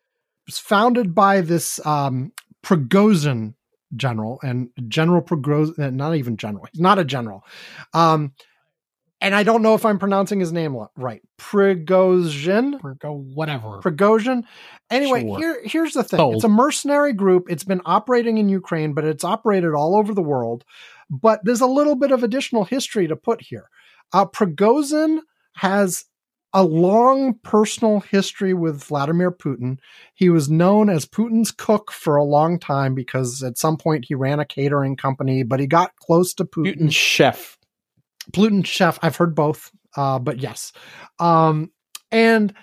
founded 0.49 1.13
by 1.13 1.41
this 1.41 1.85
um 1.85 2.31
Prigozhin 2.63 3.53
general 3.95 4.39
and 4.43 4.69
General 4.87 5.21
Prigozhin 5.21 5.93
not 5.93 6.15
even 6.15 6.37
general 6.37 6.67
he's 6.71 6.81
not 6.81 6.99
a 6.99 7.05
general 7.05 7.43
um 7.93 8.33
and 9.21 9.35
I 9.35 9.43
don't 9.43 9.61
know 9.61 9.73
if 9.73 9.85
I'm 9.85 9.99
pronouncing 9.99 10.39
his 10.39 10.51
name 10.53 10.77
right 10.95 11.21
Prigozhin 11.37 12.79
or 12.83 12.95
go 12.95 13.13
whatever. 13.13 13.79
Prigozhin. 13.81 14.43
Anyway, 14.89 15.21
Sure. 15.21 15.37
here 15.39 15.61
here's 15.65 15.93
the 15.93 16.03
thing. 16.03 16.17
Sold. 16.17 16.35
It's 16.35 16.43
a 16.45 16.49
mercenary 16.49 17.13
group. 17.13 17.47
It's 17.49 17.63
been 17.65 17.81
operating 17.85 18.37
in 18.37 18.49
Ukraine, 18.49 18.93
but 18.93 19.03
it's 19.03 19.23
operated 19.23 19.73
all 19.73 19.97
over 19.97 20.13
the 20.13 20.21
world. 20.21 20.63
But 21.09 21.41
there's 21.43 21.61
a 21.61 21.67
little 21.67 21.95
bit 21.95 22.11
of 22.11 22.23
additional 22.23 22.63
history 22.63 23.07
to 23.07 23.15
put 23.15 23.41
here. 23.41 23.69
Uh, 24.13 24.25
Prigozhin 24.25 25.19
has 25.55 26.05
a 26.53 26.63
long 26.63 27.35
personal 27.43 27.99
history 27.99 28.53
with 28.53 28.83
Vladimir 28.83 29.31
Putin. 29.31 29.77
He 30.15 30.29
was 30.29 30.49
known 30.49 30.89
as 30.89 31.05
Putin's 31.05 31.51
cook 31.51 31.91
for 31.91 32.15
a 32.15 32.23
long 32.23 32.57
time 32.59 32.95
because 32.95 33.43
at 33.43 33.57
some 33.57 33.77
point 33.77 34.05
he 34.07 34.15
ran 34.15 34.39
a 34.39 34.45
catering 34.45 34.95
company, 34.95 35.43
but 35.43 35.59
he 35.59 35.67
got 35.67 35.95
close 35.97 36.33
to 36.35 36.45
Putin. 36.45 36.75
Putin 36.75 36.91
chef. 36.91 37.57
Putin 38.31 38.65
chef. 38.65 38.97
I've 39.01 39.15
heard 39.15 39.35
both, 39.35 39.71
uh, 39.95 40.17
but 40.19 40.39
yes. 40.39 40.71
Um, 41.19 41.71
and 42.11 42.53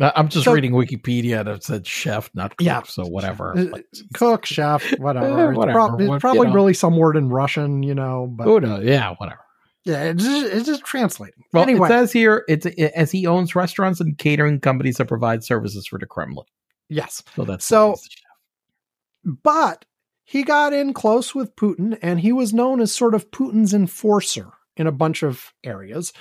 I'm 0.00 0.28
just 0.28 0.44
So- 0.46 0.52
reading 0.52 0.72
Wikipedia 0.72 1.44
that 1.44 1.62
said 1.62 1.86
chef, 1.86 2.28
not 2.34 2.56
cook, 2.56 2.66
Yeah. 2.66 2.82
so 2.84 3.04
whatever. 3.06 3.56
Uh, 3.56 3.64
Like, 3.70 3.86
cook, 4.14 4.44
chef, 4.46 4.82
whatever. 4.98 5.26
Eh, 5.26 5.48
It's, 5.50 5.56
whatever. 5.56 5.78
prob- 5.78 6.00
it's 6.00 6.08
What- 6.08 6.14
you 6.16 6.20
probably 6.20 6.48
know. 6.48 6.54
really 6.54 6.74
some 6.74 6.96
word 6.96 7.16
in 7.16 7.28
Russian, 7.28 7.82
you 7.82 7.94
know, 7.94 8.26
but 8.30 8.44
who? 8.44 8.82
Yeah, 8.82 9.14
whatever. 9.18 9.40
Yeah, 9.84 10.04
it's 10.04 10.22
just, 10.24 10.46
it's 10.52 10.66
just 10.66 10.84
translating. 10.84 11.44
Well, 11.52 11.62
anyway, 11.64 11.88
it 11.88 11.90
says 11.90 12.12
here 12.12 12.44
it's 12.48 12.66
as 12.66 13.10
he 13.10 13.26
owns 13.26 13.54
restaurants 13.54 14.00
and 14.00 14.16
catering 14.18 14.60
companies 14.60 14.96
that 14.98 15.08
provide 15.08 15.42
services 15.44 15.86
for 15.86 15.98
the 15.98 16.06
Kremlin. 16.06 16.46
yes, 16.88 17.22
So 17.36 17.44
that's 17.44 17.64
So- 17.64 17.88
why 17.88 17.92
he's 17.94 18.02
the 18.02 18.08
chef. 18.10 19.36
but 19.42 19.84
he 20.24 20.42
got 20.44 20.72
in 20.72 20.94
close 20.94 21.34
with 21.34 21.54
Putin 21.56 21.98
and 22.02 22.20
he 22.20 22.32
was 22.32 22.54
known 22.54 22.80
as 22.80 22.94
sort 22.94 23.14
of 23.14 23.30
Putin's 23.30 23.74
enforcer 23.74 24.50
in 24.76 24.86
a 24.86 24.92
bunch 24.92 25.22
of 25.22 25.52
areas. 25.64 26.12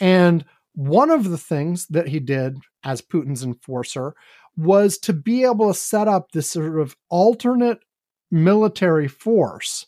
And 0.00 0.44
one 0.74 1.10
of 1.10 1.28
the 1.30 1.38
things 1.38 1.86
that 1.88 2.08
he 2.08 2.18
did 2.20 2.56
as 2.84 3.02
Putin's 3.02 3.42
enforcer 3.44 4.14
was 4.56 4.98
to 4.98 5.12
be 5.12 5.44
able 5.44 5.68
to 5.72 5.78
set 5.78 6.08
up 6.08 6.32
this 6.32 6.50
sort 6.50 6.80
of 6.80 6.96
alternate 7.08 7.78
military 8.30 9.08
force 9.08 9.86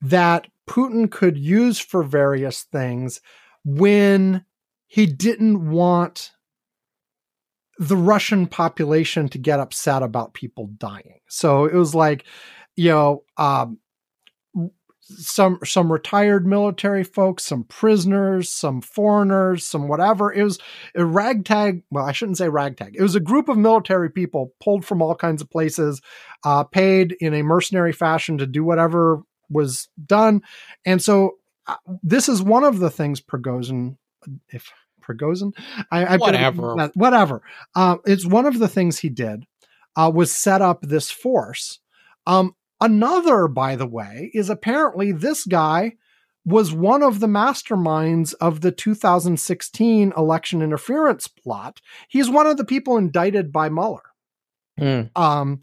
that 0.00 0.46
Putin 0.68 1.10
could 1.10 1.36
use 1.36 1.78
for 1.78 2.02
various 2.02 2.62
things 2.62 3.20
when 3.64 4.44
he 4.86 5.06
didn't 5.06 5.70
want 5.70 6.32
the 7.78 7.96
Russian 7.96 8.46
population 8.46 9.28
to 9.28 9.38
get 9.38 9.60
upset 9.60 10.02
about 10.02 10.34
people 10.34 10.66
dying. 10.78 11.20
So 11.28 11.64
it 11.64 11.74
was 11.74 11.94
like, 11.94 12.24
you 12.76 12.90
know, 12.90 13.24
um, 13.36 13.78
some 15.00 15.58
some 15.64 15.90
retired 15.90 16.46
military 16.46 17.04
folks, 17.04 17.44
some 17.44 17.64
prisoners, 17.64 18.50
some 18.50 18.82
foreigners, 18.82 19.64
some 19.64 19.88
whatever. 19.88 20.32
It 20.32 20.42
was 20.42 20.58
a 20.94 21.04
ragtag. 21.04 21.82
Well, 21.90 22.04
I 22.04 22.12
shouldn't 22.12 22.36
say 22.38 22.48
ragtag. 22.48 22.94
It 22.94 23.02
was 23.02 23.14
a 23.14 23.20
group 23.20 23.48
of 23.48 23.56
military 23.56 24.10
people 24.10 24.52
pulled 24.60 24.84
from 24.84 25.00
all 25.00 25.14
kinds 25.14 25.40
of 25.40 25.50
places, 25.50 26.02
uh, 26.44 26.64
paid 26.64 27.16
in 27.20 27.32
a 27.32 27.42
mercenary 27.42 27.92
fashion 27.92 28.38
to 28.38 28.46
do 28.46 28.62
whatever 28.62 29.22
was 29.50 29.88
done. 30.04 30.42
And 30.84 31.02
so 31.02 31.36
uh, 31.66 31.76
this 32.02 32.28
is 32.28 32.42
one 32.42 32.64
of 32.64 32.78
the 32.78 32.90
things 32.90 33.20
Prigozhin, 33.20 33.96
if 34.48 34.72
Prigozhin, 35.02 35.52
I, 35.90 36.04
I 36.04 36.16
whatever, 36.16 36.90
whatever. 36.94 37.42
Uh, 37.74 37.96
it's 38.04 38.26
one 38.26 38.46
of 38.46 38.58
the 38.58 38.68
things 38.68 38.98
he 38.98 39.08
did 39.08 39.44
uh, 39.96 40.10
was 40.12 40.32
set 40.32 40.62
up 40.62 40.82
this 40.82 41.10
force. 41.10 41.80
Um, 42.26 42.54
another, 42.80 43.48
by 43.48 43.76
the 43.76 43.86
way, 43.86 44.30
is 44.34 44.50
apparently 44.50 45.12
this 45.12 45.44
guy 45.44 45.94
was 46.44 46.72
one 46.72 47.02
of 47.02 47.20
the 47.20 47.26
masterminds 47.26 48.34
of 48.40 48.62
the 48.62 48.72
2016 48.72 50.12
election 50.16 50.62
interference 50.62 51.28
plot. 51.28 51.80
He's 52.08 52.30
one 52.30 52.46
of 52.46 52.56
the 52.56 52.64
people 52.64 52.96
indicted 52.96 53.52
by 53.52 53.68
Mueller. 53.68 54.02
Mm. 54.80 55.10
Um, 55.16 55.60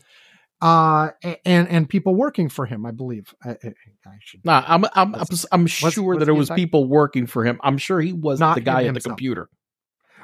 uh, 0.61 1.09
and 1.45 1.67
and 1.67 1.89
people 1.89 2.15
working 2.15 2.49
for 2.49 2.65
him, 2.65 2.85
I 2.85 2.91
believe. 2.91 3.33
I, 3.43 3.51
I, 3.51 3.73
I 4.05 4.17
should. 4.21 4.45
Nah, 4.45 4.63
I'm 4.65 4.85
I'm 4.93 5.11
was, 5.11 5.45
I'm 5.51 5.67
sure 5.67 6.03
was 6.03 6.19
that 6.19 6.29
it 6.29 6.33
was 6.33 6.49
people 6.49 6.87
working 6.87 7.27
for 7.27 7.43
him. 7.43 7.59
I'm 7.63 7.77
sure 7.77 7.99
he 7.99 8.13
was 8.13 8.39
Not 8.39 8.55
the 8.55 8.61
guy 8.61 8.85
at 8.85 8.93
the 8.93 9.01
computer. 9.01 9.49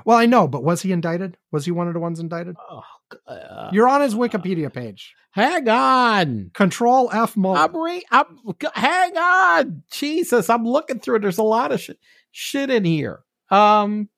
Well, 0.05 0.17
I 0.17 0.25
know, 0.25 0.47
but 0.47 0.63
was 0.63 0.81
he 0.81 0.91
indicted? 0.91 1.37
Was 1.51 1.65
he 1.65 1.71
one 1.71 1.87
of 1.87 1.93
the 1.93 1.99
ones 1.99 2.19
indicted? 2.19 2.55
Oh, 2.69 2.81
uh, 3.27 3.69
You're 3.71 3.87
on 3.87 4.01
his 4.01 4.15
Wikipedia 4.15 4.73
page. 4.73 5.13
hang 5.31 5.69
on. 5.69 6.51
Control 6.53 7.09
F 7.11 7.37
Mueller. 7.37 7.59
I'm, 7.59 7.77
re- 7.77 8.05
I'm 8.09 8.25
hang 8.73 9.17
on. 9.17 9.83
Jesus, 9.91 10.49
I'm 10.49 10.65
looking 10.65 10.99
through 10.99 11.17
it. 11.17 11.21
There's 11.21 11.37
a 11.37 11.43
lot 11.43 11.71
of 11.71 11.79
shit, 11.79 11.99
shit 12.31 12.69
in 12.69 12.83
here. 12.83 13.19
Um, 13.51 14.09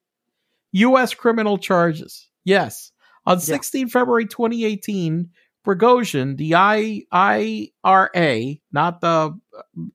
U.S. 0.72 1.14
criminal 1.14 1.58
charges. 1.58 2.30
Yes, 2.46 2.92
on 3.26 3.40
16 3.40 3.90
February 3.90 4.26
2018, 4.26 5.30
Prigozhin, 5.66 6.38
the 6.38 6.56
I 6.56 7.04
IRA, 7.12 8.56
not 8.72 9.02
the 9.02 9.40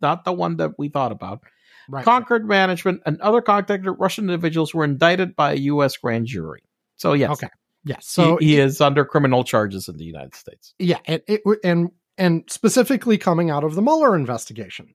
not 0.00 0.24
the 0.24 0.32
one 0.32 0.56
that 0.56 0.78
we 0.78 0.88
thought 0.88 1.12
about, 1.12 1.42
right. 1.88 2.04
Concord 2.04 2.46
Management 2.46 3.02
and 3.06 3.20
other 3.20 3.40
contacted 3.42 3.94
Russian 3.98 4.24
individuals 4.24 4.74
were 4.74 4.84
indicted 4.84 5.36
by 5.36 5.52
a 5.52 5.56
U.S. 5.56 5.96
grand 5.96 6.26
jury. 6.26 6.62
So 6.96 7.12
yes, 7.12 7.30
Okay. 7.30 7.48
Yes. 7.84 8.06
So 8.06 8.36
he, 8.38 8.46
he 8.46 8.58
is 8.58 8.80
under 8.80 9.04
criminal 9.04 9.44
charges 9.44 9.88
in 9.88 9.96
the 9.96 10.04
United 10.04 10.34
States. 10.34 10.74
yeah, 10.78 10.98
and 11.06 11.22
it, 11.26 11.42
and 11.64 11.90
and 12.18 12.44
specifically 12.48 13.16
coming 13.16 13.50
out 13.50 13.64
of 13.64 13.74
the 13.74 13.82
Mueller 13.82 14.16
investigation. 14.16 14.94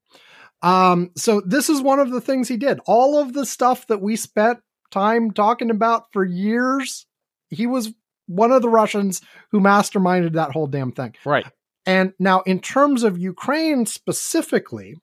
Um, 0.62 1.12
so 1.16 1.42
this 1.42 1.70
is 1.70 1.82
one 1.82 2.00
of 2.00 2.12
the 2.12 2.22
things 2.22 2.48
he 2.48 2.58
did. 2.58 2.80
All 2.86 3.20
of 3.20 3.34
the 3.34 3.46
stuff 3.46 3.88
that 3.88 4.02
we 4.02 4.16
spent 4.16 4.60
time 4.92 5.32
talking 5.32 5.70
about 5.72 6.12
for 6.12 6.24
years, 6.24 7.06
he 7.50 7.68
was 7.68 7.94
one 8.28 8.52
of 8.52 8.62
the 8.62 8.70
Russians 8.70 9.22
who 9.52 9.60
masterminded 9.60 10.34
that 10.34 10.52
whole 10.52 10.68
damn 10.68 10.92
thing. 10.92 11.16
Right. 11.26 11.46
And 11.86 12.14
now, 12.20 12.42
in 12.42 12.60
terms 12.60 13.04
of 13.04 13.18
Ukraine 13.18 13.86
specifically, 13.86 14.96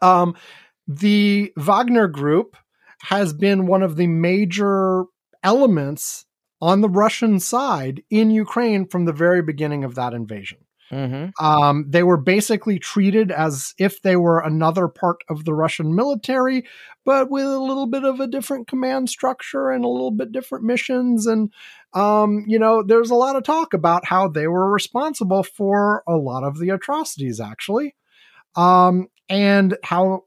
um, 0.00 0.34
the 0.86 1.52
Wagner 1.56 2.08
Group 2.08 2.56
has 3.02 3.32
been 3.32 3.66
one 3.66 3.82
of 3.82 3.96
the 3.96 4.06
major 4.06 5.04
elements 5.42 6.24
on 6.60 6.80
the 6.80 6.88
Russian 6.88 7.40
side 7.40 8.02
in 8.10 8.30
Ukraine 8.30 8.86
from 8.86 9.04
the 9.04 9.12
very 9.12 9.42
beginning 9.42 9.84
of 9.84 9.96
that 9.96 10.14
invasion. 10.14 10.58
Mm-hmm. 10.92 11.44
Um, 11.44 11.86
they 11.88 12.02
were 12.02 12.18
basically 12.18 12.78
treated 12.78 13.32
as 13.32 13.74
if 13.78 14.02
they 14.02 14.14
were 14.14 14.40
another 14.40 14.88
part 14.88 15.24
of 15.28 15.44
the 15.44 15.54
Russian 15.54 15.94
military, 15.94 16.64
but 17.04 17.30
with 17.30 17.46
a 17.46 17.58
little 17.58 17.86
bit 17.86 18.04
of 18.04 18.20
a 18.20 18.26
different 18.26 18.68
command 18.68 19.08
structure 19.08 19.70
and 19.70 19.84
a 19.84 19.88
little 19.88 20.10
bit 20.10 20.32
different 20.32 20.64
missions. 20.64 21.26
And, 21.26 21.50
um, 21.94 22.44
you 22.46 22.58
know, 22.58 22.82
there's 22.82 23.10
a 23.10 23.14
lot 23.14 23.36
of 23.36 23.42
talk 23.42 23.74
about 23.74 24.06
how 24.06 24.28
they 24.28 24.46
were 24.46 24.70
responsible 24.70 25.42
for 25.42 26.02
a 26.08 26.16
lot 26.16 26.44
of 26.44 26.58
the 26.58 26.70
atrocities, 26.70 27.40
actually, 27.40 27.94
um, 28.56 29.08
and 29.28 29.76
how 29.82 30.24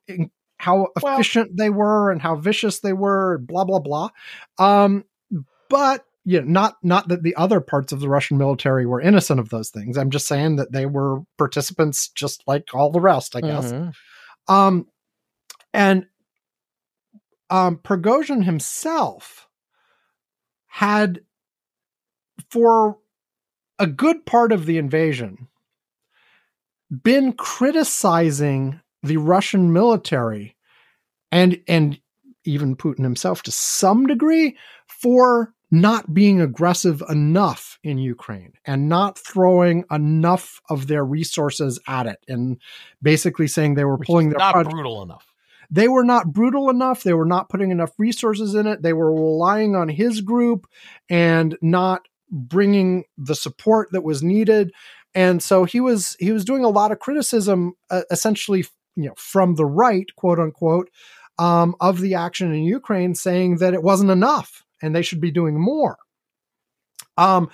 how 0.57 0.87
Well- 1.01 1.15
efficient 1.15 1.57
they 1.57 1.69
were 1.69 2.11
and 2.11 2.21
how 2.21 2.35
vicious 2.35 2.79
they 2.79 2.93
were, 2.93 3.37
blah 3.39 3.65
blah 3.65 3.79
blah. 3.79 4.09
Um, 4.57 5.05
but 5.69 6.05
you 6.23 6.41
know, 6.41 6.47
not 6.47 6.77
not 6.81 7.07
that 7.09 7.23
the 7.23 7.35
other 7.35 7.59
parts 7.61 7.91
of 7.91 7.99
the 7.99 8.09
Russian 8.09 8.37
military 8.37 8.85
were 8.85 9.01
innocent 9.01 9.39
of 9.39 9.49
those 9.49 9.69
things. 9.69 9.97
I'm 9.97 10.09
just 10.09 10.27
saying 10.27 10.55
that 10.55 10.71
they 10.71 10.85
were 10.85 11.21
participants 11.37 12.07
just 12.09 12.43
like 12.47 12.73
all 12.73 12.91
the 12.91 12.99
rest, 13.01 13.35
I 13.35 13.41
guess. 13.41 13.71
Mhm. 13.71 13.93
Um, 14.47 14.87
and 15.73 16.07
um, 17.51 17.77
Prigozhin 17.77 18.43
himself 18.43 19.47
had, 20.67 21.21
for 22.49 22.97
a 23.79 23.87
good 23.87 24.25
part 24.25 24.51
of 24.51 24.65
the 24.65 24.77
invasion, 24.77 25.47
been 27.03 27.33
criticizing 27.33 28.79
the 29.03 29.17
Russian 29.17 29.73
military 29.73 30.55
and 31.31 31.59
and 31.67 31.99
even 32.43 32.75
Putin 32.75 33.03
himself 33.03 33.41
to 33.43 33.51
some 33.51 34.05
degree 34.05 34.55
for 34.87 35.53
not 35.71 36.13
being 36.13 36.39
aggressive 36.39 37.01
enough 37.09 37.79
in 37.83 37.97
Ukraine 37.97 38.53
and 38.65 38.87
not 38.87 39.17
throwing 39.17 39.83
enough 39.91 40.61
of 40.69 40.87
their 40.87 41.03
resources 41.03 41.79
at 41.87 42.05
it 42.05 42.19
and 42.27 42.57
basically 43.01 43.47
saying 43.47 43.73
they 43.73 43.83
were 43.83 43.97
Which 43.97 44.07
pulling 44.07 44.29
their 44.29 44.37
not 44.37 44.53
project 44.53 44.71
brutal 44.71 45.01
enough. 45.01 45.25
they 45.71 45.87
were 45.87 46.03
not 46.03 46.31
brutal 46.31 46.69
enough. 46.69 47.03
They 47.03 47.13
were 47.13 47.25
not 47.25 47.49
putting 47.49 47.71
enough 47.71 47.91
resources 47.97 48.53
in 48.53 48.67
it. 48.67 48.83
They 48.83 48.93
were 48.93 49.11
relying 49.11 49.75
on 49.75 49.89
his 49.89 50.21
group 50.21 50.67
and 51.09 51.57
not 51.61 52.07
bringing 52.29 53.03
the 53.17 53.35
support 53.35 53.89
that 53.91 54.03
was 54.03 54.23
needed. 54.23 54.71
And 55.13 55.41
so 55.41 55.63
he 55.63 55.79
was 55.79 56.15
he 56.19 56.31
was 56.31 56.45
doing 56.45 56.63
a 56.63 56.69
lot 56.69 56.91
of 56.91 56.99
criticism, 56.99 57.73
uh, 57.89 58.01
essentially, 58.11 58.65
you 58.95 59.05
know, 59.05 59.13
from 59.17 59.55
the 59.55 59.65
right, 59.65 60.07
quote 60.15 60.39
unquote, 60.39 60.89
um, 61.37 61.75
of 61.79 62.01
the 62.01 62.15
action 62.15 62.53
in 62.53 62.63
Ukraine, 62.63 63.15
saying 63.15 63.57
that 63.57 63.73
it 63.73 63.83
wasn't 63.83 64.11
enough 64.11 64.63
and 64.81 64.95
they 64.95 65.01
should 65.01 65.21
be 65.21 65.31
doing 65.31 65.59
more. 65.59 65.97
Um, 67.17 67.49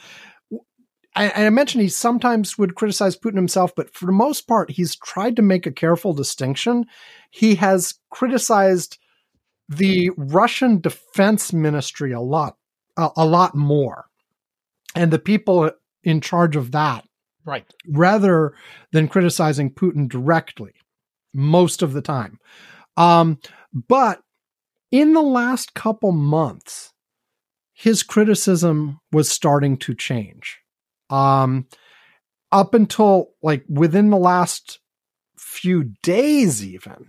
I, 1.15 1.45
I 1.45 1.49
mentioned 1.49 1.81
he 1.81 1.89
sometimes 1.89 2.57
would 2.57 2.76
criticize 2.76 3.18
Putin 3.18 3.35
himself, 3.35 3.73
but 3.76 3.93
for 3.93 4.06
the 4.06 4.11
most 4.11 4.48
part, 4.48 4.72
he's 4.72 4.95
tried 4.95 5.35
to 5.35 5.41
make 5.41 5.65
a 5.65 5.72
careful 5.72 6.14
distinction. 6.14 6.85
He 7.31 7.56
has 7.56 7.95
criticized 8.10 8.98
the 9.68 10.11
Russian 10.18 10.80
Defense 10.80 11.53
Ministry 11.53 12.11
a 12.11 12.22
lot, 12.22 12.56
a, 12.98 13.10
a 13.18 13.26
lot 13.26 13.56
more, 13.56 14.06
and 14.95 15.11
the 15.11 15.19
people 15.19 15.72
in 16.03 16.22
charge 16.22 16.55
of 16.55 16.72
that, 16.72 17.05
Right. 17.45 17.65
rather 17.88 18.53
than 18.91 19.07
criticizing 19.07 19.72
Putin 19.73 20.09
directly, 20.09 20.73
most 21.34 21.81
of 21.81 21.93
the 21.93 22.01
time. 22.01 22.39
Um, 22.97 23.39
but 23.73 24.22
in 24.91 25.13
the 25.13 25.22
last 25.22 25.73
couple 25.73 26.11
months, 26.11 26.91
his 27.73 28.03
criticism 28.03 28.99
was 29.11 29.30
starting 29.30 29.77
to 29.77 29.95
change. 29.95 30.59
Um, 31.09 31.68
up 32.51 32.73
until 32.73 33.30
like 33.41 33.63
within 33.69 34.09
the 34.09 34.18
last 34.18 34.80
few 35.38 35.93
days, 36.03 36.63
even, 36.65 37.07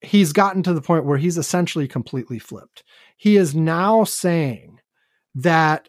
he's 0.00 0.32
gotten 0.32 0.62
to 0.62 0.72
the 0.72 0.80
point 0.80 1.04
where 1.04 1.18
he's 1.18 1.36
essentially 1.38 1.88
completely 1.88 2.38
flipped. 2.38 2.84
He 3.16 3.36
is 3.36 3.54
now 3.54 4.04
saying 4.04 4.78
that 5.34 5.88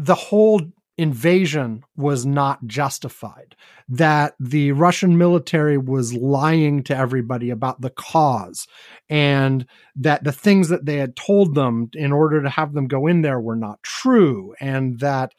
the 0.00 0.14
whole 0.14 0.62
invasion 0.96 1.82
was 1.94 2.24
not 2.24 2.66
justified, 2.66 3.54
that 3.86 4.34
the 4.40 4.72
Russian 4.72 5.18
military 5.18 5.76
was 5.76 6.14
lying 6.14 6.82
to 6.84 6.96
everybody 6.96 7.50
about 7.50 7.82
the 7.82 7.90
cause, 7.90 8.66
and 9.10 9.66
that 9.96 10.24
the 10.24 10.32
things 10.32 10.70
that 10.70 10.86
they 10.86 10.96
had 10.96 11.16
told 11.16 11.54
them 11.54 11.90
in 11.92 12.12
order 12.12 12.42
to 12.42 12.48
have 12.48 12.72
them 12.72 12.88
go 12.88 13.06
in 13.06 13.20
there 13.20 13.38
were 13.38 13.56
not 13.56 13.82
true, 13.82 14.54
and 14.58 15.00
that 15.00 15.34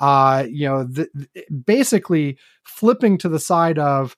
uh, 0.00 0.46
you 0.50 0.66
know, 0.66 0.88
th- 0.88 1.08
basically 1.64 2.38
flipping 2.64 3.18
to 3.18 3.28
the 3.28 3.38
side 3.38 3.78
of 3.78 4.16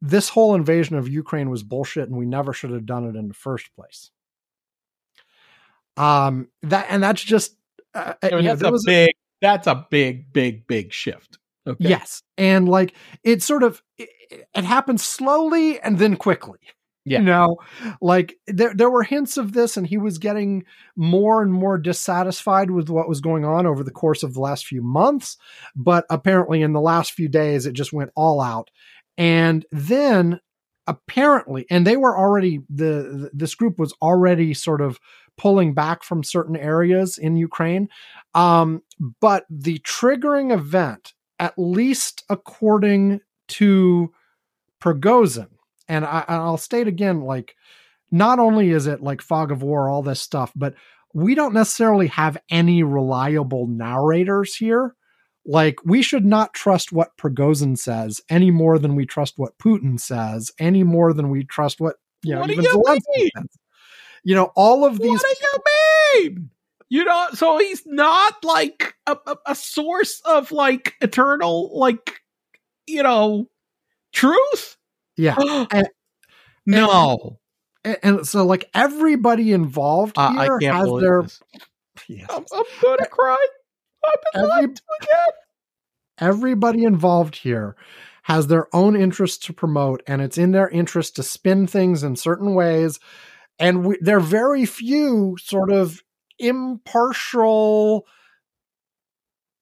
this 0.00 0.30
whole 0.30 0.54
invasion 0.54 0.96
of 0.96 1.08
Ukraine 1.08 1.50
was 1.50 1.62
bullshit 1.62 2.08
and 2.08 2.16
we 2.16 2.24
never 2.24 2.52
should 2.52 2.70
have 2.70 2.86
done 2.86 3.04
it 3.04 3.14
in 3.14 3.28
the 3.28 3.34
first 3.34 3.72
place. 3.74 4.10
Um, 5.96 6.48
that 6.62 6.86
and 6.88 7.02
that's 7.02 7.22
just 7.22 7.56
uh, 7.94 8.14
I 8.22 8.30
mean, 8.30 8.38
you 8.38 8.48
know, 8.48 8.56
that's 8.56 8.84
a 8.84 8.86
big. 8.86 9.10
That's 9.40 9.66
a 9.66 9.86
big, 9.90 10.32
big, 10.32 10.66
big 10.66 10.92
shift. 10.92 11.38
Okay. 11.66 11.88
Yes. 11.88 12.22
And 12.36 12.68
like 12.68 12.94
it 13.22 13.42
sort 13.42 13.62
of 13.62 13.82
it, 13.98 14.08
it 14.54 14.64
happened 14.64 15.00
slowly 15.00 15.80
and 15.80 15.98
then 15.98 16.16
quickly. 16.16 16.58
Yeah. 17.04 17.20
You 17.20 17.24
know, 17.24 17.56
like 18.02 18.36
there 18.46 18.74
there 18.74 18.90
were 18.90 19.02
hints 19.02 19.36
of 19.36 19.52
this 19.52 19.76
and 19.76 19.86
he 19.86 19.96
was 19.96 20.18
getting 20.18 20.64
more 20.96 21.42
and 21.42 21.52
more 21.52 21.78
dissatisfied 21.78 22.70
with 22.70 22.90
what 22.90 23.08
was 23.08 23.20
going 23.20 23.44
on 23.44 23.66
over 23.66 23.82
the 23.82 23.90
course 23.90 24.22
of 24.22 24.34
the 24.34 24.40
last 24.40 24.66
few 24.66 24.82
months, 24.82 25.38
but 25.74 26.04
apparently 26.10 26.60
in 26.60 26.72
the 26.72 26.80
last 26.80 27.12
few 27.12 27.28
days 27.28 27.64
it 27.64 27.72
just 27.72 27.92
went 27.92 28.10
all 28.14 28.40
out. 28.40 28.70
And 29.16 29.64
then 29.70 30.40
apparently 30.86 31.66
and 31.70 31.86
they 31.86 31.96
were 31.96 32.16
already 32.16 32.60
the 32.68 33.30
this 33.32 33.54
group 33.54 33.78
was 33.78 33.94
already 34.02 34.52
sort 34.52 34.80
of 34.80 34.98
pulling 35.38 35.72
back 35.72 36.02
from 36.02 36.22
certain 36.22 36.56
areas 36.56 37.16
in 37.16 37.36
Ukraine. 37.36 37.88
Um, 38.34 38.82
but 39.20 39.46
the 39.48 39.78
triggering 39.78 40.52
event 40.52 41.14
at 41.38 41.54
least 41.56 42.24
according 42.28 43.20
to 43.46 44.12
Prigozhin. 44.82 45.48
And 45.88 46.04
I, 46.04 46.24
I'll 46.28 46.58
state 46.58 46.88
again, 46.88 47.22
like, 47.22 47.54
not 48.10 48.38
only 48.38 48.70
is 48.70 48.86
it 48.86 49.02
like 49.02 49.22
fog 49.22 49.52
of 49.52 49.62
war, 49.62 49.88
all 49.88 50.02
this 50.02 50.20
stuff, 50.20 50.52
but 50.54 50.74
we 51.14 51.34
don't 51.34 51.54
necessarily 51.54 52.08
have 52.08 52.36
any 52.50 52.82
reliable 52.82 53.66
narrators 53.66 54.54
here. 54.56 54.94
Like, 55.46 55.76
we 55.84 56.02
should 56.02 56.26
not 56.26 56.52
trust 56.52 56.92
what 56.92 57.16
Prigozhin 57.16 57.78
says 57.78 58.20
any 58.28 58.50
more 58.50 58.78
than 58.78 58.96
we 58.96 59.06
trust 59.06 59.34
what 59.36 59.56
Putin 59.58 59.98
says, 59.98 60.50
any 60.58 60.84
more 60.84 61.14
than 61.14 61.30
we 61.30 61.44
trust 61.44 61.80
what, 61.80 61.96
you 62.22 62.34
know, 62.34 62.40
What 62.40 62.50
even 62.50 62.64
Zelensky 62.64 63.28
says. 63.36 63.46
You 64.24 64.34
know, 64.34 64.52
all 64.56 64.84
of 64.84 64.98
these 64.98 65.10
What 65.22 65.36
do 65.40 65.46
you 66.22 66.28
mean? 66.30 66.50
You 66.90 67.04
know, 67.04 67.26
so 67.34 67.58
he's 67.58 67.82
not 67.86 68.42
like 68.44 68.94
a, 69.06 69.16
a, 69.26 69.36
a 69.48 69.54
source 69.54 70.20
of 70.24 70.50
like 70.52 70.94
eternal, 71.00 71.78
like 71.78 72.20
you 72.86 73.02
know, 73.02 73.48
truth. 74.12 74.76
yeah. 75.16 75.36
And- 75.70 75.88
no, 76.66 77.38
And, 77.84 77.96
and 78.02 78.26
so 78.28 78.44
like 78.44 78.68
everybody 78.74 79.52
involved 79.52 80.16
Uh, 80.18 80.32
here 80.42 80.56
I 80.56 80.58
can't 80.60 80.76
has 80.76 80.84
believe 80.86 81.02
their 81.02 81.22
this. 81.22 81.40
Yes. 82.08 82.26
I'm, 82.30 82.44
I'm 82.54 82.64
gonna 82.82 83.06
cry. 83.06 83.46
I've 84.04 84.14
been 84.32 84.42
Every- 84.42 84.48
lied 84.66 84.76
to 84.76 84.82
again. 85.00 85.34
everybody 86.18 86.84
involved 86.84 87.36
here 87.36 87.76
has 88.24 88.46
their 88.48 88.66
own 88.74 88.94
interests 88.96 89.38
to 89.46 89.52
promote 89.54 90.02
and 90.06 90.20
it's 90.20 90.36
in 90.38 90.50
their 90.52 90.68
interest 90.68 91.16
to 91.16 91.22
spin 91.22 91.66
things 91.66 92.02
in 92.02 92.16
certain 92.16 92.54
ways 92.54 93.00
and 93.58 93.84
we, 93.84 93.98
there 94.00 94.16
are 94.16 94.20
very 94.20 94.64
few 94.64 95.36
sort 95.40 95.70
of 95.70 96.02
impartial 96.38 98.06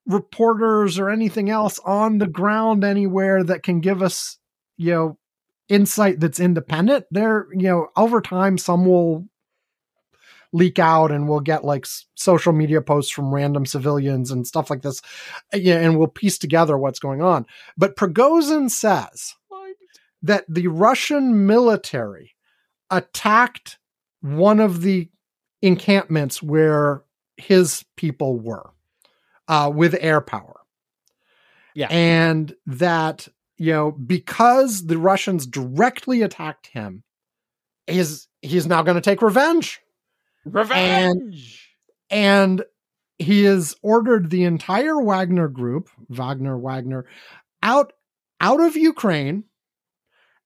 reporters 0.06 0.98
or 0.98 1.10
anything 1.10 1.50
else 1.50 1.78
on 1.80 2.18
the 2.18 2.26
ground 2.26 2.84
anywhere 2.84 3.42
that 3.42 3.62
can 3.62 3.80
give 3.80 4.02
us 4.02 4.38
you 4.76 4.92
know 4.92 5.18
insight 5.68 6.20
that's 6.20 6.40
independent. 6.40 7.06
There 7.10 7.46
you 7.52 7.68
know 7.68 7.88
over 7.96 8.20
time 8.20 8.58
some 8.58 8.84
will 8.86 9.26
leak 10.52 10.78
out 10.78 11.10
and 11.10 11.28
we'll 11.28 11.40
get 11.40 11.64
like 11.64 11.84
s- 11.84 12.06
social 12.14 12.52
media 12.52 12.80
posts 12.80 13.10
from 13.10 13.34
random 13.34 13.66
civilians 13.66 14.30
and 14.30 14.46
stuff 14.46 14.70
like 14.70 14.82
this 14.82 15.02
eh, 15.52 15.58
yeah, 15.58 15.76
and 15.76 15.98
we'll 15.98 16.06
piece 16.06 16.38
together 16.38 16.78
what's 16.78 17.00
going 17.00 17.20
on. 17.20 17.44
But 17.76 17.96
Prigozhin 17.96 18.70
says 18.70 19.34
that 20.22 20.44
the 20.48 20.68
Russian 20.68 21.46
military 21.46 22.34
attacked 22.90 23.78
one 24.20 24.60
of 24.60 24.82
the 24.82 25.08
encampments 25.62 26.42
where 26.42 27.02
his 27.36 27.84
people 27.96 28.38
were 28.38 28.70
uh, 29.48 29.70
with 29.74 29.96
air 30.00 30.20
power. 30.20 30.60
Yeah. 31.74 31.88
And 31.90 32.54
that, 32.66 33.28
you 33.58 33.72
know, 33.72 33.92
because 33.92 34.86
the 34.86 34.98
Russians 34.98 35.46
directly 35.46 36.22
attacked 36.22 36.68
him, 36.68 37.02
is 37.86 38.26
he's 38.42 38.66
now 38.66 38.82
going 38.82 38.96
to 38.96 39.00
take 39.00 39.22
revenge. 39.22 39.80
Revenge. 40.44 41.76
And 42.10 42.64
he 43.18 43.44
has 43.44 43.74
ordered 43.82 44.30
the 44.30 44.44
entire 44.44 45.00
Wagner 45.00 45.48
group, 45.48 45.88
Wagner, 46.08 46.58
Wagner, 46.58 47.06
out 47.62 47.92
out 48.40 48.60
of 48.60 48.76
Ukraine, 48.76 49.44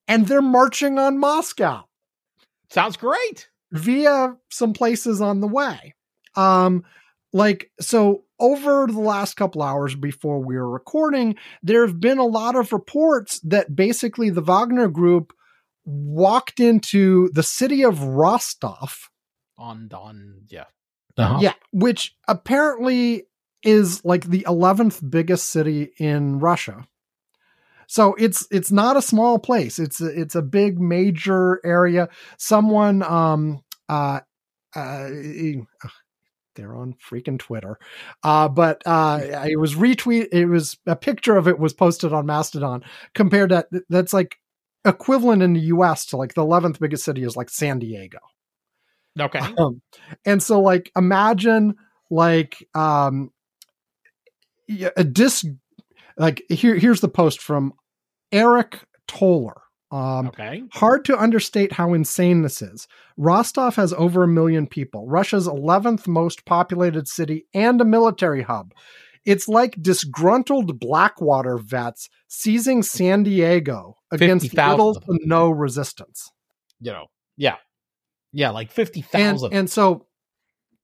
and 0.06 0.26
they're 0.26 0.42
marching 0.42 0.98
on 0.98 1.18
Moscow 1.18 1.84
Sounds 2.70 2.97
great. 2.97 3.48
Via 3.72 4.36
some 4.51 4.72
places 4.72 5.20
on 5.20 5.40
the 5.40 5.48
way. 5.48 5.94
Um, 6.36 6.84
like 7.32 7.70
so 7.80 8.24
over 8.38 8.86
the 8.86 9.01
last 9.01 9.34
couple 9.34 9.62
hours 9.62 9.94
before 9.94 10.40
we 10.40 10.56
were 10.56 10.68
recording, 10.68 11.36
there 11.62 11.86
have 11.86 12.01
been 12.01 12.18
a 12.18 12.26
lot 12.26 12.56
of 12.56 12.72
reports 12.72 13.40
that 13.40 13.76
basically 13.76 14.30
the 14.30 14.40
Wagner 14.40 14.88
group 14.88 15.32
walked 15.84 16.60
into 16.60 17.30
the 17.32 17.42
city 17.42 17.84
of 17.84 18.02
Rostov. 18.02 19.10
On 19.59 19.88
on 19.92 20.42
yeah. 20.48 20.64
Uh-huh. 21.16 21.38
Yeah, 21.40 21.55
which 21.72 22.16
apparently 22.28 23.26
is 23.62 24.02
like 24.05 24.24
the 24.24 24.44
11th 24.48 25.09
biggest 25.10 25.48
city 25.48 25.92
in 25.98 26.38
Russia. 26.38 26.86
So 27.90 28.14
it's 28.14 28.46
it's 28.52 28.70
not 28.70 28.96
a 28.96 29.02
small 29.02 29.40
place. 29.40 29.80
It's 29.80 30.00
a, 30.00 30.06
it's 30.06 30.36
a 30.36 30.42
big 30.42 30.80
major 30.80 31.60
area. 31.64 32.08
Someone 32.38 33.02
um 33.02 33.64
uh 33.88 34.20
uh 34.76 35.08
they're 36.54 36.76
on 36.76 36.94
freaking 37.04 37.36
Twitter. 37.36 37.80
Uh 38.22 38.48
but 38.48 38.80
uh 38.86 39.18
it 39.50 39.58
was 39.58 39.74
retweet 39.74 40.28
it 40.30 40.46
was 40.46 40.78
a 40.86 40.94
picture 40.94 41.36
of 41.36 41.48
it 41.48 41.58
was 41.58 41.72
posted 41.72 42.12
on 42.12 42.26
Mastodon 42.26 42.84
compared 43.16 43.50
to 43.50 43.66
that's 43.88 44.12
like 44.12 44.36
equivalent 44.84 45.42
in 45.42 45.54
the 45.54 45.60
US 45.62 46.06
to 46.06 46.16
like 46.16 46.34
the 46.34 46.42
11th 46.42 46.78
biggest 46.78 47.04
city 47.04 47.24
is 47.24 47.36
like 47.36 47.50
San 47.50 47.80
Diego. 47.80 48.20
Okay. 49.18 49.40
Um, 49.58 49.82
and 50.24 50.40
so 50.40 50.60
like 50.60 50.92
imagine 50.96 51.74
like 52.08 52.64
um 52.72 53.32
a 54.94 55.02
dis 55.02 55.44
like 56.16 56.43
here 56.49 56.77
here's 56.77 57.01
the 57.01 57.09
post 57.09 57.41
from 57.41 57.73
Aric 58.32 58.81
Toler. 59.07 59.62
Um 59.91 60.28
okay. 60.28 60.62
Hard 60.73 61.05
to 61.07 61.19
understate 61.19 61.73
how 61.73 61.93
insane 61.95 62.43
this 62.43 62.62
is. 62.62 62.87
Rostov 63.16 63.77
has 63.77 63.93
over 63.93 64.23
a 64.23 64.28
million 64.28 64.66
people, 64.66 65.07
Russia's 65.07 65.49
11th 65.49 66.07
most 66.07 66.45
populated 66.45 67.09
city 67.09 67.47
and 67.55 67.81
a 67.81 67.85
military 67.85 68.43
hub. 68.43 68.73
It's 69.24 69.49
like 69.49 69.81
disgruntled 69.81 70.81
Blackwater 70.81 71.59
vets 71.59 72.09
seizing 72.28 72.82
San 72.82 73.23
Diego 73.23 73.97
against 74.11 74.47
50,000 74.47 74.70
little 74.70 74.95
to 74.95 75.19
no 75.24 75.51
resistance. 75.51 76.31
You 76.81 76.93
know. 76.93 77.07
Yeah. 77.37 77.57
Yeah, 78.32 78.51
like 78.51 78.70
fifty 78.70 79.05
and 79.12 79.39
and 79.51 79.69
so 79.69 80.07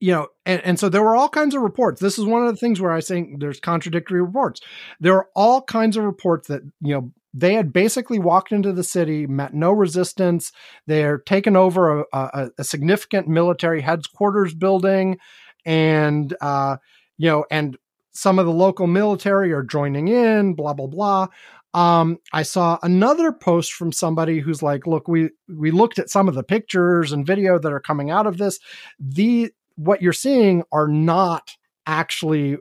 you 0.00 0.12
know 0.12 0.28
and, 0.44 0.60
and 0.62 0.78
so 0.78 0.88
there 0.88 1.02
were 1.02 1.16
all 1.16 1.28
kinds 1.28 1.54
of 1.54 1.62
reports. 1.62 2.00
This 2.00 2.18
is 2.18 2.24
one 2.24 2.46
of 2.46 2.52
the 2.52 2.58
things 2.58 2.80
where 2.80 2.92
i 2.92 3.00
think 3.00 3.40
there's 3.40 3.60
contradictory 3.60 4.22
reports. 4.22 4.60
There 5.00 5.14
are 5.14 5.28
all 5.34 5.62
kinds 5.62 5.96
of 5.96 6.04
reports 6.04 6.48
that 6.48 6.62
you 6.80 6.94
know 6.94 7.12
they 7.34 7.54
had 7.54 7.72
basically 7.72 8.18
walked 8.18 8.52
into 8.52 8.72
the 8.72 8.84
city 8.84 9.26
met 9.26 9.54
no 9.54 9.72
resistance. 9.72 10.52
They're 10.86 11.18
taken 11.18 11.56
over 11.56 12.00
a, 12.00 12.04
a, 12.12 12.50
a 12.58 12.64
significant 12.64 13.28
military 13.28 13.82
headquarters 13.82 14.54
building 14.54 15.18
and 15.64 16.34
uh 16.40 16.76
you 17.18 17.28
know 17.28 17.44
and 17.50 17.76
some 18.12 18.38
of 18.38 18.46
the 18.46 18.52
local 18.52 18.86
military 18.86 19.52
are 19.52 19.62
joining 19.62 20.08
in 20.08 20.54
blah 20.54 20.74
blah 20.74 20.86
blah. 20.86 21.28
Um, 21.74 22.20
I 22.32 22.42
saw 22.42 22.78
another 22.82 23.32
post 23.32 23.74
from 23.74 23.92
somebody 23.92 24.40
who's 24.40 24.62
like, 24.62 24.86
"Look, 24.86 25.08
we 25.08 25.28
we 25.46 25.70
looked 25.70 25.98
at 25.98 26.08
some 26.08 26.26
of 26.26 26.34
the 26.34 26.42
pictures 26.42 27.12
and 27.12 27.26
video 27.26 27.58
that 27.58 27.70
are 27.70 27.80
coming 27.80 28.10
out 28.10 28.26
of 28.26 28.38
this. 28.38 28.58
The 28.98 29.52
what 29.76 30.02
you're 30.02 30.12
seeing 30.12 30.62
are 30.72 30.88
not 30.88 31.52
actually 31.86 32.58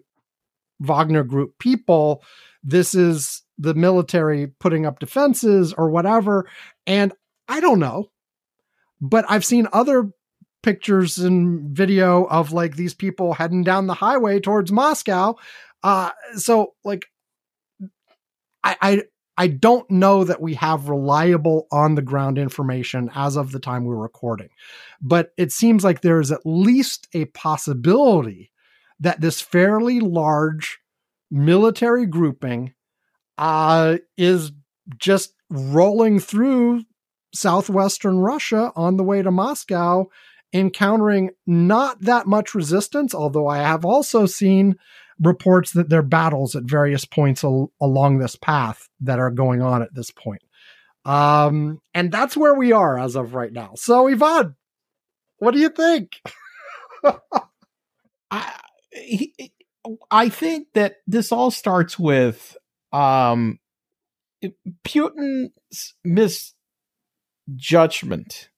Wagner 0.79 1.23
Group 1.23 1.57
people. 1.59 2.23
This 2.63 2.93
is 2.93 3.43
the 3.57 3.73
military 3.73 4.47
putting 4.47 4.85
up 4.85 4.99
defenses 4.99 5.73
or 5.73 5.89
whatever. 5.89 6.47
And 6.85 7.13
I 7.47 7.59
don't 7.59 7.79
know, 7.79 8.11
but 8.99 9.25
I've 9.29 9.45
seen 9.45 9.67
other 9.71 10.09
pictures 10.61 11.19
and 11.19 11.75
video 11.75 12.25
of 12.25 12.51
like 12.51 12.75
these 12.75 12.93
people 12.93 13.33
heading 13.33 13.63
down 13.63 13.87
the 13.87 13.93
highway 13.93 14.39
towards 14.39 14.71
Moscow. 14.71 15.35
Uh, 15.83 16.09
so 16.35 16.73
like, 16.83 17.05
I, 18.63 18.75
I 18.81 19.03
I 19.37 19.47
don't 19.47 19.89
know 19.91 20.23
that 20.23 20.41
we 20.41 20.53
have 20.55 20.89
reliable 20.89 21.67
on 21.71 21.95
the 21.95 22.01
ground 22.01 22.37
information 22.37 23.09
as 23.13 23.35
of 23.35 23.51
the 23.51 23.59
time 23.59 23.83
we're 23.83 23.95
recording, 23.95 24.49
but 25.01 25.33
it 25.37 25.51
seems 25.51 25.83
like 25.83 26.01
there 26.01 26.21
is 26.21 26.31
at 26.31 26.45
least 26.45 27.07
a 27.13 27.25
possibility 27.25 28.51
that 28.99 29.19
this 29.19 29.41
fairly 29.41 29.99
large 29.99 30.79
military 31.29 32.05
grouping 32.05 32.73
uh, 33.37 33.97
is 34.17 34.51
just 34.97 35.33
rolling 35.49 36.19
through 36.19 36.83
southwestern 37.33 38.19
Russia 38.19 38.71
on 38.75 38.95
the 38.95 39.03
way 39.03 39.21
to 39.21 39.31
Moscow, 39.31 40.05
encountering 40.53 41.31
not 41.45 41.99
that 42.01 42.27
much 42.27 42.55
resistance, 42.55 43.13
although 43.13 43.47
I 43.47 43.57
have 43.57 43.83
also 43.83 44.25
seen 44.25 44.77
reports 45.19 45.71
that 45.71 45.89
there 45.89 45.99
are 45.99 46.03
battles 46.03 46.55
at 46.55 46.63
various 46.63 47.05
points 47.05 47.43
al- 47.43 47.71
along 47.81 48.19
this 48.19 48.35
path 48.35 48.89
that 49.01 49.19
are 49.19 49.31
going 49.31 49.61
on 49.61 49.81
at 49.81 49.93
this 49.93 50.11
point. 50.11 50.41
Um, 51.05 51.79
and 51.93 52.11
that's 52.11 52.35
where 52.35 52.55
we 52.55 52.71
are 52.71 52.97
as 52.97 53.15
of 53.15 53.33
right 53.35 53.53
now. 53.53 53.73
So, 53.75 54.07
Ivan, 54.07 54.55
what 55.37 55.51
do 55.51 55.59
you 55.59 55.69
think? 55.69 56.21
I 58.31 58.53
I 60.09 60.29
think 60.29 60.69
that 60.73 60.95
this 61.05 61.31
all 61.31 61.51
starts 61.51 61.99
with 61.99 62.57
um 62.91 63.59
Putin's 64.83 65.93
misjudgment 67.47 68.49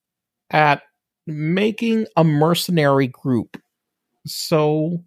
at 0.50 0.84
making 1.26 2.08
a 2.16 2.24
mercenary 2.24 3.08
group 3.08 3.62
so 4.26 5.04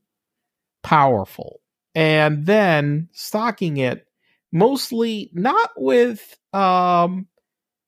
powerful 0.83 1.61
and 1.95 2.47
then 2.47 3.09
stocking 3.13 3.77
it 3.79 4.07
mostly 4.53 5.31
not 5.35 5.71
with 5.77 6.39
um 6.53 7.27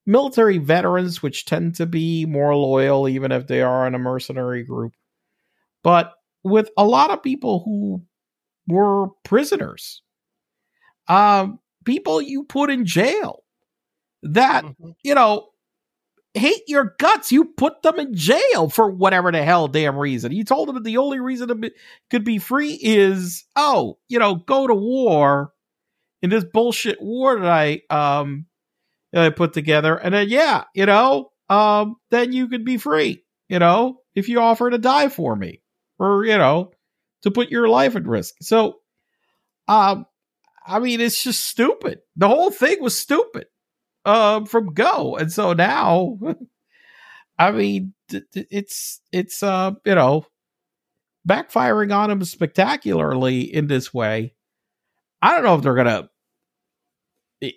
military 0.06 0.58
veterans 0.58 1.22
which 1.22 1.44
tend 1.46 1.74
to 1.76 1.86
be 1.86 2.26
more 2.26 2.56
loyal 2.56 3.08
even 3.08 3.32
if 3.32 3.46
they 3.46 3.62
are 3.62 3.86
in 3.86 3.94
a 3.94 3.98
mercenary 3.98 4.64
group 4.64 4.94
but 5.82 6.14
with 6.44 6.70
a 6.76 6.84
lot 6.84 7.10
of 7.10 7.22
people 7.22 7.62
who 7.64 8.02
were 8.68 9.08
prisoners 9.24 10.02
um 11.08 11.58
people 11.84 12.20
you 12.22 12.44
put 12.44 12.70
in 12.70 12.84
jail 12.84 13.42
that 14.22 14.64
Mm-hmm. 14.64 14.90
you 15.02 15.14
know 15.14 15.48
hate 16.34 16.62
your 16.66 16.94
guts. 16.98 17.30
You 17.30 17.44
put 17.44 17.82
them 17.82 17.98
in 17.98 18.14
jail 18.14 18.68
for 18.68 18.90
whatever 18.90 19.30
the 19.30 19.42
hell 19.42 19.68
damn 19.68 19.96
reason. 19.96 20.32
You 20.32 20.44
told 20.44 20.68
them 20.68 20.82
the 20.82 20.96
only 20.96 21.20
reason 21.20 21.48
to 21.48 21.54
be, 21.54 21.70
could 22.10 22.24
be 22.24 22.38
free 22.38 22.78
is 22.80 23.44
oh 23.56 23.98
you 24.08 24.18
know 24.18 24.36
go 24.36 24.66
to 24.66 24.74
war. 24.74 25.52
In 26.22 26.30
this 26.30 26.44
bullshit 26.44 27.02
war 27.02 27.40
that 27.40 27.50
i 27.50 27.82
um 27.90 28.46
that 29.12 29.24
i 29.24 29.30
put 29.30 29.52
together. 29.52 29.96
And 29.96 30.14
then 30.14 30.28
yeah 30.28 30.64
you 30.74 30.86
know 30.86 31.30
um 31.48 31.96
then 32.10 32.32
you 32.32 32.48
could 32.48 32.64
be 32.64 32.78
free 32.78 33.24
you 33.48 33.58
know 33.58 33.98
if 34.14 34.28
you 34.28 34.40
offer 34.40 34.70
to 34.70 34.78
die 34.78 35.08
for 35.08 35.34
me 35.34 35.60
or 35.98 36.24
you 36.24 36.38
know 36.38 36.70
to 37.22 37.30
put 37.30 37.50
your 37.50 37.68
life 37.68 37.96
at 37.96 38.06
risk. 38.06 38.34
So 38.40 38.76
um 39.68 40.06
i 40.66 40.78
mean 40.78 41.00
it's 41.00 41.22
just 41.22 41.44
stupid. 41.46 42.00
The 42.16 42.28
whole 42.28 42.50
thing 42.50 42.80
was 42.80 42.98
stupid 42.98 43.46
uh, 44.04 44.44
from 44.44 44.72
go 44.74 45.16
and 45.16 45.32
so 45.32 45.52
now 45.52 46.18
i 47.38 47.50
mean 47.50 47.94
it's 48.34 49.00
it's 49.12 49.42
uh 49.42 49.72
you 49.84 49.94
know 49.94 50.24
backfiring 51.28 51.94
on 51.96 52.10
him 52.10 52.24
spectacularly 52.24 53.40
in 53.42 53.66
this 53.68 53.94
way 53.94 54.34
i 55.22 55.32
don't 55.32 55.44
know 55.44 55.54
if 55.54 55.62
they're 55.62 55.74
gonna 55.76 56.08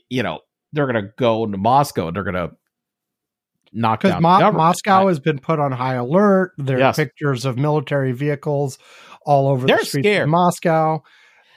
you 0.09 0.23
know 0.23 0.39
they're 0.73 0.85
gonna 0.87 1.09
go 1.17 1.45
to 1.45 1.57
moscow 1.57 2.07
and 2.07 2.15
they're 2.15 2.23
gonna 2.23 2.51
knock 3.73 4.01
down 4.03 4.21
Mo- 4.21 4.51
Moscow 4.53 5.07
has 5.07 5.19
been 5.19 5.37
put 5.39 5.59
on 5.59 5.73
high 5.73 5.95
alert. 5.95 6.53
There 6.57 6.77
are 6.77 6.79
Yes. 6.79 6.95
pictures 6.95 7.43
of 7.43 7.57
military 7.57 8.13
vehicles 8.13 8.77
all 9.25 9.49
over 9.49 9.67
They're 9.67 9.79
the 9.79 9.85
streets 9.85 10.05
scared. 10.07 10.23
of 10.23 10.29
Moscow. 10.29 11.03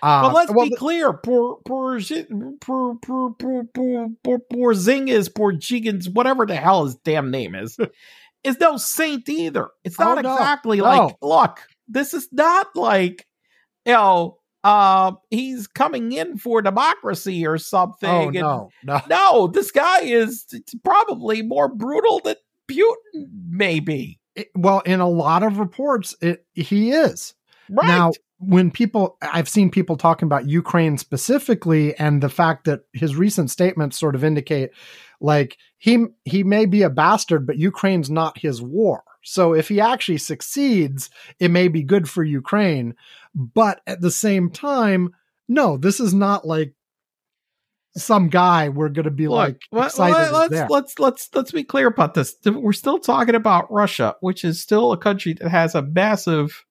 Uh, 0.03 0.23
But 0.23 0.35
let's 0.35 0.53
well, 0.53 0.69
be 0.69 0.75
clear, 0.77 1.13
poor 1.13 1.59
poor 1.65 1.99
Zi- 2.01 2.27
poor 2.61 2.97
poor, 3.03 3.35
poor 3.35 4.75
Zingas, 4.75 6.13
whatever 6.15 6.47
the 6.47 6.57
hell 6.57 6.85
his 6.85 6.97
damn 6.97 7.31
name 7.31 7.55
is, 7.55 7.77
is 8.45 8.59
no 8.61 8.77
saint 8.77 9.29
either. 9.29 9.69
It's 9.85 9.99
not 9.99 10.19
Oh, 10.19 10.21
no. 10.21 10.35
exactly 10.35 10.79
No. 10.79 10.85
like 10.85 11.15
look, 11.23 11.61
this 11.89 12.15
is 12.15 12.29
not 12.33 12.69
like 12.75 13.27
you 13.87 13.93
know, 13.95 14.39
uh, 14.65 15.13
he's 15.31 15.67
coming 15.67 16.13
in 16.13 16.37
for 16.37 16.61
democracy 16.61 17.47
or 17.47 17.57
something. 17.59 18.09
oh 18.11 18.31
no, 18.31 18.71
no. 18.85 19.01
no, 19.09 19.47
this 19.47 19.71
guy 19.71 20.01
is 20.03 20.45
probably 20.85 21.43
more 21.43 21.69
brutal 21.69 22.21
than 22.25 22.37
Putin, 22.71 23.27
maybe. 23.49 24.19
It- 24.35 24.51
well, 24.55 24.81
in 24.81 25.01
a 25.01 25.09
lot 25.09 25.43
of 25.43 25.59
reports, 25.59 26.15
it, 26.21 26.45
he 26.55 26.91
is. 26.93 27.35
Right? 27.71 27.87
Now, 27.87 28.13
when 28.39 28.71
people, 28.71 29.17
I've 29.21 29.49
seen 29.49 29.71
people 29.71 29.97
talking 29.97 30.27
about 30.27 30.49
Ukraine 30.49 30.97
specifically, 30.99 31.95
and 31.97 32.23
the 32.23 32.29
fact 32.29 32.65
that 32.65 32.81
his 32.93 33.17
recent 33.17 33.51
statements 33.51 33.99
sort 33.99 34.15
of 34.15 34.25
indicate, 34.25 34.71
like 35.21 35.59
he 35.79 36.07
he 36.25 36.45
may 36.45 36.67
be 36.67 36.83
a 36.83 36.91
bastard, 36.91 37.47
but 37.47 37.59
Ukraine's 37.59 38.11
not 38.11 38.39
his 38.39 38.63
war. 38.63 39.03
So 39.23 39.55
if 39.55 39.69
he 39.69 39.81
actually 39.81 40.19
succeeds, 40.19 41.11
it 41.41 41.51
may 41.51 41.69
be 41.69 41.83
good 41.83 42.09
for 42.09 42.23
Ukraine. 42.23 42.95
But 43.35 43.81
at 43.87 44.01
the 44.01 44.11
same 44.11 44.51
time, 44.51 45.11
no, 45.49 45.77
this 45.77 46.01
is 46.01 46.15
not 46.15 46.47
like 46.47 46.75
some 47.97 48.29
guy 48.29 48.69
we're 48.69 48.89
going 48.91 49.05
to 49.05 49.11
be 49.11 49.29
Look, 49.29 49.59
like 49.73 49.87
excited. 49.87 50.15
let, 50.15 50.33
let's 50.33 50.51
there. 50.53 50.67
let's 50.71 50.99
let's 50.99 51.29
let's 51.35 51.53
be 51.53 51.65
clear 51.65 51.89
about 51.89 52.15
this. 52.15 52.37
We're 52.45 52.73
still 52.73 52.99
talking 52.99 53.35
about 53.35 53.73
Russia, 53.73 54.15
which 54.21 54.45
is 54.45 54.61
still 54.61 54.93
a 54.93 54.99
country 54.99 55.35
that 55.35 55.49
has 55.49 55.75
a 55.75 55.83
massive 55.83 56.65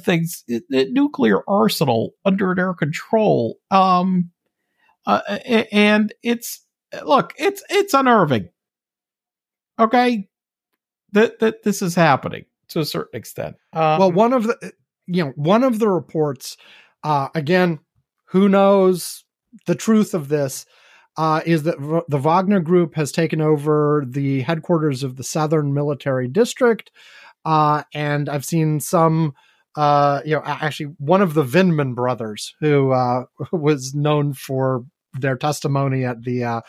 things 0.00 0.44
nuclear 0.70 1.42
arsenal 1.48 2.14
under 2.24 2.54
their 2.54 2.74
control. 2.74 3.58
Um, 3.70 4.30
uh, 5.06 5.20
and 5.72 6.12
it's 6.22 6.64
look, 7.04 7.32
it's 7.38 7.62
it's 7.70 7.94
unnerving. 7.94 8.48
Okay, 9.78 10.28
that 11.12 11.38
that 11.40 11.62
this 11.62 11.82
is 11.82 11.94
happening 11.94 12.44
to 12.68 12.80
a 12.80 12.84
certain 12.84 13.18
extent. 13.18 13.56
Um, 13.72 13.98
well 13.98 14.12
one 14.12 14.32
of 14.32 14.44
the 14.44 14.72
you 15.06 15.24
know 15.24 15.32
one 15.36 15.62
of 15.62 15.78
the 15.78 15.88
reports 15.88 16.56
uh 17.04 17.28
again 17.34 17.78
who 18.26 18.48
knows 18.48 19.24
the 19.66 19.74
truth 19.74 20.14
of 20.14 20.28
this 20.28 20.66
uh 21.16 21.40
is 21.46 21.62
that 21.62 21.78
v- 21.78 22.02
the 22.08 22.18
wagner 22.18 22.60
group 22.60 22.94
has 22.94 23.12
taken 23.12 23.40
over 23.40 24.04
the 24.06 24.42
headquarters 24.42 25.02
of 25.02 25.16
the 25.16 25.24
southern 25.24 25.72
military 25.72 26.28
district 26.28 26.90
uh 27.44 27.82
and 27.94 28.28
i've 28.28 28.44
seen 28.44 28.80
some 28.80 29.32
uh 29.76 30.20
you 30.24 30.34
know 30.34 30.42
actually 30.44 30.92
one 30.98 31.22
of 31.22 31.34
the 31.34 31.44
Vindman 31.44 31.94
brothers 31.94 32.54
who 32.60 32.92
uh 32.92 33.24
was 33.52 33.94
known 33.94 34.32
for 34.32 34.84
their 35.14 35.36
testimony 35.36 36.04
at 36.04 36.22
the 36.22 36.44
uh 36.44 36.60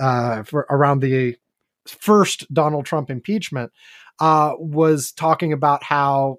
uh 0.00 0.42
for 0.42 0.66
around 0.70 1.00
the 1.00 1.36
first 1.86 2.52
donald 2.52 2.86
trump 2.86 3.10
impeachment 3.10 3.70
uh 4.20 4.52
was 4.58 5.12
talking 5.12 5.52
about 5.52 5.82
how 5.82 6.38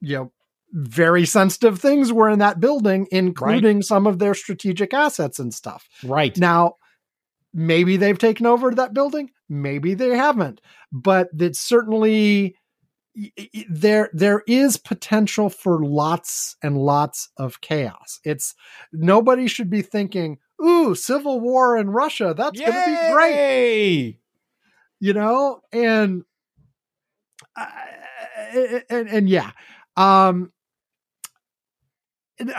you 0.00 0.16
know 0.16 0.32
very 0.72 1.26
sensitive 1.26 1.80
things 1.80 2.12
were 2.12 2.28
in 2.28 2.38
that 2.38 2.60
building 2.60 3.06
including 3.10 3.82
some 3.82 4.06
of 4.06 4.18
their 4.18 4.34
strategic 4.34 4.94
assets 4.94 5.38
and 5.38 5.52
stuff 5.52 5.88
right. 6.04 6.38
now 6.38 6.74
maybe 7.52 7.96
they've 7.96 8.18
taken 8.18 8.46
over 8.46 8.72
that 8.72 8.94
building 8.94 9.30
maybe 9.48 9.94
they 9.94 10.16
haven't 10.16 10.60
but 10.92 11.28
it's 11.38 11.58
certainly 11.58 12.54
there 13.68 14.10
there 14.12 14.42
is 14.46 14.76
potential 14.76 15.50
for 15.50 15.84
lots 15.84 16.56
and 16.62 16.78
lots 16.78 17.28
of 17.36 17.60
chaos. 17.60 18.20
It's 18.24 18.54
nobody 18.92 19.48
should 19.48 19.70
be 19.70 19.82
thinking 19.82 20.38
ooh 20.64 20.94
civil 20.94 21.40
war 21.40 21.76
in 21.76 21.90
russia 21.90 22.34
that's 22.36 22.58
going 22.58 22.72
to 22.72 22.84
be 22.86 23.12
great. 23.12 24.20
You 25.00 25.14
know 25.14 25.60
and 25.72 26.24
uh, 27.56 27.66
and, 28.90 29.08
and 29.08 29.28
yeah 29.28 29.50
um 29.96 30.52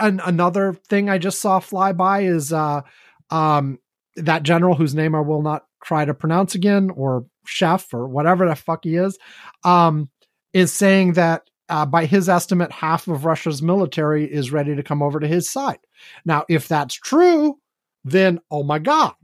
and 0.00 0.20
another 0.24 0.74
thing 0.88 1.08
i 1.08 1.18
just 1.18 1.40
saw 1.40 1.58
fly 1.60 1.92
by 1.92 2.22
is 2.22 2.52
uh 2.52 2.82
um 3.30 3.78
that 4.16 4.42
general 4.42 4.74
whose 4.74 4.94
name 4.94 5.14
i 5.14 5.20
will 5.20 5.42
not 5.42 5.64
try 5.84 6.04
to 6.04 6.14
pronounce 6.14 6.54
again 6.54 6.90
or 6.90 7.26
chef 7.46 7.92
or 7.94 8.06
whatever 8.08 8.48
the 8.48 8.54
fuck 8.54 8.84
he 8.84 8.96
is 8.96 9.18
um 9.64 10.08
is 10.52 10.72
saying 10.72 11.14
that 11.14 11.48
uh, 11.68 11.86
by 11.86 12.04
his 12.04 12.28
estimate 12.28 12.70
half 12.72 13.08
of 13.08 13.24
russia's 13.24 13.62
military 13.62 14.24
is 14.30 14.52
ready 14.52 14.74
to 14.76 14.82
come 14.82 15.02
over 15.02 15.18
to 15.20 15.26
his 15.28 15.50
side 15.50 15.78
now 16.24 16.44
if 16.48 16.68
that's 16.68 16.94
true 16.94 17.58
then 18.04 18.38
oh 18.50 18.62
my 18.62 18.78
god 18.78 19.14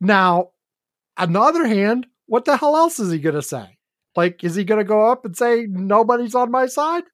now 0.00 0.50
on 1.16 1.32
the 1.32 1.40
other 1.40 1.66
hand 1.66 2.06
what 2.26 2.44
the 2.44 2.56
hell 2.56 2.76
else 2.76 2.98
is 2.98 3.12
he 3.12 3.18
going 3.18 3.34
to 3.36 3.42
say? 3.42 3.78
Like, 4.16 4.42
is 4.42 4.54
he 4.54 4.64
going 4.64 4.78
to 4.80 4.84
go 4.84 5.10
up 5.10 5.24
and 5.24 5.36
say 5.36 5.66
nobody's 5.68 6.34
on 6.34 6.50
my 6.50 6.66
side? 6.66 7.04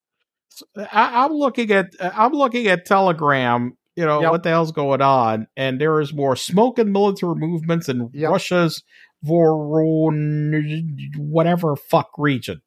I, 0.77 1.25
I'm 1.25 1.33
looking 1.33 1.71
at 1.71 1.91
I'm 2.01 2.33
looking 2.33 2.67
at 2.67 2.87
Telegram. 2.87 3.77
You 3.95 4.07
know 4.07 4.23
Yep. 4.23 4.31
what 4.31 4.43
the 4.43 4.49
hell's 4.49 4.73
going 4.73 5.03
on, 5.03 5.49
and 5.55 5.79
there 5.81 6.01
is 6.01 6.15
more 6.15 6.35
smoke 6.35 6.79
and 6.79 6.93
military 6.93 7.35
movements 7.35 7.89
in 7.91 8.09
Yep. 8.15 8.31
Russia's 8.31 8.83
Voron 9.25 10.97
whatever 11.19 11.77
fuck 11.77 12.11
region. 12.17 12.63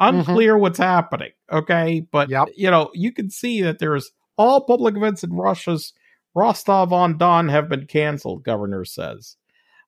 Unclear 0.00 0.56
what's 0.56 0.78
happening. 0.78 1.30
Okay, 1.50 2.00
but 2.10 2.28
Yep. 2.30 2.48
you 2.56 2.70
know 2.70 2.90
you 2.94 3.12
can 3.12 3.30
see 3.30 3.62
that 3.62 3.78
there's 3.78 4.10
all 4.36 4.60
public 4.60 4.96
events 4.96 5.24
in 5.24 5.32
Russia's 5.32 5.92
Rostov 6.34 6.92
on 6.92 7.18
Don 7.18 7.48
have 7.48 7.68
been 7.68 7.86
canceled, 7.86 8.44
governor 8.44 8.84
says. 8.84 9.36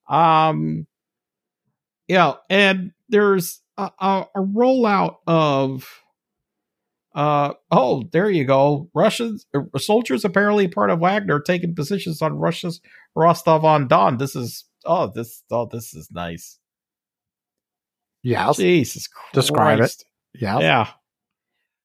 Um, 0.09 0.87
yeah, 2.09 2.35
and 2.49 2.93
there's 3.09 3.61
a, 3.79 3.91
a, 4.01 4.27
a 4.35 4.41
rollout 4.41 5.17
of 5.27 5.89
uh 7.13 7.55
oh 7.73 8.05
there 8.13 8.31
you 8.31 8.45
go 8.45 8.89
russians 8.95 9.45
uh, 9.53 9.63
soldiers 9.79 10.25
apparently 10.25 10.69
part 10.69 10.91
of 10.91 11.01
wagner 11.01 11.41
taking 11.41 11.75
positions 11.75 12.23
on 12.23 12.39
russia's 12.39 12.81
rostov 13.17 13.65
on 13.65 13.89
don 13.89 14.17
this 14.19 14.37
is 14.37 14.67
oh 14.85 15.09
this 15.09 15.43
oh 15.51 15.67
this 15.67 15.93
is 15.93 16.09
nice 16.13 16.60
Yes. 18.23 18.57
jesus 18.57 19.07
Christ. 19.07 19.35
Describe 19.35 19.81
it. 19.81 19.95
Yes. 20.35 20.61
yeah 20.63 20.89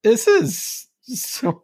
this 0.04 0.28
is 0.28 0.88
so 1.04 1.64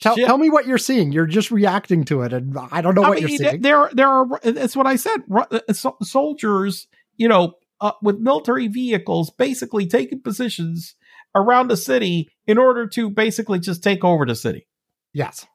Tell, 0.00 0.16
tell 0.16 0.38
me 0.38 0.50
what 0.50 0.66
you're 0.66 0.76
seeing. 0.76 1.12
You're 1.12 1.24
just 1.26 1.52
reacting 1.52 2.04
to 2.06 2.22
it, 2.22 2.32
and 2.32 2.58
I 2.72 2.80
don't 2.80 2.96
know 2.96 3.02
what 3.02 3.12
I 3.12 3.20
mean, 3.20 3.28
you're 3.28 3.38
seeing. 3.38 3.60
There, 3.62 3.88
there 3.92 4.08
are. 4.08 4.26
That's 4.42 4.74
what 4.74 4.88
I 4.88 4.96
said. 4.96 5.22
Uh, 5.32 5.60
so- 5.72 5.96
soldiers, 6.02 6.88
you 7.16 7.28
know, 7.28 7.52
uh, 7.80 7.92
with 8.02 8.18
military 8.18 8.66
vehicles, 8.66 9.30
basically 9.30 9.86
taking 9.86 10.20
positions 10.20 10.96
around 11.32 11.68
the 11.68 11.76
city 11.76 12.28
in 12.46 12.58
order 12.58 12.88
to 12.88 13.08
basically 13.08 13.60
just 13.60 13.84
take 13.84 14.02
over 14.02 14.26
the 14.26 14.34
city. 14.34 14.66
yes. 15.12 15.46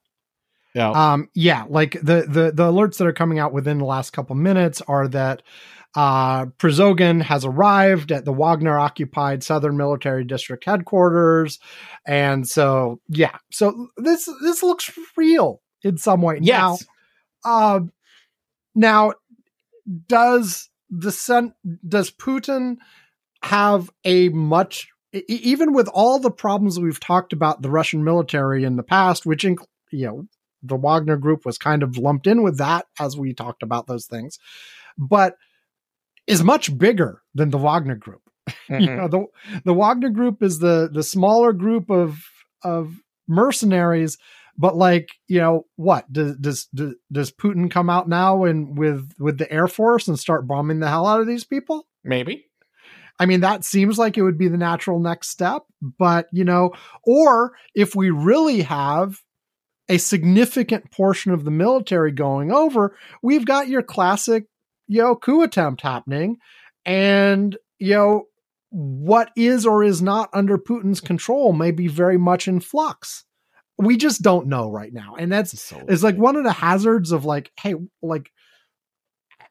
Yeah. 0.76 0.92
Um, 0.92 1.30
yeah, 1.34 1.66
like 1.68 1.94
the 1.94 2.26
the 2.30 2.52
the 2.54 2.72
alerts 2.72 2.98
that 3.00 3.08
are 3.08 3.12
coming 3.12 3.40
out 3.40 3.52
within 3.52 3.80
the 3.80 3.86
last 3.86 4.12
couple 4.14 4.36
minutes 4.36 4.82
are 4.88 5.08
that 5.10 5.42
uh 5.96 6.46
has 6.62 7.46
arrived 7.46 8.12
at 8.12 8.26
the 8.26 8.32
Wagner 8.32 8.78
occupied 8.78 9.44
Southern 9.44 9.78
Military 9.78 10.24
District 10.24 10.64
headquarters, 10.64 11.60
and 12.06 12.48
so 12.48 13.00
yeah, 13.08 13.38
so 13.52 13.88
this 13.98 14.30
this 14.42 14.62
looks 14.62 14.92
real 15.18 15.62
in 15.84 15.98
some 15.98 16.22
way. 16.22 16.40
Now, 16.40 16.72
yes. 16.72 16.86
uh, 17.44 17.80
now 18.76 19.14
does 20.08 20.70
the 20.90 21.12
sen- 21.12 21.56
does 21.88 22.12
Putin 22.12 22.78
have 23.44 23.90
a 24.06 24.30
much 24.30 24.90
even 25.28 25.74
with 25.74 25.88
all 25.88 26.20
the 26.20 26.32
problems 26.32 26.80
we've 26.80 27.00
talked 27.00 27.34
about 27.34 27.62
the 27.62 27.70
Russian 27.70 28.04
military 28.04 28.64
in 28.64 28.76
the 28.76 28.84
past, 28.84 29.26
which 29.26 29.44
inc- 29.44 29.66
you 29.92 30.06
know 30.06 30.28
the 30.62 30.76
Wagner 30.76 31.18
group 31.18 31.46
was 31.46 31.58
kind 31.58 31.84
of 31.84 31.98
lumped 31.98 32.28
in 32.28 32.44
with 32.44 32.58
that 32.58 32.86
as 33.00 33.18
we 33.18 33.34
talked 33.34 33.64
about 33.64 33.88
those 33.88 34.06
things, 34.06 34.38
but 34.98 35.36
is 36.30 36.44
much 36.44 36.78
bigger 36.78 37.22
than 37.34 37.50
the 37.50 37.58
Wagner 37.58 37.96
group. 37.96 38.22
You 38.70 38.88
Mhm. 38.88 38.98
know, 38.98 39.08
the 39.08 39.26
the 39.66 39.74
Wagner 39.74 40.10
group 40.10 40.42
is 40.44 40.60
the 40.60 40.90
the 40.92 41.04
smaller 41.04 41.54
group 41.54 41.90
of 41.90 42.20
of 42.64 42.94
mercenaries, 43.28 44.18
but 44.58 44.76
like 44.76 45.10
you 45.28 45.40
know 45.40 45.66
what 45.76 46.12
does 46.12 46.36
does 46.38 46.66
does, 46.74 46.94
does 47.12 47.32
Putin 47.32 47.70
come 47.70 47.90
out 47.90 48.08
now 48.08 48.44
and 48.46 48.78
with 48.78 49.12
with 49.20 49.38
the 49.38 49.52
air 49.52 49.68
force 49.68 50.08
and 50.08 50.18
start 50.20 50.48
bombing 50.48 50.80
the 50.80 50.88
hell 50.90 51.08
out 51.08 51.22
of 51.22 51.28
these 51.28 51.44
people? 51.46 51.88
Maybe. 52.04 52.46
I 53.20 53.26
mean, 53.26 53.42
that 53.42 53.66
seems 53.66 53.98
like 54.00 54.18
it 54.18 54.22
would 54.22 54.38
be 54.38 54.48
the 54.48 54.58
natural 54.58 55.00
next 55.00 55.30
step, 55.30 55.64
but 55.82 56.28
you 56.32 56.46
know, 56.46 56.72
or 57.04 57.54
if 57.76 57.96
we 57.96 58.10
really 58.12 58.62
have 58.62 59.18
a 59.90 59.98
significant 59.98 60.92
portion 60.92 61.32
of 61.32 61.44
the 61.44 61.52
military 61.52 62.12
going 62.12 62.52
over, 62.52 62.96
we've 63.22 63.46
got 63.46 63.68
your 63.68 63.82
classic, 63.82 64.46
you 64.90 65.02
know, 65.02 65.16
coup 65.16 65.44
attempt 65.44 65.82
happening. 65.82 66.38
And, 66.86 67.56
you 67.78 67.96
know, 67.96 68.24
what 68.72 69.32
is 69.38 69.66
or 69.66 69.84
is 69.84 70.02
not 70.02 70.30
under 70.34 70.58
Putin's 70.58 71.00
control 71.00 71.54
may 71.54 71.72
be 71.72 71.88
very 71.88 72.18
much 72.18 72.48
in 72.48 72.60
flux. 72.60 73.24
We 73.78 73.96
just 73.96 74.22
don't 74.22 74.48
know 74.48 74.70
right 74.70 74.92
now. 74.92 75.16
And 75.18 75.32
that's 75.32 75.62
So 75.62 75.86
it's 75.88 76.04
like 76.04 76.18
one 76.18 76.36
of 76.36 76.44
the 76.44 76.52
hazards 76.52 77.12
of 77.12 77.24
like, 77.24 77.52
hey, 77.62 77.76
like 78.02 78.30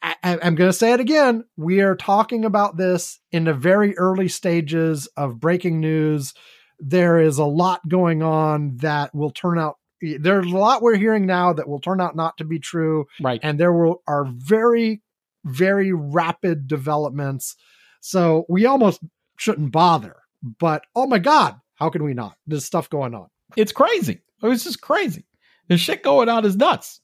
I, 0.03 0.15
I'm 0.23 0.55
going 0.55 0.69
to 0.69 0.77
say 0.77 0.93
it 0.93 1.01
again. 1.01 1.45
We 1.57 1.81
are 1.81 1.97
talking 1.97 2.45
about 2.45 2.77
this 2.77 3.19
in 3.33 3.45
the 3.45 3.55
very 3.55 3.97
early 3.97 4.29
stages 4.29 5.09
of 5.17 5.41
breaking 5.41 5.81
news. 5.81 6.35
There 6.79 7.19
is 7.21 7.39
a 7.39 7.45
lot 7.45 7.81
going 7.89 8.23
on 8.23 8.77
that 8.79 9.15
will 9.15 9.31
turn 9.31 9.59
out. 9.59 9.77
There's 10.01 10.47
a 10.47 10.57
lot 10.57 10.83
we're 10.83 10.97
hearing 10.97 11.27
now 11.27 11.53
that 11.53 11.69
will 11.69 11.81
turn 11.81 12.01
out 12.01 12.15
not 12.15 12.37
to 12.39 12.45
be 12.45 12.61
true, 12.61 13.07
right. 13.21 13.41
and 13.43 13.59
there 13.59 13.73
will 13.73 14.03
are 14.07 14.27
very, 14.29 15.03
very 15.49 15.93
rapid 15.93 16.69
developments. 16.69 17.57
So 18.01 18.45
we 18.49 18.67
almost 18.67 19.01
shouldn't 19.37 19.73
bother. 19.73 20.17
But 20.43 20.85
oh 20.95 21.07
my 21.07 21.19
god, 21.19 21.57
how 21.75 21.91
can 21.91 22.05
we 22.05 22.15
not? 22.15 22.37
There's 22.47 22.65
stuff 22.65 22.91
going 22.91 23.15
on. 23.15 23.29
It's 23.57 23.73
crazy. 23.73 24.23
It's 24.43 24.65
just 24.65 24.81
crazy. 24.81 25.27
The 25.69 25.77
shit 25.77 26.03
going 26.03 26.29
on 26.29 26.45
is 26.45 26.57
nuts. 26.57 27.01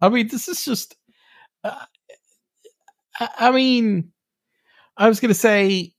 I 0.00 0.08
mean, 0.08 0.28
this 0.28 0.48
is 0.48 0.64
just. 0.64 0.96
Uh, 1.62 1.84
I 3.18 3.52
mean, 3.52 4.12
I 4.96 5.08
was 5.08 5.20
going 5.20 5.30
to 5.32 5.38
say, 5.38 5.94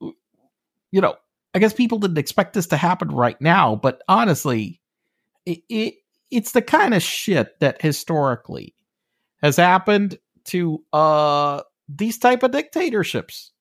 you 0.00 1.00
know, 1.00 1.16
I 1.54 1.58
guess 1.58 1.72
people 1.72 1.98
didn't 1.98 2.18
expect 2.18 2.54
this 2.54 2.66
to 2.68 2.76
happen 2.76 3.08
right 3.08 3.40
now, 3.40 3.76
but 3.76 4.02
honestly, 4.08 4.80
it, 5.46 5.60
it 5.68 5.94
it's 6.30 6.52
the 6.52 6.62
kind 6.62 6.94
of 6.94 7.02
shit 7.02 7.58
that 7.60 7.80
historically 7.80 8.74
has 9.42 9.56
happened 9.56 10.18
to 10.48 10.84
uh 10.92 11.62
these 11.88 12.18
type 12.18 12.42
of 12.42 12.50
dictatorships. 12.50 13.52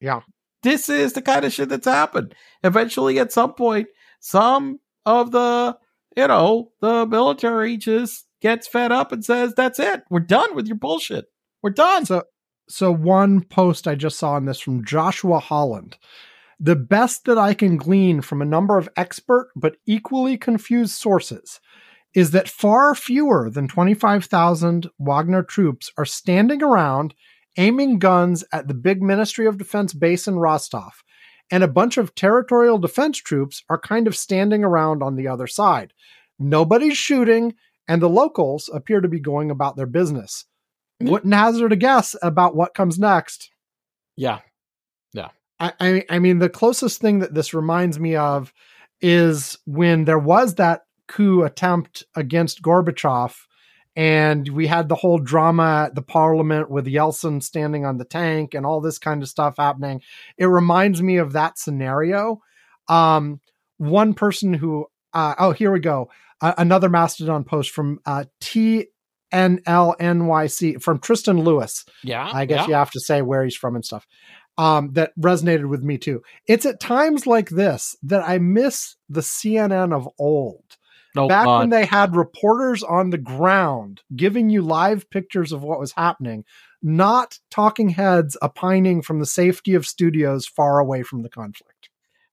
Yeah. 0.00 0.20
This 0.62 0.88
is 0.88 1.12
the 1.12 1.22
kind 1.22 1.44
of 1.44 1.52
shit 1.52 1.68
that's 1.68 1.86
happened. 1.86 2.34
Eventually, 2.64 3.18
at 3.20 3.32
some 3.32 3.54
point, 3.54 3.88
some 4.20 4.80
of 5.06 5.30
the 5.30 5.76
you 6.16 6.26
know 6.26 6.72
the 6.80 7.06
military 7.06 7.76
just 7.76 8.26
gets 8.40 8.66
fed 8.66 8.90
up 8.90 9.12
and 9.12 9.24
says, 9.24 9.54
"That's 9.54 9.78
it. 9.78 10.02
We're 10.10 10.20
done 10.20 10.54
with 10.54 10.66
your 10.66 10.76
bullshit. 10.76 11.26
We're 11.62 11.70
done." 11.70 12.06
So, 12.06 12.24
so 12.68 12.92
one 12.92 13.42
post 13.42 13.86
I 13.86 13.94
just 13.94 14.18
saw 14.18 14.32
on 14.32 14.46
this 14.46 14.58
from 14.58 14.84
Joshua 14.84 15.38
Holland. 15.38 15.96
The 16.60 16.76
best 16.76 17.24
that 17.26 17.38
I 17.38 17.54
can 17.54 17.76
glean 17.76 18.20
from 18.20 18.42
a 18.42 18.46
number 18.46 18.78
of 18.78 18.88
expert 18.96 19.50
but 19.54 19.76
equally 19.86 20.36
confused 20.36 20.96
sources 20.96 21.60
is 22.18 22.32
that 22.32 22.48
far 22.48 22.96
fewer 22.96 23.48
than 23.48 23.68
25,000 23.68 24.90
Wagner 24.98 25.44
troops 25.44 25.92
are 25.96 26.04
standing 26.04 26.64
around 26.64 27.14
aiming 27.56 28.00
guns 28.00 28.42
at 28.52 28.66
the 28.66 28.74
big 28.74 29.00
Ministry 29.00 29.46
of 29.46 29.56
Defense 29.56 29.94
base 29.94 30.26
in 30.26 30.36
Rostov, 30.36 31.04
and 31.48 31.62
a 31.62 31.68
bunch 31.68 31.96
of 31.96 32.16
territorial 32.16 32.76
defense 32.78 33.18
troops 33.18 33.62
are 33.68 33.78
kind 33.78 34.08
of 34.08 34.16
standing 34.16 34.64
around 34.64 35.00
on 35.00 35.14
the 35.14 35.28
other 35.28 35.46
side. 35.46 35.92
Nobody's 36.40 36.98
shooting, 36.98 37.54
and 37.86 38.02
the 38.02 38.08
locals 38.08 38.68
appear 38.74 39.00
to 39.00 39.08
be 39.08 39.20
going 39.20 39.48
about 39.48 39.76
their 39.76 39.86
business. 39.86 40.44
Mm. 41.00 41.10
Wouldn't 41.10 41.34
hazard 41.34 41.72
a 41.72 41.76
guess 41.76 42.16
about 42.20 42.56
what 42.56 42.74
comes 42.74 42.98
next. 42.98 43.48
yeah, 45.12 45.28
I, 45.60 45.72
I, 45.78 46.04
I 46.10 46.18
mean, 46.18 46.40
the 46.40 46.48
closest 46.48 47.00
thing 47.00 47.20
that 47.20 47.34
this 47.34 47.54
reminds 47.54 48.00
me 48.00 48.16
of 48.16 48.52
is 49.00 49.56
when 49.66 50.04
there 50.04 50.18
was 50.18 50.56
that 50.56 50.82
coup 51.08 51.42
attempt 51.42 52.04
against 52.14 52.62
Gorbachev, 52.62 53.34
and 53.98 54.48
we 54.48 54.68
had 54.68 54.88
the 54.88 54.94
whole 54.94 55.18
drama 55.18 55.86
at 55.86 55.96
the 55.96 56.02
parliament 56.02 56.70
with 56.70 56.86
Yeltsin 56.86 57.42
standing 57.42 57.84
on 57.84 57.98
the 57.98 58.04
tank 58.04 58.54
and 58.54 58.64
all 58.64 58.80
this 58.80 58.96
kind 58.96 59.24
of 59.24 59.28
stuff 59.28 59.56
happening. 59.58 60.02
It 60.36 60.46
reminds 60.46 61.02
me 61.02 61.16
of 61.16 61.32
that 61.32 61.58
scenario. 61.58 62.40
Um, 62.86 63.40
one 63.78 64.14
person 64.14 64.54
who, 64.54 64.86
uh, 65.12 65.34
oh, 65.38 65.50
here 65.50 65.72
we 65.72 65.80
go. 65.80 66.10
Uh, 66.40 66.54
another 66.58 66.88
Mastodon 66.88 67.42
post 67.42 67.72
from 67.72 67.98
uh, 68.06 68.26
TNLNYC 69.32 70.80
from 70.80 71.00
Tristan 71.00 71.40
Lewis. 71.40 71.84
yeah. 72.04 72.30
I 72.32 72.44
guess 72.44 72.60
yeah. 72.60 72.68
you 72.68 72.74
have 72.74 72.92
to 72.92 73.00
say 73.00 73.20
where 73.22 73.42
he's 73.42 73.56
from 73.56 73.74
and 73.74 73.84
stuff. 73.84 74.06
Um, 74.56 74.92
that 74.92 75.10
resonated 75.18 75.68
with 75.68 75.82
me 75.82 75.98
too. 75.98 76.22
It's 76.46 76.66
at 76.66 76.78
times 76.78 77.26
like 77.26 77.48
this 77.48 77.96
that 78.04 78.22
I 78.28 78.38
miss 78.38 78.94
the 79.08 79.22
CNN 79.22 79.92
of 79.92 80.08
old. 80.20 80.77
Oh, 81.18 81.28
Back 81.28 81.44
God. 81.44 81.58
when 81.60 81.70
they 81.70 81.84
had 81.84 82.16
reporters 82.16 82.82
on 82.82 83.10
the 83.10 83.18
ground 83.18 84.02
giving 84.14 84.50
you 84.50 84.62
live 84.62 85.10
pictures 85.10 85.52
of 85.52 85.62
what 85.62 85.80
was 85.80 85.92
happening, 85.92 86.44
not 86.82 87.38
talking 87.50 87.90
heads 87.90 88.36
opining 88.40 89.02
from 89.02 89.18
the 89.18 89.26
safety 89.26 89.74
of 89.74 89.86
studios 89.86 90.46
far 90.46 90.78
away 90.78 91.02
from 91.02 91.22
the 91.22 91.28
conflict. 91.28 91.90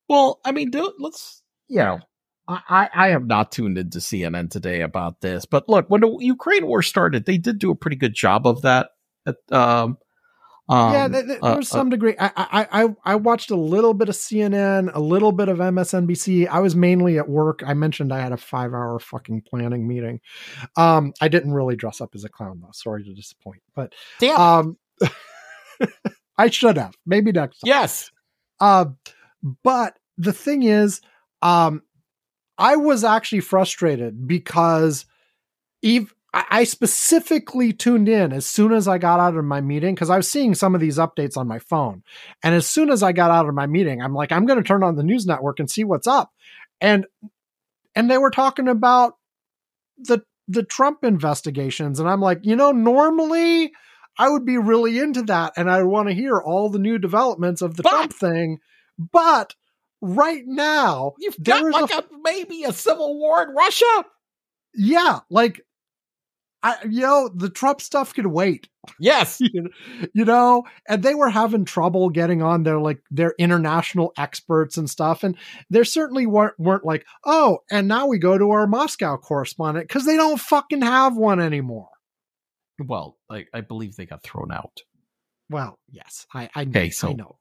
Well, 0.08 0.40
I 0.46 0.52
mean, 0.52 0.70
do, 0.70 0.94
let's 1.00 1.42
you 1.68 1.80
know, 1.80 2.00
I, 2.48 2.62
I 2.70 2.90
I 2.94 3.08
have 3.10 3.26
not 3.26 3.52
tuned 3.52 3.78
into 3.78 4.00
CNN 4.00 4.50
today 4.52 4.82
about 4.82 5.22
this, 5.22 5.46
but 5.46 5.68
look, 5.68 5.90
when 5.90 6.02
the 6.02 6.18
Ukraine 6.20 6.68
war 6.68 6.82
started, 6.82 7.26
they 7.26 7.38
did 7.38 7.60
do 7.60 7.72
a 7.72 7.76
pretty 7.76 7.98
good 7.98 8.14
job 8.14 8.46
of 8.46 8.62
that. 8.62 8.90
At, 9.26 9.38
um, 9.52 9.98
um, 10.68 10.94
yeah, 10.94 11.08
th- 11.08 11.26
th- 11.26 11.40
uh, 11.42 11.48
there 11.50 11.58
was 11.58 11.70
some 11.70 11.90
degree. 11.90 12.16
I, 12.20 12.32
I 12.36 12.84
I 12.84 12.96
I 13.04 13.16
watched 13.16 13.52
a 13.52 13.56
little 13.56 13.94
bit 13.94 14.10
of 14.10 14.16
CNN, 14.16 14.90
a 14.96 15.00
little 15.00 15.32
bit 15.32 15.48
of 15.48 15.60
MSNBC. 15.60 16.48
I 16.48 16.60
was 16.60 16.76
mainly 16.76 17.20
at 17.20 17.30
work. 17.30 17.62
I 17.66 17.76
mentioned 17.76 18.12
I 18.12 18.20
had 18.20 18.32
a 18.32 18.38
five 18.38 18.74
hour 18.74 18.98
fucking 19.00 19.44
planning 19.44 19.88
meeting. 19.88 20.22
Um, 20.76 21.14
I 21.22 21.28
didn't 21.28 21.54
really 21.54 21.76
dress 21.76 22.02
up 22.02 22.16
as 22.16 22.24
a 22.24 22.30
clown 22.30 22.62
though. 22.62 22.72
Sorry 22.74 23.04
to 23.04 23.14
disappoint, 23.14 23.62
but 23.76 23.94
damn. 24.20 24.40
um, 24.40 24.78
I 26.38 26.50
should 26.50 26.78
have. 26.78 26.96
Maybe 27.06 27.32
next 27.32 27.60
time. 27.60 27.68
yes. 27.68 28.10
Uh, 28.60 28.86
but 29.64 29.98
the 30.18 30.34
thing 30.34 30.64
is, 30.64 31.02
um, 31.42 31.84
I 32.58 32.78
was 32.78 33.04
actually 33.04 33.42
frustrated 33.42 34.28
because 34.28 35.06
Eve 35.84 36.15
I 36.36 36.66
specifically 36.66 37.72
tuned 37.72 38.10
in 38.10 38.34
as 38.34 38.46
soon 38.46 38.74
as 38.74 38.90
I 38.90 38.98
got 38.98 39.22
out 39.22 39.38
of 39.38 39.46
my 39.46 39.62
meeting 39.62 39.96
because 39.96 40.10
I 40.10 40.18
was 40.18 40.30
seeing 40.30 40.54
some 40.54 40.76
of 40.76 40.82
these 40.82 40.98
updates 40.98 41.38
on 41.38 41.48
my 41.48 41.60
phone. 41.60 42.04
And 42.44 42.54
as 42.54 42.68
soon 42.68 42.90
as 42.90 43.02
I 43.02 43.14
got 43.14 43.32
out 43.32 43.48
of 43.48 43.56
my 43.56 43.68
meeting, 43.68 44.02
I'm 44.02 44.14
like, 44.14 44.34
I'm 44.34 44.46
going 44.46 44.62
to 44.62 44.68
turn 44.68 44.84
on 44.84 44.98
the 44.98 45.04
news 45.04 45.26
network 45.26 45.60
and 45.60 45.72
see 45.72 45.86
what's 45.86 46.08
up. 46.08 46.32
And 46.82 47.06
and 47.96 48.12
they 48.12 48.18
were 48.18 48.32
talking 48.32 48.68
about 48.68 49.14
the 49.98 50.24
the 50.48 50.64
Trump 50.64 51.04
investigations, 51.04 52.00
and 52.00 52.10
I'm 52.10 52.20
like, 52.20 52.40
you 52.44 52.58
know, 52.58 52.72
normally 52.72 53.72
I 54.18 54.30
would 54.30 54.46
be 54.46 54.58
really 54.58 55.00
into 55.00 55.24
that, 55.24 55.54
and 55.56 55.72
I 55.72 55.84
want 55.84 56.10
to 56.10 56.14
hear 56.14 56.38
all 56.38 56.70
the 56.70 56.80
new 56.80 57.00
developments 57.00 57.62
of 57.62 57.78
the 57.78 57.84
but, 57.84 57.90
Trump 57.90 58.14
thing, 58.14 58.60
but 58.98 59.56
right 60.02 60.44
now 60.46 61.14
you've 61.18 61.42
got 61.42 61.64
like 61.64 61.92
a, 61.92 62.00
a 62.00 62.06
maybe 62.22 62.66
a 62.66 62.74
civil 62.74 63.18
war 63.18 63.44
in 63.44 63.56
Russia. 63.56 64.06
Yeah, 64.76 65.20
like 65.30 65.62
I, 66.64 66.78
you 66.90 67.02
know, 67.02 67.30
the 67.34 67.50
Trump 67.50 67.80
stuff 67.80 68.14
can 68.14 68.32
wait. 68.32 68.68
Yes, 69.00 69.40
you, 70.14 70.26
know, 70.26 70.64
and 70.88 71.04
they 71.04 71.16
were 71.16 71.30
having 71.30 71.66
trouble 71.66 72.10
getting 72.10 72.42
on 72.42 72.64
their 72.64 72.80
like 72.80 73.02
their 73.12 73.34
international 73.38 74.14
experts 74.18 74.78
and 74.78 74.90
stuff, 74.90 75.24
and 75.24 75.38
they 75.70 75.84
certainly 75.84 76.26
weren't 76.26 76.60
weren't 76.60 76.86
like, 76.86 77.06
oh, 77.26 77.60
and 77.70 77.88
now 77.88 78.08
we 78.08 78.18
go 78.18 78.38
to 78.38 78.52
our 78.52 78.68
Moscow 78.68 79.18
correspondent 79.18 79.88
because 79.88 80.06
they 80.06 80.16
don't 80.16 80.40
fucking 80.40 80.82
have 80.82 81.16
one 81.16 81.40
anymore. 81.40 81.90
Well, 82.80 83.18
I, 83.30 83.46
I 83.54 83.62
believe 83.62 83.96
they 83.96 84.06
got 84.06 84.24
thrown 84.24 84.52
out. 84.52 84.82
Well, 85.48 85.78
yes, 85.92 86.26
I, 86.34 86.50
I 86.56 86.64
okay, 86.64 86.90
so 86.90 87.10
I 87.10 87.14
know. 87.14 87.36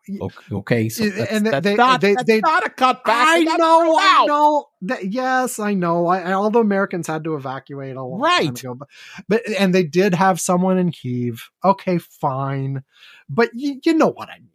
Okay, 0.52 0.90
so 0.90 1.08
that's, 1.08 1.32
and 1.32 1.46
that's 1.46 1.64
they, 1.64 1.74
not, 1.74 2.02
they, 2.02 2.14
they, 2.26 2.40
not 2.40 2.66
a 2.66 2.68
cutback. 2.68 3.00
I 3.06 3.40
know, 3.40 3.96
I 3.98 4.24
know. 4.26 4.66
That, 4.82 5.10
yes, 5.10 5.58
I 5.58 5.72
know. 5.72 6.06
I, 6.06 6.32
all 6.32 6.50
the 6.50 6.60
Americans 6.60 7.06
had 7.06 7.24
to 7.24 7.34
evacuate 7.34 7.96
a 7.96 8.02
long 8.02 8.20
right. 8.20 8.54
time 8.54 8.56
ago, 8.56 8.74
but, 8.74 8.88
but 9.26 9.48
and 9.58 9.74
they 9.74 9.84
did 9.84 10.12
have 10.12 10.38
someone 10.38 10.76
in 10.76 10.90
Kiev. 10.90 11.48
Okay, 11.64 11.96
fine, 11.96 12.84
but 13.30 13.50
you, 13.54 13.80
you 13.82 13.94
know 13.94 14.10
what 14.10 14.28
I 14.28 14.38
mean. 14.38 14.50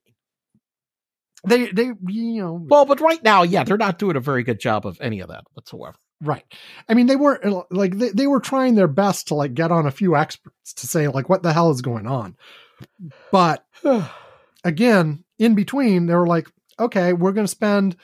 They, 1.48 1.72
they, 1.72 1.92
you 2.08 2.42
know. 2.44 2.68
Well, 2.70 2.86
but 2.86 3.02
right 3.02 3.24
now, 3.24 3.42
yeah, 3.42 3.64
they're 3.64 3.78
not 3.78 3.98
doing 3.98 4.16
a 4.16 4.22
very 4.22 4.44
good 4.44 4.60
job 4.60 4.86
of 4.86 5.00
any 5.02 5.22
of 5.22 5.30
that 5.30 5.46
whatsoever. 5.54 5.98
Right. 6.22 6.44
I 6.88 6.94
mean, 6.94 7.08
they 7.08 7.16
weren't 7.16 7.72
like 7.72 7.98
they, 7.98 8.10
they 8.10 8.28
were 8.28 8.42
trying 8.42 8.76
their 8.76 8.90
best 8.90 9.30
to 9.30 9.36
like 9.36 9.54
get 9.54 9.72
on 9.72 9.88
a 9.88 9.92
few 9.92 10.16
experts 10.16 10.74
to 10.74 10.86
say 10.86 11.08
like 11.08 11.30
what 11.30 11.42
the 11.42 11.54
hell 11.54 11.72
is 11.72 11.82
going 11.82 12.06
on 12.06 12.36
but 13.32 13.66
again, 14.64 15.24
in 15.38 15.56
between, 15.56 16.06
they 16.06 16.16
were 16.16 16.28
like, 16.28 16.48
okay, 16.80 17.14
we're 17.14 17.32
going 17.32 17.46
to 17.46 17.52
spend, 17.52 17.96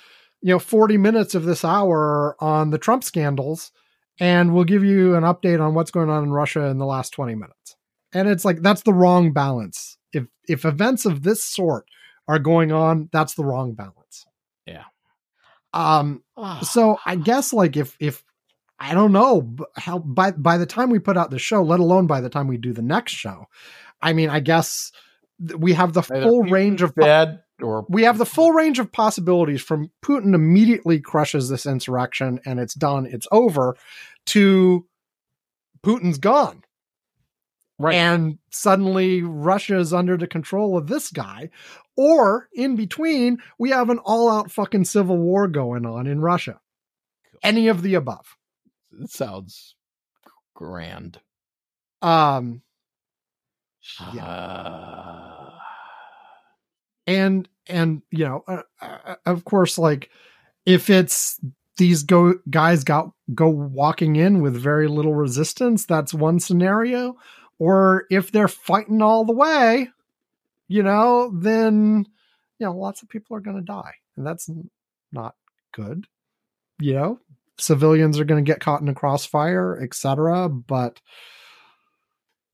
you 0.41 0.53
know, 0.53 0.59
40 0.59 0.97
minutes 0.97 1.35
of 1.35 1.43
this 1.43 1.63
hour 1.63 2.35
on 2.39 2.69
the 2.69 2.77
Trump 2.77 3.03
scandals, 3.03 3.71
and 4.19 4.53
we'll 4.53 4.63
give 4.63 4.83
you 4.83 5.15
an 5.15 5.23
update 5.23 5.61
on 5.61 5.73
what's 5.73 5.91
going 5.91 6.09
on 6.09 6.23
in 6.23 6.31
Russia 6.31 6.65
in 6.65 6.77
the 6.77 6.85
last 6.85 7.11
20 7.11 7.35
minutes. 7.35 7.75
And 8.13 8.27
it's 8.27 8.45
like, 8.45 8.61
that's 8.61 8.83
the 8.83 8.93
wrong 8.93 9.33
balance. 9.33 9.97
If, 10.13 10.25
if 10.47 10.65
events 10.65 11.05
of 11.05 11.23
this 11.23 11.43
sort 11.43 11.85
are 12.27 12.39
going 12.39 12.71
on, 12.71 13.09
that's 13.11 13.33
the 13.35 13.43
wrong 13.43 13.73
balance. 13.73 14.25
Yeah. 14.65 14.85
Um, 15.73 16.23
so 16.61 16.97
I 17.05 17.17
guess 17.17 17.51
like 17.51 17.75
if, 17.75 17.97
if, 17.99 18.23
I 18.79 18.93
don't 18.93 19.13
know 19.13 19.55
how 19.77 19.99
by 19.99 20.31
by 20.31 20.57
the 20.57 20.65
time 20.65 20.89
we 20.89 20.99
put 20.99 21.15
out 21.15 21.31
the 21.31 21.39
show, 21.39 21.63
let 21.63 21.79
alone 21.79 22.07
by 22.07 22.19
the 22.19 22.29
time 22.29 22.47
we 22.47 22.57
do 22.57 22.73
the 22.73 22.81
next 22.81 23.13
show, 23.13 23.47
I 24.05 24.13
mean, 24.13 24.29
I 24.29 24.39
guess 24.39 24.91
we 25.57 25.73
have 25.73 25.93
the 25.93 26.03
full 26.03 26.43
range 26.43 26.83
of 26.83 26.93
bad 26.93 27.41
or 27.59 27.87
we 27.89 28.03
have 28.03 28.19
the 28.19 28.25
full 28.25 28.51
range 28.51 28.77
of 28.77 28.91
possibilities 28.91 29.63
from 29.63 29.89
Putin 30.03 30.35
immediately 30.35 30.99
crushes 30.99 31.49
this 31.49 31.65
insurrection 31.65 32.39
and 32.45 32.59
it's 32.59 32.75
done, 32.75 33.07
it's 33.07 33.27
over, 33.31 33.75
to 34.27 34.85
Putin's 35.83 36.19
gone. 36.19 36.63
Right. 37.79 37.95
And 37.95 38.37
suddenly 38.51 39.23
Russia 39.23 39.79
is 39.79 39.91
under 39.91 40.17
the 40.17 40.27
control 40.27 40.77
of 40.77 40.85
this 40.85 41.09
guy. 41.09 41.49
Or 41.97 42.47
in 42.53 42.75
between, 42.75 43.39
we 43.57 43.71
have 43.71 43.89
an 43.89 43.97
all 43.97 44.29
out 44.29 44.51
fucking 44.51 44.85
civil 44.85 45.17
war 45.17 45.47
going 45.47 45.87
on 45.87 46.05
in 46.05 46.21
Russia. 46.21 46.59
Any 47.41 47.69
of 47.69 47.81
the 47.81 47.95
above. 47.95 48.37
It 49.01 49.09
sounds 49.09 49.75
grand. 50.53 51.19
Um, 52.03 52.61
yeah. 54.13 55.49
And 57.07 57.47
and 57.67 58.01
you 58.09 58.25
know, 58.25 58.43
uh, 58.47 58.63
uh, 58.81 59.15
of 59.27 59.45
course, 59.45 59.77
like 59.77 60.09
if 60.65 60.89
it's 60.89 61.39
these 61.77 62.01
go 62.01 62.33
guys 62.49 62.83
got 62.83 63.11
go 63.35 63.47
walking 63.47 64.15
in 64.15 64.41
with 64.41 64.55
very 64.55 64.87
little 64.87 65.13
resistance, 65.13 65.85
that's 65.85 66.15
one 66.15 66.39
scenario. 66.39 67.15
Or 67.59 68.05
if 68.09 68.31
they're 68.31 68.47
fighting 68.47 69.03
all 69.03 69.23
the 69.23 69.33
way, 69.33 69.89
you 70.67 70.81
know, 70.81 71.31
then 71.31 72.07
you 72.57 72.65
know, 72.65 72.75
lots 72.75 73.03
of 73.03 73.09
people 73.09 73.37
are 73.37 73.41
going 73.41 73.57
to 73.57 73.63
die, 73.63 73.93
and 74.17 74.25
that's 74.25 74.49
not 75.11 75.35
good. 75.73 76.05
You 76.79 76.93
know, 76.95 77.19
civilians 77.59 78.19
are 78.19 78.25
going 78.25 78.43
to 78.43 78.51
get 78.51 78.61
caught 78.61 78.81
in 78.81 78.89
a 78.89 78.95
crossfire, 78.95 79.79
etc. 79.79 80.49
But 80.49 81.01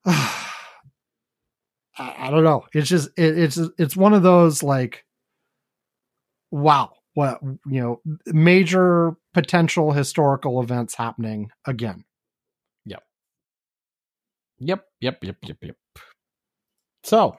I, 1.98 2.28
I 2.28 2.32
don't 2.32 2.44
know. 2.44 2.66
It's 2.74 2.90
just 2.90 3.10
it, 3.18 3.38
it's 3.38 3.60
it's 3.78 3.96
one 3.96 4.14
of 4.14 4.24
those 4.24 4.64
like, 4.64 5.06
wow, 6.52 6.92
what 7.14 7.40
you 7.66 7.82
know, 7.82 8.02
major 8.28 9.14
potential 9.34 9.92
historical 9.92 10.62
events 10.62 10.96
happening 10.96 11.50
again. 11.66 12.06
Yep. 12.86 13.04
Yep. 14.60 14.86
Yep. 15.02 15.24
Yep. 15.24 15.38
Yep. 15.44 15.58
Yep. 15.62 15.76
So, 17.04 17.38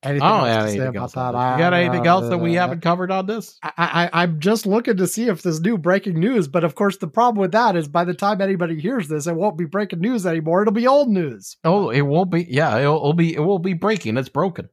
Anything 0.00 0.28
oh, 0.28 0.44
else 0.44 0.72
to 0.72 0.78
say 0.78 0.86
about 0.86 1.12
that? 1.12 1.32
You 1.54 1.58
got 1.58 1.74
anything 1.74 2.06
uh, 2.06 2.10
else 2.10 2.28
that 2.28 2.38
we 2.38 2.54
haven't 2.54 2.82
covered 2.82 3.10
on 3.10 3.26
this? 3.26 3.58
I, 3.64 4.08
I 4.12 4.22
am 4.22 4.38
just 4.38 4.64
looking 4.64 4.96
to 4.96 5.08
see 5.08 5.26
if 5.26 5.42
there's 5.42 5.60
new 5.60 5.76
breaking 5.76 6.20
news, 6.20 6.46
but 6.46 6.62
of 6.62 6.76
course 6.76 6.98
the 6.98 7.08
problem 7.08 7.40
with 7.40 7.50
that 7.50 7.74
is 7.74 7.88
by 7.88 8.04
the 8.04 8.14
time 8.14 8.40
anybody 8.40 8.80
hears 8.80 9.08
this, 9.08 9.26
it 9.26 9.34
won't 9.34 9.58
be 9.58 9.64
breaking 9.64 9.98
news 9.98 10.24
anymore. 10.24 10.62
It'll 10.62 10.72
be 10.72 10.86
old 10.86 11.08
news. 11.08 11.56
Oh, 11.64 11.90
it 11.90 12.02
won't 12.02 12.30
be. 12.30 12.46
Yeah, 12.48 12.78
it'll, 12.78 12.96
it'll 12.96 13.12
be. 13.12 13.34
It 13.34 13.40
will 13.40 13.58
be 13.58 13.72
breaking. 13.72 14.16
It's 14.16 14.28
broken. 14.28 14.68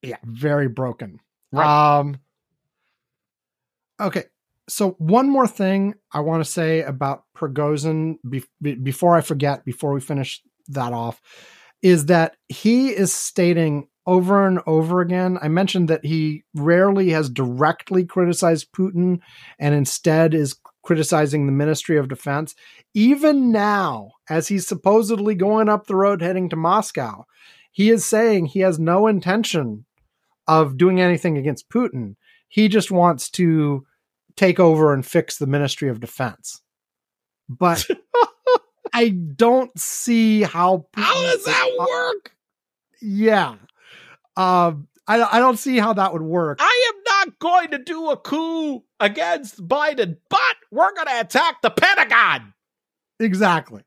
Yeah, 0.00 0.16
very 0.24 0.68
broken. 0.68 1.20
Right. 1.52 1.98
Um. 1.98 2.18
Okay, 4.00 4.24
so 4.68 4.92
one 4.92 5.28
more 5.28 5.46
thing 5.46 5.94
I 6.12 6.20
want 6.20 6.42
to 6.42 6.50
say 6.50 6.82
about 6.82 7.24
Prigozhin 7.36 8.16
be- 8.26 8.74
before 8.76 9.14
I 9.14 9.20
forget, 9.20 9.64
before 9.66 9.92
we 9.92 10.00
finish 10.00 10.40
that 10.68 10.94
off, 10.94 11.20
is 11.82 12.06
that 12.06 12.36
he 12.48 12.88
is 12.88 13.12
stating 13.12 13.88
over 14.08 14.46
and 14.46 14.58
over 14.66 15.02
again. 15.02 15.38
I 15.42 15.48
mentioned 15.48 15.88
that 15.88 16.02
he 16.02 16.42
rarely 16.54 17.10
has 17.10 17.28
directly 17.28 18.06
criticized 18.06 18.72
Putin 18.72 19.20
and 19.58 19.74
instead 19.74 20.32
is 20.32 20.56
criticizing 20.82 21.44
the 21.44 21.52
Ministry 21.52 21.98
of 21.98 22.08
Defense. 22.08 22.54
Even 22.94 23.52
now, 23.52 24.12
as 24.30 24.48
he's 24.48 24.66
supposedly 24.66 25.34
going 25.34 25.68
up 25.68 25.86
the 25.86 25.94
road 25.94 26.22
heading 26.22 26.48
to 26.48 26.56
Moscow, 26.56 27.26
he 27.70 27.90
is 27.90 28.06
saying 28.06 28.46
he 28.46 28.60
has 28.60 28.78
no 28.78 29.06
intention 29.06 29.84
of 30.46 30.78
doing 30.78 31.02
anything 31.02 31.36
against 31.36 31.68
Putin. 31.68 32.16
He 32.48 32.68
just 32.68 32.90
wants 32.90 33.28
to 33.32 33.84
take 34.36 34.58
over 34.58 34.94
and 34.94 35.04
fix 35.04 35.36
the 35.36 35.46
Ministry 35.46 35.90
of 35.90 36.00
Defense. 36.00 36.62
But 37.46 37.86
I 38.94 39.10
don't 39.10 39.78
see 39.78 40.44
how. 40.44 40.86
Putin 40.96 41.02
how 41.02 41.22
does 41.24 41.44
that 41.44 41.76
work? 41.78 42.32
Yeah. 43.02 43.56
Um, 44.38 44.86
I, 45.08 45.20
I 45.22 45.40
don't 45.40 45.58
see 45.58 45.78
how 45.78 45.94
that 45.94 46.12
would 46.12 46.22
work. 46.22 46.58
I 46.60 46.92
am 46.94 47.02
not 47.04 47.38
going 47.40 47.70
to 47.72 47.78
do 47.78 48.10
a 48.10 48.16
coup 48.16 48.84
against 49.00 49.66
Biden, 49.66 50.18
but 50.30 50.56
we're 50.70 50.94
going 50.94 51.08
to 51.08 51.20
attack 51.20 51.60
the 51.60 51.70
Pentagon. 51.70 52.54
Exactly. 53.18 53.82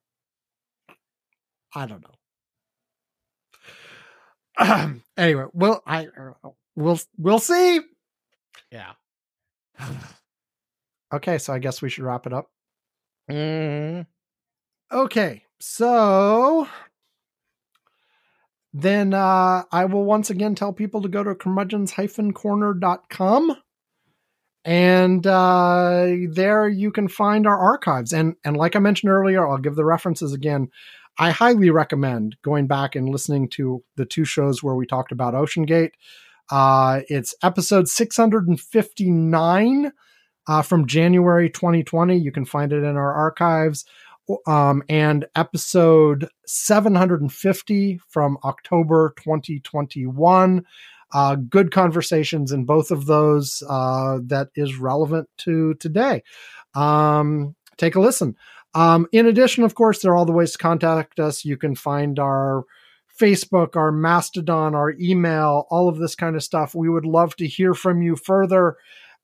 I 1.73 1.86
don't 1.86 2.03
know. 2.03 2.10
Um, 4.57 5.03
anyway, 5.18 5.45
well, 5.53 5.82
I 5.88 6.07
we'll 6.76 6.99
we'll 7.18 7.40
see. 7.40 7.80
Yeah. 8.69 8.91
okay, 11.14 11.38
so 11.38 11.53
I 11.53 11.60
guess 11.60 11.82
we 11.82 11.90
should 11.90 12.03
wrap 12.03 12.28
it 12.28 12.34
up. 12.34 12.52
Mm. 13.30 14.06
Okay, 14.91 15.44
so 15.61 16.68
then 18.73 19.14
uh, 19.14 19.64
I 19.72 19.85
will 19.85 20.03
once 20.06 20.30
again 20.30 20.53
tell 20.56 20.73
people 20.73 21.02
to 21.02 21.10
go 21.10 21.23
to 21.23 21.35
curmudgeons-corner.com. 21.35 23.57
And 24.64 25.26
uh, 25.26 26.07
there 26.30 26.69
you 26.69 26.91
can 26.91 27.07
find 27.07 27.48
our 27.48 27.57
archives. 27.57 28.14
And, 28.14 28.35
and 28.45 28.56
like 28.56 28.76
I 28.76 28.80
mentioned 28.80 29.11
earlier, 29.11 29.48
I'll 29.48 29.57
give 29.57 29.73
the 29.76 29.85
references 29.85 30.34
again. 30.34 30.69
I 31.18 31.31
highly 31.31 31.72
recommend 31.72 32.38
going 32.43 32.68
back 32.68 32.95
and 32.95 33.10
listening 33.10 33.49
to 33.49 33.84
the 33.95 34.06
two 34.06 34.23
shows 34.23 34.64
where 34.64 34.76
we 34.76 34.85
talked 34.85 35.11
about 35.11 35.34
OceanGate. 35.34 35.91
Uh, 36.49 37.02
it's 37.07 37.35
episode 37.43 37.89
659 37.89 39.91
uh, 40.48 40.61
from 40.61 40.88
January 40.88 41.49
2020. 41.49 42.18
You 42.18 42.31
can 42.31 42.45
find 42.45 42.72
it 42.72 42.84
in 42.84 42.95
our 42.98 43.14
archives. 43.14 43.84
Um, 44.48 44.84
and 44.88 45.26
episode 45.35 46.30
750 46.45 47.99
from 48.07 48.38
October 48.43 49.14
2021. 49.18 50.65
Uh, 51.14 51.35
good 51.35 51.72
conversations 51.72 52.52
in 52.52 52.65
both 52.65 52.91
of 52.91 53.06
those 53.06 53.61
uh, 53.68 54.19
that 54.23 54.49
is 54.56 54.77
relevant 54.77 55.27
to 55.38 55.73
today. 55.76 56.23
Um, 56.73 57.56
take 57.77 57.95
a 57.95 57.99
listen. 57.99 58.35
Um, 58.73 59.07
in 59.11 59.26
addition, 59.26 59.64
of 59.64 59.76
course, 59.76 60.02
there 60.02 60.14
are 60.14 60.15
all 60.15 60.26
the 60.26 60.31
ways 60.31 60.53
to 60.53 60.57
contact 60.57 61.19
us. 61.19 61.43
You 61.43 61.57
can 61.57 61.76
find 61.76 62.18
our 62.19 62.64
Facebook, 63.19 63.76
our 63.76 63.91
Mastodon, 63.91 64.73
our 64.73 64.91
email, 64.99 65.68
all 65.69 65.89
of 65.89 65.98
this 65.98 66.15
kind 66.15 66.35
of 66.35 66.43
stuff. 66.43 66.73
We 66.73 66.89
would 66.89 67.06
love 67.06 67.35
to 67.38 67.48
hear 67.48 67.73
from 67.73 68.02
you 68.02 68.15
further. 68.15 68.77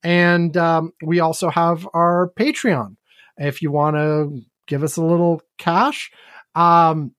And 0.04 0.56
um, 0.58 0.94
we 1.02 1.20
also 1.20 1.50
have 1.50 1.88
our 1.94 2.32
Patreon. 2.38 2.98
If 3.38 3.62
you 3.62 3.72
want 3.72 3.96
to 3.96 4.42
give 4.68 4.84
us 4.84 4.98
a 4.98 5.04
little 5.04 5.42
cash, 5.58 6.12
um, 6.56 7.14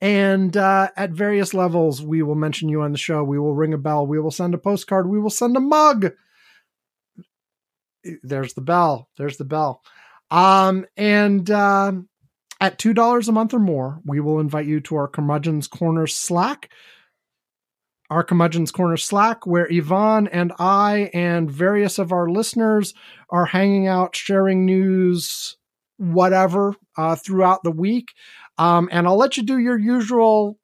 and 0.00 0.54
uh, 0.54 0.88
at 0.96 1.12
various 1.12 1.54
levels, 1.54 2.02
we 2.02 2.22
will 2.22 2.34
mention 2.34 2.68
you 2.68 2.82
on 2.82 2.92
the 2.92 2.98
show. 2.98 3.24
We 3.24 3.38
will 3.38 3.54
ring 3.54 3.72
a 3.72 3.78
bell. 3.78 4.06
We 4.06 4.20
will 4.20 4.30
send 4.30 4.52
a 4.52 4.58
postcard. 4.58 5.08
We 5.08 5.18
will 5.18 5.30
send 5.30 5.56
a 5.56 5.60
mug. 5.60 6.12
There's 8.22 8.52
the 8.52 8.60
bell. 8.60 9.08
There's 9.16 9.38
the 9.38 9.46
bell. 9.46 9.82
Um, 10.30 10.84
and 10.96 11.50
um, 11.50 12.08
at 12.60 12.78
$2 12.78 13.28
a 13.28 13.32
month 13.32 13.54
or 13.54 13.58
more, 13.58 14.00
we 14.04 14.20
will 14.20 14.40
invite 14.40 14.66
you 14.66 14.80
to 14.80 14.96
our 14.96 15.08
Curmudgeon's 15.08 15.68
Corner 15.68 16.06
Slack. 16.06 16.70
Our 18.10 18.22
Curmudgeon's 18.22 18.70
Corner 18.70 18.98
Slack, 18.98 19.46
where 19.46 19.66
Ivan 19.72 20.28
and 20.28 20.52
I 20.58 21.10
and 21.14 21.50
various 21.50 21.98
of 21.98 22.12
our 22.12 22.28
listeners 22.28 22.92
are 23.30 23.46
hanging 23.46 23.86
out, 23.86 24.14
sharing 24.14 24.66
news, 24.66 25.56
whatever, 26.12 26.74
uh, 26.96 27.16
throughout 27.16 27.62
the 27.64 27.70
week. 27.70 28.08
Um, 28.58 28.88
and 28.92 29.06
I'll 29.06 29.16
let 29.16 29.36
you 29.36 29.42
do 29.42 29.58
your 29.58 29.78
usual 29.78 30.58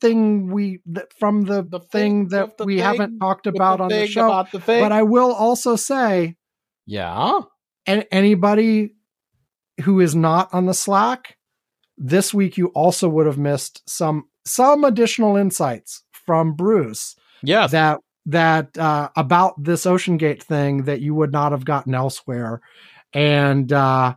thing 0.00 0.50
we 0.50 0.80
that 0.86 1.12
from 1.18 1.42
the, 1.42 1.62
The 1.62 1.80
thing 1.80 1.88
thing 1.90 2.28
that 2.28 2.56
the 2.56 2.64
we 2.64 2.76
thing 2.76 2.84
haven't 2.84 3.18
talked 3.18 3.46
With 3.46 3.56
about 3.56 3.80
on 3.80 3.88
the 3.88 4.06
show. 4.06 4.24
about 4.26 4.50
the 4.52 4.60
thing. 4.60 4.82
But 4.82 4.92
I 4.92 5.02
will 5.02 5.32
also 5.32 5.76
say, 5.76 6.36
yeah. 6.86 7.40
and 7.86 8.06
anybody 8.10 8.94
who 9.82 10.00
is 10.00 10.14
not 10.14 10.48
on 10.52 10.66
the 10.66 10.74
Slack 10.74 11.36
this 11.98 12.32
week, 12.32 12.56
you 12.56 12.68
also 12.68 13.08
would 13.08 13.26
have 13.26 13.38
missed 13.38 13.82
some 13.88 14.24
some 14.46 14.84
additional 14.84 15.36
insights 15.36 16.02
from 16.12 16.54
Bruce 16.54 17.14
Yes. 17.42 17.70
that 17.72 18.00
that 18.26 18.76
uh, 18.78 19.10
about 19.16 19.62
this 19.62 19.84
OceanGate 19.84 20.42
thing 20.42 20.84
that 20.84 21.00
you 21.00 21.14
would 21.14 21.32
not 21.32 21.52
have 21.52 21.64
gotten 21.66 21.94
elsewhere, 21.94 22.60
and 23.12 23.70
uh, 23.72 24.14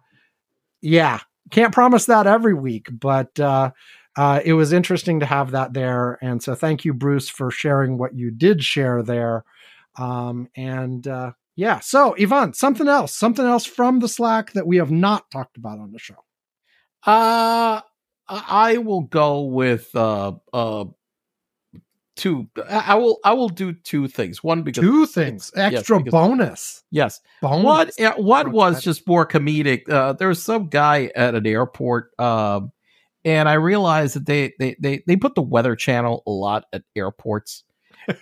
yeah, 0.84 1.20
can't 1.50 1.74
promise 1.74 2.06
that 2.06 2.28
every 2.28 2.54
week, 2.54 2.88
but 2.92 3.40
uh, 3.40 3.72
uh, 4.18 4.42
it 4.44 4.54
was 4.54 4.74
interesting 4.74 5.20
to 5.22 5.26
have 5.26 5.52
that 5.52 5.74
there, 5.74 6.20
and 6.22 6.44
so 6.44 6.54
thank 6.56 6.84
you, 6.86 6.94
Bruce, 6.94 7.30
for 7.30 7.50
sharing 7.50 7.98
what 7.98 8.14
you 8.14 8.30
did 8.30 8.64
share 8.64 9.02
there, 9.02 9.46
um, 9.96 10.50
and 10.58 11.08
uh, 11.08 11.32
yeah. 11.56 11.80
So 11.80 12.16
Ivan, 12.20 12.54
something 12.54 12.88
else, 12.88 13.16
something 13.16 13.46
else 13.46 13.66
from 13.66 14.00
the 14.00 14.10
Slack 14.10 14.52
that 14.54 14.68
we 14.68 14.78
have 14.78 14.92
not 14.92 15.32
talked 15.32 15.58
about 15.58 15.80
on 15.80 15.92
the 15.94 16.00
show. 16.00 16.24
Uh, 17.06 17.82
I 18.28 18.78
will 18.78 19.02
go 19.02 19.42
with 19.42 19.94
uh 19.96 20.34
uh 20.52 20.86
two. 22.16 22.48
I 22.70 22.96
will 22.96 23.20
I 23.24 23.34
will 23.34 23.50
do 23.50 23.74
two 23.74 24.08
things. 24.08 24.44
One 24.44 24.64
because 24.64 24.82
Two 24.82 25.06
things, 25.06 25.52
yes, 25.56 25.74
extra 25.74 26.00
because- 26.00 26.12
bonus. 26.12 26.84
yes, 26.92 27.22
bonus. 27.42 27.64
one 27.66 27.90
yeah, 27.98 28.14
one 28.16 28.52
was 28.52 28.82
just 28.84 29.08
more 29.08 29.28
comedic. 29.28 29.90
Uh, 29.90 30.14
there 30.14 30.28
was 30.28 30.42
some 30.42 30.68
guy 30.68 31.12
at 31.16 31.36
an 31.36 31.46
airport, 31.48 32.12
um, 32.20 32.72
and 33.26 33.48
I 33.50 33.54
realized 33.54 34.16
that 34.16 34.26
they 34.26 34.54
they 34.60 34.76
they 34.80 35.04
they 35.08 35.16
put 35.16 35.36
the 35.36 35.42
Weather 35.42 35.76
Channel 35.76 36.24
a 36.28 36.32
lot 36.32 36.66
at 36.74 36.84
airports. 36.96 37.64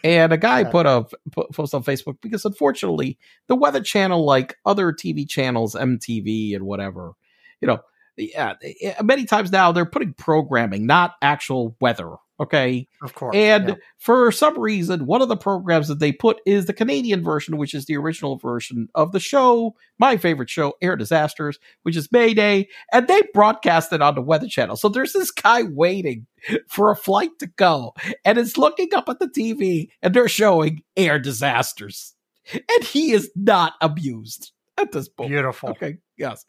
And 0.04 0.32
a 0.32 0.38
guy 0.38 0.60
Yeah. 0.62 0.70
put 0.70 0.86
a 0.86 1.06
put, 1.32 1.52
post 1.54 1.74
on 1.74 1.84
Facebook 1.84 2.18
because 2.22 2.46
unfortunately 2.46 3.18
the 3.48 3.56
Weather 3.56 3.82
Channel, 3.82 4.24
like 4.24 4.56
other 4.66 4.94
TV 4.94 5.28
channels, 5.28 5.74
MTV 5.74 6.56
and 6.56 6.66
whatever, 6.66 7.14
you 7.62 7.68
know, 7.68 7.80
yeah, 8.22 8.54
many 9.02 9.26
times 9.26 9.52
now 9.52 9.72
they're 9.72 9.86
putting 9.86 10.14
programming, 10.14 10.86
not 10.86 11.16
actual 11.22 11.76
weather. 11.82 12.16
Okay, 12.40 12.88
Of 13.04 13.14
course. 13.14 13.36
and 13.36 13.70
yeah. 13.70 13.76
for 14.00 14.32
some 14.32 14.60
reason, 14.60 15.06
one 15.06 15.22
of 15.22 15.30
the 15.30 15.38
programs 15.38 15.90
that 15.90 16.00
they 16.00 16.12
put 16.12 16.42
is 16.44 16.66
the 16.66 16.74
Canadian 16.74 17.24
version, 17.24 17.56
which 17.58 17.76
is 17.76 17.86
the 17.86 17.96
original 17.98 18.38
version 18.38 18.88
of 18.96 19.12
the 19.12 19.20
show, 19.20 19.76
my 20.00 20.18
favorite 20.18 20.50
show, 20.50 20.74
Air 20.82 20.96
Disasters, 20.96 21.60
which 21.84 21.96
is 21.96 22.12
Mayday, 22.12 22.68
and 22.92 23.08
they 23.08 23.22
broadcast 23.36 23.94
it 23.94 24.02
on 24.02 24.16
the 24.16 24.24
Weather 24.24 24.48
Channel. 24.48 24.76
So 24.76 24.90
there's 24.90 25.14
this 25.14 25.30
guy 25.30 25.62
waiting 25.62 26.26
for 26.68 26.90
a 26.90 26.96
flight 26.96 27.30
to 27.42 27.46
go, 27.46 27.94
and 28.26 28.40
is 28.40 28.58
looking 28.58 28.92
up 28.96 29.08
at 29.08 29.20
the 29.20 29.28
TV, 29.28 29.90
and 30.02 30.12
they're 30.12 30.28
showing 30.28 30.82
Air 30.98 31.20
Disasters, 31.20 32.16
and 32.52 32.84
he 32.84 33.12
is 33.12 33.30
not 33.36 33.74
amused 33.82 34.52
at 34.80 34.92
this 34.94 35.08
point. 35.10 35.30
beautiful. 35.30 35.70
Okay, 35.70 35.98
yes. 36.22 36.46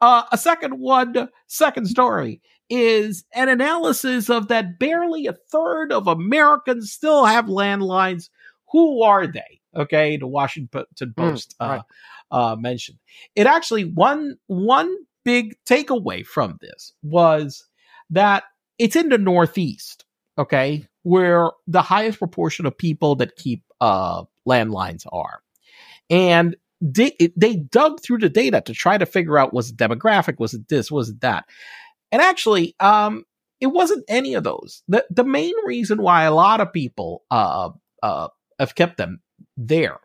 Uh, 0.00 0.22
a 0.32 0.38
second 0.38 0.78
one, 0.78 1.28
second 1.46 1.86
story 1.86 2.40
is 2.68 3.24
an 3.32 3.48
analysis 3.48 4.28
of 4.30 4.48
that 4.48 4.78
barely 4.78 5.26
a 5.26 5.32
third 5.32 5.92
of 5.92 6.06
Americans 6.06 6.92
still 6.92 7.24
have 7.24 7.46
landlines. 7.46 8.28
Who 8.72 9.02
are 9.02 9.26
they? 9.26 9.60
Okay, 9.76 10.16
the 10.16 10.26
Washington 10.26 11.14
Post 11.16 11.54
uh, 11.60 11.66
right. 11.66 11.82
uh, 12.30 12.56
mentioned 12.56 12.98
it. 13.34 13.46
Actually, 13.46 13.84
one 13.84 14.36
one 14.46 14.94
big 15.24 15.54
takeaway 15.66 16.24
from 16.24 16.58
this 16.60 16.92
was 17.02 17.66
that 18.10 18.44
it's 18.78 18.96
in 18.96 19.10
the 19.10 19.18
Northeast. 19.18 20.04
Okay, 20.38 20.86
where 21.02 21.50
the 21.66 21.82
highest 21.82 22.18
proportion 22.18 22.66
of 22.66 22.76
people 22.76 23.16
that 23.16 23.36
keep 23.36 23.62
uh, 23.80 24.24
landlines 24.48 25.04
are, 25.12 25.42
and 26.10 26.56
they, 26.80 27.16
they 27.36 27.56
dug 27.56 28.02
through 28.02 28.18
the 28.18 28.28
data 28.28 28.60
to 28.62 28.72
try 28.72 28.98
to 28.98 29.06
figure 29.06 29.38
out 29.38 29.54
was 29.54 29.70
it 29.70 29.76
demographic, 29.76 30.38
was 30.38 30.54
it 30.54 30.68
this, 30.68 30.90
was 30.90 31.08
it 31.10 31.20
that, 31.20 31.44
and 32.12 32.22
actually, 32.22 32.74
um, 32.80 33.24
it 33.60 33.68
wasn't 33.68 34.04
any 34.08 34.34
of 34.34 34.44
those. 34.44 34.82
the 34.88 35.04
The 35.10 35.24
main 35.24 35.54
reason 35.64 36.02
why 36.02 36.24
a 36.24 36.34
lot 36.34 36.60
of 36.60 36.72
people 36.72 37.22
uh 37.30 37.70
uh 38.02 38.28
have 38.58 38.74
kept 38.74 38.96
them 38.96 39.20
there 39.56 39.98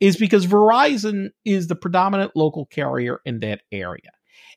is 0.00 0.16
because 0.16 0.46
Verizon 0.46 1.30
is 1.44 1.68
the 1.68 1.76
predominant 1.76 2.32
local 2.34 2.66
carrier 2.66 3.20
in 3.24 3.40
that 3.40 3.62
area. 3.72 4.10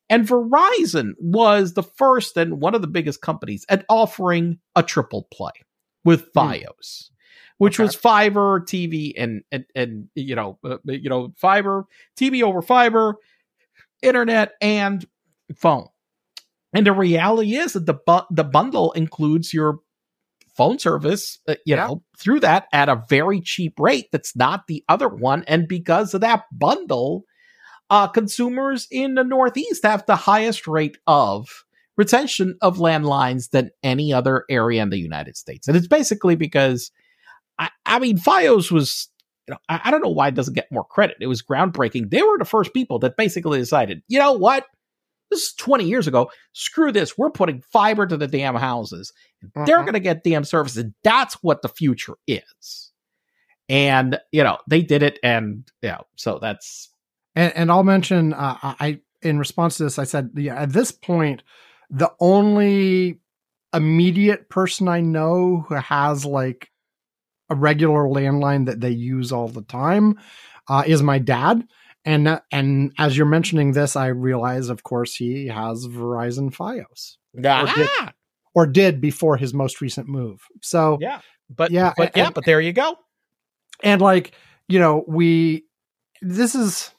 And 0.09 0.27
Verizon 0.27 1.11
was 1.19 1.73
the 1.73 1.83
first 1.83 2.35
and 2.35 2.59
one 2.59 2.75
of 2.75 2.81
the 2.81 2.87
biggest 2.87 3.21
companies 3.21 3.65
at 3.69 3.85
offering 3.89 4.59
a 4.75 4.83
triple 4.83 5.27
play 5.31 5.51
with 6.03 6.27
Hmm. 6.33 6.39
Fios, 6.39 7.09
which 7.59 7.79
Okay. 7.79 7.83
was 7.83 7.95
fiber, 7.95 8.61
TV, 8.61 9.13
and 9.17 9.43
and 9.53 9.65
and 9.75 10.09
you 10.15 10.35
know 10.35 10.59
uh, 10.65 10.77
you 10.85 11.09
know 11.09 11.33
fiber, 11.37 11.85
TV 12.17 12.43
over 12.43 12.61
fiber, 12.63 13.15
internet, 14.03 14.53
and 14.61 15.05
phone. 15.55 15.87
And 16.73 16.85
the 16.85 16.93
reality 16.93 17.55
is 17.55 17.73
that 17.73 17.85
the 17.87 17.95
bu- 17.95 18.27
the 18.31 18.43
bundle 18.43 18.91
includes 18.93 19.53
your 19.53 19.79
phone 20.55 20.79
service, 20.79 21.39
uh, 21.47 21.55
you 21.65 21.75
Yeah. 21.75 21.87
know, 21.87 22.03
through 22.19 22.41
that 22.41 22.67
at 22.73 22.89
a 22.89 23.03
very 23.09 23.41
cheap 23.41 23.73
rate. 23.79 24.07
That's 24.11 24.35
not 24.35 24.67
the 24.67 24.83
other 24.89 25.09
one, 25.09 25.43
and 25.47 25.67
because 25.67 26.13
of 26.13 26.21
that 26.21 26.43
bundle, 26.51 27.23
uh, 27.89 28.07
consumers 28.07 28.87
in 28.91 29.15
the 29.15 29.23
Northeast 29.23 29.83
have 29.85 30.05
the 30.05 30.15
highest 30.15 30.67
rate 30.67 30.97
of 31.07 31.65
retention 31.97 32.57
of 32.61 32.77
landlines 32.77 33.51
than 33.51 33.71
any 33.83 34.13
other 34.13 34.45
area 34.49 34.81
in 34.83 34.89
the 34.89 34.99
United 34.99 35.37
States, 35.37 35.67
and 35.67 35.77
it's 35.77 35.87
basically 35.87 36.35
because, 36.35 36.91
I, 37.59 37.69
I 37.85 37.99
mean, 37.99 38.17
FiOS 38.17 38.71
was. 38.71 39.09
You 39.47 39.53
know, 39.53 39.59
I, 39.67 39.81
I 39.85 39.91
don't 39.91 40.01
know 40.03 40.09
why 40.09 40.27
it 40.27 40.35
doesn't 40.35 40.53
get 40.53 40.71
more 40.71 40.83
credit. 40.85 41.17
It 41.19 41.25
was 41.27 41.41
groundbreaking. 41.41 42.11
They 42.11 42.21
were 42.21 42.37
the 42.37 42.45
first 42.45 42.71
people 42.71 42.99
that 42.99 43.17
basically 43.17 43.57
decided, 43.57 44.03
you 44.07 44.19
know 44.19 44.33
what? 44.33 44.65
This 45.31 45.41
is 45.41 45.53
20 45.53 45.85
years 45.85 46.05
ago. 46.07 46.29
Screw 46.53 46.91
this. 46.91 47.17
We're 47.17 47.31
putting 47.31 47.61
fiber 47.61 48.05
to 48.05 48.15
the 48.15 48.27
damn 48.27 48.53
houses. 48.55 49.11
They're 49.55 49.79
Mhm. 49.79 49.85
going 49.85 49.93
to 49.93 49.99
get 49.99 50.23
damn 50.23 50.43
services. 50.43 50.85
That's 51.03 51.33
what 51.41 51.63
the 51.63 51.69
future 51.69 52.13
is. 52.27 52.91
And, 53.67 54.19
you 54.31 54.43
know, 54.43 54.57
they 54.67 54.81
did 54.83 55.01
it. 55.01 55.17
And, 55.23 55.67
yeah, 55.81 55.99
so 56.15 56.37
that's, 56.39 56.91
And, 57.35 57.51
and 57.55 57.71
I'll 57.71 57.83
mention, 57.83 58.33
uh, 58.33 58.55
I 58.61 58.99
in 59.23 59.39
response 59.39 59.77
to 59.77 59.83
this, 59.83 59.97
I 59.99 60.03
said, 60.03 60.29
yeah, 60.35 60.61
at 60.61 60.73
this 60.73 60.91
point, 60.91 61.41
the 61.89 62.11
only 62.19 63.19
immediate 63.73 64.49
person 64.49 64.87
I 64.87 65.01
know 65.01 65.65
who 65.67 65.75
has 65.75 66.23
like 66.25 66.69
a 67.49 67.55
regular 67.55 68.03
landline 68.07 68.65
that 68.67 68.79
they 68.81 68.91
use 68.91 69.31
all 69.31 69.47
the 69.47 69.63
time 69.63 70.19
uh, 70.67 70.83
is 70.85 71.01
my 71.01 71.19
dad. 71.19 71.65
And 72.05 72.39
and 72.51 72.93
as 72.97 73.17
you're 73.17 73.25
mentioning 73.25 73.73
this, 73.73 73.95
I 73.95 74.07
realize, 74.07 74.69
of 74.69 74.83
course, 74.83 75.15
he 75.15 75.47
has 75.47 75.85
Verizon 75.85 76.49
FiOS 76.55 77.17
ah, 77.99 78.13
or 78.55 78.65
did 78.65 79.01
before 79.01 79.35
his 79.37 79.53
most 79.53 79.81
recent 79.81 80.07
move. 80.07 80.39
So 80.61 80.97
yeah. 81.01 81.19
But, 81.49 81.71
Yeah, 81.71 81.93
but, 81.97 82.09
and- 82.09 82.17
yeah, 82.17 82.29
but 82.29 82.45
there 82.45 82.61
you 82.61 82.73
go. 82.73 82.95
and 83.83 84.01
like 84.01 84.33
you 84.67 84.79
know 84.79 85.03
we 85.07 85.65
this 86.21 86.53
is 86.55 86.91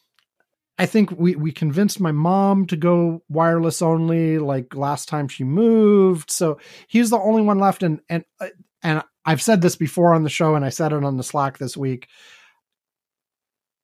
I 0.78 0.86
think 0.86 1.10
we 1.12 1.35
we 1.36 1.52
convinced 1.52 2.01
my 2.01 2.10
mom 2.12 2.66
to 2.66 2.77
go 2.77 3.22
wireless 3.28 3.82
only 3.82 4.39
like 4.39 4.74
last 4.74 5.09
time 5.09 5.28
she 5.28 5.44
moved. 5.44 6.31
So 6.31 6.59
he's 6.89 7.10
the 7.10 7.18
only 7.18 7.43
one 7.43 7.59
left 7.59 7.82
and 7.82 8.01
and 8.09 8.24
uh, 8.40 8.48
and 8.82 9.02
I've 9.24 9.42
said 9.42 9.60
this 9.60 9.76
before 9.76 10.14
on 10.14 10.22
the 10.22 10.30
show 10.30 10.55
and 10.55 10.64
I 10.64 10.70
said 10.70 10.92
it 10.92 11.05
on 11.05 11.16
the 11.16 11.22
Slack 11.22 11.59
this 11.59 11.76
week. 11.76 12.09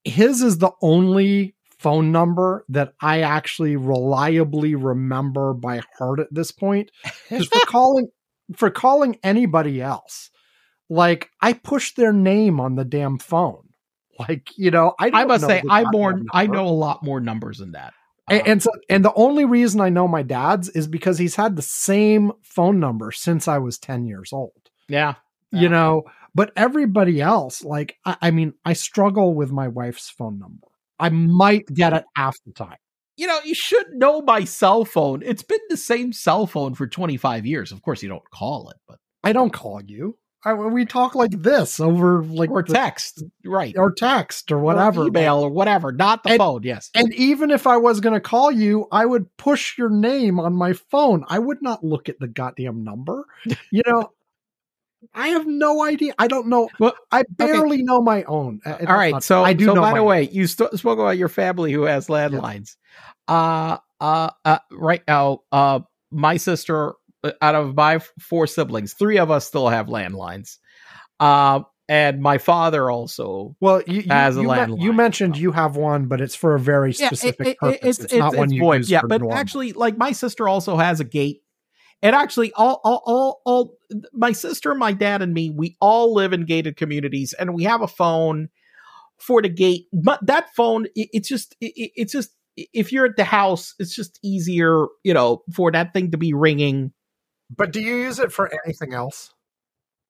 His 0.04 0.42
is 0.42 0.58
the 0.58 0.72
only 0.80 1.54
phone 1.78 2.10
number 2.12 2.64
that 2.68 2.94
I 3.00 3.20
actually 3.20 3.76
reliably 3.76 4.74
remember 4.74 5.52
by 5.52 5.82
heart 5.98 6.20
at 6.20 6.32
this 6.32 6.52
point. 6.52 6.90
Because 7.28 7.46
for 7.46 7.60
calling 7.66 8.08
for 8.54 8.70
calling 8.70 9.18
anybody 9.22 9.82
else, 9.82 10.30
like 10.88 11.30
I 11.40 11.52
push 11.52 11.94
their 11.94 12.12
name 12.12 12.60
on 12.60 12.76
the 12.76 12.84
damn 12.84 13.18
phone. 13.18 13.62
Like, 14.18 14.48
you 14.56 14.70
know, 14.70 14.94
I, 14.98 15.10
I 15.12 15.24
must 15.24 15.44
say 15.44 15.62
I 15.68 15.84
more 15.92 16.22
I 16.32 16.46
know 16.46 16.66
a 16.66 16.70
lot 16.70 17.02
more 17.02 17.20
numbers 17.20 17.58
than 17.58 17.72
that. 17.72 17.92
And, 18.28 18.40
Uh, 18.40 18.44
and 18.46 18.62
so, 18.62 18.70
and 18.88 19.04
the 19.04 19.12
only 19.14 19.44
reason 19.44 19.80
I 19.80 19.90
know 19.90 20.08
my 20.08 20.22
dad's 20.22 20.68
is 20.70 20.86
because 20.86 21.18
he's 21.18 21.36
had 21.36 21.54
the 21.54 21.62
same 21.62 22.32
phone 22.42 22.80
number 22.80 23.12
since 23.12 23.46
I 23.46 23.58
was 23.58 23.78
10 23.78 24.06
years 24.06 24.32
old, 24.32 24.70
yeah. 24.88 25.14
You 25.56 25.68
know, 25.68 26.04
but 26.34 26.52
everybody 26.56 27.20
else, 27.20 27.64
like, 27.64 27.96
I, 28.04 28.16
I 28.22 28.30
mean, 28.30 28.54
I 28.64 28.72
struggle 28.74 29.34
with 29.34 29.50
my 29.52 29.68
wife's 29.68 30.10
phone 30.10 30.38
number. 30.38 30.66
I 30.98 31.08
might 31.10 31.66
get 31.66 31.92
it 31.92 32.04
half 32.16 32.36
the 32.44 32.52
time. 32.52 32.76
you 33.16 33.26
know, 33.26 33.38
you 33.44 33.54
should 33.54 33.86
know 33.94 34.20
my 34.22 34.44
cell 34.44 34.84
phone. 34.84 35.22
It's 35.24 35.42
been 35.42 35.60
the 35.70 35.76
same 35.76 36.12
cell 36.12 36.46
phone 36.46 36.74
for 36.74 36.86
25 36.86 37.46
years. 37.46 37.72
Of 37.72 37.82
course, 37.82 38.02
you 38.02 38.08
don't 38.08 38.28
call 38.30 38.70
it, 38.70 38.76
but 38.88 38.98
I 39.24 39.32
don't 39.32 39.52
call 39.52 39.82
you. 39.82 40.18
I, 40.44 40.52
we 40.52 40.84
talk 40.84 41.14
like 41.16 41.32
this 41.32 41.80
over 41.80 42.22
like 42.22 42.50
or 42.50 42.62
the- 42.62 42.72
text, 42.72 43.24
right? 43.44 43.74
or 43.76 43.90
text 43.92 44.52
or 44.52 44.58
Or 44.58 44.60
whatever. 44.60 45.06
email 45.08 45.38
or 45.40 45.50
whatever, 45.50 45.90
not 45.90 46.22
the 46.22 46.30
And- 46.30 46.38
phone. 46.38 46.62
Yes. 46.62 46.88
And 46.94 47.12
even 47.14 47.50
if 47.50 47.66
I 47.66 47.78
was 47.78 47.98
going 48.00 48.14
to 48.14 48.20
call 48.20 48.52
you, 48.52 48.86
I 48.92 49.06
would 49.06 49.34
push 49.38 49.76
your 49.76 49.90
name 49.90 50.38
on 50.38 50.54
my 50.54 50.74
phone. 50.74 51.24
I 51.28 51.40
would 51.40 51.62
not 51.62 51.82
look 51.82 52.08
at 52.08 52.20
the 52.20 52.28
goddamn 52.28 52.84
number. 52.84 53.24
You 53.72 53.82
know, 53.86 54.10
I 55.14 55.28
have 55.28 55.46
no 55.46 55.82
idea. 55.84 56.14
I 56.18 56.28
don't 56.28 56.48
know. 56.48 56.68
Well, 56.78 56.94
I 57.12 57.24
barely 57.30 57.82
know 57.82 58.00
my 58.02 58.22
own. 58.24 58.60
Uh, 58.64 58.76
All 58.88 58.96
right. 58.96 59.12
not- 59.12 59.24
So, 59.24 59.44
I 59.44 59.52
do 59.52 59.66
so 59.66 59.74
know 59.74 59.80
by 59.80 59.90
my 59.90 59.94
the 59.98 60.00
own. 60.00 60.06
way, 60.06 60.28
you 60.30 60.46
st- 60.46 60.72
spoke 60.78 60.98
about 60.98 61.16
your 61.18 61.28
family 61.28 61.72
who 61.72 61.82
has 61.82 62.06
landlines. 62.08 62.76
Uh, 63.28 63.78
uh, 64.00 64.30
uh, 64.44 64.58
right 64.72 65.02
now, 65.08 65.40
uh, 65.52 65.80
my 66.10 66.36
sister, 66.36 66.94
uh, 67.24 67.32
out 67.42 67.54
of 67.54 67.74
my 67.74 67.96
f- 67.96 68.12
four 68.20 68.46
siblings, 68.46 68.92
three 68.94 69.18
of 69.18 69.30
us 69.30 69.46
still 69.46 69.68
have 69.68 69.86
landlines. 69.86 70.58
Uh, 71.20 71.60
and 71.88 72.20
my 72.20 72.36
father 72.38 72.90
also. 72.90 73.54
Well, 73.60 73.80
you, 73.86 74.00
you, 74.02 74.06
As 74.10 74.36
a 74.36 74.42
you, 74.42 74.48
men- 74.48 74.70
landline. 74.70 74.82
you 74.82 74.92
mentioned 74.92 75.36
you 75.36 75.52
have 75.52 75.76
one, 75.76 76.06
but 76.06 76.20
it's 76.20 76.34
for 76.34 76.54
a 76.54 76.58
very 76.60 76.92
specific 76.92 77.46
it- 77.46 77.50
it- 77.50 77.58
purpose. 77.58 77.98
It's, 78.00 78.12
not 78.14 78.36
one 78.36 78.50
you 78.52 78.74
use 78.74 78.90
Yeah, 78.90 79.00
for 79.02 79.08
but 79.08 79.20
normal. 79.20 79.38
actually, 79.38 79.72
like 79.72 79.96
my 79.96 80.12
sister 80.12 80.48
also 80.48 80.76
has 80.76 80.98
a 81.00 81.04
gate. 81.04 81.42
And 82.02 82.14
actually, 82.14 82.52
all, 82.52 82.80
all, 82.84 83.02
all, 83.06 83.40
all, 83.44 83.78
my 84.12 84.32
sister, 84.32 84.74
my 84.74 84.92
dad, 84.92 85.22
and 85.22 85.32
me, 85.34 85.50
we 85.50 85.76
all 85.80 86.14
live 86.14 86.32
in 86.32 86.44
gated 86.44 86.76
communities, 86.76 87.32
and 87.32 87.54
we 87.54 87.64
have 87.64 87.82
a 87.82 87.88
phone 87.88 88.48
for 89.18 89.42
the 89.42 89.48
gate. 89.48 89.86
But 89.92 90.24
that 90.26 90.54
phone, 90.54 90.86
it, 90.94 91.08
it's 91.12 91.28
just, 91.28 91.56
it, 91.60 91.72
it- 91.76 91.92
it's 91.96 92.12
just, 92.12 92.30
if 92.56 92.92
you're 92.92 93.06
at 93.06 93.16
the 93.16 93.24
house, 93.24 93.74
it's 93.78 93.94
just 93.94 94.18
easier, 94.22 94.86
you 95.04 95.12
know, 95.14 95.42
for 95.54 95.70
that 95.72 95.92
thing 95.92 96.10
to 96.12 96.18
be 96.18 96.32
ringing. 96.32 96.92
But 97.54 97.72
do 97.72 97.80
you 97.80 97.96
use 97.96 98.18
it 98.18 98.32
for 98.32 98.50
anything 98.64 98.94
else? 98.94 99.32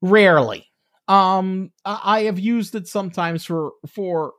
Rarely. 0.03 0.67
Um, 1.09 1.73
I 1.85 2.01
I 2.05 2.23
have 2.25 2.39
used 2.39 2.75
it 2.75 2.87
sometimes 2.89 3.45
for 3.45 3.73
for 3.87 4.33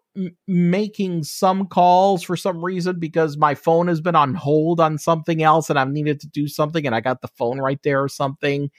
making 0.48 1.23
some 1.23 1.68
calls 1.68 2.23
for 2.23 2.35
some 2.35 2.64
reason 2.64 2.99
because 2.99 3.38
my 3.38 3.56
phone 3.56 3.88
has 3.88 4.02
been 4.02 4.15
on 4.15 4.34
hold 4.34 4.80
on 4.80 4.98
something 4.98 5.44
else 5.44 5.69
and 5.69 5.77
I've 5.77 5.91
needed 5.91 6.19
to 6.22 6.27
do 6.27 6.48
something 6.48 6.85
and 6.85 6.95
I 6.95 7.02
got 7.02 7.22
the 7.22 7.27
phone 7.27 7.60
right 7.60 7.81
there 7.84 8.03
or 8.03 8.10
something, 8.10 8.72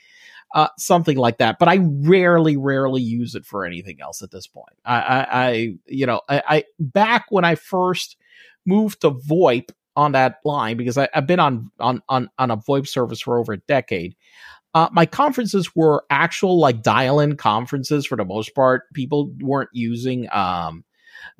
uh, 0.53 0.67
something 0.77 1.17
like 1.17 1.37
that. 1.37 1.59
But 1.59 1.69
I 1.69 1.79
rarely, 1.81 2.57
rarely 2.57 3.01
use 3.01 3.35
it 3.35 3.45
for 3.45 3.65
anything 3.65 4.01
else 4.01 4.21
at 4.21 4.31
this 4.31 4.47
point. 4.47 4.75
I, 4.85 4.99
I, 4.99 5.27
I 5.31 5.73
you 5.87 6.05
know, 6.05 6.21
I, 6.29 6.43
I 6.47 6.63
back 6.79 7.25
when 7.29 7.45
I 7.45 7.55
first 7.55 8.17
moved 8.65 9.01
to 9.01 9.11
VoIP 9.11 9.69
on 9.95 10.11
that 10.13 10.39
line 10.45 10.77
because 10.77 10.97
I, 10.97 11.09
I've 11.13 11.27
been 11.27 11.39
on 11.39 11.71
on 11.79 12.01
on 12.09 12.29
on 12.37 12.51
a 12.51 12.57
VoIP 12.57 12.87
service 12.87 13.21
for 13.21 13.37
over 13.37 13.53
a 13.53 13.57
decade 13.57 14.15
uh, 14.73 14.89
my 14.91 15.05
conferences 15.05 15.75
were 15.75 16.05
actual 16.09 16.59
like 16.59 16.83
dial-in 16.83 17.35
conferences 17.35 18.05
for 18.05 18.15
the 18.15 18.25
most 18.25 18.53
part. 18.53 18.83
People 18.93 19.33
weren't 19.39 19.69
using 19.73 20.27
um, 20.31 20.83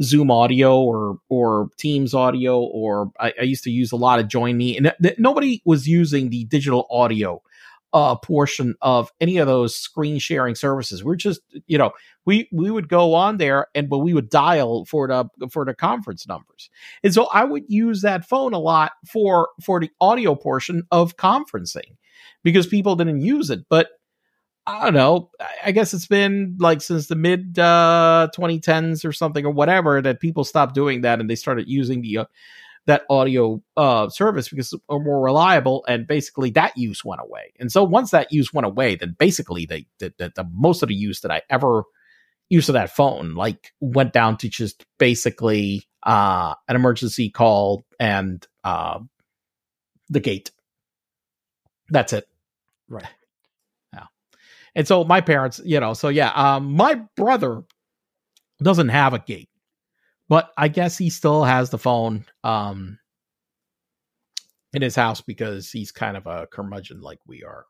Zoom 0.01 0.31
audio 0.31 0.79
or 0.79 1.19
or 1.29 1.69
Teams 1.77 2.13
audio, 2.13 2.59
or 2.59 3.11
I, 3.19 3.33
I 3.39 3.43
used 3.43 3.63
to 3.65 3.71
use 3.71 3.91
a 3.91 3.97
lot 3.97 4.19
of 4.19 4.27
Join 4.27 4.57
Me, 4.57 4.77
and 4.77 4.93
th- 5.01 5.17
nobody 5.17 5.61
was 5.65 5.87
using 5.87 6.29
the 6.29 6.45
digital 6.45 6.87
audio 6.89 7.41
uh, 7.93 8.15
portion 8.15 8.75
of 8.81 9.11
any 9.19 9.37
of 9.37 9.47
those 9.47 9.75
screen 9.75 10.19
sharing 10.19 10.55
services. 10.55 11.03
We're 11.03 11.15
just 11.15 11.41
you 11.67 11.77
know 11.77 11.91
we 12.25 12.47
we 12.51 12.69
would 12.69 12.87
go 12.87 13.13
on 13.13 13.37
there 13.37 13.67
and 13.73 13.89
but 13.89 13.99
we 13.99 14.13
would 14.13 14.29
dial 14.29 14.85
for 14.85 15.07
the 15.07 15.25
for 15.49 15.65
the 15.65 15.73
conference 15.73 16.27
numbers, 16.27 16.69
and 17.03 17.13
so 17.13 17.25
I 17.33 17.43
would 17.43 17.63
use 17.67 18.01
that 18.01 18.25
phone 18.25 18.53
a 18.53 18.59
lot 18.59 18.91
for 19.07 19.49
for 19.63 19.79
the 19.79 19.89
audio 19.99 20.35
portion 20.35 20.83
of 20.91 21.17
conferencing 21.17 21.95
because 22.43 22.67
people 22.67 22.95
didn't 22.95 23.21
use 23.21 23.49
it. 23.49 23.61
But 23.69 23.89
I 24.69 24.85
don't 24.85 24.93
know. 24.93 25.31
I- 25.63 25.71
guess 25.71 25.93
it's 25.93 26.07
been 26.07 26.57
like 26.59 26.81
since 26.81 27.07
the 27.07 27.15
mid 27.15 27.57
uh, 27.57 28.29
2010s 28.35 29.03
or 29.05 29.11
something 29.11 29.45
or 29.45 29.51
whatever 29.51 30.01
that 30.01 30.19
people 30.19 30.43
stopped 30.43 30.75
doing 30.75 31.01
that 31.01 31.19
and 31.19 31.29
they 31.29 31.35
started 31.35 31.67
using 31.67 32.01
the 32.01 32.19
uh, 32.19 32.25
that 32.85 33.03
audio 33.09 33.61
uh, 33.77 34.09
service 34.09 34.49
because 34.49 34.73
it's 34.73 34.83
more 34.89 35.21
reliable 35.21 35.85
and 35.87 36.07
basically 36.07 36.49
that 36.51 36.77
use 36.77 37.03
went 37.05 37.21
away. 37.21 37.53
And 37.59 37.71
so 37.71 37.83
once 37.83 38.11
that 38.11 38.31
use 38.31 38.53
went 38.53 38.65
away, 38.65 38.95
then 38.95 39.15
basically 39.17 39.65
they 39.65 39.87
the, 39.99 40.13
the, 40.17 40.31
the 40.35 40.47
most 40.53 40.81
of 40.83 40.89
the 40.89 40.95
use 40.95 41.21
that 41.21 41.31
I 41.31 41.41
ever 41.49 41.83
used 42.49 42.69
of 42.69 42.73
that 42.73 42.95
phone 42.95 43.35
like 43.35 43.73
went 43.79 44.13
down 44.13 44.37
to 44.37 44.49
just 44.49 44.85
basically 44.97 45.83
uh, 46.03 46.55
an 46.67 46.75
emergency 46.75 47.29
call 47.29 47.85
and 47.99 48.45
uh, 48.63 48.99
the 50.09 50.19
gate. 50.19 50.51
That's 51.89 52.13
it. 52.13 52.27
Right. 52.87 53.05
And 54.79 54.87
so 54.87 55.03
my 55.03 55.19
parents, 55.19 55.59
you 55.65 55.77
know, 55.77 55.93
so 55.93 56.07
yeah, 56.07 56.29
um, 56.35 56.71
my 56.71 56.95
brother 57.17 57.63
doesn't 58.63 58.87
have 58.87 59.13
a 59.13 59.19
gate, 59.19 59.49
but 60.29 60.51
I 60.57 60.69
guess 60.69 60.97
he 60.97 61.09
still 61.09 61.43
has 61.43 61.69
the 61.69 61.77
phone 61.77 62.23
um 62.45 62.97
in 64.71 64.81
his 64.81 64.95
house 64.95 65.19
because 65.19 65.69
he's 65.69 65.91
kind 65.91 66.15
of 66.15 66.27
a 66.27 66.47
curmudgeon 66.47 67.01
like 67.01 67.19
we 67.27 67.43
are. 67.43 67.65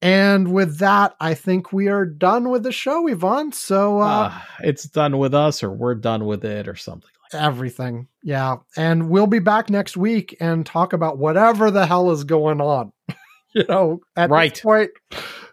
And 0.00 0.54
with 0.54 0.78
that, 0.78 1.14
I 1.20 1.34
think 1.34 1.70
we 1.70 1.88
are 1.88 2.06
done 2.06 2.48
with 2.48 2.62
the 2.62 2.72
show, 2.72 3.06
Ivan. 3.10 3.52
So 3.52 4.00
uh, 4.00 4.30
Uh, 4.32 4.40
it's 4.64 4.84
done 4.84 5.18
with 5.18 5.34
us 5.34 5.62
or 5.62 5.70
we're 5.70 5.96
done 5.96 6.24
with 6.24 6.46
it 6.46 6.66
or 6.66 6.76
something 6.76 7.10
like 7.30 7.42
everything. 7.42 8.08
Yeah. 8.22 8.56
And 8.76 9.10
we'll 9.10 9.26
be 9.26 9.38
back 9.38 9.68
next 9.68 9.98
week 9.98 10.34
and 10.40 10.64
talk 10.64 10.94
about 10.94 11.18
whatever 11.18 11.70
the 11.70 11.84
hell 11.84 12.10
is 12.10 12.24
going 12.24 12.62
on. 12.62 12.92
you 13.54 13.64
know, 13.68 14.00
at 14.16 14.30
Right. 14.30 14.54
this 14.54 14.62
point, 14.62 14.90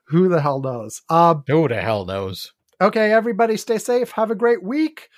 who 0.09 0.29
the 0.29 0.41
hell 0.41 0.61
knows? 0.61 1.01
Uh. 1.09 1.35
Who 1.47 1.67
the 1.67 1.81
hell 1.81 2.05
knows? 2.05 2.53
okay, 2.81 3.11
everybody 3.11 3.57
stay 3.57 3.77
safe. 3.77 4.11
Have 4.11 4.31
a 4.31 4.35
great 4.35 4.63
week. 4.63 5.09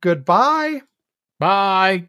Goodbye. 0.00 0.82
Bye. 1.38 2.08